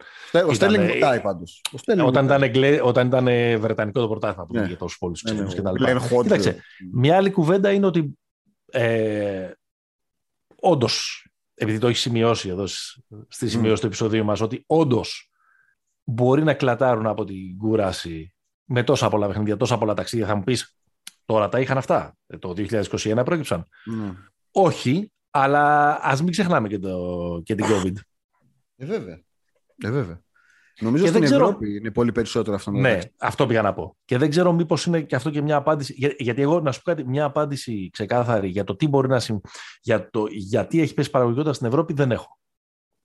ο 0.47 0.53
Στέλινγκ 0.53 0.91
βουτάει 0.91 1.19
πάντως. 1.19 1.61
Όταν, 2.05 2.25
ήταν, 2.25 2.43
Εγγλέ, 2.43 2.79
όταν 2.81 3.07
ήταν 3.07 3.25
Βρετανικό 3.59 4.01
το 4.01 4.07
πρωτάθλημα 4.07 4.45
που 4.45 4.53
ναι. 4.53 4.65
για 4.65 4.77
τόσου 4.77 4.97
πολλού 4.97 5.15
ξένου 5.23 5.47
κτλ. 5.47 5.83
Κοίταξε, 6.21 6.61
μια 6.91 7.17
άλλη 7.17 7.31
κουβέντα 7.31 7.71
είναι 7.71 7.85
ότι 7.85 8.17
ε, 8.71 9.51
όντως, 10.59 11.27
επειδή 11.55 11.77
το 11.77 11.87
έχει 11.87 11.97
σημειώσει 11.97 12.49
εδώ 12.49 12.67
στη 13.27 13.49
σημειώση 13.49 13.75
mm. 13.75 13.79
του 13.79 13.85
επεισοδίου 13.85 14.25
μας, 14.25 14.41
ότι 14.41 14.63
όντως 14.67 15.29
μπορεί 16.05 16.43
να 16.43 16.53
κλατάρουν 16.53 17.05
από 17.05 17.23
την 17.23 17.57
κούραση 17.57 18.35
με 18.65 18.83
τόσα 18.83 19.09
πολλά 19.09 19.27
παιχνίδια, 19.27 19.57
τόσα 19.57 19.77
πολλά 19.77 19.93
ταξίδια. 19.93 20.25
Θα 20.25 20.35
μου 20.35 20.43
πεις, 20.43 20.77
τώρα 21.25 21.49
τα 21.49 21.59
είχαν 21.59 21.77
αυτά. 21.77 22.17
Ε, 22.27 22.37
το 22.37 22.53
2021 22.57 23.21
πρόκειψαν. 23.25 23.65
Ναι. 23.85 24.13
Όχι, 24.51 25.11
αλλά 25.29 25.97
ας 26.01 26.21
μην 26.21 26.31
ξεχνάμε 26.31 26.67
και, 26.67 26.79
το, 26.79 27.41
και 27.43 27.55
την 27.55 27.65
COVID. 27.65 27.95
Ε, 28.75 28.85
βέβαια. 28.85 29.21
Ε, 29.77 29.91
βέβαια. 29.91 30.23
Νομίζω 30.79 31.05
ότι 31.05 31.13
στην 31.13 31.23
Ευρώπη 31.23 31.75
είναι 31.75 31.91
πολύ 31.91 32.11
περισσότερο 32.11 32.55
αυτό. 32.55 32.71
Ναι, 32.71 32.99
αυτό 33.17 33.45
πήγα 33.45 33.61
να 33.61 33.73
πω. 33.73 33.97
Και 34.05 34.17
δεν 34.17 34.29
ξέρω 34.29 34.53
μήπως 34.53 34.85
είναι 34.85 35.01
και 35.01 35.15
αυτό 35.15 35.29
και 35.29 35.41
μια 35.41 35.55
απάντηση. 35.55 35.93
Για, 35.97 36.15
γιατί 36.17 36.41
εγώ 36.41 36.59
να 36.59 36.71
σου 36.71 36.81
πω 36.81 36.91
κάτι, 36.91 37.07
μια 37.07 37.25
απάντηση 37.25 37.89
ξεκάθαρη 37.91 38.47
για 38.47 38.63
το 38.63 38.75
τι 38.75 38.87
μπορεί 38.87 39.07
να 39.07 39.19
συμβεί. 39.19 39.41
Για 39.81 40.09
το 40.09 40.25
γιατί 40.29 40.81
έχει 40.81 40.93
πέσει 40.93 41.09
παραγωγικότητα 41.09 41.53
στην 41.53 41.67
Ευρώπη 41.67 41.93
δεν 41.93 42.11
έχω. 42.11 42.39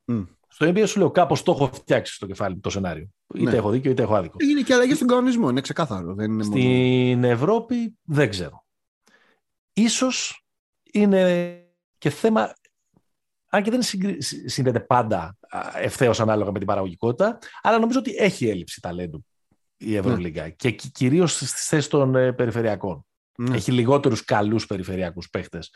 Mm. 0.06 0.26
Στο 0.52 0.66
NBA 0.66 0.82
σου 0.86 0.98
λέω 0.98 1.10
κάπως 1.10 1.42
το 1.42 1.52
έχω 1.52 1.70
φτιάξει 1.72 2.14
στο 2.14 2.26
κεφάλι 2.26 2.58
το 2.58 2.70
σενάριο. 2.70 3.08
Είτε 3.34 3.50
ναι. 3.50 3.56
έχω 3.56 3.70
δίκιο 3.70 3.90
είτε 3.90 4.02
έχω 4.02 4.14
άδικο. 4.14 4.36
Είναι 4.40 4.60
και 4.60 4.74
αλλαγή 4.74 4.94
στον 4.94 5.06
κανονισμό, 5.06 5.48
είναι 5.48 5.60
ξεκάθαρο. 5.60 6.14
Δεν 6.14 6.32
είναι 6.32 6.42
Στην 6.42 7.18
μόνο... 7.18 7.26
Ευρώπη 7.26 7.98
δεν 8.02 8.30
ξέρω. 8.30 8.64
Ίσως 9.72 10.44
είναι 10.92 11.54
και 11.98 12.10
θέμα. 12.10 12.52
Αν 13.52 13.62
και 13.62 13.70
δεν 13.70 13.80
συνδέεται 14.46 14.80
πάντα 14.80 15.38
ευθέως 15.74 16.20
ανάλογα 16.20 16.52
με 16.52 16.58
την 16.58 16.66
παραγωγικότητα, 16.66 17.38
αλλά 17.62 17.78
νομίζω 17.78 17.98
ότι 17.98 18.14
έχει 18.16 18.48
έλλειψη 18.48 18.80
ταλέντου 18.80 19.26
η 19.76 19.96
Ευρωλίγκα 19.96 20.42
ναι. 20.42 20.50
και 20.50 20.70
κυρίως 20.70 21.32
στις 21.32 21.66
θέσεις 21.66 21.88
των 21.88 22.14
ε, 22.14 22.32
περιφερειακών. 22.32 23.06
Ναι. 23.36 23.56
Έχει 23.56 23.72
λιγότερους 23.72 24.24
καλούς 24.24 24.66
περιφερειακούς 24.66 25.30
παίχτες 25.30 25.70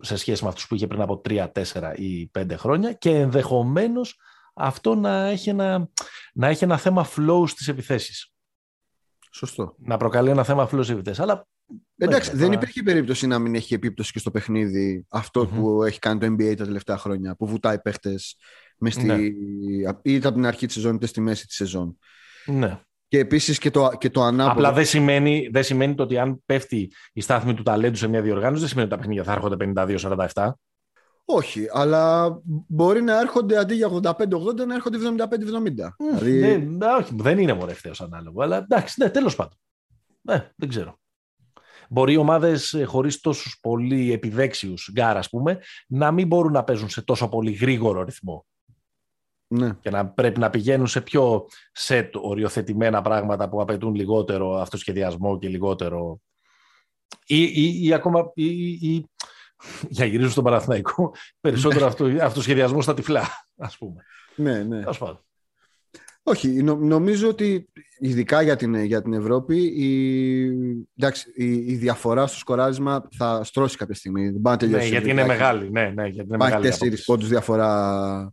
σε 0.00 0.16
σχέση 0.16 0.42
με 0.42 0.48
αυτούς 0.48 0.66
που 0.66 0.74
είχε 0.74 0.86
πριν 0.86 1.00
από 1.00 1.20
3, 1.28 1.46
4 1.52 1.92
ή 1.96 2.30
5 2.38 2.50
χρόνια 2.56 2.92
και 2.92 3.10
ενδεχομένως 3.10 4.20
αυτό 4.54 4.94
να 4.94 5.26
έχει 5.26 5.48
ένα, 5.48 5.88
να 6.34 6.46
έχει 6.46 6.64
ένα 6.64 6.76
θέμα 6.76 7.06
flow 7.16 7.42
στις 7.46 7.68
επιθέσεις. 7.68 8.32
Σωστό. 9.32 9.74
Να 9.78 9.96
προκαλεί 9.96 10.30
ένα 10.30 10.44
θέμα 10.44 10.64
flow 10.64 10.78
στις 10.82 10.88
επιθέσεις. 10.88 11.20
Αλλά 11.20 11.46
Εντάξει, 11.96 12.36
δεν 12.36 12.52
υπήρχε 12.52 12.82
περίπτωση 12.82 13.26
να 13.26 13.38
μην 13.38 13.54
έχει 13.54 13.74
επίπτωση 13.74 14.12
και 14.12 14.18
στο 14.18 14.30
παιχνίδι 14.30 15.06
που 15.32 15.82
έχει 15.82 15.98
κάνει 15.98 16.20
το 16.20 16.26
NBA 16.26 16.56
τα 16.56 16.64
τελευταία 16.64 16.98
χρόνια, 16.98 17.36
που 17.36 17.46
βουτάει 17.46 17.80
παίχτες 17.80 18.36
στη... 18.88 19.04
ναι. 19.04 19.16
είτε 20.02 20.26
από 20.26 20.36
την 20.36 20.46
αρχή 20.46 20.66
της 20.66 20.74
σεζόν 20.74 20.94
είτε 20.94 21.06
στη 21.06 21.20
μέση 21.20 21.46
της 21.46 21.56
σεζόν. 21.56 21.98
Ναι. 22.46 22.80
Και 23.08 23.18
επίσης 23.18 23.58
και 23.58 23.70
το, 23.70 23.90
και 23.98 24.10
το 24.10 24.22
ανάποδο. 24.22 24.52
Απλά 24.52 24.72
δεν 24.72 24.84
σημαίνει, 24.84 25.48
δεν 25.52 25.62
σημαίνει 25.62 25.94
το 25.94 26.02
ότι 26.02 26.18
αν 26.18 26.42
πέφτει 26.46 26.92
η 27.12 27.20
στάθμη 27.20 27.54
του 27.54 27.62
ταλέντου 27.62 27.96
σε 27.96 28.08
μια 28.08 28.22
διοργάνωση, 28.22 28.60
δεν 28.60 28.68
σημαίνει 28.68 28.86
ότι 28.86 28.96
τα 28.96 29.00
παιχνίδια 29.00 29.24
θα 29.24 29.32
έρχονται 29.32 29.72
52-47. 30.34 30.50
Όχι, 31.28 31.66
αλλά 31.72 32.36
μπορεί 32.68 33.02
να 33.02 33.20
έρχονται 33.20 33.58
αντί 33.58 33.74
για 33.74 33.88
85-80 33.88 34.66
να 34.66 34.74
έρχονται 34.74 34.98
75-70. 34.98 35.28
δηλαδή... 36.20 36.66
ναι, 36.66 36.86
όχι, 36.86 37.14
δεν 37.16 37.38
είναι 37.38 37.52
μορφαίο 37.52 37.92
ανάλογο. 37.98 38.42
Αλλά 38.42 38.56
εντάξει, 38.56 38.94
ναι, 39.02 39.10
τέλος 39.10 39.36
πάντων. 39.36 39.58
Ναι, 40.22 40.50
δεν 40.56 40.68
ξέρω. 40.68 40.98
Μπορεί 41.88 42.12
οι 42.12 42.16
ομάδες 42.16 42.72
ε, 42.72 42.84
χωρίς 42.84 43.20
τόσους 43.20 43.58
πολύ 43.60 44.12
επιδέξιους 44.12 44.90
γκαρντ, 44.92 45.16
ας 45.16 45.28
πούμε, 45.28 45.58
να 45.86 46.12
μην 46.12 46.26
μπορούν 46.26 46.52
να 46.52 46.64
παίζουν 46.64 46.88
σε 46.88 47.02
τόσο 47.02 47.28
πολύ 47.28 47.52
γρήγορο 47.52 48.02
ρυθμό. 48.02 48.46
Ναι. 49.48 49.70
Και 49.80 49.90
να 49.90 50.06
πρέπει 50.06 50.40
να 50.40 50.50
πηγαίνουν 50.50 50.86
σε 50.86 51.00
πιο 51.00 51.46
set 51.78 52.08
οριοθετημένα 52.12 53.02
πράγματα 53.02 53.48
που 53.48 53.60
απαιτούν 53.60 53.94
λιγότερο 53.94 54.54
αυτοσχεδιασμό 54.54 55.38
και 55.38 55.48
λιγότερο. 55.48 56.20
ή, 57.26 57.42
ή, 57.42 57.84
ή 57.84 57.92
ακόμα. 57.92 58.30
Ή, 58.34 58.70
ή, 58.70 59.04
για 59.88 60.04
γυρίζω 60.04 60.30
στον 60.30 60.44
Παναθηναϊκό, 60.44 61.14
περισσότερο 61.40 61.86
αυτο, 61.86 62.04
αυτοσχεδιασμό 62.20 62.80
στα 62.80 62.94
τυφλά, 62.94 63.24
ας 63.56 63.78
πούμε. 63.78 64.02
Ναι, 64.36 64.62
ναι. 64.62 64.82
Όχι, 66.28 66.48
νομίζω 66.62 67.28
ότι 67.28 67.68
ειδικά 67.98 68.42
για 68.42 68.56
την, 68.56 68.74
για 68.74 69.02
την 69.02 69.12
Ευρώπη 69.12 69.56
η, 69.76 69.88
εντάξει, 70.98 71.32
η, 71.34 71.54
η, 71.54 71.76
διαφορά 71.76 72.26
στο 72.26 72.38
σκοράρισμα 72.38 73.08
θα 73.16 73.44
στρώσει 73.44 73.76
κάποια 73.76 73.94
στιγμή. 73.94 74.30
Δεν 74.30 74.70
ναι, 74.70 74.84
γιατί 74.84 75.10
είναι 75.10 75.26
μεγάλη. 75.26 75.70
Ναι, 75.70 75.92
ναι, 75.94 76.06
γιατί 76.06 76.28
είναι 76.28 76.36
μεγάλη. 76.36 76.62
τέσσερις 76.62 77.04
πόντους 77.04 77.28
διαφορά 77.28 78.32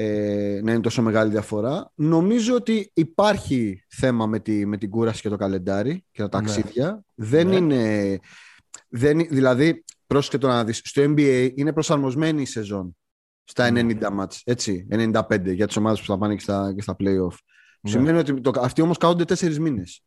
ε, 0.00 0.60
να 0.62 0.72
είναι 0.72 0.80
τόσο 0.80 1.02
μεγάλη 1.02 1.30
διαφορά. 1.30 1.92
Νομίζω 1.94 2.54
ότι 2.54 2.90
υπάρχει 2.94 3.84
θέμα 3.88 4.26
με, 4.26 4.38
τη, 4.38 4.66
με 4.66 4.76
την 4.76 4.90
κούραση 4.90 5.22
και 5.22 5.28
το 5.28 5.36
καλεντάρι 5.36 6.04
και 6.10 6.28
τα 6.28 6.40
ναι. 6.40 6.46
ταξίδια. 6.46 7.04
Δεν 7.14 7.48
ναι. 7.48 7.56
είναι... 7.56 8.18
Δεν, 8.88 9.18
δηλαδή, 9.18 9.84
πρόσεχε 10.06 10.38
το 10.38 10.46
να 10.46 10.64
δεις, 10.64 10.80
στο 10.84 11.02
NBA 11.02 11.50
είναι 11.54 11.72
προσαρμοσμένη 11.72 12.42
η 12.42 12.46
σεζόν 12.46 12.96
στα 13.44 13.68
90 13.68 13.72
ναι. 13.72 14.10
μάτς, 14.10 14.42
έτσι, 14.44 14.86
95 14.90 15.54
για 15.54 15.66
τις 15.66 15.76
ομάδες 15.76 16.00
που 16.00 16.06
θα 16.06 16.18
πάνε 16.18 16.34
και 16.34 16.40
στα, 16.40 16.72
και 16.74 16.82
στα 16.82 16.96
play-off. 16.98 17.36
Ναι. 17.80 17.90
Σημαίνει 17.90 18.18
ότι 18.18 18.40
το, 18.40 18.52
αυτοί 18.60 18.82
όμως 18.82 18.98
κάθονται 18.98 19.24
τέσσερις 19.24 19.58
μήνες. 19.58 20.02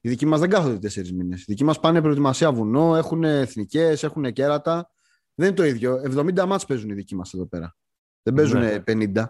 Οι 0.00 0.08
δικοί 0.08 0.26
μας 0.26 0.40
δεν 0.40 0.50
κάθονται 0.50 0.78
τέσσερις 0.78 1.12
μήνες. 1.12 1.40
Οι 1.40 1.44
δικοί 1.46 1.64
μας 1.64 1.80
πάνε 1.80 2.00
προετοιμασία 2.00 2.52
βουνό, 2.52 2.96
έχουν 2.96 3.24
εθνικές, 3.24 4.02
έχουν 4.02 4.32
κέρατα. 4.32 4.90
Δεν 5.34 5.46
είναι 5.46 5.56
το 5.56 5.64
ίδιο. 5.64 6.00
70 6.16 6.44
μάτς 6.46 6.64
παίζουν 6.66 6.90
οι 6.90 6.94
δικοί 6.94 7.16
μας 7.16 7.32
εδώ 7.34 7.46
πέρα. 7.46 7.74
Δεν 8.22 8.34
παίζουν 8.34 8.60
ναι. 8.60 8.82
50. 8.86 9.24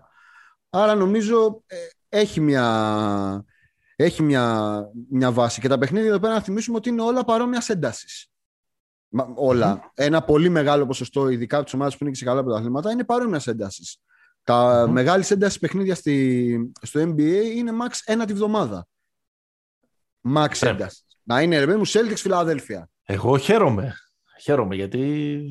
Άρα 0.70 0.94
νομίζω 0.94 1.62
ε, 1.66 1.76
έχει 2.08 2.40
μια, 2.40 3.44
έχει 3.96 4.22
μια, 4.22 4.84
μια 5.10 5.32
βάση. 5.32 5.60
Και 5.60 5.68
τα 5.68 5.78
παιχνίδια 5.78 6.08
εδώ 6.08 6.18
πέρα 6.18 6.34
να 6.34 6.40
θυμίσουμε 6.40 6.76
ότι 6.76 6.88
είναι 6.88 7.02
όλα 7.02 7.24
παρόμοιας 7.24 7.68
έντασης. 7.68 8.30
Όλα. 9.34 9.92
Ένα 9.94 10.22
πολύ 10.22 10.48
μεγάλο 10.48 10.86
ποσοστό, 10.86 11.28
ειδικά 11.28 11.56
από 11.56 11.64
τις 11.64 11.74
ομάδες 11.74 11.96
που 11.96 12.04
είναι 12.04 12.12
και 12.12 12.18
σε 12.18 12.24
καλά 12.24 12.42
πρωταθλήματα, 12.42 12.90
είναι 12.90 13.04
παρόμοιας 13.04 13.46
έντασης. 13.46 14.00
Τα 14.44 14.84
mm-hmm. 14.84 14.88
μεγάλης 14.88 15.30
έντασης 15.30 15.58
παιχνίδια 15.58 15.94
στη, 15.94 16.72
στο 16.82 17.00
NBA 17.00 17.42
είναι 17.54 17.72
max 17.82 17.98
ένα 18.04 18.24
τη 18.26 18.32
βδομάδα. 18.32 18.86
Max 20.34 20.48
yeah. 20.48 20.68
έντασης. 20.68 21.06
Να 21.22 21.42
είναι 21.42 21.64
ρε 21.64 21.76
μου 21.76 21.86
Celtics 21.86 22.16
Φιλαδέλφια. 22.16 22.90
Εγώ 23.04 23.38
χαίρομαι. 23.38 23.94
Χαίρομαι 24.40 24.74
γιατί 24.74 25.42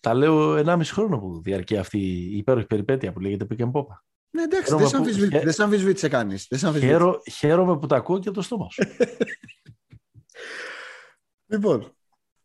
τα 0.00 0.14
λέω 0.14 0.56
1,5 0.56 0.80
χρόνο 0.84 1.18
που 1.18 1.40
διαρκεί 1.42 1.76
αυτή 1.76 1.98
η 1.98 2.36
υπέροχη 2.36 2.66
περιπέτεια 2.66 3.12
που 3.12 3.20
λέγεται 3.20 3.46
Pick 3.50 3.62
and 3.62 3.72
Pop. 3.72 3.84
Ναι, 4.30 4.42
εντάξει, 4.42 4.74
δεν 5.28 5.52
σε 5.52 5.62
αμφισβήτησε 5.62 6.08
κανείς. 6.08 6.48
Χαίρομαι 7.32 7.78
που 7.78 7.86
τα 7.86 7.96
ακούω 7.96 8.18
και 8.18 8.28
από 8.28 8.36
το 8.36 8.42
στόμα 8.42 8.68
σου. 8.70 8.82
λοιπόν, 11.52 11.96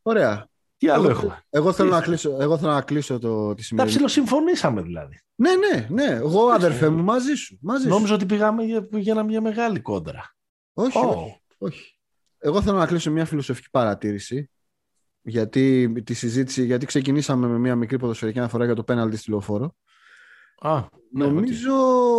ωραία. 0.01 0.49
Τι 0.77 0.89
άλλο 0.89 1.09
εγώ, 1.09 1.19
έχουμε; 1.19 1.43
Εγώ 1.49 1.73
θέλω, 1.73 1.89
να 1.89 2.01
κλείσω, 2.01 2.37
εγώ 2.39 2.57
θέλω 2.57 2.71
να 2.71 2.81
κλείσω 2.81 3.19
το, 3.19 3.53
τη 3.53 3.63
σημερινή. 3.63 3.93
Τα 3.93 3.97
ψιλοσυμφωνήσαμε 3.97 4.81
δηλαδή. 4.81 5.19
Ναι, 5.35 5.49
ναι, 5.55 5.87
ναι. 5.89 6.15
Εγώ 6.15 6.49
αδερφέ 6.49 6.89
μου 6.89 7.03
μαζί 7.03 7.33
σου. 7.33 7.57
Μαζί 7.61 7.87
Νόμιζα 7.87 8.13
ότι 8.13 8.25
πήγαμε 8.25 8.63
για, 8.63 8.87
για 8.91 9.23
μια 9.23 9.41
μεγάλη 9.41 9.79
κόντρα. 9.79 10.35
Όχι, 10.73 10.97
όχι, 10.97 11.41
όχι. 11.57 11.99
Εγώ 12.37 12.61
θέλω 12.61 12.77
να 12.77 12.85
κλείσω 12.85 13.11
μια 13.11 13.25
φιλοσοφική 13.25 13.69
παρατήρηση 13.69 14.49
γιατί 15.25 15.93
τη 16.03 16.13
συζήτηση, 16.13 16.65
γιατί 16.65 16.85
ξεκινήσαμε 16.85 17.47
με 17.47 17.57
μια 17.57 17.75
μικρή 17.75 17.97
ποδοσφαιρική 17.97 18.39
αναφορά 18.39 18.65
για 18.65 18.75
το 18.75 18.83
πέναλτι 18.83 19.17
στη 19.17 19.29
λεωφόρο. 19.29 19.75
Α, 20.59 20.83
ναι, 21.11 21.25
Νομίζω. 21.25 21.73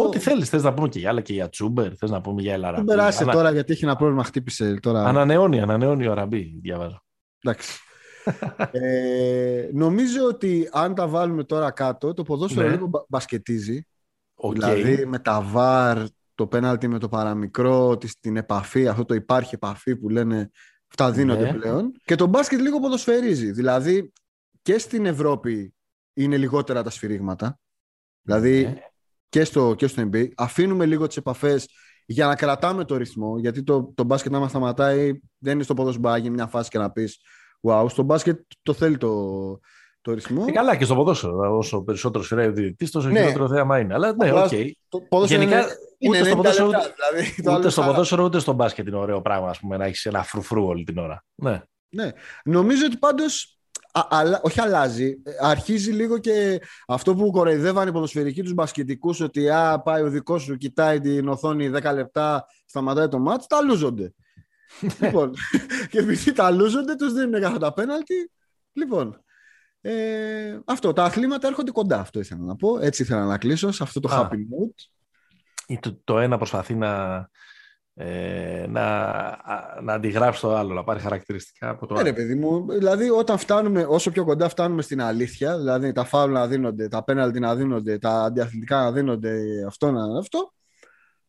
Ό,τι 0.06 0.18
θέλεις. 0.18 0.48
Θες 0.48 0.62
να 0.62 0.74
πούμε 0.74 0.88
και 0.88 0.98
για 0.98 1.10
άλλα 1.10 1.20
και 1.20 1.32
για 1.32 1.48
Τσούμπερ, 1.48 1.92
θες 1.98 2.10
να 2.10 2.20
πούμε 2.20 2.42
για 2.42 2.52
Ελαραμπή. 2.52 2.86
Δεν 2.86 2.96
περάσει 2.96 3.22
Ανα... 3.22 3.32
τώρα 3.32 3.50
γιατί 3.50 3.72
έχει 3.72 3.84
ένα 3.84 3.96
πρόβλημα, 3.96 4.24
χτύπησε 4.24 4.74
τώρα. 4.74 5.04
Ανανεώνει, 5.04 5.60
ανανεώνει 5.60 6.06
ο 6.06 6.10
Αραμπί, 6.10 6.58
διαβάζω. 6.62 7.02
Εντάξει. 7.42 7.78
ε, 8.70 9.68
νομίζω 9.72 10.24
ότι 10.26 10.68
αν 10.72 10.94
τα 10.94 11.08
βάλουμε 11.08 11.44
τώρα 11.44 11.70
κάτω, 11.70 12.14
το 12.14 12.22
ποδόσφαιρο 12.22 12.66
ναι. 12.66 12.72
λίγο 12.72 13.06
μπασκετίζει. 13.08 13.86
Okay. 14.42 14.52
Δηλαδή 14.52 15.06
με 15.06 15.18
τα 15.18 15.40
βαρ, 15.40 15.98
το 16.34 16.46
πέναλτι 16.46 16.88
με 16.88 16.98
το 16.98 17.08
παραμικρό, 17.08 17.98
την 18.20 18.36
επαφή, 18.36 18.88
αυτό 18.88 19.04
το 19.04 19.14
υπάρχει 19.14 19.54
επαφή 19.54 19.96
που 19.96 20.08
λένε 20.08 20.50
αυτά 20.98 21.12
δίνονται 21.12 21.52
ναι. 21.52 21.58
πλέον. 21.58 21.92
Και 22.04 22.14
το 22.14 22.26
μπάσκετ 22.26 22.60
λίγο 22.60 22.80
ποδοσφαιρίζει. 22.80 23.50
Δηλαδή 23.50 24.12
και 24.62 24.78
στην 24.78 25.06
Ευρώπη 25.06 25.74
είναι 26.14 26.36
λιγότερα 26.36 26.82
τα 26.82 26.90
σφυρίγματα. 26.90 27.58
Δηλαδή 28.22 28.62
ναι. 28.62 28.74
και, 29.28 29.44
στο, 29.44 29.74
και 29.74 29.86
στο 29.86 30.08
NBA. 30.12 30.28
Αφήνουμε 30.36 30.86
λίγο 30.86 31.06
τις 31.06 31.16
επαφές 31.16 31.68
για 32.06 32.26
να 32.26 32.34
κρατάμε 32.34 32.84
το 32.84 32.96
ρυθμό. 32.96 33.38
Γιατί 33.38 33.62
το, 33.62 33.92
το 33.94 34.04
μπάσκετ 34.04 34.32
να 34.32 34.38
μας 34.38 34.50
σταματάει 34.50 35.20
δεν 35.38 35.54
είναι 35.54 35.62
στο 35.62 35.74
ποδόσφαιρο 35.74 36.08
να 36.08 36.16
γίνει 36.16 36.34
μια 36.34 36.46
φάση 36.46 36.70
και 36.70 36.78
να 36.78 36.90
πεις 36.90 37.20
wow. 37.60 37.86
Στο 37.88 38.02
μπάσκετ 38.02 38.40
το 38.62 38.72
θέλει 38.72 38.96
το, 38.96 39.10
το 40.06 40.14
ρυθμό. 40.14 40.44
Και 40.44 40.52
καλά 40.52 40.76
και 40.76 40.84
στο 40.84 40.94
ποδόσφαιρο. 40.94 41.56
Όσο 41.56 41.82
περισσότερο 41.82 42.24
σφυράει 42.24 42.46
ο 42.46 42.52
διαιτητής, 42.52 42.90
τόσο 42.90 43.08
ναι. 43.08 43.18
χειρότερο 43.18 43.48
θέαμα 43.48 43.78
είναι. 43.78 43.94
Αλλά 43.94 44.14
ναι, 44.14 44.32
οκ. 44.32 44.48
Okay. 44.50 44.70
Γενικά, 45.26 45.64
είναι, 45.98 46.18
ούτε, 46.18 46.24
στο 46.24 46.36
ποδόσφαιρο, 46.36 46.70
δηλαδή, 46.70 47.56
ούτε, 47.58 47.68
στο 47.68 47.82
ποδόσφαιρο, 47.82 48.24
ούτε 48.24 48.38
στο 48.38 48.52
μπάσκετ 48.52 48.86
είναι 48.86 48.96
ωραίο 48.96 49.20
πράγμα 49.20 49.48
ας 49.48 49.58
πούμε, 49.58 49.76
να 49.76 49.84
έχεις 49.84 50.04
ένα 50.04 50.22
φρουφρού 50.22 50.66
όλη 50.66 50.84
την 50.84 50.98
ώρα. 50.98 51.24
Ναι. 51.34 51.62
ναι. 51.88 52.10
Νομίζω 52.44 52.84
ότι 52.86 52.96
πάντως. 52.96 53.58
όχι 54.42 54.60
αλλάζει, 54.60 55.14
αρχίζει 55.40 55.90
λίγο 55.90 56.18
και 56.18 56.60
αυτό 56.86 57.14
που 57.14 57.30
κοροϊδεύαν 57.30 57.88
οι 57.88 57.92
ποδοσφαιρικοί 57.92 58.42
τους 58.42 58.54
μπασκετικούς 58.54 59.20
ότι 59.20 59.50
α, 59.50 59.80
πάει 59.84 60.02
ο 60.02 60.08
δικός 60.08 60.42
σου, 60.42 60.56
κοιτάει 60.56 61.00
την 61.00 61.28
οθόνη 61.28 61.70
10 61.74 61.94
λεπτά, 61.94 62.46
σταματάει 62.66 63.08
το 63.08 63.18
ματς, 63.18 63.46
τα 63.46 63.62
λούζονται. 63.62 64.12
λοιπόν, 65.00 65.34
και 65.90 65.98
επειδή 65.98 66.32
τα 66.32 66.50
λούζονται, 66.50 66.94
τους 66.94 67.12
δίνουν 67.12 67.40
κάθε 67.40 67.58
τα 67.58 67.72
πέναλτι. 67.72 68.30
Λοιπόν, 68.72 69.20
ε, 69.88 70.60
αυτό, 70.64 70.92
τα 70.92 71.04
αθλήματα 71.04 71.46
έρχονται 71.46 71.70
κοντά, 71.70 72.00
αυτό 72.00 72.20
ήθελα 72.20 72.40
να 72.40 72.56
πω. 72.56 72.78
Έτσι 72.78 73.02
ήθελα 73.02 73.24
να 73.24 73.38
κλείσω, 73.38 73.72
σε 73.72 73.82
αυτό 73.82 74.00
το 74.00 74.08
happy 74.12 74.34
mood. 74.34 74.74
Το, 75.80 76.00
το 76.04 76.18
ένα 76.18 76.36
προσπαθεί 76.36 76.74
να, 76.74 77.28
ε, 77.94 78.66
να, 78.68 78.82
να 79.82 79.92
αντιγράψει 79.92 80.40
το 80.40 80.54
άλλο, 80.54 80.74
να 80.74 80.84
πάρει 80.84 81.00
χαρακτηριστικά 81.00 81.68
από 81.68 81.86
το 81.86 81.94
ναι, 81.94 82.00
άλλο. 82.00 82.12
παιδί 82.12 82.34
μου, 82.34 82.66
δηλαδή 82.70 83.10
όταν 83.10 83.38
φτάνουμε, 83.38 83.86
όσο 83.88 84.10
πιο 84.10 84.24
κοντά 84.24 84.48
φτάνουμε 84.48 84.82
στην 84.82 85.00
αλήθεια, 85.02 85.58
δηλαδή 85.58 85.92
τα 85.92 86.04
φάουλ 86.04 86.32
να 86.32 86.46
δίνονται, 86.46 86.88
τα 86.88 87.04
πέναλτι 87.04 87.40
να 87.40 87.54
δίνονται, 87.54 87.98
τα 87.98 88.10
αντιαθλητικά 88.10 88.76
να 88.76 88.92
δίνονται, 88.92 89.64
αυτό 89.66 89.90
να 89.90 90.18
αυτό. 90.18 90.52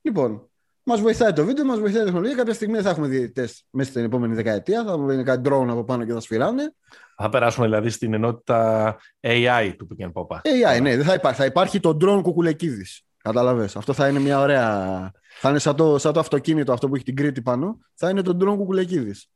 Λοιπόν, 0.01 0.49
Μας 0.83 1.01
βοηθάει 1.01 1.33
το 1.33 1.45
βίντεο, 1.45 1.65
μας 1.65 1.79
βοηθάει 1.79 2.01
η 2.01 2.05
τεχνολογία. 2.05 2.35
Κάποια 2.35 2.53
στιγμή 2.53 2.81
θα 2.81 2.89
έχουμε 2.89 3.07
διαιτητέ 3.07 3.49
μέσα 3.69 3.89
στην 3.89 4.03
επόμενη 4.03 4.35
δεκαετία. 4.35 4.83
Θα 4.83 4.91
έχουμε 4.91 5.23
κάτι 5.23 5.49
drone 5.49 5.67
από 5.69 5.83
πάνω 5.83 6.05
και 6.05 6.13
θα 6.13 6.19
σφυράνε. 6.19 6.73
Θα 7.19 7.29
περάσουμε 7.29 7.65
δηλαδή 7.65 7.89
στην 7.89 8.13
ενότητα 8.13 8.95
AI 9.27 9.73
του 9.77 9.87
Pick 9.91 10.11
Pop. 10.11 10.37
AI, 10.37 10.81
ναι, 10.81 10.95
δεν 10.95 11.05
θα 11.05 11.13
υπάρχει. 11.13 11.39
Θα 11.39 11.45
υπάρχει 11.45 11.79
το 11.79 11.97
drone 12.01 12.19
κουκουλεκίδης. 12.21 13.01
Κατάλαβε. 13.17 13.63
Αυτό 13.63 13.93
θα 13.93 14.07
είναι 14.07 14.19
μια 14.19 14.39
ωραία. 14.39 15.11
Θα 15.39 15.49
είναι 15.49 15.59
σαν 15.59 15.75
το, 15.75 15.97
σαν 15.97 16.13
το 16.13 16.19
αυτοκίνητο 16.19 16.73
αυτό 16.73 16.87
που 16.87 16.95
έχει 16.95 17.03
την 17.03 17.15
Κρήτη 17.15 17.41
πάνω. 17.41 17.77
Θα 17.93 18.09
είναι 18.09 18.21
το 18.21 18.37
drone 18.41 18.55
κουκουλεκίδης. 18.57 19.31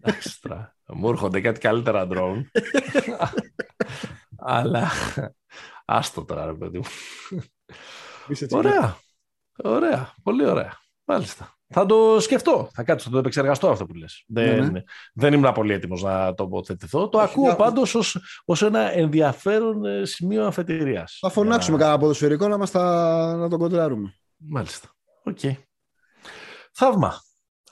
Έξτρα. 0.00 0.76
Μου 0.86 1.08
έρχονται 1.08 1.40
κάτι 1.40 1.60
καλύτερα 1.60 2.06
drone. 2.10 2.42
Αλλά. 4.36 4.90
Άστο 5.84 6.24
τώρα, 6.24 6.46
ρε 6.46 6.54
παιδί 6.54 6.78
μου. 6.78 6.84
Ωραία. 8.50 8.96
Ωραία. 9.56 10.14
Πολύ 10.22 10.46
ωραία. 10.46 10.78
Μάλιστα. 11.04 11.54
Θα 11.72 11.86
το 11.86 12.20
σκεφτώ. 12.20 12.68
Θα 12.72 12.82
κάτσω, 12.82 13.04
θα 13.04 13.12
το 13.12 13.18
επεξεργαστώ 13.18 13.70
αυτό 13.70 13.86
που 13.86 13.94
λες. 13.94 14.24
Δεν, 14.26 14.72
ναι. 14.72 14.82
δεν 15.14 15.32
ήμουν 15.32 15.52
πολύ 15.52 15.72
έτοιμος 15.72 16.02
να 16.02 16.34
τοποθετηθώ. 16.34 17.08
Το 17.08 17.18
ακούω 17.18 17.48
να... 17.48 17.56
πάντως 17.56 17.94
ως, 17.94 18.18
ως, 18.44 18.62
ένα 18.62 18.92
ενδιαφέρον 18.92 19.84
ε, 19.84 20.04
σημείο 20.04 20.46
αφετηρίας. 20.46 21.18
Θα 21.20 21.30
φωνάξουμε 21.30 21.76
να... 21.76 21.82
κανένα 21.82 22.00
ποδοσφαιρικό 22.00 22.48
να, 22.48 22.58
μας 22.58 22.70
τα... 22.70 23.36
να 23.36 23.48
τον 23.48 23.58
κοντράρουμε. 23.58 24.14
Μάλιστα. 24.36 24.88
OK. 25.22 25.38
Okay. 25.42 25.54
Θαύμα. 26.72 27.20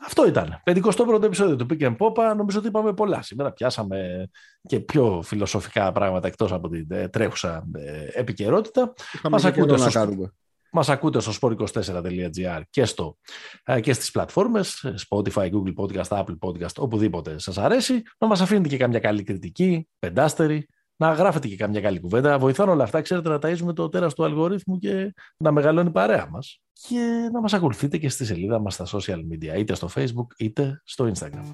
Αυτό 0.06 0.26
ήταν. 0.26 0.62
51ο 0.64 1.22
επεισόδιο 1.22 1.56
του 1.56 1.66
Pick 1.70 1.82
and 1.82 1.96
Pop. 1.96 2.34
Νομίζω 2.36 2.58
ότι 2.58 2.68
είπαμε 2.68 2.92
πολλά. 2.92 3.22
Σήμερα 3.22 3.52
πιάσαμε 3.52 4.28
και 4.66 4.80
πιο 4.80 5.22
φιλοσοφικά 5.24 5.92
πράγματα 5.92 6.26
εκτός 6.26 6.52
από 6.52 6.68
την 6.68 6.86
ε, 6.88 7.08
τρέχουσα 7.08 7.66
ε, 7.72 8.20
επικαιρότητα. 8.20 8.92
Μας 9.30 9.44
ακούτε 9.44 9.76
στο... 9.76 10.32
Μας 10.72 10.88
ακούτε 10.88 11.20
στο 11.20 11.32
sport24.gr 11.40 12.60
και, 12.70 12.84
στο, 12.84 13.16
ε, 13.64 13.80
και 13.80 13.92
στις 13.92 14.10
πλατφόρμες 14.10 14.94
Spotify, 15.08 15.50
Google 15.50 15.74
Podcast, 15.76 16.18
Apple 16.18 16.38
Podcast, 16.40 16.74
οπουδήποτε 16.78 17.38
σας 17.38 17.58
αρέσει. 17.58 18.02
Να 18.18 18.26
μας 18.26 18.40
αφήνετε 18.40 18.68
και 18.68 18.76
καμιά 18.76 18.98
καλή 18.98 19.22
κριτική, 19.22 19.88
πεντάστερη, 19.98 20.66
να 20.96 21.12
γράφετε 21.12 21.48
και 21.48 21.56
καμιά 21.56 21.80
καλή 21.80 22.00
κουβέντα. 22.00 22.38
Βοηθάνε 22.38 22.70
όλα 22.70 22.84
αυτά, 22.84 23.00
ξέρετε, 23.00 23.28
να 23.28 23.38
ταΐζουμε 23.42 23.74
το 23.74 23.88
τέρας 23.88 24.14
του 24.14 24.24
αλγορίθμου 24.24 24.78
και 24.78 25.14
να 25.36 25.52
μεγαλώνει 25.52 25.88
η 25.88 25.92
παρέα 25.92 26.28
μας. 26.30 26.60
Και 26.88 27.28
να 27.32 27.40
μας 27.40 27.52
ακολουθείτε 27.52 27.98
και 27.98 28.08
στη 28.08 28.24
σελίδα 28.24 28.60
μας 28.60 28.74
στα 28.74 28.86
social 28.86 29.18
media, 29.18 29.58
είτε 29.58 29.74
στο 29.74 29.88
Facebook 29.94 30.26
είτε 30.36 30.80
στο 30.84 31.12
Instagram. 31.14 31.52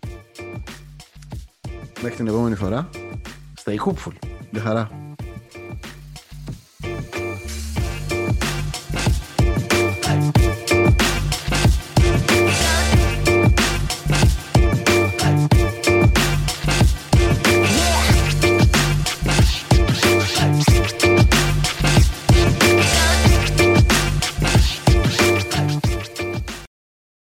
Μέχρι 2.03 2.17
την 2.17 2.27
επόμενη 2.27 2.55
φορά. 2.55 2.89
Stay 3.65 3.77
hopeful. 3.77 4.13
Γεια 4.51 4.61
χαρά. 4.61 5.06